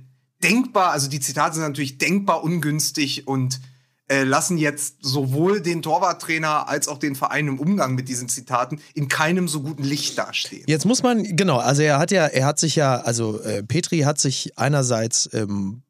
denkbar, 0.42 0.92
also 0.92 1.10
die 1.10 1.20
Zitate 1.20 1.56
sind 1.56 1.64
natürlich 1.64 1.98
denkbar 1.98 2.44
ungünstig 2.44 3.26
und 3.26 3.60
äh, 4.08 4.22
lassen 4.22 4.56
jetzt 4.58 4.98
sowohl 5.00 5.60
den 5.60 5.82
Torwarttrainer 5.82 6.68
als 6.68 6.86
auch 6.86 6.98
den 6.98 7.16
Verein 7.16 7.48
im 7.48 7.58
Umgang 7.58 7.96
mit 7.96 8.08
diesen 8.08 8.28
Zitaten 8.28 8.80
in 8.94 9.08
keinem 9.08 9.48
so 9.48 9.62
guten 9.62 9.82
Licht 9.82 10.16
dastehen. 10.16 10.62
Jetzt 10.68 10.84
muss 10.84 11.02
man, 11.02 11.24
genau, 11.36 11.58
also 11.58 11.82
er 11.82 11.98
hat 11.98 12.12
ja, 12.12 12.26
er 12.26 12.46
hat 12.46 12.60
sich 12.60 12.76
ja, 12.76 13.00
also 13.00 13.40
äh, 13.40 13.64
Petri 13.64 14.00
hat 14.00 14.20
sich 14.20 14.56
einerseits 14.56 15.28
ähm, 15.32 15.82
äh, 15.82 15.85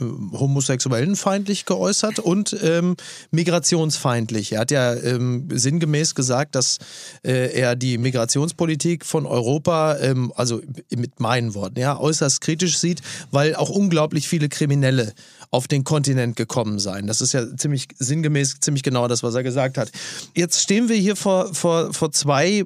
homosexuellenfeindlich 0.00 1.64
geäußert 1.64 2.18
und 2.18 2.56
ähm, 2.62 2.96
migrationsfeindlich. 3.30 4.52
Er 4.52 4.60
hat 4.60 4.70
ja 4.70 4.94
ähm, 4.94 5.48
sinngemäß 5.50 6.14
gesagt, 6.14 6.54
dass 6.54 6.78
äh, 7.22 7.52
er 7.58 7.76
die 7.76 7.96
Migrationspolitik 7.96 9.06
von 9.06 9.24
Europa, 9.24 9.96
ähm, 9.98 10.32
also 10.36 10.60
mit 10.94 11.20
meinen 11.20 11.54
Worten, 11.54 11.80
ja, 11.80 11.98
äußerst 11.98 12.40
kritisch 12.40 12.78
sieht, 12.78 13.00
weil 13.30 13.56
auch 13.56 13.70
unglaublich 13.70 14.28
viele 14.28 14.48
Kriminelle 14.48 15.14
auf 15.50 15.66
den 15.66 15.84
Kontinent 15.84 16.36
gekommen 16.36 16.78
seien. 16.78 17.06
Das 17.06 17.20
ist 17.20 17.32
ja 17.32 17.56
ziemlich 17.56 17.88
sinngemäß, 17.98 18.60
ziemlich 18.60 18.82
genau 18.82 19.08
das, 19.08 19.22
was 19.22 19.34
er 19.34 19.42
gesagt 19.42 19.78
hat. 19.78 19.90
Jetzt 20.34 20.60
stehen 20.60 20.88
wir 20.88 20.96
hier 20.96 21.16
vor, 21.16 21.54
vor, 21.54 21.94
vor 21.94 22.12
zwei 22.12 22.64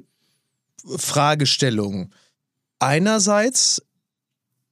Fragestellungen. 0.85 2.13
Einerseits 2.79 3.81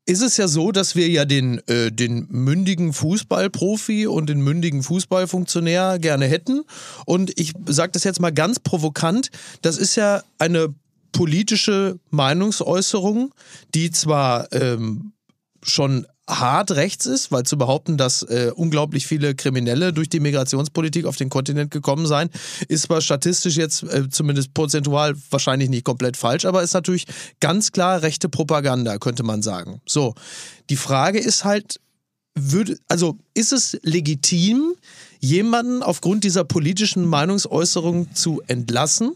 ist 0.09 0.21
es 0.21 0.37
ja 0.37 0.47
so, 0.47 0.71
dass 0.71 0.95
wir 0.95 1.07
ja 1.07 1.23
den, 1.23 1.59
äh, 1.67 1.91
den 1.91 2.25
mündigen 2.29 2.93
Fußballprofi 2.93 4.07
und 4.07 4.27
den 4.27 4.41
mündigen 4.41 4.81
Fußballfunktionär 4.81 5.99
gerne 5.99 6.25
hätten. 6.25 6.63
Und 7.05 7.39
ich 7.39 7.53
sage 7.67 7.91
das 7.91 8.03
jetzt 8.03 8.19
mal 8.19 8.33
ganz 8.33 8.59
provokant, 8.59 9.29
das 9.61 9.77
ist 9.77 9.95
ja 9.95 10.23
eine 10.39 10.73
politische 11.11 11.99
Meinungsäußerung, 12.09 13.33
die 13.75 13.91
zwar 13.91 14.51
ähm, 14.51 15.13
schon 15.61 16.07
hart 16.29 16.71
rechts 16.71 17.05
ist, 17.05 17.31
weil 17.31 17.43
zu 17.43 17.57
behaupten, 17.57 17.97
dass 17.97 18.21
äh, 18.21 18.51
unglaublich 18.55 19.07
viele 19.07 19.35
Kriminelle 19.35 19.91
durch 19.91 20.09
die 20.09 20.19
Migrationspolitik 20.19 21.05
auf 21.05 21.17
den 21.17 21.29
Kontinent 21.29 21.71
gekommen 21.71 22.05
seien, 22.05 22.29
ist 22.67 22.83
zwar 22.83 23.01
statistisch 23.01 23.57
jetzt 23.57 23.83
äh, 23.83 24.09
zumindest 24.09 24.53
prozentual 24.53 25.15
wahrscheinlich 25.31 25.69
nicht 25.69 25.83
komplett 25.83 26.15
falsch, 26.15 26.45
aber 26.45 26.61
ist 26.61 26.73
natürlich 26.73 27.05
ganz 27.39 27.71
klar 27.71 28.03
rechte 28.03 28.29
Propaganda, 28.29 28.97
könnte 28.99 29.23
man 29.23 29.41
sagen. 29.41 29.81
So, 29.87 30.13
die 30.69 30.77
Frage 30.77 31.19
ist 31.19 31.43
halt, 31.43 31.79
würde, 32.35 32.77
also 32.87 33.17
ist 33.33 33.51
es 33.51 33.77
legitim, 33.81 34.75
jemanden 35.19 35.83
aufgrund 35.83 36.23
dieser 36.23 36.43
politischen 36.43 37.05
Meinungsäußerung 37.05 38.13
zu 38.13 38.41
entlassen? 38.47 39.13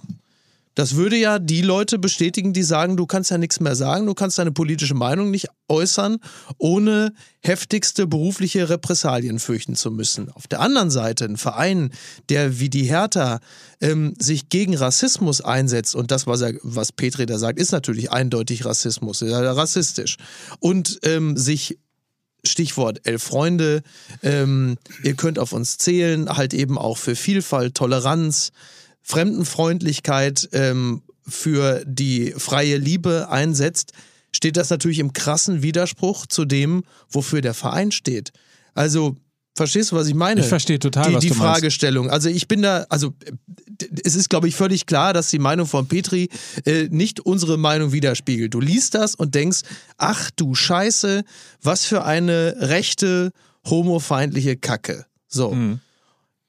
Das 0.76 0.96
würde 0.96 1.18
ja 1.18 1.40
die 1.40 1.62
Leute 1.62 2.00
bestätigen, 2.00 2.54
die 2.54 2.64
sagen, 2.64 2.98
du 2.98 3.06
kannst 3.06 3.32
ja 3.32 3.38
nichts 3.38 3.60
mehr 3.60 3.76
sagen, 3.76 4.06
du 4.06 4.14
kannst 4.14 4.40
deine 4.40 4.52
politische 4.52 4.96
Meinung 4.96 5.30
nicht 5.30 5.48
äußern, 5.68 6.18
ohne 6.58 7.14
heftigste 7.42 8.08
berufliche 8.08 8.70
Repressalien 8.70 9.40
fürchten 9.40 9.76
zu 9.76 9.92
müssen. 9.92 10.30
Auf 10.32 10.48
der 10.48 10.62
anderen 10.62 10.90
Seite 10.90 11.26
ein 11.26 11.38
Verein, 11.38 11.92
der 12.30 12.60
wie 12.60 12.70
die 12.70 12.84
Hertha 12.84 13.40
ähm, 13.82 14.16
sich 14.18 14.50
gegen 14.50 14.76
Rassismus 14.76 15.42
einsetzt, 15.42 15.96
und 15.96 16.12
das, 16.12 16.28
was, 16.28 16.42
er, 16.42 16.54
was 16.64 16.92
Petri 16.92 17.26
da 17.26 17.38
sagt, 17.38 17.60
ist 17.60 17.72
natürlich 17.72 18.12
eindeutig 18.12 18.66
Rassismus, 18.66 19.22
ist 19.22 19.32
ja 19.32 19.52
rassistisch, 19.52 20.18
und 20.60 21.00
ähm, 21.04 21.38
sich 21.38 21.78
Stichwort 22.46 23.02
Elf 23.08 23.24
Freunde, 23.24 23.84
ähm, 24.22 24.78
ihr 25.04 25.16
könnt 25.16 25.40
auf 25.40 25.54
uns 25.54 25.78
zählen, 25.78 26.30
halt 26.30 26.54
eben 26.54 26.78
auch 26.78 26.98
für 26.98 27.16
Vielfalt, 27.16 27.76
Toleranz, 27.76 28.52
Fremdenfreundlichkeit 29.04 30.49
ähm, 30.54 31.04
für 31.28 31.84
die 31.86 32.34
freie 32.38 32.78
Liebe 32.78 33.30
einsetzt, 33.30 33.93
steht 34.36 34.58
das 34.58 34.70
natürlich 34.70 34.99
im 34.99 35.14
krassen 35.14 35.62
Widerspruch 35.62 36.26
zu 36.26 36.45
dem, 36.45 36.84
wofür 37.10 37.41
der 37.41 37.54
Verein 37.54 37.91
steht. 37.91 38.32
Also, 38.74 39.16
verstehst 39.56 39.91
du, 39.91 39.95
was 39.95 40.08
ich 40.08 40.16
meine? 40.16 40.41
Ich 40.41 40.47
verstehe 40.47 40.80
total, 40.80 41.10
die, 41.10 41.16
was 41.16 41.22
die 41.22 41.30
du 41.30 41.36
meinst. 41.36 41.54
Fragestellung. 41.54 42.10
Also 42.10 42.30
ich 42.30 42.47
bin 42.47 42.64
da, 42.64 42.86
also 42.89 43.14
es 44.04 44.16
ist, 44.16 44.30
glaube 44.30 44.47
ich, 44.47 44.56
völlig 44.56 44.86
klar, 44.86 45.14
dass 45.14 45.30
die 45.30 45.39
Meinung 45.39 45.68
von 45.68 45.88
Petri 45.88 46.30
äh, 46.66 46.88
nicht 46.89 47.20
unsere 47.20 47.58
Meinung 47.58 47.91
widerspiegelt. 47.91 48.54
Du 48.54 48.60
liest 48.60 48.95
das 48.95 49.16
und 49.16 49.36
denkst, 49.36 49.62
ach 49.97 50.32
du 50.32 50.56
Scheiße, 50.56 51.24
was 51.62 51.86
für 51.86 52.04
eine 52.04 52.56
rechte, 52.58 53.32
homofeindliche 53.66 54.58
Kacke. 54.58 55.06
So. 55.28 55.51
Mhm. 55.51 55.80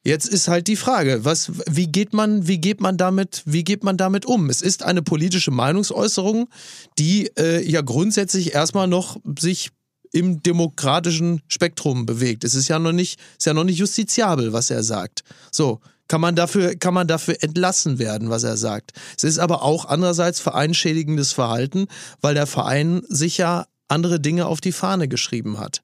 Jetzt 0.07 0.29
ist 0.29 0.49
halt 0.49 0.69
die 0.69 0.77
Frage, 0.77 1.25
was, 1.25 1.51
wie 1.67 1.87
geht 1.87 2.13
man, 2.13 2.47
wie 2.47 2.59
geht 2.59 2.83
man 2.83 2.99
damit, 2.99 3.43
wie 3.47 3.65
geht 3.65 3.85
man 3.85 3.97
damit 3.97 4.27
um? 4.27 4.51
Es 4.51 4.61
ist 4.61 4.83
eine 4.83 5.01
politische 5.01 5.51
Meinungsäußerung, 5.51 6.51
die 6.99 7.31
äh, 7.39 7.67
ja 7.67 7.81
grundsätzlich 7.81 8.55
erstmal 8.55 8.87
noch 8.87 9.17
sich 9.39 9.71
im 10.13 10.43
demokratischen 10.43 11.41
Spektrum 11.49 12.05
bewegt. 12.05 12.45
Es 12.45 12.55
ist 12.55 12.69
ja 12.69 12.79
noch 12.79 12.93
nicht, 12.93 13.19
ist 13.39 13.47
ja 13.47 13.55
noch 13.55 13.65
nicht 13.65 13.79
justiziabel, 13.79 14.53
was 14.53 14.71
er 14.71 14.83
sagt. 14.83 15.25
So. 15.51 15.81
Kann 16.07 16.21
man, 16.21 16.37
dafür, 16.37 16.77
kann 16.77 16.93
man 16.93 17.09
dafür 17.09 17.43
entlassen 17.43 17.99
werden, 17.99 18.29
was 18.29 18.43
er 18.43 18.59
sagt. 18.59 18.93
Es 19.17 19.25
ist 19.25 19.39
aber 19.39 19.63
auch 19.63 19.87
andererseits 19.87 20.39
vereinschädigendes 20.39 21.33
Verhalten, 21.33 21.87
weil 22.21 22.35
der 22.35 22.47
Verein 22.47 23.01
sich 23.09 23.39
ja 23.39 23.65
andere 23.89 24.21
Dinge 24.21 24.45
auf 24.45 24.61
die 24.61 24.73
Fahne 24.73 25.09
geschrieben 25.09 25.59
hat. 25.59 25.84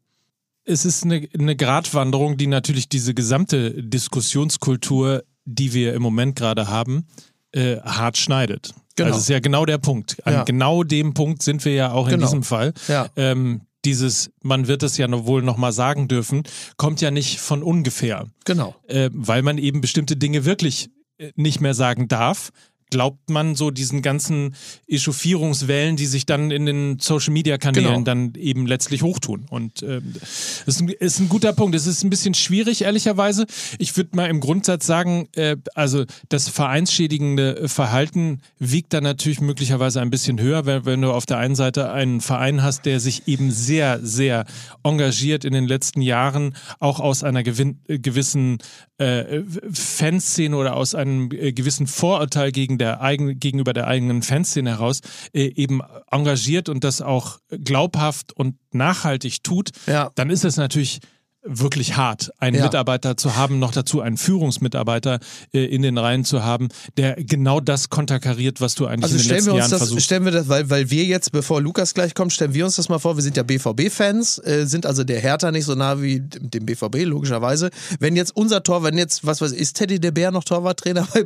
Es 0.71 0.85
ist 0.85 1.05
eine, 1.05 1.29
eine 1.39 1.57
Gratwanderung, 1.57 2.37
die 2.37 2.47
natürlich 2.47 2.89
diese 2.89 3.15
gesamte 3.15 3.83
Diskussionskultur, 3.83 5.25
die 5.45 5.73
wir 5.75 5.95
im 5.95 6.03
Moment 6.03 6.37
gerade 6.37 6.69
haben, 6.69 7.07
äh, 7.53 7.77
hart 7.81 8.17
schneidet. 8.17 8.73
Genau. 8.97 9.09
Also 9.09 9.19
es 9.19 9.23
ist 9.25 9.29
ja 9.31 9.41
genau 9.41 9.67
der 9.67 9.79
Punkt. 9.79 10.17
An 10.27 10.33
Ja. 10.35 10.45
genau 10.45 10.85
dem 10.85 11.15
Punkt 11.15 11.43
sind 11.43 11.65
wir 11.65 11.75
ja 11.75 11.93
auch 11.93 12.07
in 12.07 12.15
Genau. 12.15 12.27
diesem 12.27 12.43
Fall. 12.43 12.73
Ja. 12.89 13.09
Ähm, 13.17 13.63
dieses, 13.85 14.31
man 14.43 14.69
wird 14.69 14.83
es 14.83 14.99
ja 14.99 15.09
noch 15.09 15.25
wohl 15.27 15.43
nochmal 15.43 15.73
sagen 15.73 16.07
dürfen, 16.07 16.43
kommt 16.77 17.01
ja 17.01 17.11
nicht 17.11 17.41
von 17.41 17.63
ungefähr. 17.63 18.27
Genau. 18.45 18.75
äh, 18.89 19.09
weil 19.13 19.43
man 19.43 19.57
eben 19.59 19.81
bestimmte 19.81 20.17
Dinge 20.17 20.45
wirklich 20.45 20.91
äh, 21.19 21.33
nicht 21.35 21.61
mehr 21.61 21.75
sagen 21.75 22.07
darf. 22.09 22.51
Glaubt 22.91 23.31
man 23.31 23.55
so 23.55 23.71
diesen 23.71 24.03
ganzen 24.03 24.55
Echauffierungswellen, 24.87 25.97
die 25.97 26.07
sich 26.07 26.27
dann 26.27 26.51
in 26.51 26.67
den 26.67 26.99
Social 26.99 27.33
Media 27.33 27.59
Kanälen 27.59 27.87
Genau. 27.87 28.01
dann 28.03 28.35
eben 28.35 28.67
letztlich 28.67 29.03
hochtun. 29.03 29.47
Und 29.49 29.83
ähm, 29.83 30.15
das 30.15 30.63
ist 30.67 30.81
ein, 30.81 30.89
ist 30.89 31.19
ein 31.21 31.29
guter 31.29 31.53
Punkt. 31.53 31.75
Es 31.75 31.87
ist 31.87 32.03
ein 32.05 32.11
bisschen 32.11 32.35
schwierig, 32.35 32.83
ehrlicherweise. 32.83 33.47
Ich 33.79 33.97
würde 33.97 34.17
mal 34.17 34.27
im 34.29 34.41
Grundsatz 34.41 34.87
sagen, 34.87 35.29
äh, 35.37 35.57
also 35.75 36.05
das 36.29 36.49
vereinsschädigende 36.49 37.69
Verhalten 37.69 38.41
wiegt 38.59 38.93
dann 38.93 39.05
natürlich 39.05 39.41
möglicherweise 39.41 40.01
ein 40.01 40.11
bisschen 40.11 40.41
höher, 40.41 40.67
wenn, 40.67 40.85
wenn 40.85 41.03
du 41.03 41.13
auf 41.13 41.27
der 41.27 41.39
einen 41.39 41.55
Seite 41.55 41.91
einen 41.93 42.21
Verein 42.21 42.63
hast, 42.63 42.87
der 42.87 43.01
sich 43.01 43.27
eben 43.29 43.51
sehr, 43.51 44.01
sehr 44.03 44.45
engagiert 44.83 45.45
in 45.45 45.53
den 45.53 45.67
letzten 45.67 46.03
Jahren, 46.03 46.57
auch 46.79 47.01
aus 47.01 47.23
einer 47.25 47.43
gewin 47.43 47.79
äh, 47.89 47.99
gewissen 47.99 48.59
äh, 48.99 49.43
Fanszene 49.73 50.57
oder 50.57 50.77
aus 50.77 50.95
einem 50.95 51.31
äh, 51.33 51.53
gewissen 51.53 51.87
Vorurteil 51.87 52.53
gegen 52.53 52.79
der 52.81 53.01
eigenen, 53.01 53.39
gegenüber 53.39 53.73
der 53.73 53.87
eigenen 53.87 54.23
Fanszene 54.23 54.71
heraus 54.71 55.01
äh, 55.33 55.53
eben 55.55 55.81
engagiert 56.11 56.69
und 56.69 56.83
das 56.83 57.01
auch 57.03 57.39
glaubhaft 57.51 58.33
und 58.33 58.57
nachhaltig 58.73 59.43
tut, 59.45 59.71
Ja. 59.87 60.11
dann 60.17 60.31
ist 60.31 60.45
es 60.45 60.57
natürlich 60.57 61.01
wirklich 61.43 61.97
hart, 61.97 62.31
einen 62.39 62.57
Ja. 62.57 62.65
Mitarbeiter 62.65 63.17
zu 63.17 63.37
haben, 63.37 63.59
noch 63.59 63.73
dazu 63.73 64.01
einen 64.01 64.17
Führungsmitarbeiter 64.19 65.21
äh, 65.55 65.65
in 65.65 65.83
den 65.83 65.97
Reihen 65.97 66.25
zu 66.25 66.45
haben, 66.45 66.69
der 66.97 67.15
genau 67.17 67.61
das 67.61 67.89
konterkariert, 67.89 68.61
was 68.61 68.75
du 68.75 68.87
eigentlich 68.87 69.05
Also 69.05 69.15
in 69.17 69.19
den 69.21 69.25
stellen 69.25 69.37
letzten 69.39 69.47
wir 69.49 69.53
uns 69.55 69.61
Jahren 69.63 69.71
das, 69.71 69.79
versuchst. 69.81 70.05
stellen 70.05 70.25
wir 70.27 70.33
das, 70.33 70.49
weil, 70.49 70.69
weil 70.69 70.91
wir 70.91 71.05
jetzt, 71.05 71.33
bevor 71.33 71.63
Lukas 71.63 71.95
gleich 71.95 72.15
kommt, 72.15 72.33
stellen 72.33 72.53
wir 72.53 72.65
uns 72.67 72.77
das 72.77 72.89
mal 72.89 72.99
vor, 72.99 73.17
wir 73.17 73.23
sind 73.23 73.37
ja 73.37 73.43
BVB-Fans, 73.43 74.39
äh, 74.45 74.67
sind 74.67 74.85
also 74.87 75.03
der 75.05 75.21
Hertha 75.21 75.51
nicht 75.51 75.65
so 75.65 75.75
nah 75.75 76.03
wie 76.03 76.21
dem 76.21 76.67
BVB, 76.67 77.05
logischerweise. 77.05 77.71
Wenn 77.99 78.17
jetzt 78.17 78.37
unser 78.37 78.63
Tor, 78.63 78.83
wenn 78.83 78.99
jetzt, 78.99 79.25
was 79.25 79.41
weiß 79.41 79.53
ich, 79.53 79.61
ist 79.61 79.77
Teddy 79.77 79.99
de 79.99 80.11
Bär 80.11 80.31
noch 80.33 80.45
Torwarttrainer 80.45 81.09
bei 81.13 81.23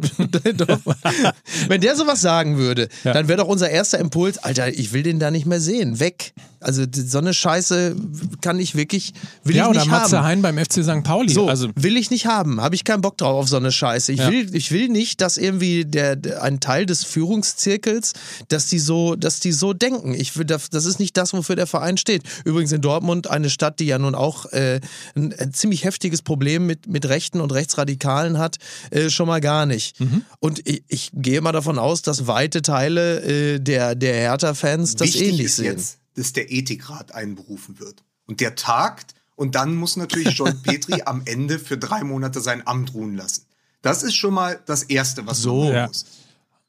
Dortmund? 0.52 0.98
Wenn 1.68 1.80
der 1.80 1.96
sowas 1.96 2.20
sagen 2.20 2.56
würde, 2.56 2.88
Ja. 3.02 3.12
dann 3.12 3.28
wäre 3.28 3.38
doch 3.38 3.48
unser 3.48 3.68
erster 3.70 3.98
Impuls, 3.98 4.38
Alter, 4.38 4.68
ich 4.68 4.92
will 4.92 5.02
den 5.02 5.18
da 5.18 5.30
nicht 5.30 5.46
mehr 5.46 5.60
sehen, 5.60 5.98
weg. 6.00 6.32
Also 6.64 6.86
die- 6.86 7.02
so 7.02 7.18
eine 7.18 7.32
Scheiße 7.34 7.94
kann 8.40 8.58
ich 8.58 8.74
wirklich, 8.74 9.12
will 9.44 9.54
ja, 9.56 9.64
ich 9.64 9.70
oder 9.70 9.80
nicht 9.80 9.90
Matze 9.90 10.18
haben. 10.18 10.24
Hein 10.26 10.42
beim 10.42 10.58
FC 10.58 10.82
St. 10.82 11.02
Pauli. 11.04 11.32
So, 11.32 11.48
also, 11.48 11.68
will 11.76 11.96
ich 11.96 12.10
nicht 12.10 12.26
haben. 12.26 12.60
Habe 12.60 12.74
ich 12.74 12.84
keinen 12.84 13.00
Bock 13.02 13.18
drauf 13.18 13.36
auf 13.44 13.48
so 13.48 13.56
eine 13.56 13.70
Scheiße. 13.72 14.12
Ich, 14.12 14.20
Ja. 14.20 14.30
will, 14.30 14.54
ich 14.54 14.70
will 14.72 14.88
nicht, 14.88 15.20
dass 15.20 15.36
irgendwie 15.36 15.84
der, 15.84 16.16
der, 16.16 16.42
ein 16.42 16.60
Teil 16.60 16.86
des 16.86 17.04
Führungszirkels, 17.04 18.12
dass 18.48 18.66
die 18.66 18.78
so, 18.78 19.14
dass 19.16 19.40
die 19.40 19.52
so 19.52 19.72
denken. 19.72 20.14
Ich 20.14 20.36
will, 20.36 20.44
das 20.44 20.70
das 20.70 20.84
ist 20.86 20.98
nicht 20.98 21.16
das, 21.16 21.32
wofür 21.32 21.56
der 21.56 21.66
Verein 21.66 21.96
steht. 21.96 22.22
Übrigens 22.44 22.72
in 22.72 22.80
Dortmund, 22.80 23.28
eine 23.28 23.50
Stadt, 23.50 23.80
die 23.80 23.86
ja 23.86 23.98
nun 23.98 24.14
auch 24.14 24.46
äh, 24.52 24.80
ein, 25.14 25.34
ein 25.38 25.52
ziemlich 25.52 25.84
heftiges 25.84 26.22
Problem 26.22 26.66
mit, 26.66 26.86
mit 26.86 27.06
Rechten 27.08 27.40
und 27.40 27.52
Rechtsradikalen 27.52 28.38
hat, 28.38 28.56
äh, 28.90 29.10
schon 29.10 29.26
mal 29.26 29.40
gar 29.40 29.66
nicht. 29.66 30.00
Mhm. 30.00 30.22
Und 30.40 30.66
ich, 30.66 30.82
ich 30.88 31.10
gehe 31.12 31.40
mal 31.40 31.52
davon 31.52 31.78
aus, 31.78 32.02
dass 32.02 32.26
weite 32.26 32.62
Teile 32.62 33.20
äh, 33.22 33.60
der, 33.60 33.94
der 33.94 34.14
Hertha-Fans 34.14 34.94
das 34.96 35.08
Wichtig 35.08 35.28
ähnlich 35.28 35.54
sehen. 35.54 35.64
jetzt, 35.66 35.98
dass 36.16 36.32
der 36.32 36.50
Ethikrat 36.50 37.14
einberufen 37.14 37.78
wird. 37.78 38.04
Und 38.26 38.40
der 38.40 38.54
tagt 38.54 39.14
und 39.36 39.54
dann 39.54 39.74
muss 39.74 39.96
natürlich 39.96 40.36
Joel 40.36 40.54
Petri 40.62 41.02
am 41.04 41.22
Ende 41.24 41.58
für 41.58 41.76
drei 41.76 42.04
Monate 42.04 42.40
sein 42.40 42.66
Amt 42.66 42.94
ruhen 42.94 43.16
lassen. 43.16 43.46
Das 43.82 44.02
ist 44.02 44.14
schon 44.14 44.34
mal 44.34 44.60
das 44.66 44.84
Erste, 44.84 45.26
was 45.26 45.38
So. 45.38 45.70
Ja. 45.70 45.86
muss. 45.86 46.06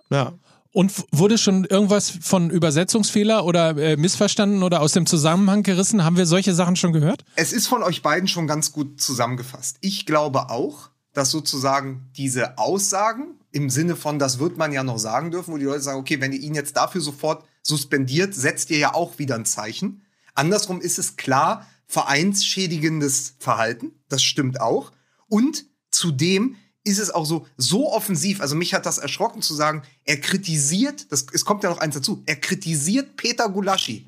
Ja. 0.09 0.33
Und 0.71 0.91
wurde 1.11 1.37
schon 1.37 1.63
irgendwas 1.63 2.09
von 2.09 2.49
Übersetzungsfehler 2.49 3.45
oder 3.45 3.77
äh, 3.77 3.95
missverstanden 3.95 4.61
oder 4.61 4.81
aus 4.81 4.91
dem 4.91 5.05
Zusammenhang 5.05 5.63
gerissen? 5.63 6.03
Haben 6.03 6.17
wir 6.17 6.25
solche 6.25 6.53
Sachen 6.53 6.75
schon 6.75 6.91
gehört? 6.91 7.23
Es 7.37 7.53
ist 7.53 7.67
von 7.67 7.81
euch 7.81 8.01
beiden 8.01 8.27
schon 8.27 8.45
ganz 8.45 8.73
gut 8.73 8.99
zusammengefasst. 8.99 9.77
Ich 9.79 10.05
glaube 10.05 10.49
auch, 10.49 10.89
dass 11.13 11.31
sozusagen 11.31 12.09
diese 12.17 12.57
Aussagen 12.57 13.39
im 13.53 13.69
Sinne 13.69 13.95
von, 13.95 14.19
das 14.19 14.39
wird 14.39 14.57
man 14.57 14.73
ja 14.73 14.83
noch 14.83 14.99
sagen 14.99 15.31
dürfen, 15.31 15.53
wo 15.53 15.57
die 15.57 15.63
Leute 15.63 15.79
sagen, 15.79 15.97
okay, 15.97 16.19
wenn 16.19 16.33
ihr 16.33 16.41
ihn 16.41 16.55
jetzt 16.55 16.75
dafür 16.75 16.99
sofort 16.99 17.45
suspendiert, 17.65 18.33
setzt 18.35 18.69
ihr 18.69 18.77
ja 18.77 18.93
auch 18.93 19.17
wieder 19.17 19.35
ein 19.35 19.45
Zeichen. 19.45 20.03
Andersrum 20.35 20.81
ist 20.81 20.99
es 20.99 21.15
klar 21.17 21.65
vereinsschädigendes 21.87 23.35
Verhalten. 23.39 23.91
Das 24.09 24.23
stimmt 24.23 24.59
auch. 24.61 24.91
Und 25.27 25.65
zudem 25.91 26.55
ist 26.83 26.99
es 26.99 27.09
auch 27.09 27.25
so, 27.25 27.47
so 27.57 27.91
offensiv. 27.91 28.41
Also 28.41 28.55
mich 28.55 28.73
hat 28.73 28.85
das 28.85 28.97
erschrocken 28.99 29.41
zu 29.41 29.55
sagen, 29.55 29.81
er 30.03 30.19
kritisiert, 30.21 31.11
das, 31.11 31.25
es 31.33 31.45
kommt 31.45 31.63
ja 31.63 31.69
noch 31.69 31.79
eins 31.79 31.95
dazu, 31.95 32.21
er 32.25 32.35
kritisiert 32.35 33.15
Peter 33.17 33.49
Gulaschi 33.49 34.07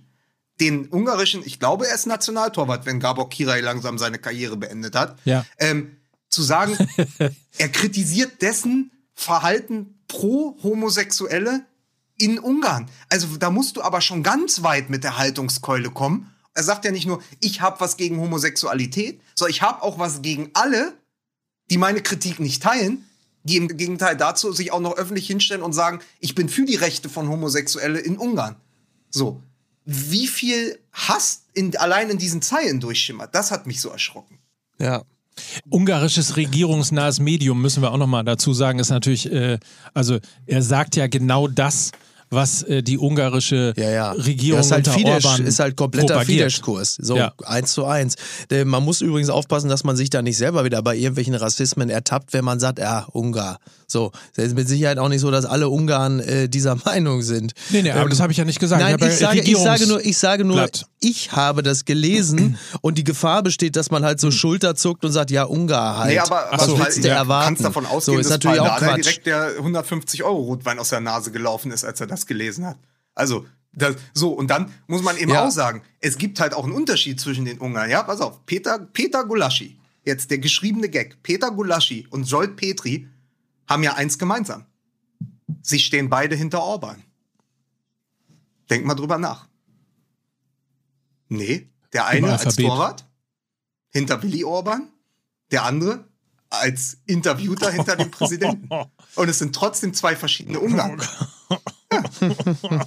den 0.60 0.88
ungarischen, 0.88 1.43
ich 1.45 1.60
glaube, 1.60 1.88
er 1.88 1.93
ist 1.93 2.08
Nationaltorwart, 2.08 2.88
wenn 2.88 2.99
Gabor 2.99 3.30
Kirai 3.30 3.62
langsam 3.62 3.99
seine 3.99 4.18
Karriere 4.18 4.58
beendet 4.58 4.95
hat, 4.95 5.20
Ja. 5.24 5.45
ähm, 5.60 5.97
zu 6.30 6.41
sagen, 6.41 6.76
er 7.60 7.70
kritisiert 7.70 8.41
dessen 8.41 8.89
Verhalten 9.14 9.99
pro 10.08 10.58
Homosexuelle 10.64 11.64
in 12.18 12.39
Ungarn. 12.39 12.89
Also 13.09 13.28
da 13.38 13.49
musst 13.49 13.78
du 13.78 13.82
aber 13.82 14.01
schon 14.01 14.24
ganz 14.24 14.63
weit 14.63 14.89
mit 14.89 15.03
der 15.03 15.18
Haltungskeule 15.18 15.91
kommen. 15.91 16.32
Er 16.53 16.63
sagt 16.63 16.86
ja 16.86 16.91
nicht 16.91 17.05
nur, 17.05 17.22
ich 17.39 17.61
habe 17.61 17.80
was 17.80 17.97
gegen 17.97 18.20
Homosexualität, 18.20 19.22
sondern 19.36 19.51
ich 19.51 19.61
habe 19.61 19.84
auch 19.84 19.99
was 19.99 20.22
gegen 20.22 20.49
alle, 20.53 20.93
die 21.70 21.78
meine 21.78 22.01
Kritik 22.01 22.39
nicht 22.39 22.63
teilen, 22.63 23.05
die 23.43 23.57
im 23.57 23.68
Gegenteil 23.68 24.18
dazu 24.18 24.51
sich 24.51 24.72
auch 24.72 24.80
noch 24.80 24.97
öffentlich 24.97 25.28
hinstellen 25.28 25.61
und 25.61 25.74
sagen, 25.74 25.99
ich 26.20 26.36
bin 26.36 26.49
für 26.49 26.65
die 26.65 26.76
Rechte 26.76 27.09
von 27.09 27.30
Homosexuelle 27.30 27.99
in 27.99 28.18
Ungarn. 28.18 28.55
So. 29.09 29.41
Wie 29.86 30.28
viel 30.28 30.80
Hass 30.91 31.43
in, 31.53 31.78
allein 31.78 32.09
in 32.09 32.18
diesen 32.18 32.41
Zeilen 32.41 32.80
durchschimmert, 32.80 33.34
das 33.34 33.51
hat 33.51 33.68
mich 33.68 33.80
so 33.80 33.89
erschrocken. 33.89 34.39
Ja. 34.80 35.03
Ungarisches 35.70 36.36
regierungsnahes 36.36 37.20
Medium, 37.20 37.61
müssen 37.61 37.84
wir 37.84 37.91
auch 37.91 37.97
nochmal 37.97 38.24
dazu 38.24 38.53
sagen, 38.53 38.80
ist 38.80 38.89
natürlich, 38.89 39.32
äh, 39.32 39.59
also 39.93 40.20
er 40.45 40.63
sagt 40.63 40.95
ja 40.95 41.07
genau 41.07 41.47
das, 41.47 41.91
was 42.30 42.63
äh, 42.63 42.84
die 42.84 42.97
ungarische 42.97 43.73
Ja, 43.78 43.89
ja. 43.89 44.11
Regierung 44.11 44.57
das 44.59 44.67
ist 44.67 44.71
halt 44.73 44.88
unter 44.88 44.99
Fidesz, 44.99 45.25
Orban 45.25 45.45
ist 45.45 45.59
halt 45.59 45.75
kompletter. 45.78 46.21
Fidesz-Kurs. 46.21 46.97
So, 47.01 47.15
Ja. 47.17 47.34
eins 47.45 47.73
zu 47.73 47.86
eins. 47.86 48.15
Man 48.65 48.84
muss 48.84 49.01
übrigens 49.01 49.30
aufpassen, 49.30 49.69
dass 49.69 49.84
man 49.84 49.95
sich 49.95 50.09
da 50.09 50.21
nicht 50.21 50.38
selber 50.38 50.65
wieder 50.65 50.82
bei 50.82 50.95
irgendwelchen 50.95 51.36
Rassismen 51.36 51.89
ertappt, 51.89 52.34
wenn 52.34 52.43
man 52.45 52.59
sagt, 52.59 52.80
ja, 52.80 53.05
Ungar. 53.11 53.59
So, 53.90 54.12
das 54.36 54.48
ist 54.48 54.56
mit 54.56 54.68
Sicherheit 54.68 55.00
auch 55.00 55.08
nicht 55.08 55.22
so, 55.22 55.32
dass 55.32 55.46
alle 55.46 55.70
Ungarn 55.70 56.20
äh, 56.20 56.50
dieser 56.50 56.76
Meinung 56.86 57.22
sind. 57.22 57.54
Nee, 57.70 57.84
nee, 57.84 57.92
aber 57.92 58.02
Ähm, 58.04 58.10
das 58.10 58.20
habe 58.20 58.34
ich 58.34 58.38
ja 58.38 58.44
nicht 58.44 58.60
gesagt. 58.60 58.82
Nein, 58.82 58.98
ja 59.00 59.08
ich 59.08 59.16
sage, 59.18 59.40
ich 59.40 59.58
sage 59.58 59.88
nur, 59.88 60.06
ich 60.06 60.18
sage 60.18 60.44
nur, 60.44 60.58
Blatt. 60.58 60.86
ich 61.00 61.32
habe 61.32 61.64
das 61.64 61.86
gelesen 61.86 62.58
und 62.82 62.98
die 62.98 63.06
Gefahr 63.06 63.44
besteht, 63.44 63.78
dass 63.78 63.90
man 63.90 64.04
halt 64.04 64.20
so 64.20 64.30
Schulter 64.30 64.76
zuckt 64.76 65.06
und 65.06 65.14
sagt, 65.14 65.32
ja, 65.32 65.44
Ungar 65.46 66.00
halt. 66.00 66.12
Nee, 66.12 66.20
aber 66.20 66.48
was 66.52 66.66
so. 66.66 66.78
willst 66.78 67.02
du 67.04 67.08
ja, 67.08 67.16
erwarten? 67.16 67.48
kannst 67.48 67.64
davon 67.64 67.86
ausgehen, 67.86 68.16
so, 68.18 68.20
ist 68.20 68.26
dass 68.30 68.32
natürlich 68.44 68.60
auch 68.60 68.78
Quatsch. 68.78 69.06
direkt 69.06 69.26
der 69.26 69.48
150 69.58 70.24
Euro 70.24 70.42
Rotwein 70.42 70.80
aus 70.80 70.90
der 70.90 71.00
Nase 71.00 71.32
gelaufen 71.32 71.72
ist, 71.72 71.86
als 71.86 72.02
er 72.02 72.08
das 72.08 72.26
gelesen 72.26 72.66
hat. 72.66 72.78
Also, 73.16 73.46
das, 73.72 73.96
so, 74.14 74.32
und 74.34 74.48
dann 74.50 74.72
muss 74.88 75.02
man 75.02 75.16
eben 75.18 75.32
Ja. 75.32 75.46
auch 75.46 75.52
sagen, 75.52 75.82
es 76.02 76.18
gibt 76.18 76.40
halt 76.42 76.54
auch 76.54 76.66
einen 76.66 76.74
Unterschied 76.74 77.22
zwischen 77.22 77.46
den 77.46 77.58
Ungarn. 77.60 77.90
Ja, 77.90 78.04
pass 78.04 78.20
auf, 78.20 78.46
Peter, 78.46 78.80
Peter 78.92 79.24
Gulaschi, 79.24 79.78
jetzt 80.04 80.30
der 80.30 80.40
geschriebene 80.40 80.90
Gag, 80.90 81.22
Peter 81.24 81.52
Gulaschi 81.52 82.06
und 82.10 82.30
Jolt 82.30 82.58
Petri 82.58 83.08
haben 83.68 83.84
ja 83.84 83.93
eins 83.95 84.18
gemeinsam. 84.18 84.65
Sie 85.61 85.80
stehen 85.80 86.09
beide 86.09 86.36
hinter 86.36 86.61
Orban. 86.61 87.03
Denk 88.70 88.86
mal 88.86 88.95
drüber 88.95 89.18
nach. 89.18 89.47
Nee, 91.30 91.70
der 91.93 92.05
eine 92.07 92.39
als. 92.39 92.55
Torwart 92.55 93.05
hinter 93.89 94.22
Willi 94.24 94.43
Orban, 94.43 94.89
der 95.51 95.63
andere 95.63 96.07
als 96.49 96.97
Interviewter 97.05 97.72
hinter 97.72 97.95
dem 97.95 98.11
Präsidenten. 98.11 98.70
Und 99.15 99.30
es 99.30 99.39
sind 99.39 99.53
trotzdem 99.53 99.93
zwei 99.93 100.15
verschiedene 100.15 100.59
Ungarn. 100.59 101.01
Ja. 101.89 102.86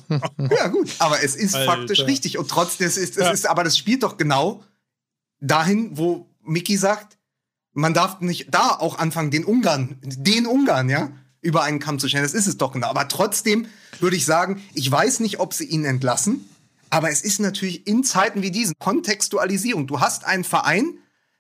ja, 0.51 0.69
gut, 0.69 0.95
aber 0.99 1.23
es 1.23 1.35
ist 1.35 1.55
Alter. 1.55 1.73
faktisch 1.73 2.01
richtig. 2.01 2.37
Und 2.37 2.49
trotzdem, 2.49 2.87
es 2.87 2.99
ist, 2.99 3.17
es 3.17 3.33
ist, 3.33 3.47
aber 3.47 3.65
das 3.65 3.79
spielt 3.79 4.03
doch 4.03 4.19
genau 4.19 4.63
dahin, 5.41 5.97
wo 5.97 6.29
Mickey 6.43 6.77
sagt, 6.77 7.17
man 7.81 7.95
darf 7.95 8.21
nicht 8.21 8.55
da 8.55 8.71
auch 8.71 8.99
anfangen, 8.99 9.31
den 9.31 9.45
Ungarn, 9.45 9.97
den 10.03 10.47
Ungarn, 10.47 10.89
ja, 10.89 11.11
über 11.41 11.63
einen 11.63 11.79
Kamm 11.79 11.99
zu 11.99 12.09
stellen. 12.09 12.23
Das 12.23 12.35
ist 12.35 12.47
es 12.47 12.59
doch 12.59 12.73
genau. 12.73 12.89
Aber 12.89 13.09
trotzdem 13.09 13.67
würde 13.99 14.17
ich 14.17 14.27
sagen, 14.27 14.63
ich 14.75 14.91
weiß 14.91 15.21
nicht, 15.21 15.41
ob 15.41 15.55
sie 15.55 15.65
ihn 15.65 15.85
entlassen, 15.85 16.49
aber 16.91 17.11
es 17.11 17.23
ist 17.23 17.41
natürlich 17.41 17.87
in 17.87 18.05
Zeiten 18.05 18.43
wie 18.43 18.51
diesen 18.51 18.75
Kontextualisierung. 18.79 19.87
Du 19.87 20.01
hast 20.01 20.25
einen 20.25 20.45
Verein, 20.45 20.99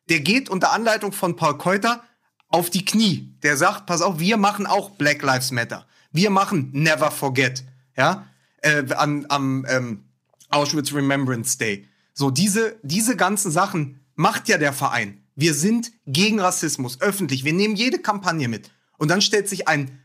der 0.09 0.20
geht 0.20 0.49
unter 0.49 0.72
Anleitung 0.72 1.12
von 1.12 1.36
Paul 1.36 1.59
Keuter 1.59 2.03
auf 2.49 2.70
die 2.70 2.84
Knie. 2.84 3.34
Der 3.43 3.57
sagt, 3.57 3.86
pass 3.86 4.01
auf, 4.01 4.18
wir 4.18 4.36
machen 4.36 4.66
auch 4.66 4.91
Black 4.91 5.22
Lives 5.22 5.51
Matter. 5.51 5.86
Wir 6.12 6.30
machen 6.30 6.70
Never 6.72 7.11
Forget, 7.11 7.64
ja, 7.97 8.26
äh, 8.62 8.84
an, 8.95 9.26
am 9.28 9.64
ähm, 9.68 10.05
Auschwitz 10.49 10.93
Remembrance 10.93 11.59
Day. 11.59 11.86
So, 12.14 12.30
diese, 12.30 12.76
diese 12.82 13.16
ganzen 13.16 13.51
Sachen 13.51 14.01
macht 14.14 14.49
ja 14.49 14.59
der 14.59 14.72
Verein. 14.72 15.20
Wir 15.37 15.55
sind 15.55 15.93
gegen 16.07 16.41
Rassismus, 16.41 17.01
öffentlich. 17.01 17.45
Wir 17.45 17.53
nehmen 17.53 17.76
jede 17.76 17.99
Kampagne 17.99 18.49
mit. 18.49 18.70
Und 18.99 19.09
dann 19.09 19.22
stellt 19.22 19.49
sich 19.49 19.68
ein 19.68 20.01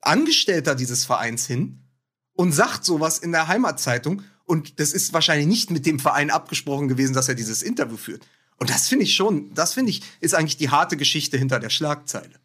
Angestellter 0.00 0.74
dieses 0.74 1.04
Vereins 1.04 1.46
hin 1.46 1.80
und 2.34 2.52
sagt 2.52 2.84
sowas 2.84 3.18
in 3.18 3.32
der 3.32 3.48
Heimatzeitung. 3.48 4.22
Und 4.44 4.80
das 4.80 4.92
ist 4.92 5.12
wahrscheinlich 5.12 5.46
nicht 5.46 5.70
mit 5.70 5.86
dem 5.86 5.98
Verein 5.98 6.30
abgesprochen 6.30 6.88
gewesen, 6.88 7.12
dass 7.12 7.28
er 7.28 7.34
dieses 7.34 7.62
Interview 7.62 7.96
führt. 7.96 8.26
Und 8.56 8.70
das 8.70 8.88
finde 8.88 9.04
ich 9.04 9.14
schon, 9.14 9.52
das 9.54 9.74
finde 9.74 9.90
ich, 9.90 10.02
ist 10.20 10.34
eigentlich 10.34 10.56
die 10.56 10.70
harte 10.70 10.96
Geschichte 10.96 11.38
hinter 11.38 11.60
der 11.60 11.70
Schlagzeile. 11.70 12.40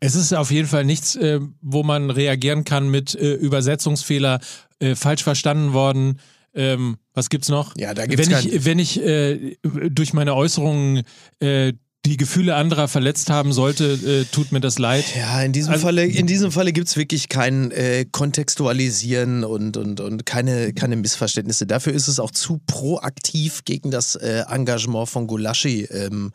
Es 0.00 0.14
ist 0.14 0.32
auf 0.32 0.50
jeden 0.50 0.68
Fall 0.68 0.84
nichts, 0.84 1.14
äh, 1.14 1.40
wo 1.60 1.82
man 1.82 2.10
reagieren 2.10 2.64
kann 2.64 2.90
mit 2.90 3.14
äh, 3.14 3.34
Übersetzungsfehler, 3.34 4.40
äh, 4.80 4.94
falsch 4.94 5.22
verstanden 5.22 5.72
worden. 5.72 6.20
Ähm, 6.54 6.96
was 7.14 7.28
gibt's 7.28 7.48
noch? 7.48 7.74
Ja, 7.76 7.92
da 7.94 8.06
gibt's 8.06 8.26
wenn 8.26 8.34
kein- 8.34 8.48
ich, 8.48 8.64
wenn 8.64 8.78
ich 8.78 9.00
äh, 9.02 9.56
durch 9.90 10.12
meine 10.12 10.34
Äußerungen 10.34 11.02
äh, 11.40 11.72
die 12.06 12.16
Gefühle 12.16 12.54
anderer 12.54 12.88
verletzt 12.88 13.28
haben 13.28 13.52
sollte, 13.52 13.84
äh, 13.92 14.24
tut 14.32 14.52
mir 14.52 14.60
das 14.60 14.78
leid. 14.78 15.04
Ja, 15.18 15.42
in 15.42 15.52
diesem 15.52 15.72
Also- 15.72 15.82
Falle, 15.86 16.06
in 16.06 16.26
diesem 16.26 16.50
Falle 16.50 16.72
gibt 16.72 16.88
es 16.88 16.96
wirklich 16.96 17.28
kein 17.28 17.70
äh, 17.72 18.06
Kontextualisieren 18.10 19.44
und, 19.44 19.76
und, 19.76 20.00
und 20.00 20.26
keine, 20.26 20.72
keine 20.72 20.96
Missverständnisse. 20.96 21.66
Dafür 21.66 21.92
ist 21.92 22.08
es 22.08 22.18
auch 22.20 22.30
zu 22.30 22.60
proaktiv 22.66 23.64
gegen 23.64 23.90
das 23.90 24.14
äh, 24.16 24.44
Engagement 24.48 25.08
von 25.08 25.26
Gulaschi. 25.26 25.84
Ähm, 25.90 26.32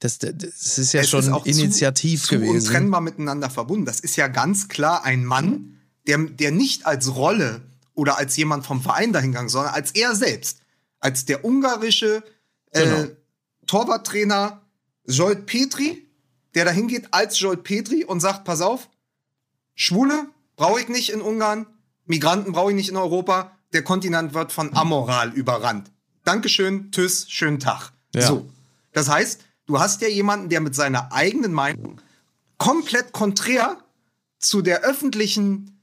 das, 0.00 0.18
das 0.18 0.78
ist 0.78 0.92
ja 0.92 1.00
Es 1.00 1.08
schon 1.10 1.20
ist 1.20 1.30
auch 1.32 1.46
initiativ 1.46 2.22
zu, 2.22 2.28
zu 2.28 2.34
gewesen. 2.40 2.54
untrennbar 2.68 3.00
miteinander 3.00 3.50
verbunden. 3.50 3.86
Das 3.86 4.00
ist 4.00 4.16
ja 4.16 4.28
ganz 4.28 4.68
klar 4.68 5.04
ein 5.04 5.24
Mann, 5.24 5.74
der, 6.06 6.18
der 6.18 6.52
nicht 6.52 6.86
als 6.86 7.14
Rolle 7.16 7.62
oder 7.98 8.16
als 8.16 8.36
jemand 8.36 8.64
vom 8.64 8.80
Verein 8.80 9.12
dahingegangen, 9.12 9.48
sondern 9.48 9.74
als 9.74 9.90
er 9.90 10.14
selbst, 10.14 10.60
als 11.00 11.24
der 11.24 11.44
ungarische 11.44 12.22
äh, 12.70 12.84
Genau. 12.84 13.08
Torwarttrainer 13.66 14.62
Jolt 15.04 15.46
Petri, 15.46 16.06
der 16.54 16.64
dahin 16.64 16.86
geht 16.86 17.12
als 17.12 17.40
Jolt 17.40 17.64
Petri 17.64 18.04
und 18.04 18.20
sagt, 18.20 18.44
pass 18.44 18.60
auf, 18.60 18.88
Schwule 19.74 20.28
brauche 20.56 20.80
ich 20.80 20.88
nicht 20.88 21.10
in 21.10 21.20
Ungarn, 21.20 21.66
Migranten 22.06 22.52
brauche 22.52 22.70
ich 22.70 22.76
nicht 22.76 22.88
in 22.88 22.96
Europa, 22.96 23.50
der 23.72 23.82
Kontinent 23.82 24.32
wird 24.32 24.52
von 24.52 24.74
Amoral 24.76 25.32
überrannt. 25.32 25.90
Dankeschön, 26.24 26.92
tschüss, 26.92 27.28
schönen 27.28 27.58
Tag. 27.58 27.92
Ja. 28.14 28.26
So. 28.26 28.48
Das 28.92 29.08
heißt, 29.08 29.42
du 29.66 29.80
hast 29.80 30.02
ja 30.02 30.08
jemanden, 30.08 30.48
der 30.48 30.60
mit 30.60 30.74
seiner 30.74 31.12
eigenen 31.12 31.52
Meinung 31.52 32.00
komplett 32.58 33.12
konträr 33.12 33.76
zu 34.38 34.62
der 34.62 34.82
öffentlichen, 34.82 35.77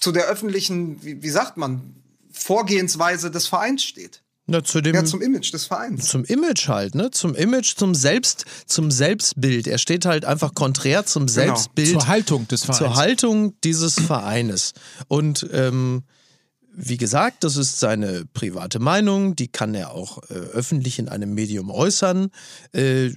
zu 0.00 0.12
der 0.12 0.26
öffentlichen, 0.26 1.02
wie, 1.04 1.22
wie 1.22 1.30
sagt 1.30 1.56
man, 1.56 1.94
Vorgehensweise 2.32 3.30
des 3.30 3.46
Vereins 3.46 3.82
steht. 3.82 4.22
Na, 4.50 4.64
zu 4.64 4.80
dem, 4.80 4.94
Ja, 4.94 5.04
zum 5.04 5.20
Image 5.20 5.52
des 5.52 5.66
Vereins. 5.66 6.08
zum 6.08 6.24
Image 6.24 6.68
halt, 6.68 6.94
ne? 6.94 7.10
Zum 7.10 7.34
Image, 7.34 7.76
zum 7.76 7.94
Selbst, 7.94 8.46
zum 8.66 8.90
Selbstbild. 8.90 9.66
Er 9.66 9.76
steht 9.76 10.06
halt 10.06 10.24
einfach 10.24 10.54
konträr 10.54 11.04
zum 11.04 11.28
Selbstbild. 11.28 11.90
Zur 11.90 12.06
Haltung 12.08 12.48
des 12.48 12.64
Vereins. 12.64 12.78
zur 12.78 12.96
Haltung 12.96 13.60
dieses 13.62 13.94
Vereines. 14.00 14.72
Und 15.06 15.46
ähm, 15.52 16.04
wie 16.72 16.96
gesagt, 16.96 17.44
das 17.44 17.56
ist 17.56 17.78
seine 17.78 18.24
private 18.32 18.78
Meinung, 18.78 19.36
die 19.36 19.48
kann 19.48 19.74
er 19.74 19.90
auch 19.90 20.22
äh, 20.30 20.34
öffentlich 20.34 20.98
in 20.98 21.10
einem 21.10 21.34
Medium 21.34 21.70
äußern. 21.70 22.30
Äh, 22.72 23.10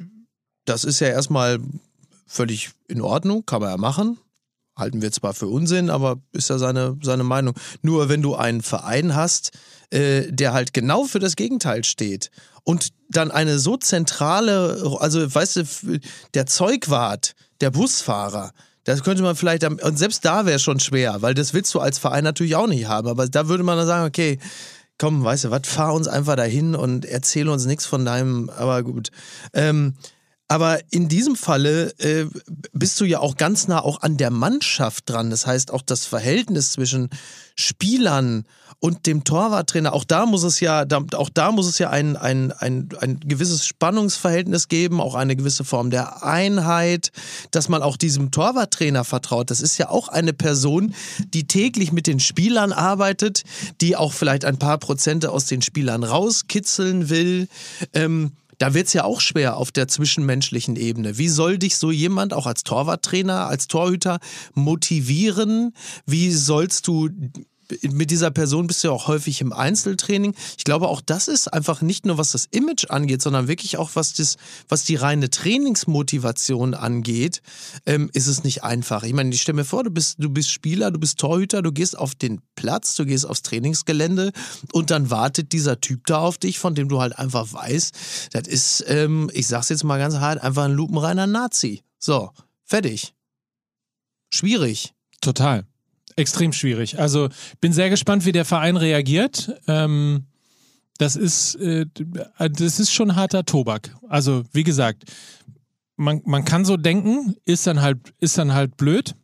das 0.66 0.84
ist 0.84 1.00
ja 1.00 1.08
erstmal 1.08 1.60
völlig 2.28 2.72
in 2.90 3.00
Ordnung, 3.02 3.46
kann 3.46 3.62
man 3.62 3.70
ja 3.70 3.78
machen. 3.78 4.18
Halten 4.76 5.02
wir 5.02 5.12
zwar 5.12 5.34
für 5.34 5.48
Unsinn, 5.48 5.90
aber 5.90 6.18
ist 6.32 6.50
ja 6.50 6.58
seine, 6.58 6.98
seine 7.02 7.24
Meinung. 7.24 7.56
Nur 7.82 8.10
wenn 8.10 8.22
du 8.22 8.36
einen 8.36 8.62
Verein 8.62 9.16
hast, 9.16 9.52
äh, 9.90 10.32
der 10.32 10.54
halt 10.54 10.74
genau 10.74 11.04
für 11.04 11.20
das 11.20 11.36
Gegenteil 11.36 11.84
steht 11.84 12.32
und 12.64 12.90
dann 13.10 13.32
eine 13.32 13.60
so 13.60 13.78
zentrale, 13.78 14.98
also 15.00 15.34
weißt 15.34 15.56
du, 15.58 16.00
der 16.34 16.46
Zeugwart, 16.46 17.36
der 17.60 17.72
Busfahrer, 17.72 18.52
das 18.84 19.04
könnte 19.04 19.22
man 19.22 19.36
vielleicht, 19.36 19.64
und 19.64 19.98
selbst 19.98 20.26
da 20.26 20.46
wäre 20.46 20.60
schon 20.60 20.80
schwer, 20.80 21.22
weil 21.22 21.34
das 21.34 21.54
willst 21.54 21.74
du 21.76 21.80
als 21.80 22.00
Verein 22.00 22.24
natürlich 22.24 22.56
auch 22.56 22.68
nicht 22.68 22.88
haben, 22.88 23.08
aber 23.08 23.28
da 23.28 23.48
würde 23.48 23.64
man 23.64 23.78
dann 23.78 23.88
sagen, 23.88 24.08
okay, 24.08 24.40
komm, 24.98 25.24
weißt 25.24 25.46
du 25.46 25.52
was, 25.52 25.62
fahr 25.66 25.94
uns 25.94 26.08
einfach 26.08 26.36
dahin 26.36 26.76
und 26.76 27.06
erzähl 27.06 27.50
uns 27.50 27.66
nichts 27.66 27.86
von 27.86 28.06
deinem, 28.06 28.50
aber 28.50 28.84
gut. 28.84 29.10
Ähm, 29.54 29.96
aber 30.52 30.80
in 30.90 31.08
diesem 31.08 31.38
Falle 31.38 31.98
äh, 32.00 32.26
bist 32.74 33.00
du 33.00 33.06
ja 33.06 33.20
auch 33.20 33.38
ganz 33.38 33.70
nah 33.70 33.80
auch 33.80 34.02
an 34.02 34.18
der 34.18 34.32
Mannschaft 34.32 35.10
dran. 35.10 35.30
Das 35.30 35.48
heißt, 35.48 35.72
auch 35.72 35.82
das 35.82 36.06
Verhältnis 36.06 36.74
zwischen 36.74 37.10
Spielern 37.56 38.44
und 38.82 39.06
dem 39.06 39.24
Torwarttrainer, 39.24 39.94
auch 39.94 40.04
da 40.04 40.26
muss 40.26 40.44
es 40.44 40.60
ja, 40.60 40.86
auch 41.16 41.30
da 41.30 41.52
muss 41.54 41.68
es 41.68 41.80
ja 41.80 41.90
ein, 41.90 42.18
ein, 42.18 42.52
ein, 42.52 42.90
ein 43.00 43.22
gewisses 43.22 43.66
Spannungsverhältnis 43.66 44.68
geben, 44.68 45.00
auch 45.00 45.16
eine 45.16 45.38
gewisse 45.38 45.64
Form 45.64 45.90
der 45.90 46.26
Einheit, 46.26 47.14
dass 47.52 47.70
man 47.70 47.82
auch 47.82 47.96
diesem 47.96 48.32
Torwarttrainer 48.32 49.06
vertraut. 49.06 49.52
Das 49.52 49.62
ist 49.62 49.78
ja 49.78 49.88
auch 49.88 50.10
eine 50.10 50.34
Person, 50.34 50.94
die 51.34 51.48
täglich 51.48 51.94
mit 51.94 52.08
den 52.08 52.20
Spielern 52.20 52.74
arbeitet, 52.74 53.44
die 53.80 53.96
auch 53.96 54.12
vielleicht 54.12 54.44
ein 54.44 54.60
paar 54.60 54.80
Prozente 54.80 55.32
aus 55.32 55.46
den 55.46 55.62
Spielern 55.62 56.04
rauskitzeln 56.04 57.10
will. 57.10 57.48
Ähm, 57.94 58.34
da 58.62 58.76
wird 58.76 58.88
es 58.88 58.94
ja 58.94 59.06
auch 59.06 59.22
schwer 59.22 59.58
auf 59.58 59.72
der 59.72 59.88
zwischenmenschlichen 59.88 60.76
Ebene. 60.76 61.18
Wie 61.18 61.30
soll 61.30 61.58
dich 61.58 61.78
so 61.78 61.90
jemand 61.90 62.32
auch 62.34 62.46
als 62.46 62.64
Torwarttrainer, 62.64 63.48
als 63.48 63.68
Torhüter 63.68 64.20
motivieren? 64.54 65.74
Wie 66.06 66.32
sollst 66.32 66.88
du 66.88 67.10
mit 67.92 68.12
dieser 68.12 68.32
Person 68.32 68.68
bist 68.68 68.84
du 68.84 68.90
ja 68.90 68.94
auch 68.94 69.08
häufig 69.08 69.42
im 69.42 69.54
Einzeltraining. 69.54 70.36
Ich 70.58 70.64
glaube, 70.64 70.88
auch 70.88 71.02
das 71.02 71.28
ist 71.28 71.52
einfach 71.52 71.82
nicht 71.82 72.06
nur, 72.06 72.18
was 72.18 72.32
das 72.32 72.48
Image 72.52 72.90
angeht, 72.90 73.22
sondern 73.22 73.48
wirklich 73.48 73.78
auch, 73.78 73.92
was, 73.96 74.14
das, 74.14 74.38
was 74.70 74.84
die 74.84 74.96
reine 74.96 75.30
Trainingsmotivation 75.30 76.74
angeht, 76.74 77.42
ähm, 77.86 78.10
ist 78.14 78.28
es 78.28 78.44
nicht 78.44 78.64
einfach. 78.64 79.04
Ich 79.04 79.14
meine, 79.14 79.34
ich 79.34 79.42
stell 79.42 79.56
mir 79.56 79.66
vor, 79.66 79.84
du 79.84 79.92
bist, 79.92 80.18
du 80.20 80.30
bist 80.30 80.52
Spieler, 80.52 80.92
du 80.92 81.00
bist 81.00 81.20
Torhüter, 81.20 81.62
du 81.62 81.72
gehst 81.72 81.98
auf 81.98 82.16
den 82.16 82.42
Platz, 82.56 82.96
du 82.96 83.06
gehst 83.06 83.26
aufs 83.26 83.42
Trainingsgelände 83.42 84.32
und 84.74 84.92
dann 84.92 85.10
wartet 85.10 85.52
dieser 85.52 85.82
Typ 85.82 86.06
da 86.08 86.20
auf 86.20 86.38
dich, 86.38 86.60
von 86.60 86.76
dem 86.76 86.90
du 86.90 87.02
halt 87.02 87.18
einfach 87.18 87.52
weißt, 87.52 87.96
das 88.34 88.48
ist, 88.48 88.86
ähm, 88.88 89.30
ich 89.34 89.48
sag's 89.48 89.70
jetzt 89.70 89.84
mal 89.84 89.98
ganz 89.98 90.16
hart, 90.16 90.42
einfach 90.42 90.66
ein 90.66 90.74
lupenreiner 90.74 91.28
Nazi. 91.28 91.84
So, 92.00 92.32
fertig. 92.66 93.14
Schwierig. 94.30 94.94
Total. 95.22 95.66
Extrem 96.16 96.54
schwierig. 96.54 97.00
Also 97.00 97.30
bin 97.60 97.74
sehr 97.74 97.90
gespannt, 97.90 98.26
wie 98.26 98.32
der 98.32 98.46
Verein 98.46 98.78
reagiert. 98.78 99.54
Ähm, 99.68 100.26
das 100.98 101.16
ist, 101.16 101.56
äh, 101.56 101.86
das 102.38 102.80
ist 102.80 102.92
schon 102.92 103.16
harter 103.16 103.44
Tobak. 103.46 103.96
Also 104.08 104.44
wie 104.54 104.64
gesagt, 104.64 105.06
man, 105.96 106.22
man 106.26 106.46
kann 106.46 106.66
so 106.66 106.78
denken, 106.78 107.36
ist 107.46 107.66
dann 107.68 107.82
halt, 107.82 107.98
ist 108.20 108.38
dann 108.38 108.54
halt 108.54 108.78
blöd. 108.78 109.16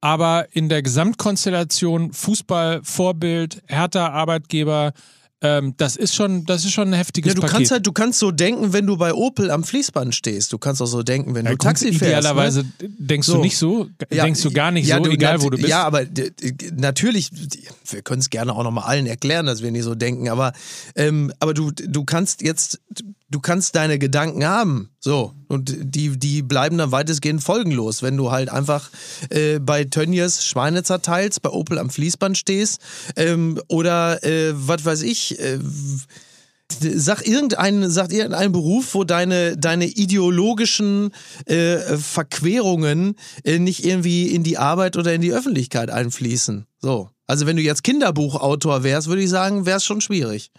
Aber 0.00 0.46
in 0.52 0.68
der 0.68 0.82
Gesamtkonstellation 0.82 2.12
Fußball, 2.12 2.80
Vorbild, 2.84 3.62
härter 3.66 4.12
Arbeitgeber, 4.12 4.92
ähm, 5.40 5.74
das 5.76 5.94
ist 5.96 6.14
schon, 6.16 6.44
das 6.46 6.64
ist 6.64 6.72
schon 6.72 6.88
ein 6.88 6.94
heftiges 6.94 7.30
Ja, 7.30 7.34
du 7.34 7.40
Paket. 7.42 7.54
kannst 7.56 7.70
halt, 7.70 7.86
du 7.86 7.92
kannst 7.92 8.18
so 8.18 8.30
denken, 8.32 8.72
wenn 8.72 8.86
du 8.86 8.96
bei 8.96 9.14
Opel 9.14 9.50
am 9.52 9.62
Fließband 9.62 10.14
stehst. 10.14 10.52
Du 10.52 10.58
kannst 10.58 10.82
auch 10.82 10.86
so 10.86 11.02
denken, 11.04 11.34
wenn 11.34 11.44
Ja, 11.44 11.52
du 11.52 11.56
Taxi 11.58 11.86
fährst. 11.88 12.02
Idealerweise 12.02 12.64
ne? 12.64 12.72
denkst 12.98 13.26
So. 13.28 13.34
du 13.36 13.40
nicht 13.42 13.56
so, 13.56 13.88
Ja, 14.10 14.24
denkst 14.24 14.42
du 14.42 14.50
gar 14.50 14.70
nicht 14.72 14.88
ja, 14.88 14.96
so, 14.96 15.04
du- 15.04 15.10
egal 15.10 15.40
wo 15.42 15.50
du 15.50 15.56
bist. 15.56 15.68
Ja, 15.68 15.84
aber 15.84 16.04
natürlich, 16.76 17.30
wir 17.90 18.02
können 18.02 18.20
es 18.20 18.30
gerne 18.30 18.52
auch 18.54 18.64
nochmal 18.64 18.84
allen 18.84 19.06
erklären, 19.06 19.46
dass 19.46 19.62
wir 19.62 19.70
nicht 19.70 19.84
so 19.84 19.94
denken, 19.94 20.28
aber, 20.28 20.52
ähm, 20.96 21.32
aber 21.38 21.54
du, 21.54 21.70
du 21.70 22.04
kannst 22.04 22.42
jetzt, 22.42 22.80
du 23.30 23.40
kannst 23.40 23.76
deine 23.76 23.98
Gedanken 23.98 24.46
haben, 24.46 24.90
so, 25.00 25.32
und 25.48 25.74
die, 25.78 26.18
die 26.18 26.42
bleiben 26.42 26.78
dann 26.78 26.92
weitestgehend 26.92 27.42
folgenlos, 27.42 28.02
wenn 28.02 28.16
du 28.16 28.30
halt 28.30 28.50
einfach 28.50 28.90
äh, 29.30 29.58
bei 29.58 29.84
Tönnies 29.84 30.44
Schweine 30.44 30.82
zerteilst, 30.82 31.42
bei 31.42 31.50
Opel 31.50 31.78
am 31.78 31.90
Fließband 31.90 32.38
stehst 32.38 32.80
ähm, 33.16 33.60
oder 33.68 34.22
äh, 34.24 34.52
was 34.54 34.84
weiß 34.84 35.02
ich, 35.02 35.38
äh, 35.38 35.58
Sag 36.70 37.26
irgendeinen, 37.26 37.88
sagt 37.88 38.12
irgendeinen 38.12 38.52
Beruf, 38.52 38.94
wo 38.94 39.02
deine, 39.02 39.56
deine 39.56 39.86
ideologischen 39.86 41.12
äh, 41.46 41.78
Verquerungen 41.96 43.16
äh, 43.42 43.58
nicht 43.58 43.86
irgendwie 43.86 44.28
in 44.28 44.42
die 44.42 44.58
Arbeit 44.58 44.98
oder 44.98 45.14
in 45.14 45.22
die 45.22 45.32
Öffentlichkeit 45.32 45.90
einfließen. 45.90 46.66
So. 46.78 47.08
Also 47.26 47.46
wenn 47.46 47.56
du 47.56 47.62
jetzt 47.62 47.84
Kinderbuchautor 47.84 48.84
wärst, 48.84 49.08
würde 49.08 49.22
ich 49.22 49.30
sagen, 49.30 49.64
wäre 49.64 49.78
es 49.78 49.84
schon 49.84 50.02
schwierig. 50.02 50.50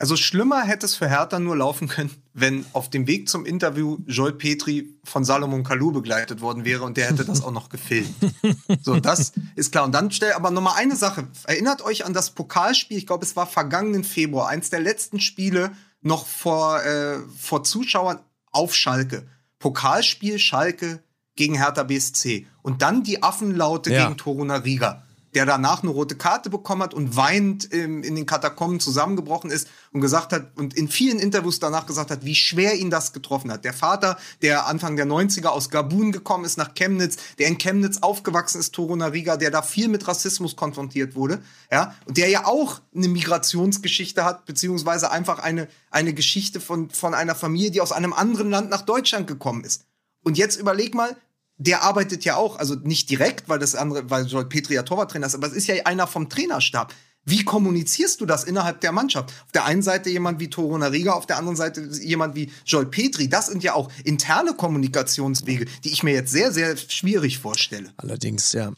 Also 0.00 0.16
schlimmer 0.16 0.62
hätte 0.62 0.86
es 0.86 0.94
für 0.94 1.08
Hertha 1.10 1.38
nur 1.38 1.56
laufen 1.56 1.86
können, 1.86 2.10
wenn 2.32 2.64
auf 2.72 2.88
dem 2.88 3.06
Weg 3.06 3.28
zum 3.28 3.44
Interview 3.44 3.98
Joel 4.06 4.32
Petri 4.32 4.98
von 5.04 5.24
Salomon 5.24 5.62
Kalou 5.62 5.92
begleitet 5.92 6.40
worden 6.40 6.64
wäre 6.64 6.84
und 6.84 6.96
der 6.96 7.08
hätte 7.10 7.26
das 7.26 7.42
auch 7.44 7.52
noch 7.52 7.68
gefilmt. 7.68 8.14
So, 8.82 8.98
das 8.98 9.32
ist 9.56 9.72
klar. 9.72 9.84
Und 9.84 9.92
dann 9.92 10.10
stell 10.10 10.32
aber 10.32 10.50
noch 10.50 10.62
mal 10.62 10.74
eine 10.74 10.96
Sache. 10.96 11.28
Erinnert 11.44 11.82
euch 11.82 12.06
an 12.06 12.14
das 12.14 12.30
Pokalspiel, 12.30 12.96
ich 12.96 13.06
glaube, 13.06 13.26
es 13.26 13.36
war 13.36 13.46
vergangenen 13.46 14.02
Februar, 14.04 14.48
eins 14.48 14.70
der 14.70 14.80
letzten 14.80 15.20
Spiele 15.20 15.72
noch 16.00 16.26
vor, 16.26 16.82
äh, 16.82 17.18
vor 17.38 17.62
Zuschauern 17.62 18.20
auf 18.52 18.74
Schalke. 18.74 19.26
Pokalspiel 19.58 20.38
Schalke 20.38 21.02
gegen 21.36 21.56
Hertha 21.56 21.82
BSC. 21.82 22.46
Und 22.62 22.80
dann 22.80 23.02
die 23.02 23.22
Affenlaute 23.22 23.92
Ja. 23.92 24.04
gegen 24.06 24.16
Toruna 24.16 24.56
Riga 24.56 25.02
der 25.34 25.46
danach 25.46 25.82
eine 25.82 25.92
rote 25.92 26.16
Karte 26.16 26.50
bekommen 26.50 26.82
hat 26.82 26.94
und 26.94 27.16
weinend 27.16 27.64
in 27.64 28.02
den 28.02 28.26
Katakomben 28.26 28.80
zusammengebrochen 28.80 29.50
ist 29.50 29.68
und 29.92 30.00
gesagt 30.00 30.32
hat 30.32 30.56
und 30.56 30.74
in 30.74 30.88
vielen 30.88 31.18
Interviews 31.18 31.60
danach 31.60 31.86
gesagt 31.86 32.10
hat, 32.10 32.24
wie 32.24 32.34
schwer 32.34 32.74
ihn 32.74 32.90
das 32.90 33.12
getroffen 33.12 33.52
hat. 33.52 33.64
Der 33.64 33.72
Vater, 33.72 34.18
der 34.42 34.66
Anfang 34.66 34.96
der 34.96 35.06
90er 35.06 35.46
aus 35.46 35.70
Gabun 35.70 36.12
gekommen 36.12 36.44
ist 36.44 36.58
nach 36.58 36.74
Chemnitz, 36.74 37.16
der 37.38 37.48
in 37.48 37.58
Chemnitz 37.58 37.98
aufgewachsen 37.98 38.58
ist, 38.60 38.74
Toruna 38.74 39.06
Riga, 39.06 39.36
der 39.36 39.50
da 39.50 39.62
viel 39.62 39.88
mit 39.88 40.06
Rassismus 40.08 40.56
konfrontiert 40.56 41.14
wurde, 41.14 41.42
ja, 41.70 41.94
und 42.06 42.16
der 42.16 42.28
ja 42.28 42.46
auch 42.46 42.80
eine 42.94 43.08
Migrationsgeschichte 43.08 44.24
hat, 44.24 44.46
beziehungsweise 44.46 45.10
einfach 45.10 45.38
eine, 45.38 45.68
eine 45.90 46.14
Geschichte 46.14 46.60
von, 46.60 46.90
von 46.90 47.14
einer 47.14 47.34
Familie, 47.34 47.70
die 47.70 47.80
aus 47.80 47.92
einem 47.92 48.12
anderen 48.12 48.50
Land 48.50 48.70
nach 48.70 48.82
Deutschland 48.82 49.26
gekommen 49.26 49.64
ist. 49.64 49.84
Und 50.22 50.36
jetzt 50.36 50.56
überleg 50.56 50.94
mal, 50.94 51.16
der 51.60 51.82
arbeitet 51.82 52.24
ja 52.24 52.36
auch, 52.36 52.58
also 52.58 52.74
nicht 52.74 53.10
direkt, 53.10 53.48
weil 53.48 53.58
das 53.58 53.74
andere, 53.74 54.08
weil 54.08 54.24
Petri 54.46 54.74
ja 54.74 54.82
Torwarttrainer 54.82 55.26
ist, 55.26 55.34
aber 55.34 55.46
es 55.46 55.52
ist 55.52 55.66
ja 55.66 55.74
einer 55.84 56.06
vom 56.06 56.30
Trainerstab. 56.30 56.94
Wie 57.26 57.44
kommunizierst 57.44 58.18
du 58.22 58.26
das 58.26 58.44
innerhalb 58.44 58.80
der 58.80 58.92
Mannschaft? 58.92 59.30
Auf 59.44 59.52
der 59.52 59.66
einen 59.66 59.82
Seite 59.82 60.08
jemand 60.08 60.40
wie 60.40 60.48
Toro 60.48 60.78
Nariga, 60.78 61.12
auf 61.12 61.26
der 61.26 61.36
anderen 61.36 61.56
Seite 61.56 61.82
jemand 62.02 62.34
wie 62.34 62.50
Joel 62.64 62.86
Petri. 62.86 63.28
Das 63.28 63.48
sind 63.48 63.62
ja 63.62 63.74
auch 63.74 63.92
interne 64.04 64.54
Kommunikationswege, 64.54 65.66
die 65.84 65.90
ich 65.90 66.02
mir 66.02 66.14
jetzt 66.14 66.32
sehr, 66.32 66.50
sehr 66.50 66.78
schwierig 66.78 67.38
vorstelle. 67.38 67.92
Allerdings, 67.98 68.54
ja. 68.54 68.72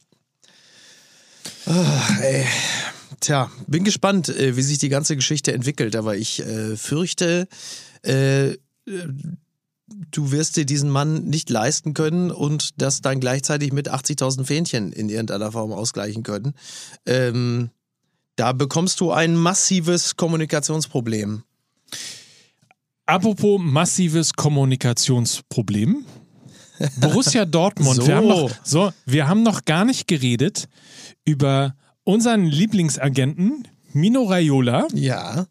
Ah, 1.66 2.18
ey. 2.20 2.44
Tja, 3.20 3.48
bin 3.68 3.84
gespannt, 3.84 4.28
äh, 4.28 4.56
wie 4.56 4.62
sich 4.62 4.78
die 4.78 4.88
ganze 4.88 5.14
Geschichte 5.14 5.52
entwickelt, 5.52 5.94
aber 5.94 6.16
ich 6.16 6.40
äh, 6.40 6.76
fürchte, 6.76 7.46
äh, 8.02 8.56
du 10.10 10.30
wirst 10.32 10.56
dir 10.56 10.64
diesen 10.66 10.90
Mann 10.90 11.24
nicht 11.24 11.50
leisten 11.50 11.94
können 11.94 12.30
und 12.30 12.80
das 12.80 13.00
dann 13.00 13.20
gleichzeitig 13.20 13.72
mit 13.72 13.90
80.000 13.92 14.44
Fähnchen 14.44 14.92
in 14.92 15.08
irgendeiner 15.08 15.52
Form 15.52 15.72
ausgleichen 15.72 16.22
können. 16.22 16.54
Ähm, 17.06 17.70
da 18.36 18.52
bekommst 18.52 19.00
du 19.00 19.12
ein 19.12 19.36
massives 19.36 20.16
Kommunikationsproblem. 20.16 21.42
Apropos 23.06 23.60
massives 23.62 24.32
Kommunikationsproblem. 24.32 26.04
Borussia 27.00 27.44
Dortmund. 27.44 27.96
So. 27.96 28.06
Wir, 28.06 28.16
haben 28.16 28.28
noch, 28.28 28.50
so, 28.64 28.92
wir 29.06 29.28
haben 29.28 29.42
noch 29.42 29.64
gar 29.64 29.84
nicht 29.84 30.08
geredet 30.08 30.68
über 31.24 31.74
unseren 32.04 32.44
Lieblingsagenten 32.46 33.68
Mino 33.92 34.24
Raiola 34.24 34.88
Ja. 34.94 35.46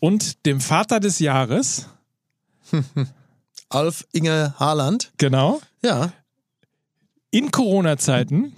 und 0.00 0.46
dem 0.46 0.60
Vater 0.60 1.00
des 1.00 1.18
Jahres. 1.18 1.86
Alf 3.74 4.06
Inge 4.12 4.54
Haaland. 4.58 5.12
Genau. 5.18 5.60
Ja. 5.82 6.12
In 7.30 7.50
Corona-Zeiten 7.50 8.52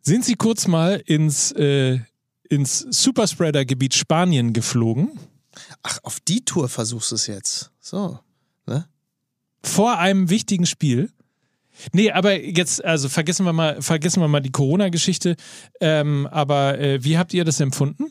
sind 0.00 0.24
sie 0.24 0.36
kurz 0.36 0.68
mal 0.68 1.02
ins, 1.04 1.52
äh, 1.52 1.98
ins 2.48 2.78
Superspreader-Gebiet 2.78 3.94
Spanien 3.94 4.52
geflogen. 4.52 5.18
Ach, 5.82 5.98
auf 6.02 6.20
die 6.20 6.44
Tour 6.44 6.68
versuchst 6.68 7.10
du 7.10 7.14
es 7.16 7.26
jetzt. 7.26 7.70
So. 7.80 8.20
Ne? 8.66 8.86
vor 9.66 9.98
einem 9.98 10.30
wichtigen 10.30 10.66
Spiel. 10.66 11.10
Nee, 11.92 12.10
aber 12.10 12.40
jetzt, 12.40 12.82
also 12.84 13.08
vergessen 13.08 13.44
wir 13.44 13.52
mal, 13.52 13.82
vergessen 13.82 14.22
wir 14.22 14.28
mal 14.28 14.40
die 14.40 14.50
Corona-Geschichte. 14.50 15.36
Ähm, 15.80 16.26
aber 16.30 16.78
äh, 16.78 17.04
wie 17.04 17.18
habt 17.18 17.34
ihr 17.34 17.44
das 17.44 17.60
empfunden, 17.60 18.04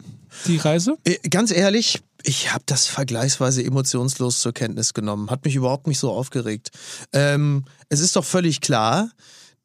die 0.45 0.57
Reise? 0.57 0.95
Äh, 1.05 1.17
Ganz 1.29 1.51
ehrlich, 1.51 2.01
ich 2.23 2.53
habe 2.53 2.63
das 2.65 2.87
vergleichsweise 2.87 3.63
emotionslos 3.63 4.41
zur 4.41 4.53
Kenntnis 4.53 4.93
genommen. 4.93 5.29
Hat 5.29 5.45
mich 5.45 5.55
überhaupt 5.55 5.87
nicht 5.87 5.99
so 5.99 6.11
aufgeregt. 6.11 6.71
Ähm, 7.13 7.65
es 7.89 7.99
ist 7.99 8.15
doch 8.15 8.25
völlig 8.25 8.61
klar, 8.61 9.09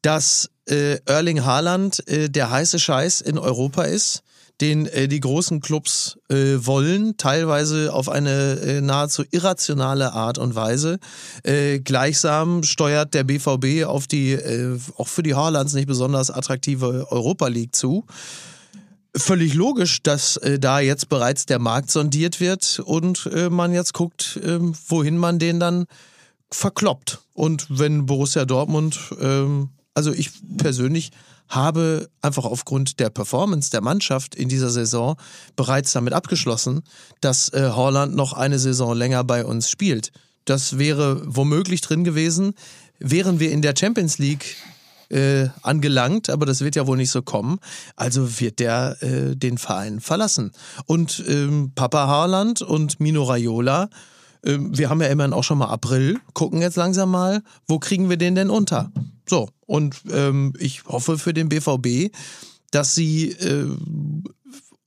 dass 0.02 0.50
äh, 0.68 0.98
Erling 1.06 1.44
Haaland 1.44 2.06
äh, 2.08 2.28
der 2.28 2.50
heiße 2.50 2.78
Scheiß 2.78 3.20
in 3.20 3.38
Europa 3.38 3.84
ist, 3.84 4.22
den 4.60 4.86
äh, 4.86 5.08
die 5.08 5.20
großen 5.20 5.60
Clubs 5.60 6.18
äh, 6.28 6.58
wollen, 6.58 7.16
teilweise 7.16 7.92
auf 7.92 8.08
eine 8.08 8.60
äh, 8.60 8.80
nahezu 8.80 9.24
irrationale 9.30 10.12
Art 10.12 10.38
und 10.38 10.54
Weise. 10.54 10.98
Äh, 11.42 11.80
gleichsam 11.80 12.62
steuert 12.62 13.14
der 13.14 13.24
BVB 13.24 13.84
auf 13.86 14.06
die 14.06 14.32
äh, 14.32 14.78
auch 14.96 15.08
für 15.08 15.22
die 15.22 15.34
Haalands 15.34 15.72
nicht 15.72 15.86
besonders 15.86 16.30
attraktive 16.30 17.06
Europa 17.10 17.48
League 17.48 17.74
zu 17.74 18.04
völlig 19.16 19.54
logisch, 19.54 20.02
dass 20.02 20.36
äh, 20.38 20.58
da 20.58 20.80
jetzt 20.80 21.08
bereits 21.08 21.46
der 21.46 21.58
Markt 21.58 21.90
sondiert 21.90 22.40
wird 22.40 22.80
und 22.84 23.26
äh, 23.26 23.50
man 23.50 23.72
jetzt 23.72 23.94
guckt, 23.94 24.38
ähm, 24.42 24.74
wohin 24.88 25.18
man 25.18 25.38
den 25.38 25.60
dann 25.60 25.86
verkloppt. 26.50 27.20
Und 27.34 27.66
wenn 27.68 28.06
Borussia 28.06 28.44
Dortmund, 28.44 28.98
ähm, 29.20 29.70
also 29.94 30.12
ich 30.12 30.30
persönlich 30.56 31.10
habe 31.48 32.08
einfach 32.22 32.44
aufgrund 32.44 33.00
der 33.00 33.10
Performance 33.10 33.70
der 33.70 33.80
Mannschaft 33.80 34.36
in 34.36 34.48
dieser 34.48 34.70
Saison 34.70 35.16
bereits 35.56 35.92
damit 35.92 36.12
abgeschlossen, 36.12 36.82
dass 37.20 37.48
äh, 37.52 37.70
Holland 37.74 38.14
noch 38.14 38.32
eine 38.32 38.58
Saison 38.58 38.96
länger 38.96 39.24
bei 39.24 39.44
uns 39.44 39.68
spielt. 39.68 40.12
Das 40.44 40.78
wäre 40.78 41.22
womöglich 41.26 41.80
drin 41.80 42.04
gewesen, 42.04 42.54
wären 42.98 43.40
wir 43.40 43.50
in 43.50 43.62
der 43.62 43.74
Champions 43.76 44.18
League 44.18 44.56
äh, 45.10 45.48
angelangt, 45.62 46.30
aber 46.30 46.46
das 46.46 46.60
wird 46.60 46.76
ja 46.76 46.86
wohl 46.86 46.96
nicht 46.96 47.10
so 47.10 47.22
kommen. 47.22 47.58
Also 47.96 48.40
wird 48.40 48.58
der 48.58 48.96
äh, 49.02 49.36
den 49.36 49.58
Verein 49.58 50.00
verlassen. 50.00 50.52
Und 50.86 51.22
ähm, 51.28 51.72
Papa 51.74 52.06
Haaland 52.06 52.62
und 52.62 53.00
Mino 53.00 53.24
Raiola, 53.24 53.90
ähm, 54.44 54.76
wir 54.76 54.88
haben 54.88 55.00
ja 55.00 55.08
immerhin 55.08 55.32
auch 55.32 55.44
schon 55.44 55.58
mal 55.58 55.68
April, 55.68 56.18
gucken 56.34 56.62
jetzt 56.62 56.76
langsam 56.76 57.10
mal, 57.10 57.42
wo 57.66 57.78
kriegen 57.78 58.08
wir 58.08 58.16
den 58.16 58.34
denn 58.34 58.50
unter? 58.50 58.90
So, 59.28 59.48
und 59.66 60.02
ähm, 60.10 60.54
ich 60.58 60.84
hoffe 60.86 61.18
für 61.18 61.34
den 61.34 61.48
BVB, 61.48 62.12
dass 62.70 62.94
sie, 62.94 63.30
äh, 63.30 63.66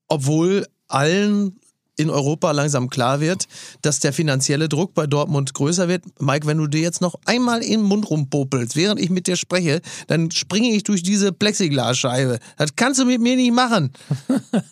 obwohl 0.07 0.67
allen 0.87 1.59
in 1.95 2.09
Europa 2.09 2.51
langsam 2.51 2.89
klar 2.89 3.19
wird, 3.19 3.45
dass 3.81 3.99
der 3.99 4.13
finanzielle 4.13 4.69
Druck 4.69 4.93
bei 4.93 5.07
Dortmund 5.07 5.53
größer 5.53 5.87
wird. 5.87 6.03
Mike, 6.19 6.47
wenn 6.47 6.57
du 6.57 6.67
dir 6.67 6.81
jetzt 6.81 7.01
noch 7.01 7.15
einmal 7.25 7.61
in 7.61 7.81
den 7.81 7.83
Mund 7.83 8.09
rumpopelst, 8.09 8.75
während 8.75 8.99
ich 8.99 9.09
mit 9.09 9.27
dir 9.27 9.35
spreche, 9.35 9.81
dann 10.07 10.31
springe 10.31 10.69
ich 10.69 10.83
durch 10.83 11.03
diese 11.03 11.31
Plexiglasscheibe. 11.31 12.39
Das 12.57 12.75
kannst 12.75 12.99
du 12.99 13.05
mit 13.05 13.21
mir 13.21 13.35
nicht 13.35 13.53
machen. 13.53 13.91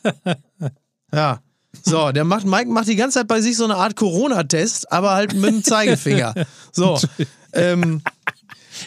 ja. 1.13 1.41
So, 1.83 2.11
der 2.11 2.25
macht, 2.25 2.45
Mike 2.45 2.69
macht 2.69 2.89
die 2.89 2.97
ganze 2.97 3.19
Zeit 3.19 3.27
bei 3.27 3.39
sich 3.39 3.55
so 3.55 3.63
eine 3.63 3.75
Art 3.75 3.95
Corona-Test, 3.95 4.91
aber 4.91 5.11
halt 5.11 5.33
mit 5.33 5.49
dem 5.49 5.63
Zeigefinger. 5.63 6.33
So. 6.71 6.99
Ähm, 7.53 8.01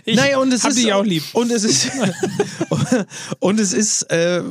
Ich 0.05 0.17
naja, 0.17 0.39
und 0.39 0.53
es 0.53 0.63
hab 0.63 0.71
ist 0.71 0.79
dich 0.79 0.93
auch 0.93 1.05
lieb. 1.05 1.23
Und 1.33 1.51
es 1.51 1.65
ist 1.65 1.91
und 3.39 3.61
es 3.61 3.73
ist 3.73 4.03
äh, 4.11 4.43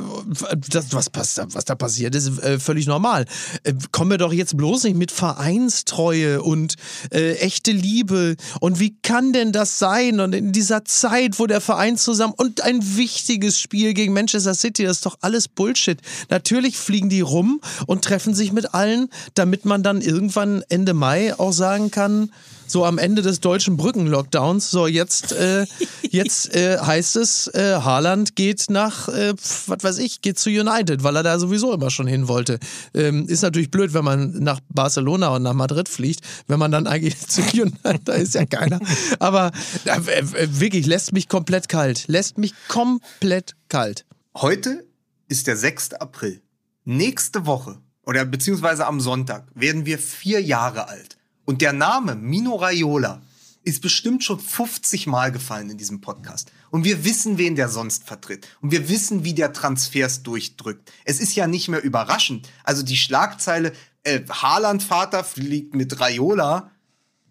das, 0.68 0.86
was, 0.92 1.10
was 1.12 1.64
da 1.64 1.74
passiert, 1.74 2.14
ist 2.14 2.38
äh, 2.40 2.58
völlig 2.58 2.86
normal. 2.86 3.26
Äh, 3.62 3.74
kommen 3.92 4.10
wir 4.10 4.18
doch 4.18 4.32
jetzt 4.32 4.56
bloß 4.56 4.84
nicht 4.84 4.96
mit 4.96 5.10
Vereinstreue 5.10 6.42
und 6.42 6.74
äh, 7.10 7.34
echte 7.34 7.72
Liebe. 7.72 8.36
Und 8.60 8.80
wie 8.80 8.96
kann 9.02 9.32
denn 9.32 9.52
das 9.52 9.78
sein? 9.78 10.20
Und 10.20 10.34
in 10.34 10.52
dieser 10.52 10.84
Zeit, 10.84 11.38
wo 11.38 11.46
der 11.46 11.60
Verein 11.60 11.96
zusammen 11.96 12.34
und 12.36 12.62
ein 12.62 12.96
wichtiges 12.96 13.58
Spiel 13.58 13.94
gegen 13.94 14.12
Manchester 14.12 14.54
City, 14.54 14.84
das 14.84 14.98
ist 14.98 15.06
doch 15.06 15.18
alles 15.20 15.48
Bullshit. 15.48 16.00
Natürlich 16.30 16.76
fliegen 16.76 17.08
die 17.08 17.20
rum 17.20 17.60
und 17.86 18.04
treffen 18.04 18.34
sich 18.34 18.52
mit 18.52 18.74
allen, 18.74 19.08
damit 19.34 19.64
man 19.64 19.82
dann 19.82 20.00
irgendwann 20.00 20.62
Ende 20.68 20.94
Mai 20.94 21.38
auch 21.38 21.52
sagen 21.52 21.90
kann, 21.90 22.30
so 22.74 22.84
am 22.84 22.98
Ende 22.98 23.22
des 23.22 23.38
deutschen 23.38 23.76
Brückenlockdowns, 23.76 24.68
so 24.68 24.88
jetzt, 24.88 25.30
äh, 25.30 25.64
jetzt 26.10 26.56
äh, 26.56 26.76
heißt 26.76 27.14
es, 27.14 27.46
äh, 27.46 27.76
Haaland 27.80 28.34
geht 28.34 28.64
nach, 28.68 29.06
äh, 29.06 29.32
was 29.68 29.84
weiß 29.84 29.98
ich, 29.98 30.22
geht 30.22 30.40
zu 30.40 30.50
United, 30.50 31.04
weil 31.04 31.14
er 31.14 31.22
da 31.22 31.38
sowieso 31.38 31.72
immer 31.72 31.90
schon 31.90 32.08
hin 32.08 32.26
wollte. 32.26 32.58
Ähm, 32.92 33.28
ist 33.28 33.42
natürlich 33.42 33.70
blöd, 33.70 33.94
wenn 33.94 34.04
man 34.04 34.40
nach 34.40 34.58
Barcelona 34.70 35.28
und 35.28 35.44
nach 35.44 35.52
Madrid 35.52 35.88
fliegt, 35.88 36.22
wenn 36.48 36.58
man 36.58 36.72
dann 36.72 36.88
eigentlich 36.88 37.16
zu 37.28 37.42
United, 37.42 38.00
da 38.06 38.14
ist 38.14 38.34
ja 38.34 38.44
keiner. 38.44 38.80
Aber 39.20 39.52
äh, 39.84 40.48
wirklich, 40.48 40.86
lässt 40.86 41.12
mich 41.12 41.28
komplett 41.28 41.68
kalt. 41.68 42.08
Lässt 42.08 42.38
mich 42.38 42.54
komplett 42.66 43.54
kalt. 43.68 44.04
Heute 44.36 44.84
ist 45.28 45.46
der 45.46 45.56
6. 45.56 45.92
April. 45.94 46.42
Nächste 46.84 47.46
Woche 47.46 47.78
oder 48.02 48.24
beziehungsweise 48.24 48.84
am 48.84 48.98
Sonntag 48.98 49.46
werden 49.54 49.86
wir 49.86 50.00
vier 50.00 50.42
Jahre 50.42 50.88
alt. 50.88 51.18
Und 51.44 51.60
der 51.62 51.72
Name 51.72 52.14
Mino 52.14 52.56
Raiola 52.56 53.22
ist 53.62 53.80
bestimmt 53.80 54.22
schon 54.22 54.38
50 54.38 55.06
Mal 55.06 55.32
gefallen 55.32 55.70
in 55.70 55.78
diesem 55.78 56.00
Podcast. 56.00 56.52
Und 56.70 56.84
wir 56.84 57.04
wissen, 57.04 57.38
wen 57.38 57.56
der 57.56 57.68
sonst 57.68 58.04
vertritt. 58.04 58.46
Und 58.60 58.72
wir 58.72 58.88
wissen, 58.88 59.24
wie 59.24 59.34
der 59.34 59.52
Transfers 59.52 60.22
durchdrückt. 60.22 60.92
Es 61.04 61.18
ist 61.18 61.34
ja 61.34 61.46
nicht 61.46 61.68
mehr 61.68 61.82
überraschend. 61.82 62.50
Also 62.62 62.82
die 62.82 62.96
Schlagzeile, 62.96 63.72
äh, 64.02 64.20
Haaland-Vater 64.28 65.24
fliegt 65.24 65.74
mit 65.74 65.98
Raiola 65.98 66.70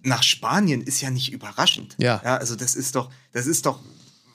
nach 0.03 0.23
Spanien 0.23 0.81
ist 0.81 1.01
ja 1.01 1.09
nicht 1.09 1.31
überraschend. 1.31 1.95
Ja. 1.97 2.21
ja 2.23 2.37
also 2.37 2.55
das 2.55 2.75
ist 2.75 2.95
doch, 2.95 3.09
das 3.31 3.47
ist 3.47 3.65
doch 3.65 3.79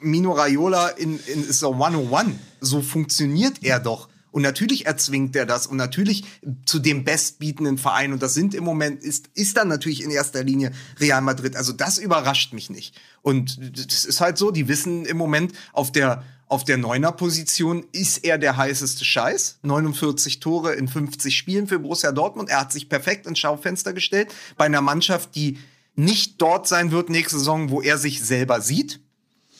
Mino 0.01 0.33
Raiola 0.33 0.89
in, 0.89 1.19
in 1.27 1.47
ist 1.47 1.63
doch 1.63 1.73
101. 1.73 2.37
So 2.61 2.81
funktioniert 2.81 3.63
er 3.63 3.81
doch. 3.81 4.09
Und 4.31 4.43
natürlich 4.43 4.87
erzwingt 4.87 5.35
er 5.37 5.47
das 5.47 5.67
und 5.67 5.77
natürlich 5.77 6.25
zu 6.67 6.79
dem 6.79 7.05
bestbietenden 7.05 7.79
Verein. 7.79 8.13
Und 8.13 8.23
das 8.23 8.35
sind 8.35 8.55
im 8.55 8.65
Moment, 8.65 9.03
ist, 9.03 9.31
ist 9.35 9.57
dann 9.57 9.69
natürlich 9.69 10.03
in 10.03 10.11
erster 10.11 10.45
Linie 10.45 10.73
Real 11.01 11.23
Madrid. 11.23 11.57
Also 11.57 11.73
das 11.73 11.99
überrascht 11.99 12.53
mich 12.53 12.69
nicht. 12.69 12.95
Und 13.23 13.59
das 13.89 14.05
ist 14.05 14.21
halt 14.21 14.37
so, 14.37 14.51
die 14.51 14.69
wissen 14.69 15.07
im 15.07 15.17
Moment 15.17 15.53
auf 15.73 15.93
der, 15.93 16.25
auf 16.47 16.65
der 16.65 16.77
Neuner-Position 16.77 17.87
ist 17.93 18.19
er 18.19 18.37
der 18.37 18.57
heißeste 18.57 19.05
Scheiß. 19.05 19.61
49 19.63 20.41
Tore 20.41 20.75
in 20.75 20.89
50 20.89 21.37
Spielen 21.37 21.67
für 21.67 21.79
Borussia 21.79 22.13
Dortmund. 22.13 22.51
Er 22.51 22.61
hat 22.61 22.73
sich 22.73 22.89
perfekt 22.89 23.27
ins 23.27 23.39
Schaufenster 23.39 23.95
gestellt. 23.95 24.29
Bei 24.59 24.67
einer 24.67 24.83
Mannschaft, 24.83 25.35
die 25.37 25.59
nicht 25.97 26.41
dort 26.41 26.69
sein 26.69 26.91
wird 26.93 27.09
nächste 27.09 27.39
Saison, 27.39 27.71
wo 27.71 27.81
er 27.81 27.97
sich 27.99 28.23
selber 28.23 28.61
sieht. 28.61 29.01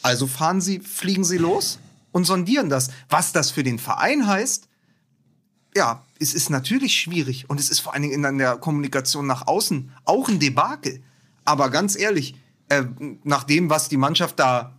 Also 0.03 0.27
fahren 0.27 0.61
sie, 0.61 0.79
fliegen 0.79 1.25
sie 1.25 1.39
los 1.39 1.79
und 2.19 2.25
sondieren 2.25 2.69
das. 2.69 2.91
Was 3.09 3.33
das 3.33 3.51
für 3.51 3.63
den 3.63 3.79
Verein 3.79 4.27
heißt, 4.27 4.69
ja, 5.77 6.05
es 6.19 6.35
ist 6.35 6.51
natürlich 6.51 6.95
schwierig 6.95 7.49
und 7.49 7.61
es 7.61 7.71
ist 7.71 7.79
vor 7.79 7.95
allen 7.95 8.03
Dingen 8.03 8.25
in 8.25 8.39
der 8.39 8.57
Kommunikation 8.57 9.27
nach 9.27 9.47
außen 9.47 9.91
auch 10.05 10.29
ein 10.29 10.41
Debakel. 10.41 11.01
Aber 11.45 11.71
ganz 11.71 11.97
ehrlich, 11.97 12.35
äh, 12.69 12.83
nach 13.23 13.45
dem, 13.45 13.71
was 13.71 13.89
die 13.89 13.97
Mannschaft 13.97 14.39
da 14.41 14.75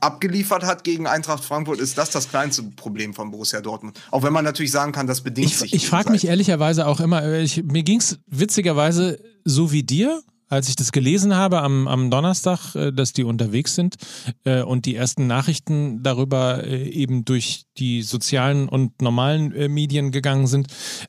abgeliefert 0.00 0.64
hat 0.64 0.84
gegen 0.84 1.06
Eintracht 1.06 1.44
Frankfurt, 1.44 1.78
ist 1.80 1.98
das 1.98 2.10
das 2.10 2.30
kleinste 2.30 2.62
Problem 2.62 3.12
von 3.12 3.30
Borussia 3.30 3.60
Dortmund. 3.60 4.00
Auch 4.10 4.22
wenn 4.22 4.32
man 4.32 4.44
natürlich 4.44 4.72
sagen 4.72 4.92
kann, 4.92 5.06
das 5.06 5.20
bedingt 5.20 5.48
Ich, 5.48 5.58
sich. 5.58 5.74
ich 5.74 5.86
frage 5.86 6.10
mich 6.10 6.26
ehrlicherweise 6.26 6.86
auch 6.86 7.00
immer, 7.00 7.34
ich, 7.34 7.62
mir 7.62 7.82
ging 7.82 7.98
es 7.98 8.18
witzigerweise 8.26 9.20
so 9.44 9.72
wie 9.72 9.82
dir, 9.82 10.22
als 10.48 10.68
ich 10.68 10.76
das 10.76 10.92
gelesen 10.92 11.34
habe 11.34 11.62
am, 11.62 11.88
am 11.88 12.10
Donnerstag, 12.10 12.74
äh, 12.74 12.92
dass 12.92 13.12
die 13.12 13.24
unterwegs 13.24 13.74
sind 13.74 13.96
äh, 14.44 14.62
und 14.62 14.86
die 14.86 14.94
ersten 14.94 15.26
Nachrichten 15.26 16.02
darüber 16.02 16.64
äh, 16.64 16.88
eben 16.88 17.24
durch 17.24 17.64
die 17.78 18.02
sozialen 18.02 18.68
und 18.68 19.02
normalen 19.02 19.52
äh, 19.52 19.68
Medien 19.68 20.12
gegangen 20.12 20.46
sind, 20.46 20.68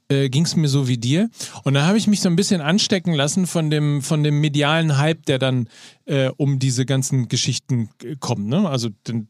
äh, 0.09 0.29
ging 0.29 0.45
es 0.45 0.55
mir 0.55 0.67
so 0.67 0.87
wie 0.87 0.97
dir. 0.97 1.29
Und 1.63 1.73
da 1.75 1.85
habe 1.85 1.97
ich 1.97 2.07
mich 2.07 2.21
so 2.21 2.29
ein 2.29 2.35
bisschen 2.35 2.61
anstecken 2.61 3.13
lassen 3.13 3.47
von 3.47 3.69
dem, 3.69 4.01
von 4.01 4.23
dem 4.23 4.39
medialen 4.39 4.97
Hype, 4.97 5.25
der 5.25 5.39
dann 5.39 5.69
äh, 6.05 6.29
um 6.37 6.59
diese 6.59 6.85
ganzen 6.85 7.27
Geschichten 7.27 7.89
kommt. 8.19 8.47
Ne? 8.47 8.67
Also 8.67 8.89
den, 9.07 9.29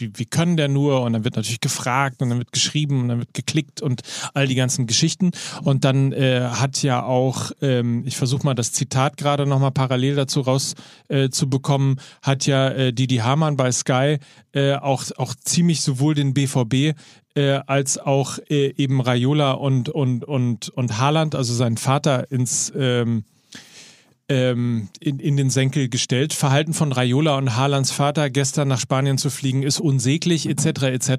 wie, 0.00 0.10
wie 0.14 0.24
können 0.24 0.56
der 0.56 0.68
nur? 0.68 1.02
Und 1.02 1.12
dann 1.12 1.24
wird 1.24 1.36
natürlich 1.36 1.60
gefragt 1.60 2.22
und 2.22 2.30
dann 2.30 2.38
wird 2.38 2.52
geschrieben 2.52 3.02
und 3.02 3.08
dann 3.08 3.18
wird 3.18 3.34
geklickt 3.34 3.82
und 3.82 4.02
all 4.34 4.46
die 4.46 4.54
ganzen 4.54 4.86
Geschichten. 4.86 5.30
Und 5.62 5.84
dann 5.84 6.12
äh, 6.12 6.40
hat 6.40 6.82
ja 6.82 7.02
auch, 7.02 7.52
ähm, 7.60 8.04
ich 8.06 8.16
versuche 8.16 8.44
mal 8.44 8.54
das 8.54 8.72
Zitat 8.72 9.16
gerade 9.16 9.46
nochmal 9.46 9.72
parallel 9.72 10.16
dazu 10.16 10.40
raus 10.40 10.74
äh, 11.08 11.28
hat 12.22 12.46
ja 12.46 12.68
äh, 12.68 12.92
Didi 12.92 13.16
Hamann 13.16 13.56
bei 13.56 13.72
Sky 13.72 14.18
äh, 14.52 14.74
auch, 14.74 15.04
auch 15.16 15.34
ziemlich 15.34 15.80
sowohl 15.82 16.14
den 16.14 16.34
BVB 16.34 16.96
äh, 17.34 17.60
als 17.66 17.98
auch 17.98 18.38
äh, 18.48 18.74
eben 18.76 19.00
Raiola 19.00 19.52
und, 19.52 19.88
und, 19.88 20.24
und, 20.24 20.68
und 20.70 20.98
Haaland, 20.98 21.34
also 21.34 21.54
seinen 21.54 21.76
Vater, 21.76 22.30
ins 22.30 22.72
ähm, 22.76 23.24
ähm, 24.30 24.88
in, 25.00 25.18
in 25.18 25.36
den 25.36 25.50
Senkel 25.50 25.88
gestellt. 25.88 26.32
Verhalten 26.32 26.72
von 26.72 26.92
Raiola 26.92 27.36
und 27.36 27.56
Haalands 27.56 27.90
Vater, 27.90 28.30
gestern 28.30 28.68
nach 28.68 28.80
Spanien 28.80 29.18
zu 29.18 29.28
fliegen, 29.28 29.62
ist 29.64 29.80
unsäglich, 29.80 30.48
etc., 30.48 30.82
etc. 30.84 31.10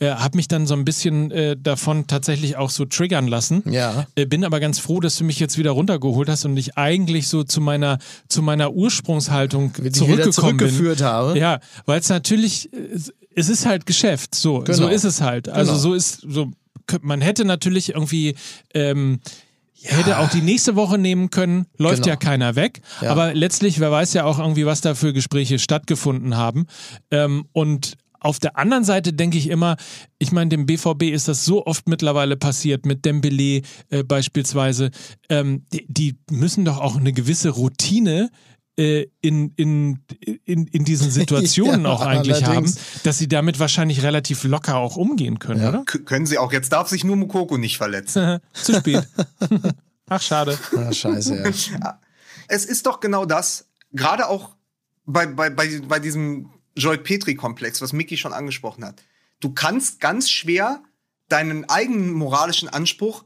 Äh, 0.00 0.10
hab 0.12 0.34
mich 0.34 0.48
dann 0.48 0.66
so 0.66 0.74
ein 0.74 0.84
bisschen 0.84 1.30
äh, 1.30 1.56
davon 1.56 2.06
tatsächlich 2.06 2.56
auch 2.56 2.70
so 2.70 2.86
triggern 2.86 3.28
lassen. 3.28 3.62
Ja. 3.70 4.06
Äh, 4.16 4.24
bin 4.26 4.44
aber 4.44 4.58
ganz 4.60 4.78
froh, 4.78 4.98
dass 4.98 5.16
du 5.16 5.24
mich 5.24 5.38
jetzt 5.38 5.58
wieder 5.58 5.72
runtergeholt 5.72 6.28
hast 6.28 6.44
und 6.46 6.56
ich 6.56 6.76
eigentlich 6.78 7.28
so 7.28 7.44
zu 7.44 7.60
meiner, 7.60 7.98
zu 8.28 8.42
meiner 8.42 8.72
Ursprungshaltung 8.72 9.76
wieder 9.76 9.92
zurückgekommen 9.92 10.32
zurückgeführt 10.58 10.98
bin. 10.98 11.06
habe. 11.06 11.38
Ja, 11.38 11.60
weil 11.84 12.00
es 12.00 12.08
natürlich, 12.08 12.70
es 13.34 13.48
ist 13.48 13.66
halt 13.66 13.84
Geschäft, 13.86 14.34
so, 14.34 14.60
Genau. 14.60 14.72
so 14.78 14.88
ist 14.88 15.04
es 15.04 15.20
halt. 15.20 15.48
Also 15.48 15.72
Genau. 15.72 15.82
so 15.82 15.94
ist, 15.94 16.22
so, 16.26 16.50
man 17.02 17.20
hätte 17.20 17.44
natürlich 17.44 17.90
irgendwie, 17.90 18.34
ähm, 18.74 19.20
Hätte 19.82 20.18
auch 20.18 20.28
die 20.28 20.42
nächste 20.42 20.74
Woche 20.76 20.98
nehmen 20.98 21.30
können, 21.30 21.66
läuft 21.76 21.98
Genau. 22.02 22.08
ja 22.08 22.16
keiner 22.16 22.56
weg. 22.56 22.80
Ja. 23.00 23.10
Aber 23.10 23.32
letztlich, 23.34 23.78
wer 23.80 23.90
weiß 23.90 24.12
ja 24.14 24.24
auch 24.24 24.38
irgendwie, 24.38 24.66
was 24.66 24.80
da 24.80 24.94
für 24.94 25.12
Gespräche 25.12 25.58
stattgefunden 25.58 26.36
haben. 26.36 26.66
Ähm, 27.10 27.46
und 27.52 27.94
auf 28.20 28.40
der 28.40 28.58
anderen 28.58 28.82
Seite 28.82 29.12
denke 29.12 29.38
ich 29.38 29.48
immer, 29.48 29.76
ich 30.18 30.32
meine, 30.32 30.48
dem 30.48 30.66
BVB 30.66 31.04
ist 31.04 31.28
das 31.28 31.44
so 31.44 31.64
oft 31.66 31.88
mittlerweile 31.88 32.36
passiert, 32.36 32.84
mit 32.84 33.04
Dembele 33.04 33.62
äh, 33.90 34.02
beispielsweise. 34.02 34.90
Ähm, 35.28 35.64
die, 35.72 35.86
die 35.88 36.16
müssen 36.30 36.64
doch 36.64 36.78
auch 36.80 36.96
eine 36.96 37.12
gewisse 37.12 37.50
Routine 37.50 38.30
in, 38.78 39.52
in, 39.56 39.98
in, 40.44 40.66
in 40.68 40.84
diesen 40.84 41.10
Situationen 41.10 41.82
Ja, 41.82 41.90
auch 41.90 42.00
eigentlich 42.00 42.46
allerdings. 42.46 42.76
haben, 42.76 43.00
dass 43.02 43.18
sie 43.18 43.26
damit 43.26 43.58
wahrscheinlich 43.58 44.02
relativ 44.04 44.44
locker 44.44 44.76
auch 44.76 44.96
umgehen 44.96 45.40
können, 45.40 45.66
oder? 45.66 45.82
K 45.84 45.98
können 45.98 46.26
sie 46.26 46.38
auch. 46.38 46.52
Jetzt 46.52 46.72
darf 46.72 46.88
sich 46.88 47.02
nur 47.02 47.16
Mukoko 47.16 47.58
nicht 47.58 47.76
verletzen. 47.76 48.38
Zu 48.52 48.74
spät. 48.74 49.08
Ach, 50.08 50.22
schade. 50.22 50.56
Ah, 50.76 50.92
scheiße, 50.92 51.42
ja. 51.80 52.00
Es 52.46 52.64
ist 52.64 52.86
doch 52.86 53.00
genau 53.00 53.26
das, 53.26 53.66
gerade 53.92 54.28
auch 54.28 54.54
bei, 55.06 55.26
bei, 55.26 55.50
bei, 55.50 55.80
bei 55.80 55.98
diesem 55.98 56.50
Joy 56.76 56.98
Petri-Komplex, 56.98 57.82
was 57.82 57.92
Mickey 57.92 58.16
schon 58.16 58.32
angesprochen 58.32 58.84
hat. 58.84 59.02
Du 59.40 59.52
kannst 59.52 59.98
ganz 60.00 60.30
schwer 60.30 60.82
deinen 61.28 61.68
eigenen 61.68 62.12
moralischen 62.12 62.68
Anspruch 62.68 63.24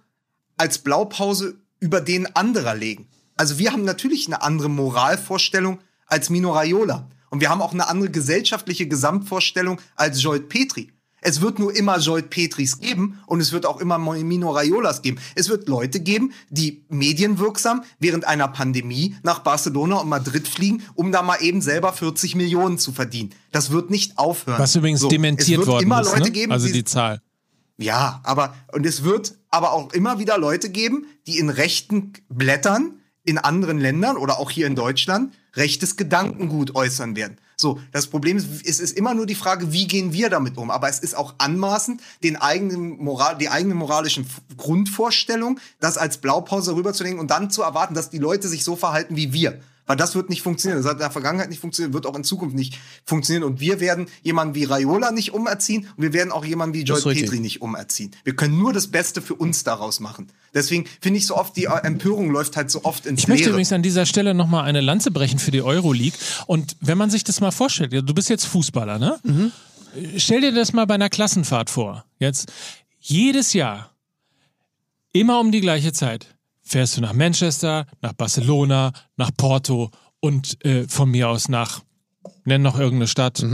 als 0.57 0.79
Blaupause 0.79 1.57
über 1.79 2.01
den 2.01 2.35
anderer 2.35 2.75
legen. 2.75 3.09
Also 3.37 3.59
wir 3.59 3.73
haben 3.73 3.85
natürlich 3.85 4.27
eine 4.27 4.43
andere 4.43 4.69
Moralvorstellung 4.69 5.79
als 6.07 6.31
Mino 6.31 6.53
Raiola. 6.53 7.09
Und 7.31 7.41
wir 7.41 7.49
haben 7.49 7.63
auch 7.63 7.73
eine 7.73 7.89
andere 7.89 8.11
gesellschaftliche 8.11 8.87
Gesamtvorstellung 8.87 9.81
als 9.97 10.23
Jolt 10.23 10.49
Petri. 10.49 10.93
Es 11.25 11.41
wird 11.41 11.61
nur 11.61 11.75
immer 11.75 11.99
Jolt 11.99 12.31
Petris 12.31 12.81
geben 12.81 13.21
und 13.27 13.41
es 13.41 13.53
wird 13.53 13.65
auch 13.65 13.81
immer 13.81 13.97
Mino 13.97 14.51
Raiolas 14.51 15.03
geben. 15.03 15.19
Es 15.37 15.49
wird 15.49 15.69
Leute 15.69 16.01
geben, 16.01 16.33
die 16.51 16.85
medienwirksam 16.89 17.85
während 18.01 18.27
einer 18.27 18.49
Pandemie 18.49 19.15
nach 19.23 19.39
Barcelona 19.39 19.97
und 19.99 20.09
Madrid 20.09 20.49
fliegen, 20.49 20.83
um 20.95 21.13
da 21.13 21.23
mal 21.23 21.37
eben 21.41 21.63
selber 21.63 21.93
40 21.93 22.35
Millionen 22.35 22.77
zu 22.77 22.91
verdienen. 22.93 23.31
Das 23.53 23.71
wird 23.71 23.89
nicht 23.89 24.19
aufhören. 24.19 24.59
Was 24.59 24.75
übrigens 24.75 25.01
So, 25.01 25.09
dementiert 25.09 25.61
es 25.61 25.67
wird 25.67 25.69
worden 25.69 25.85
immer 25.85 26.01
ist. 26.01 26.09
Leute 26.11 26.23
ne? 26.25 26.31
geben, 26.33 26.53
also 26.53 26.67
die- 26.67 26.73
die 26.73 26.85
Zahl. 26.85 27.23
ja, 27.79 28.21
aber 28.25 28.55
und 28.73 28.85
es 28.85 29.05
wird 29.05 29.39
aber 29.49 29.73
auch 29.73 29.93
immer 29.93 30.19
wieder 30.19 30.39
Leute 30.39 30.71
geben, 30.71 31.07
die 31.29 31.39
in 31.39 31.51
rechten 31.51 32.15
Blättern 32.31 32.95
in 33.25 33.39
anderen 33.39 33.79
Ländern 33.79 34.17
oder 34.17 34.39
auch 34.39 34.51
hier 34.51 34.67
in 34.67 34.75
Deutschland 34.75 35.35
rechtes 35.55 35.97
Gedankengut 35.97 36.75
äußern 36.75 37.15
werden. 37.15 37.39
So, 37.57 37.79
das 37.93 38.09
Problem 38.09 38.37
ist, 38.37 38.67
es 38.67 38.81
ist 38.81 38.97
immer 38.97 39.15
nur 39.15 39.27
die 39.27 39.37
Frage, 39.37 39.73
wie 39.73 39.87
gehen 39.87 40.13
wir 40.13 40.31
damit 40.31 40.57
um? 40.57 40.71
Aber 40.71 40.89
es 40.89 40.99
ist 40.99 41.15
auch 41.15 41.35
anmaßend, 41.39 42.01
den 42.25 42.37
eigenen 42.37 42.97
Moral, 42.99 43.39
die 43.39 43.51
eigene 43.51 43.75
moralischen 43.75 44.25
F- 44.25 44.41
Grundvorstellung, 44.57 45.61
das 45.79 45.99
als 45.99 46.19
Blaupause 46.19 46.75
rüberzulegen 46.75 47.21
und 47.21 47.31
dann 47.31 47.51
zu 47.51 47.63
erwarten, 47.63 47.95
dass 47.95 48.11
die 48.11 48.19
Leute 48.19 48.49
sich 48.49 48.65
so 48.65 48.75
verhalten 48.75 49.15
wie 49.17 49.33
wir. 49.33 49.61
Weil 49.87 49.97
das 49.97 50.15
wird 50.15 50.31
nicht 50.31 50.43
funktionieren. 50.43 50.81
Das 50.81 50.87
hat 50.89 50.99
in 50.99 51.01
der 51.01 51.11
Vergangenheit 51.11 51.51
nicht 51.51 51.61
funktioniert, 51.61 51.93
wird 51.93 52.07
auch 52.07 52.17
in 52.17 52.25
Zukunft 52.25 52.55
nicht 52.55 52.79
funktionieren. 53.05 53.43
Und 53.45 53.61
wir 53.61 53.81
werden 53.81 54.07
jemanden 54.23 54.55
wie 54.55 54.65
Raiola 54.65 55.11
nicht 55.11 55.35
umerziehen 55.35 55.89
und 55.97 56.03
wir 56.03 56.13
werden 56.13 56.31
auch 56.33 56.45
jemanden 56.45 56.75
wie 56.75 56.83
Joy. 56.83 57.01
Petri 57.03 57.41
nicht 57.41 57.63
umerziehen. 57.63 58.13
Wir 58.25 58.37
können 58.37 58.57
nur 58.59 58.73
das 58.73 58.87
Beste 58.87 59.21
für 59.21 59.35
uns 59.35 59.65
daraus 59.65 59.99
machen. 60.01 60.31
Deswegen 60.55 60.87
finde 61.01 61.19
ich 61.19 61.27
so 61.27 61.37
oft, 61.37 61.57
die 61.57 61.65
Empörung 61.65 62.31
läuft 62.31 62.57
halt 62.57 62.71
so 62.71 62.85
oft 62.85 63.07
ins 63.07 63.21
Ich 63.23 63.29
möchte 63.29 63.45
Leere. 63.45 63.51
übrigens 63.55 63.73
an 63.73 63.83
dieser 63.83 64.07
Stelle 64.07 64.35
nochmal 64.35 64.65
eine 64.65 64.81
Lanze 64.81 65.11
brechen 65.11 65.39
für 65.39 65.51
die 65.51 65.63
Euroleague. 65.63 66.19
Und 66.47 66.77
wenn 66.81 66.99
man 66.99 67.11
sich 67.11 67.25
das 67.25 67.41
mal 67.41 67.51
vorstellt, 67.51 67.93
du 67.93 68.15
bist 68.15 68.29
jetzt 68.29 68.45
Fußballer, 68.47 68.99
ne? 68.99 69.53
Stell 70.17 70.41
dir 70.43 70.53
das 70.53 70.73
mal 70.73 70.87
bei 70.87 70.95
einer 70.95 71.11
Klassenfahrt 71.11 71.71
vor. 71.71 72.05
Jetzt 72.19 72.53
jedes 72.99 73.53
Jahr, 73.53 73.91
immer 75.13 75.41
um 75.41 75.51
die 75.53 75.61
gleiche 75.61 75.93
Zeit, 75.93 76.29
fährst 76.63 76.97
du 76.97 77.01
nach 77.01 77.13
Manchester, 77.13 77.87
nach 78.01 78.13
Barcelona, 78.13 78.93
nach 79.17 79.31
Porto 79.37 79.91
und 80.21 80.65
äh, 80.65 80.87
von 80.89 81.11
mir 81.11 81.29
aus 81.29 81.49
nach, 81.49 81.81
nenn 82.45 82.63
noch 82.63 82.79
irgendeine 82.79 83.09
Stadt. 83.09 83.45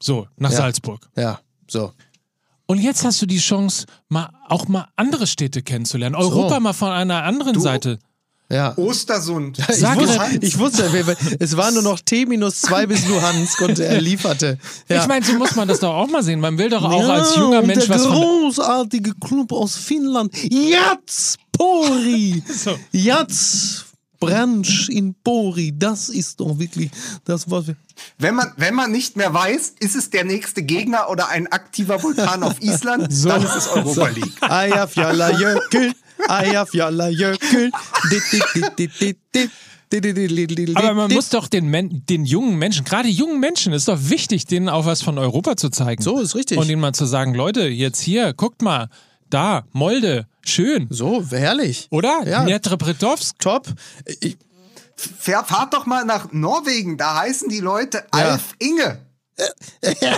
So, 0.00 0.26
nach 0.36 0.50
Ja. 0.50 0.56
Salzburg. 0.56 1.08
Ja, 1.16 1.40
so. 1.68 1.92
Und 2.66 2.78
jetzt 2.80 3.02
hast 3.04 3.22
du 3.22 3.26
die 3.26 3.38
Chance, 3.38 3.86
mal 4.08 4.28
auch 4.48 4.68
mal 4.68 4.88
andere 4.96 5.26
Städte 5.26 5.62
kennenzulernen. 5.62 6.14
Europa 6.14 6.60
mal 6.60 6.74
von 6.74 6.90
einer 6.90 7.22
anderen 7.24 7.58
Seite. 7.58 7.98
Ja. 8.50 8.76
Ostersund. 8.78 9.58
Ich 9.68 9.78
wusste, 9.82 10.38
ich 10.40 10.58
wusste, 10.58 11.16
es 11.38 11.56
war 11.56 11.70
nur 11.70 11.82
noch 11.82 12.00
T 12.00 12.24
minus 12.26 12.60
zwei 12.62 12.86
bis 12.86 13.06
Luhansk 13.06 13.60
und 13.62 13.78
er 13.78 14.00
lieferte. 14.00 14.58
Ja. 14.88 15.02
Ich 15.02 15.06
meine, 15.08 15.24
so 15.24 15.34
muss 15.34 15.54
man 15.54 15.68
das 15.68 15.80
doch 15.80 15.92
auch 15.94 16.08
mal 16.08 16.22
sehen. 16.22 16.40
Man 16.40 16.56
will 16.58 16.70
doch 16.70 16.82
auch 16.82 17.00
Ja, 17.00 17.08
als 17.14 17.36
junger 17.36 17.60
und 17.60 17.66
Mensch 17.66 17.86
der 17.86 17.94
was 17.96 18.06
von. 18.06 18.14
großartige 18.14 19.14
Club 19.20 19.52
aus 19.52 19.76
Finnland, 19.76 20.32
Jatspori. 21.58 22.42
So. 22.46 22.78
Jats 22.92 23.84
Branch 24.20 24.88
in 24.88 25.14
Pori, 25.22 25.72
das 25.76 26.08
ist 26.08 26.40
doch 26.40 26.58
wirklich 26.58 26.90
das, 27.24 27.48
was 27.50 27.68
wir... 27.68 27.76
Wenn 28.18 28.34
man, 28.34 28.52
wenn 28.56 28.74
man 28.74 28.90
nicht 28.90 29.16
mehr 29.16 29.32
weiß, 29.32 29.74
ist 29.78 29.94
es 29.94 30.10
der 30.10 30.24
nächste 30.24 30.62
Gegner 30.62 31.08
oder 31.08 31.28
ein 31.28 31.46
aktiver 31.46 32.02
Vulkan 32.02 32.42
auf 32.42 32.60
Island, 32.60 33.12
dann 33.24 33.42
ist 33.42 33.54
es 33.54 33.68
Europa 33.68 34.08
League. 34.08 34.32
Dit, 38.10 38.90
dit, 39.00 39.18
dit, 39.32 40.76
Aber 40.76 40.94
man 40.94 41.12
muss 41.12 41.28
doch 41.28 41.46
den, 41.46 41.68
Men 41.68 42.04
den 42.08 42.24
jungen 42.24 42.56
Menschen, 42.58 42.84
gerade 42.84 43.08
jungen 43.08 43.38
Menschen, 43.38 43.72
ist 43.72 43.86
doch 43.86 43.98
wichtig, 44.00 44.46
denen 44.46 44.68
auch 44.68 44.84
was 44.84 45.00
von 45.00 45.16
Europa 45.16 45.56
zu 45.56 45.70
zeigen. 45.70 46.02
So, 46.02 46.20
ist 46.20 46.34
richtig. 46.34 46.58
Und 46.58 46.68
ihnen 46.68 46.80
mal 46.80 46.92
zu 46.92 47.06
sagen, 47.06 47.34
Leute, 47.34 47.68
jetzt 47.68 48.00
hier, 48.00 48.32
guckt 48.34 48.62
mal, 48.62 48.88
da, 49.30 49.64
Molde, 49.72 50.26
schön. 50.48 50.86
So, 50.90 51.24
herrlich. 51.30 51.86
Oder? 51.90 52.22
Ja. 52.26 52.44
Dnepropetrovsk. 52.44 53.38
Top. 53.38 53.66
Ich, 54.20 54.36
Fahr, 54.96 55.44
fahrt 55.44 55.74
doch 55.74 55.86
mal 55.86 56.04
nach 56.04 56.32
Norwegen, 56.32 56.96
da 56.98 57.18
heißen 57.20 57.48
die 57.48 57.60
Leute 57.60 57.98
Ja. 58.12 58.30
Alf 58.30 58.54
Inge. 58.58 58.98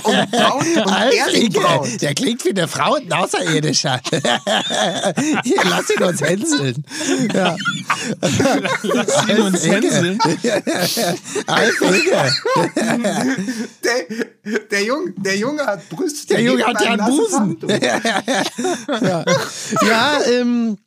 Und 0.03 0.31
Braun 0.31 0.65
und 0.83 0.93
Erling 1.13 1.53
Braun. 1.53 1.99
der 1.99 2.15
klingt 2.15 2.43
wie 2.47 2.51
eine 2.51 2.67
Frau 2.67 2.95
und 2.95 3.05
ein 3.05 3.13
Außerirdischer. 3.13 4.01
Hier, 5.45 5.61
lass 5.65 5.91
ihn 5.91 6.03
uns 6.03 6.23
hänseln. 6.23 6.87
Ja. 7.35 7.55
Lass 8.83 9.29
ihn 9.29 9.41
uns 9.41 9.67
hänseln. 9.67 10.19
Der, 13.85 14.61
der, 14.71 14.85
Junge, 14.85 15.13
der 15.17 15.37
Junge 15.37 15.67
hat 15.67 15.89
Brüste. 15.89 16.35
Der 16.35 16.43
Junge 16.43 16.65
hat 16.65 16.81
ja 16.83 16.93
einen 16.93 17.07
Busen. 17.07 17.57
ja, 19.83 20.21
ähm, 20.31 20.79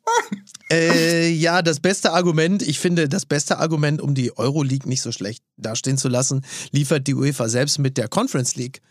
äh, 0.72 1.30
ja, 1.30 1.61
das 1.61 1.80
beste 1.80 2.11
Argument, 2.14 2.61
ich 2.61 2.80
finde, 2.80 3.09
das 3.09 3.26
beste 3.26 3.59
Argument, 3.59 4.01
um 4.01 4.16
die 4.16 4.38
Euroleague 4.38 4.88
nicht 4.88 5.01
so 5.01 5.11
schlecht 5.11 5.43
dastehen 5.57 5.97
zu 5.97 6.09
lassen, 6.09 6.43
liefert 6.72 7.07
die 7.07 7.16
UEFA 7.16 7.49
selbst 7.49 7.80
mit 7.80 7.97
der 7.97 8.07
Conference 8.07 8.55
League. 8.55 8.82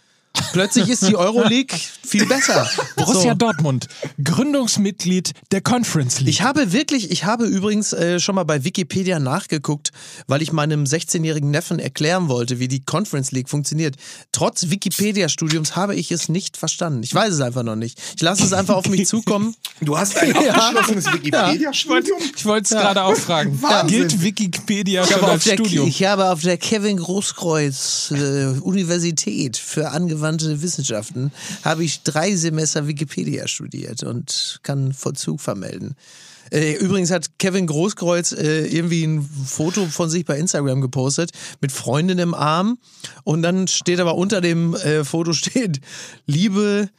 Plötzlich 0.52 0.88
ist 0.88 1.06
die 1.06 1.16
Euroleague 1.16 1.76
viel 2.04 2.26
besser. 2.26 2.68
Borussia 2.96 3.32
So. 3.32 3.34
Dortmund, 3.38 3.86
Gründungsmitglied 4.22 5.32
der 5.50 5.60
Conference 5.60 6.20
League. 6.20 6.28
Ich 6.30 6.42
habe 6.42 6.72
wirklich, 6.72 7.10
ich 7.10 7.24
habe 7.24 7.44
übrigens 7.44 7.92
äh, 7.92 8.18
schon 8.18 8.34
mal 8.34 8.44
bei 8.44 8.64
Wikipedia 8.64 9.18
nachgeguckt, 9.18 9.92
weil 10.26 10.42
ich 10.42 10.52
meinem 10.52 10.84
16-jährigen 10.84 11.50
Neffen 11.50 11.78
erklären 11.78 12.28
wollte, 12.28 12.58
wie 12.58 12.68
die 12.68 12.80
Conference 12.84 13.30
League 13.32 13.48
funktioniert. 13.50 13.96
Trotz 14.32 14.70
Wikipedia-Studiums 14.70 15.76
habe 15.76 15.94
ich 15.94 16.10
es 16.12 16.28
nicht 16.28 16.56
verstanden. 16.56 17.02
Ich 17.02 17.14
weiß 17.14 17.34
es 17.34 17.40
einfach 17.40 17.62
noch 17.62 17.76
nicht. 17.76 17.98
Ich 18.16 18.22
lasse 18.22 18.42
es 18.44 18.52
einfach 18.52 18.76
auf 18.76 18.88
mich 18.88 19.06
zukommen. 19.06 19.54
Du 19.80 19.98
hast 19.98 20.16
ein 20.18 20.32
abgeschlossenes 20.36 21.12
Wikipedia-Studium? 21.12 22.18
Ich 22.36 22.44
wollte 22.44 22.74
es 22.74 22.80
gerade 22.80 23.02
auch 23.02 23.16
fragen. 23.16 23.60
Wahnsinn. 23.60 23.98
Gilt 24.08 24.22
Wikipedia 24.22 25.02
Ich 25.02 25.08
schon 25.08 25.16
habe, 25.16 25.26
auf 25.26 25.32
als 25.32 25.44
der, 25.44 25.54
Studium? 25.54 25.88
ich 25.88 26.04
habe 26.04 26.30
auf 26.30 26.40
der 26.42 26.56
Kevin 26.56 26.98
Großkreuz 26.98 28.12
äh, 28.12 28.46
Universität 28.60 29.56
für 29.56 29.90
angewandte 29.90 30.21
Wissenschaften 30.22 31.32
habe 31.64 31.84
ich 31.84 32.02
drei 32.02 32.34
Semester 32.36 32.86
Wikipedia 32.86 33.48
studiert 33.48 34.02
und 34.02 34.60
kann 34.62 34.92
Vollzug 34.92 35.40
vermelden. 35.40 35.96
Äh, 36.50 36.74
Übrigens 36.74 37.10
hat 37.10 37.38
Kevin 37.38 37.66
Großkreuz 37.66 38.32
äh, 38.32 38.66
irgendwie 38.66 39.04
ein 39.04 39.22
Foto 39.22 39.86
von 39.86 40.10
sich 40.10 40.24
bei 40.24 40.38
Instagram 40.38 40.80
gepostet 40.82 41.30
mit 41.60 41.72
Freundin 41.72 42.18
im 42.18 42.34
Arm 42.34 42.78
und 43.24 43.42
dann 43.42 43.68
steht 43.68 44.00
aber 44.00 44.16
unter 44.16 44.40
dem 44.40 44.74
äh, 44.74 45.04
Foto 45.04 45.32
steht 45.32 45.80
Liebe, 46.26 46.90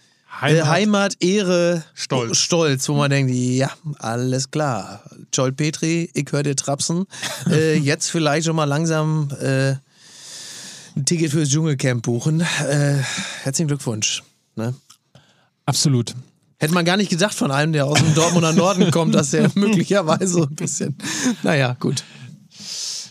Heimat, 0.42 0.68
Heimat 0.68 1.16
Ehre, 1.20 1.84
Stolz. 1.94 2.38
Stolz, 2.38 2.90
wo 2.90 2.96
man 2.96 3.12
denkt, 3.12 3.32
ja, 3.32 3.70
alles 4.00 4.50
klar. 4.50 5.04
Joel 5.32 5.52
Petri, 5.52 6.10
ich 6.16 6.32
höre 6.32 6.42
dir 6.44 6.56
trapsen. 6.56 7.06
äh, 7.50 7.78
jetzt 7.78 8.10
vielleicht 8.10 8.48
schon 8.48 8.56
mal 8.56 8.66
langsam 8.66 9.30
äh, 9.40 9.76
ein 10.96 11.06
Ticket 11.06 11.32
fürs 11.32 11.50
Dschungelcamp 11.50 12.04
buchen. 12.04 12.42
Äh, 12.42 12.98
herzlichen 13.44 13.68
Glückwunsch. 13.68 14.24
Ne? 14.56 14.74
Absolut. 15.66 16.14
Hätte 16.60 16.74
man 16.74 16.86
gar 16.86 16.98
nicht 16.98 17.10
gedacht 17.10 17.34
von 17.36 17.52
einem, 17.52 17.74
der 17.74 17.86
aus 17.86 18.00
dem 18.00 18.14
Dortmunder 18.16 18.54
Norden 18.54 18.92
kommt, 18.92 19.16
dass 19.16 19.34
er 19.34 19.50
möglicherweise 19.56 20.44
ein 20.44 20.56
bisschen. 20.56 20.96
Naja, 21.42 21.76
gut. 21.80 22.04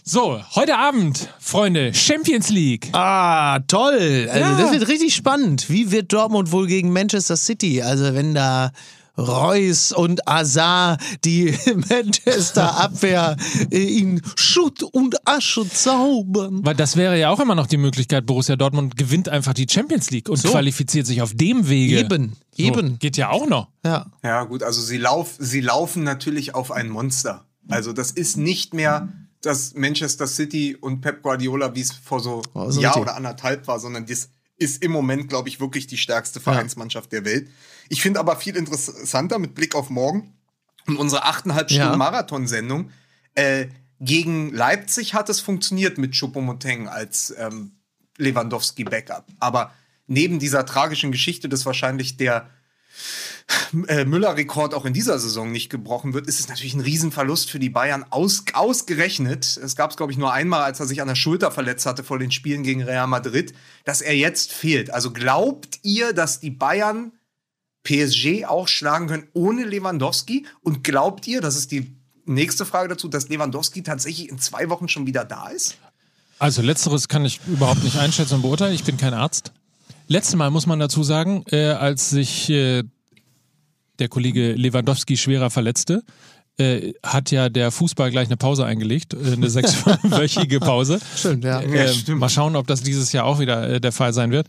So, 0.05 0.41
heute 0.57 0.77
Abend, 0.79 1.29
Freunde, 1.39 1.95
Champions 1.95 2.49
League. 2.49 2.89
Ah, 2.93 3.61
toll. 3.69 4.29
Also 4.31 4.41
Ja. 4.41 4.59
das 4.61 4.73
wird 4.73 4.89
richtig 4.89 5.15
spannend. 5.15 5.71
Wie 5.71 5.91
wird 5.91 6.13
Dortmund 6.13 6.51
wohl 6.51 6.67
gegen 6.67 6.93
Manchester 6.93 7.37
City? 7.37 7.83
Also 7.83 8.15
wenn 8.15 8.35
da 8.35 8.73
Reus 9.19 9.93
und 9.93 10.27
Azar 10.29 10.99
die 11.25 11.57
Manchester 11.91 12.79
Abwehr 12.79 13.37
äh, 13.71 13.99
in 13.99 14.23
Schutt 14.37 14.83
und 14.83 15.17
Asche 15.27 15.69
zaubern. 15.69 16.65
Weil 16.65 16.75
das 16.75 16.97
wäre 16.97 17.19
ja 17.19 17.31
auch 17.31 17.41
immer 17.41 17.55
noch 17.55 17.67
die 17.67 17.77
Möglichkeit, 17.77 18.27
Borussia 18.27 18.57
Dortmund 18.57 18.97
gewinnt 18.97 19.29
einfach 19.29 19.55
die 19.55 19.67
Champions 19.69 20.11
League 20.11 20.29
und 20.29 20.37
So. 20.39 20.51
qualifiziert 20.51 21.07
sich 21.07 21.23
auf 21.23 21.35
dem 21.35 21.69
Wege. 21.69 21.99
Eben, 22.01 22.37
So, 22.57 22.63
eben. 22.65 22.99
geht 22.99 23.17
ja 23.17 23.31
auch 23.31 23.47
noch. 23.47 23.69
Ja. 23.85 24.07
Ja, 24.23 24.45
gut, 24.45 24.63
also 24.63 24.81
sie, 24.81 24.97
lauf, 24.99 25.35
sie 25.39 25.61
laufen 25.61 26.03
natürlich 26.05 26.55
auf 26.55 26.71
ein 26.73 26.89
Monster. 26.89 27.45
Also 27.69 27.93
das 27.93 28.11
ist 28.11 28.37
nicht 28.37 28.75
mehr 28.75 29.09
das 29.43 29.75
Manchester 29.75 30.27
City 30.27 30.77
und 30.81 31.01
Pep 31.01 31.23
Guardiola, 31.23 31.75
wie 31.75 31.81
es 31.81 31.93
vor 31.93 32.21
so 32.21 32.43
Oh, 32.55 32.61
einem 32.61 32.73
so 32.73 32.81
Jahr 32.81 32.93
richtig. 32.95 33.03
oder 33.09 33.17
anderthalb 33.17 33.67
war, 33.67 33.79
sondern 33.81 34.07
das 34.07 34.29
ist 34.63 34.83
im 34.83 34.93
Moment, 34.93 35.29
glaube 35.29 35.49
ich, 35.49 35.61
wirklich 35.61 35.87
die 35.87 35.99
stärkste 35.99 36.41
Vereinsmannschaft 36.41 37.13
der 37.13 37.25
Welt. 37.25 37.51
Ich 37.89 38.01
finde 38.01 38.21
aber 38.21 38.37
viel 38.37 38.57
interessanter 38.57 39.39
mit 39.39 39.55
Blick 39.55 39.75
auf 39.75 39.91
morgen 39.91 40.33
und 40.87 40.97
unsere 40.97 41.25
achteinhalb 41.25 41.71
Ja. 41.71 41.83
Stunden 41.83 41.99
Marathonsendung. 41.99 42.91
Äh, 43.35 43.67
gegen 44.01 44.53
Leipzig 44.53 45.15
hat 45.15 45.29
es 45.29 45.41
funktioniert 45.41 45.99
mit 45.99 46.15
Choupo-Moting 46.15 46.89
als 46.89 47.35
ähm, 47.39 47.73
Lewandowski-Backup. 48.19 49.27
Aber 49.39 49.73
neben 50.07 50.39
dieser 50.39 50.67
tragischen 50.67 51.13
Geschichte, 51.13 51.49
dass 51.49 51.67
wahrscheinlich 51.67 52.17
der 52.17 52.49
äh, 53.89 54.05
Müller-Rekord 54.05 54.75
auch 54.75 54.85
in 54.85 54.93
dieser 54.93 55.19
Saison 55.19 55.51
nicht 55.51 55.71
gebrochen 55.71 56.15
wird, 56.15 56.27
ist 56.27 56.41
es 56.41 56.49
natürlich 56.49 56.75
ein 56.75 56.81
Riesenverlust 56.81 57.51
für 57.51 57.59
die 57.59 57.71
Bayern 57.71 58.05
aus, 58.11 58.45
ausgerechnet. 58.53 59.59
Es 59.63 59.77
gab 59.77 59.91
es, 59.91 59.97
glaube 59.97 60.13
ich, 60.13 60.19
nur 60.19 60.33
einmal, 60.33 60.63
als 60.63 60.81
er 60.81 60.87
sich 60.87 61.01
an 61.01 61.09
der 61.09 61.15
Schulter 61.15 61.51
verletzt 61.51 61.87
hatte 61.87 62.05
vor 62.05 62.19
den 62.19 62.31
Spielen 62.31 62.63
gegen 62.63 62.83
Real 62.83 63.07
Madrid, 63.07 63.53
dass 63.85 64.01
er 64.01 64.15
jetzt 64.17 64.53
fehlt. 64.53 64.93
Also 64.93 65.11
glaubt 65.11 65.79
ihr, 65.83 66.13
dass 66.13 66.41
die 66.41 66.51
Bayern 66.51 67.13
PSG 67.85 68.45
auch 68.47 68.69
schlagen 68.69 69.09
können 69.09 69.29
ohne 69.33 69.65
Lewandowski? 69.65 70.47
Und 70.63 70.85
glaubt 70.85 71.27
ihr, 71.27 71.41
das 71.41 71.57
ist 71.57 71.73
die 71.73 71.97
nächste 72.25 72.65
Frage 72.65 72.89
dazu, 72.89 73.09
dass 73.09 73.29
Lewandowski 73.29 73.83
tatsächlich 73.83 74.29
in 74.29 74.39
zwei 74.39 74.69
Wochen 74.69 74.89
schon 74.89 75.07
wieder 75.07 75.25
da 75.25 75.49
ist? 75.49 75.77
Also 76.39 76.63
letzteres 76.63 77.09
kann 77.09 77.25
ich 77.25 77.41
überhaupt 77.47 77.85
nicht 77.85 77.97
einschätzen 77.97 78.35
und 78.35 78.43
beurteilen. 78.43 78.75
Ich 78.75 78.85
bin 78.85 78.97
kein 78.97 79.15
Arzt. 79.15 79.53
Letztes 80.09 80.35
Mal 80.35 80.51
muss 80.51 80.67
man 80.67 80.79
dazu 80.79 81.03
sagen, 81.03 81.45
äh, 81.51 81.71
als 81.71 82.11
sich 82.11 82.51
äh, 82.51 82.83
der 84.03 84.09
Kollege 84.09 84.53
Lewandowski 84.55 85.17
schwerer 85.17 85.49
verletzte, 85.51 86.03
äh, 86.59 86.93
hat 87.05 87.31
ja 87.31 87.49
der 87.49 87.71
Fußball 87.71 88.11
gleich 88.11 88.27
eine 88.29 88.37
Pause 88.37 88.67
eingelegt, 88.67 89.15
äh, 89.15 89.33
eine 89.33 89.49
sechswöchige 89.59 90.59
Pause. 90.61 90.99
Stimmt, 91.17 91.45
ja. 91.45 91.61
Äh, 91.61 91.89
stimmt. 91.89 92.19
mal 92.21 92.29
schauen, 92.29 92.57
ob 92.57 92.67
das 92.67 92.83
dieses 92.83 93.13
Jahr 93.13 93.25
auch 93.25 93.39
wieder 93.39 93.69
äh, 93.69 93.81
der 93.81 93.93
Fall 93.93 94.13
sein 94.13 94.33
wird. 94.33 94.49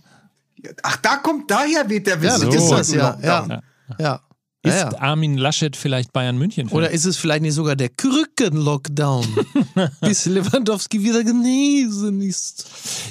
Ach, 0.82 0.98
da 0.98 1.18
kommt, 1.18 1.52
daher 1.52 1.88
weht 1.90 2.08
der 2.08 2.16
Ja, 2.16 2.22
Wissen. 2.22 2.48
das 2.48 2.56
ist 2.56 2.68
So. 2.68 2.76
das, 2.78 2.94
ja. 2.94 3.18
Ja. 3.22 3.62
ja. 4.00 4.20
Ist 4.66 4.76
ja, 4.76 4.92
ja. 4.92 5.00
Armin 5.00 5.38
Laschet 5.38 5.76
vielleicht 5.76 6.14
Bayern 6.14 6.38
München? 6.38 6.70
Oder 6.70 6.90
ist 6.90 7.04
es 7.04 7.18
vielleicht 7.18 7.42
nicht 7.42 7.54
sogar 7.54 7.76
der 7.76 7.90
Krücken-Lockdown, 7.90 9.26
bis 10.02 10.26
Lewandowski 10.26 11.04
wieder 11.04 11.22
genesen 11.22 12.22
ist? 12.22 12.66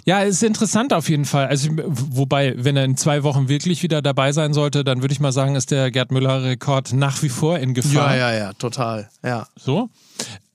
Ja, 0.06 0.22
ist 0.22 0.42
interessant 0.42 0.94
auf 0.94 1.10
jeden 1.10 1.26
Fall. 1.26 1.48
Also, 1.48 1.68
wobei, 1.84 2.54
wenn 2.56 2.78
er 2.78 2.84
in 2.84 2.96
zwei 2.96 3.22
Wochen 3.22 3.50
wirklich 3.50 3.82
wieder 3.82 4.00
dabei 4.00 4.32
sein 4.32 4.54
sollte, 4.54 4.82
dann 4.82 5.02
würde 5.02 5.12
ich 5.12 5.20
mal 5.20 5.32
sagen, 5.32 5.54
ist 5.54 5.70
der 5.70 5.90
Gerd 5.90 6.10
Müller-Rekord 6.10 6.94
nach 6.94 7.22
wie 7.22 7.28
vor 7.28 7.58
in 7.58 7.74
Gefahr. 7.74 8.16
ja, 8.16 8.32
ja, 8.32 8.54
total. 8.54 9.10
Ja. 9.22 9.46
So. 9.56 9.90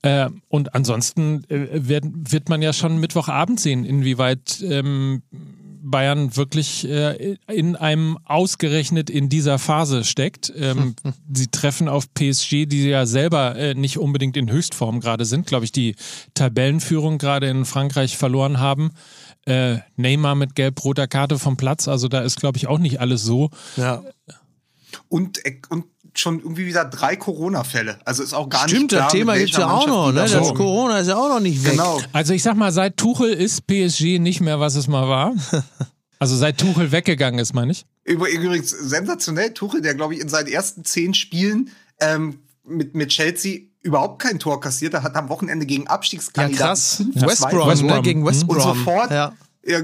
Äh, 0.02 0.30
und 0.48 0.74
ansonsten 0.74 1.44
äh, 1.48 1.68
wird, 1.70 2.04
wird 2.12 2.48
man 2.48 2.60
ja 2.60 2.72
schon 2.72 2.98
Mittwochabend 2.98 3.60
sehen, 3.60 3.84
inwieweit 3.84 4.60
ähm, 4.62 5.22
Bayern 5.90 6.36
wirklich 6.36 6.88
äh, 6.88 7.36
in 7.46 7.76
einem 7.76 8.18
ausgerechnet 8.24 9.10
in 9.10 9.28
dieser 9.28 9.58
Phase 9.58 10.04
steckt. 10.04 10.52
Ähm, 10.56 10.94
sie 11.32 11.48
treffen 11.48 11.88
auf 11.88 12.12
PSG, 12.14 12.66
die 12.66 12.88
ja 12.88 13.06
selber 13.06 13.56
äh, 13.56 13.74
nicht 13.74 13.98
unbedingt 13.98 14.36
in 14.36 14.50
Höchstform 14.50 15.00
gerade 15.00 15.24
sind, 15.24 15.46
glaube 15.46 15.64
ich, 15.64 15.72
die 15.72 15.96
Tabellenführung 16.34 17.18
gerade 17.18 17.48
in 17.48 17.64
Frankreich 17.64 18.16
verloren 18.16 18.58
haben. 18.58 18.92
Äh, 19.46 19.78
Neymar 19.96 20.34
mit 20.34 20.54
gelb-roter 20.54 21.06
Karte 21.06 21.38
vom 21.38 21.56
Platz, 21.56 21.88
also 21.88 22.08
da 22.08 22.20
ist, 22.20 22.38
glaube 22.38 22.58
ich, 22.58 22.66
auch 22.66 22.78
nicht 22.78 23.00
alles 23.00 23.22
so. 23.22 23.50
ja. 23.76 24.02
Und, 25.08 25.44
äh, 25.44 25.60
und 25.68 25.84
schon 26.14 26.38
irgendwie 26.40 26.66
wieder 26.66 26.84
drei 26.84 27.16
Corona-Fälle. 27.16 27.98
Also 28.04 28.22
ist 28.22 28.34
auch 28.34 28.48
gar 28.48 28.64
nicht 28.66 28.74
Stimmt, 28.74 28.90
klar, 28.90 29.04
das 29.04 29.12
Thema 29.12 29.36
gibt 29.36 29.50
es 29.50 29.56
ja 29.56 29.70
auch 29.70 29.86
noch. 29.86 30.08
Ne? 30.08 30.14
da 30.14 30.22
Das 30.26 30.48
so- 30.48 30.54
Corona 30.54 30.98
ist 30.98 31.08
ja 31.08 31.16
auch 31.16 31.28
noch 31.28 31.40
nicht 31.40 31.64
weg. 31.64 31.72
Genau. 31.72 32.00
Also 32.12 32.32
ich 32.34 32.42
sag 32.42 32.56
mal, 32.56 32.72
seit 32.72 32.96
Tuchel 32.96 33.32
ist 33.32 33.66
PSG 33.66 34.18
nicht 34.18 34.40
mehr, 34.40 34.58
was 34.60 34.74
es 34.76 34.88
mal 34.88 35.08
war. 35.08 35.32
Also 36.20 36.34
seit 36.34 36.58
Tuchel 36.58 36.90
weggegangen 36.90 37.38
ist, 37.38 37.54
meine 37.54 37.70
ich. 37.70 37.84
Über- 38.02 38.28
Übrigens 38.28 38.70
sensationell, 38.70 39.54
Tuchel, 39.54 39.82
der 39.82 39.94
glaube 39.94 40.14
ich 40.16 40.20
in 40.20 40.28
seinen 40.28 40.48
ersten 40.48 40.84
zehn 40.84 41.14
Spielen 41.14 41.70
ähm, 42.00 42.40
mit, 42.64 42.96
mit 42.96 43.10
Chelsea 43.10 43.60
überhaupt 43.82 44.20
kein 44.20 44.40
Tor 44.40 44.60
kassiert 44.60 44.94
hat, 44.94 45.04
hat 45.04 45.14
am 45.14 45.28
Wochenende 45.28 45.64
gegen 45.64 45.84
Ja, 45.84 45.90
Abstiegskandidaten 45.90 46.66
krass. 46.66 47.00
5-2 47.14 47.24
West 47.28 47.48
Brom, 47.50 47.68
West 47.70 47.82
ne? 47.84 47.92
Brom. 47.92 48.02
gegen 48.02 48.26
West. 48.26 48.46
Brom. 48.48 48.56
Und 48.56 48.62
sofort, 48.64 49.10
Ja. 49.12 49.32
ja, 49.64 49.78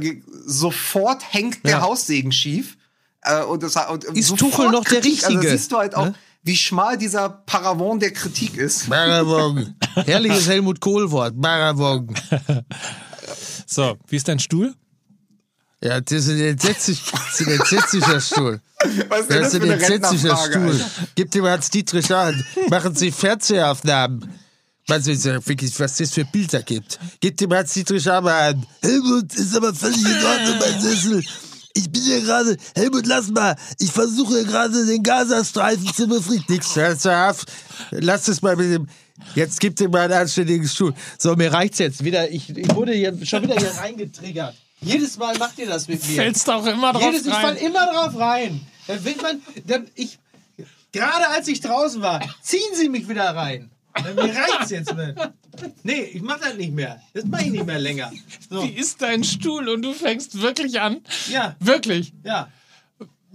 sofort 0.45 1.23
hängt 1.33 1.65
der 1.65 1.71
Ja. 1.71 1.81
Haussegen 1.83 2.33
schief. 2.33 2.77
Äh, 3.25 3.43
und 3.45 3.63
das, 3.63 3.77
und 3.77 4.05
Ist 4.05 4.37
Tuchel 4.37 4.71
noch 4.71 4.85
der 4.85 5.01
Kritik. 5.01 5.25
Also 5.25 5.35
da 5.35 5.41
Richtige? 5.41 5.59
siehst 5.59 5.73
du 5.73 5.79
halt 5.79 5.95
auch, 5.95 6.07
Ne? 6.07 6.15
wie 6.43 6.57
schmal 6.57 6.99
dieser 6.99 7.29
Paravon 7.31 7.99
der 7.99 8.13
Kritik 8.13 8.57
ist. 8.57 8.89
Baravon. 8.91 9.75
Herrliches 9.95 10.47
Helmut 10.49 10.81
Kohl-Wort. 10.81 11.35
Baravon. 11.41 12.15
So, 13.67 13.97
wie 14.09 14.17
ist 14.17 14.29
dein 14.29 14.39
Stuhl? 14.39 14.75
Ja, 15.83 16.01
das 16.01 16.27
ist 16.27 16.29
ein 16.29 16.41
entsetzlicher 16.41 18.21
Stuhl. 18.21 18.61
Was 19.09 19.21
ist 19.23 19.31
denn 19.31 19.43
Das 19.43 19.53
das 19.53 19.55
ist 19.55 19.63
ein 19.63 19.71
entsetzlicher? 19.71 20.37
Stuhl. 20.37 20.71
Alter? 20.73 20.85
Gib 21.15 21.31
dem 21.31 21.45
Hans 21.47 21.71
Dietrich 21.71 22.15
an. 22.15 22.45
Machen 22.69 22.95
Sie 22.95 23.11
Fernsehaufnahmen. 23.11 24.31
Was, 24.87 25.07
ist 25.07 25.25
ja 25.25 25.45
wirklich, 25.47 25.79
was 25.81 25.97
das 25.97 26.11
für 26.11 26.25
Bilder 26.27 26.63
gibt. 26.63 26.99
Gib 27.21 27.39
dem 27.39 27.53
Hans 27.55 27.73
Dietrich 27.73 28.09
an. 28.11 28.27
an. 28.27 28.67
Helmut, 28.83 29.35
ist 29.35 29.57
aber 29.57 29.75
völlig 29.75 30.05
in 30.05 30.25
Ordnung, 30.25 30.59
mein 30.61 30.81
Sessel. 30.81 31.25
Ich 31.77 31.91
bin 31.91 32.03
hier 32.03 32.21
gerade, 32.21 32.57
Helmut, 32.77 33.07
lass 33.07 33.29
mal. 33.31 33.57
Ich 33.79 33.91
versuche 33.91 34.45
gerade 34.45 34.87
den 34.87 35.03
Gazastreifen 35.03 35.93
zu 35.93 36.07
befrieden. 36.07 36.45
Nix, 36.49 36.79
auf. 37.07 37.45
Lass 37.91 38.29
es 38.29 38.41
mal 38.43 38.57
mit 38.57 38.71
dem. 38.73 38.89
Jetzt 39.35 39.61
gibt 39.61 39.81
ihm 39.81 39.91
mal 39.91 40.03
einen 40.03 40.13
anständigen 40.13 40.69
Stuhl. 40.69 40.95
So, 41.19 41.35
mir 41.35 41.53
reicht's 41.53 41.79
jetzt 41.79 42.05
wieder. 42.05 42.31
Ich, 42.31 42.57
ich 42.57 42.75
wurde 42.75 42.93
hier, 42.93 43.15
schon 43.27 43.43
wieder 43.43 43.57
hier 43.57 43.71
reingetriggert. 43.71 44.55
Jedes 44.81 45.17
Mal 45.17 45.37
macht 45.39 45.59
ihr 45.59 45.67
das 45.67 45.89
mit 45.89 46.07
mir. 46.07 46.15
Fällst 46.15 46.49
auch 46.49 46.67
immer 46.67 46.93
drauf 46.93 47.03
Jedes, 47.03 47.27
ich 47.27 47.33
fall 47.33 47.55
rein. 47.55 47.57
immer 47.57 47.87
drauf 47.87 48.17
rein. 48.17 48.61
Dann 48.87 49.05
will 49.05 49.17
man, 49.23 49.43
dann 49.67 49.87
ich, 49.95 50.19
gerade 50.93 51.29
als 51.29 51.49
ich 51.49 51.61
draußen 51.61 52.03
war, 52.03 52.21
ziehen 52.43 52.61
sie 52.75 52.89
mich 52.89 53.09
wieder 53.09 53.35
rein. 53.35 53.71
Mir 54.03 54.35
reicht's 54.35 54.71
jetzt 54.71 54.95
mit. 54.95 55.17
Nee, 55.85 56.03
ich 56.13 56.23
mach 56.23 56.39
das 56.41 56.55
nicht 56.55 56.73
mehr. 56.73 57.01
Das 57.13 57.25
mache 57.27 57.45
ich 57.45 57.51
nicht 57.51 57.67
mehr 57.67 57.79
länger. 57.79 58.13
So, 58.51 58.63
Wie 58.65 58.71
ist 58.73 59.01
dein 59.03 59.23
Stuhl 59.25 59.69
und 59.69 59.83
du 59.83 59.93
fängst 59.93 60.41
wirklich 60.41 60.81
an? 60.81 61.01
ja, 61.31 61.55
Wirklich? 61.61 62.13
ja. 62.25 62.49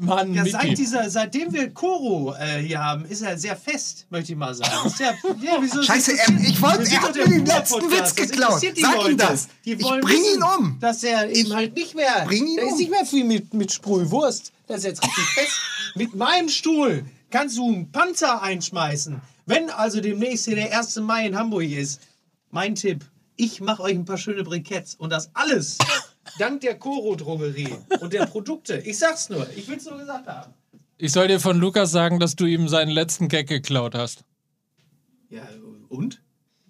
Mann, 0.01 0.33
Ja, 0.33 0.45
seit 0.45 0.77
dieser, 0.77 1.09
seitdem 1.09 1.51
wir 1.51 1.71
Koro 1.73 2.33
äh, 2.33 2.59
hier 2.61 2.81
haben, 2.81 3.03
ist 3.03 3.21
er 3.21 3.37
sehr 3.37 3.57
fest, 3.57 4.05
möchte 4.09 4.31
ich 4.31 4.37
mal 4.37 4.53
sagen. 4.55 4.87
Ist 4.87 4.97
der, 4.97 5.09
ja, 5.41 5.57
wieso 5.59 5.83
Scheiße, 5.83 6.11
das 6.15 6.29
er- 6.29 6.39
ich 6.39 6.61
wollte- 6.61 6.89
er 6.89 7.01
hat 7.01 7.15
mir 7.15 7.25
den 7.25 7.45
letzten. 7.45 7.81
Witz 7.91 7.99
Das 7.99 8.15
geklaut. 8.15 8.61
Sag 8.61 8.77
ihm 8.77 8.81
Leute. 9.01 9.15
das. 9.17 9.47
Die 9.65 9.73
Ich 9.73 9.83
wollen 9.83 9.99
bring 9.99 10.15
ihn 10.15 10.23
wissen, 10.23 10.43
um. 10.57 10.77
Dass 10.79 11.03
er 11.03 11.29
eben 11.29 11.53
halt 11.53 11.75
nicht 11.75 11.95
mehr, 11.95 12.23
bring 12.25 12.47
ihn 12.47 12.55
da 12.55 12.63
ist 12.63 12.71
um. 12.73 12.77
nicht 12.77 12.91
mehr 12.91 13.05
viel 13.05 13.25
mit, 13.25 13.53
mit 13.53 13.73
Sprühwurst. 13.73 14.53
Das 14.67 14.77
ist 14.79 14.83
jetzt 14.85 15.03
richtig 15.03 15.25
fest. 15.33 15.51
Mit 15.95 16.15
meinem 16.15 16.47
Stuhl 16.47 17.03
kannst 17.29 17.57
du 17.57 17.67
einen 17.67 17.91
Panzer 17.91 18.41
einschmeißen. 18.41 19.19
Wenn 19.49 19.71
also 19.71 19.99
demnächst 19.99 20.45
hier 20.45 20.53
der 20.55 20.77
1. 20.77 20.97
Mai 20.97 21.25
in 21.25 21.35
Hamburg 21.35 21.63
ist, 21.63 22.01
mein 22.51 22.75
Tipp, 22.75 23.03
ich 23.35 23.61
mache 23.61 23.81
euch 23.81 23.95
ein 23.95 24.05
paar 24.05 24.19
schöne 24.19 24.43
Briketts 24.43 24.93
und 24.93 25.09
das 25.09 25.31
alles 25.33 25.79
dank 26.37 26.61
der 26.61 26.77
Koro-Drogerie 26.77 27.73
und 27.99 28.13
der 28.13 28.27
Produkte. 28.27 28.77
Ich 28.77 28.99
sag's 28.99 29.27
nur, 29.27 29.49
ich 29.55 29.67
will's 29.67 29.85
nur 29.85 29.97
gesagt 29.97 30.27
haben. 30.27 30.53
Ich 30.99 31.11
soll 31.11 31.27
dir 31.29 31.39
von 31.39 31.57
Lukas 31.57 31.89
sagen, 31.91 32.19
dass 32.19 32.35
du 32.35 32.45
ihm 32.45 32.67
seinen 32.67 32.91
letzten 32.91 33.27
Gag 33.27 33.47
geklaut 33.47 33.95
hast. 33.95 34.23
Ja, 35.31 35.41
und? 35.87 36.21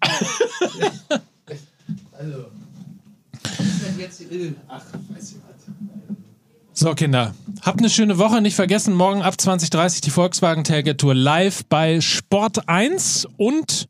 also. 2.12 2.46
Was 3.42 3.60
ist 3.60 3.84
denn 3.84 3.98
jetzt. 3.98 4.22
Ach, 4.68 4.82
weiß 5.10 5.32
ich 5.32 5.36
was. 5.46 5.49
So, 6.72 6.94
Kinder, 6.94 7.34
habt 7.62 7.80
eine 7.80 7.90
schöne 7.90 8.16
Woche. 8.18 8.40
Nicht 8.40 8.54
vergessen, 8.54 8.94
morgen 8.94 9.22
ab 9.22 9.40
2030 9.40 10.00
die 10.00 10.10
Volkswagen 10.10 10.64
Tailgate 10.64 10.96
Tour 10.96 11.14
live 11.14 11.64
bei 11.66 12.00
Sport 12.00 12.68
1 12.68 13.28
und 13.36 13.88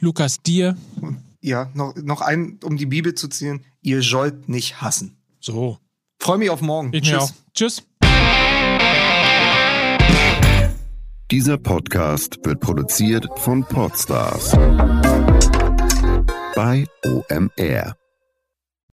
Lukas 0.00 0.42
dir. 0.42 0.76
Ja, 1.40 1.70
noch, 1.74 1.94
noch 1.96 2.20
ein, 2.20 2.58
um 2.64 2.76
die 2.76 2.86
Bibel 2.86 3.14
zu 3.14 3.28
ziehen. 3.28 3.64
Ihr 3.82 4.02
sollt 4.02 4.48
nicht 4.48 4.80
hassen. 4.80 5.16
So. 5.40 5.78
Freue 6.18 6.38
mich 6.38 6.50
auf 6.50 6.60
morgen. 6.60 6.92
Ich 6.92 7.10
mir 7.10 7.20
auch. 7.20 7.30
Tschüss. 7.52 7.82
Dieser 11.30 11.58
Podcast 11.58 12.38
wird 12.44 12.60
produziert 12.60 13.26
von 13.36 13.64
Podstars 13.64 14.52
bei 16.54 16.86
OMR. 17.04 17.96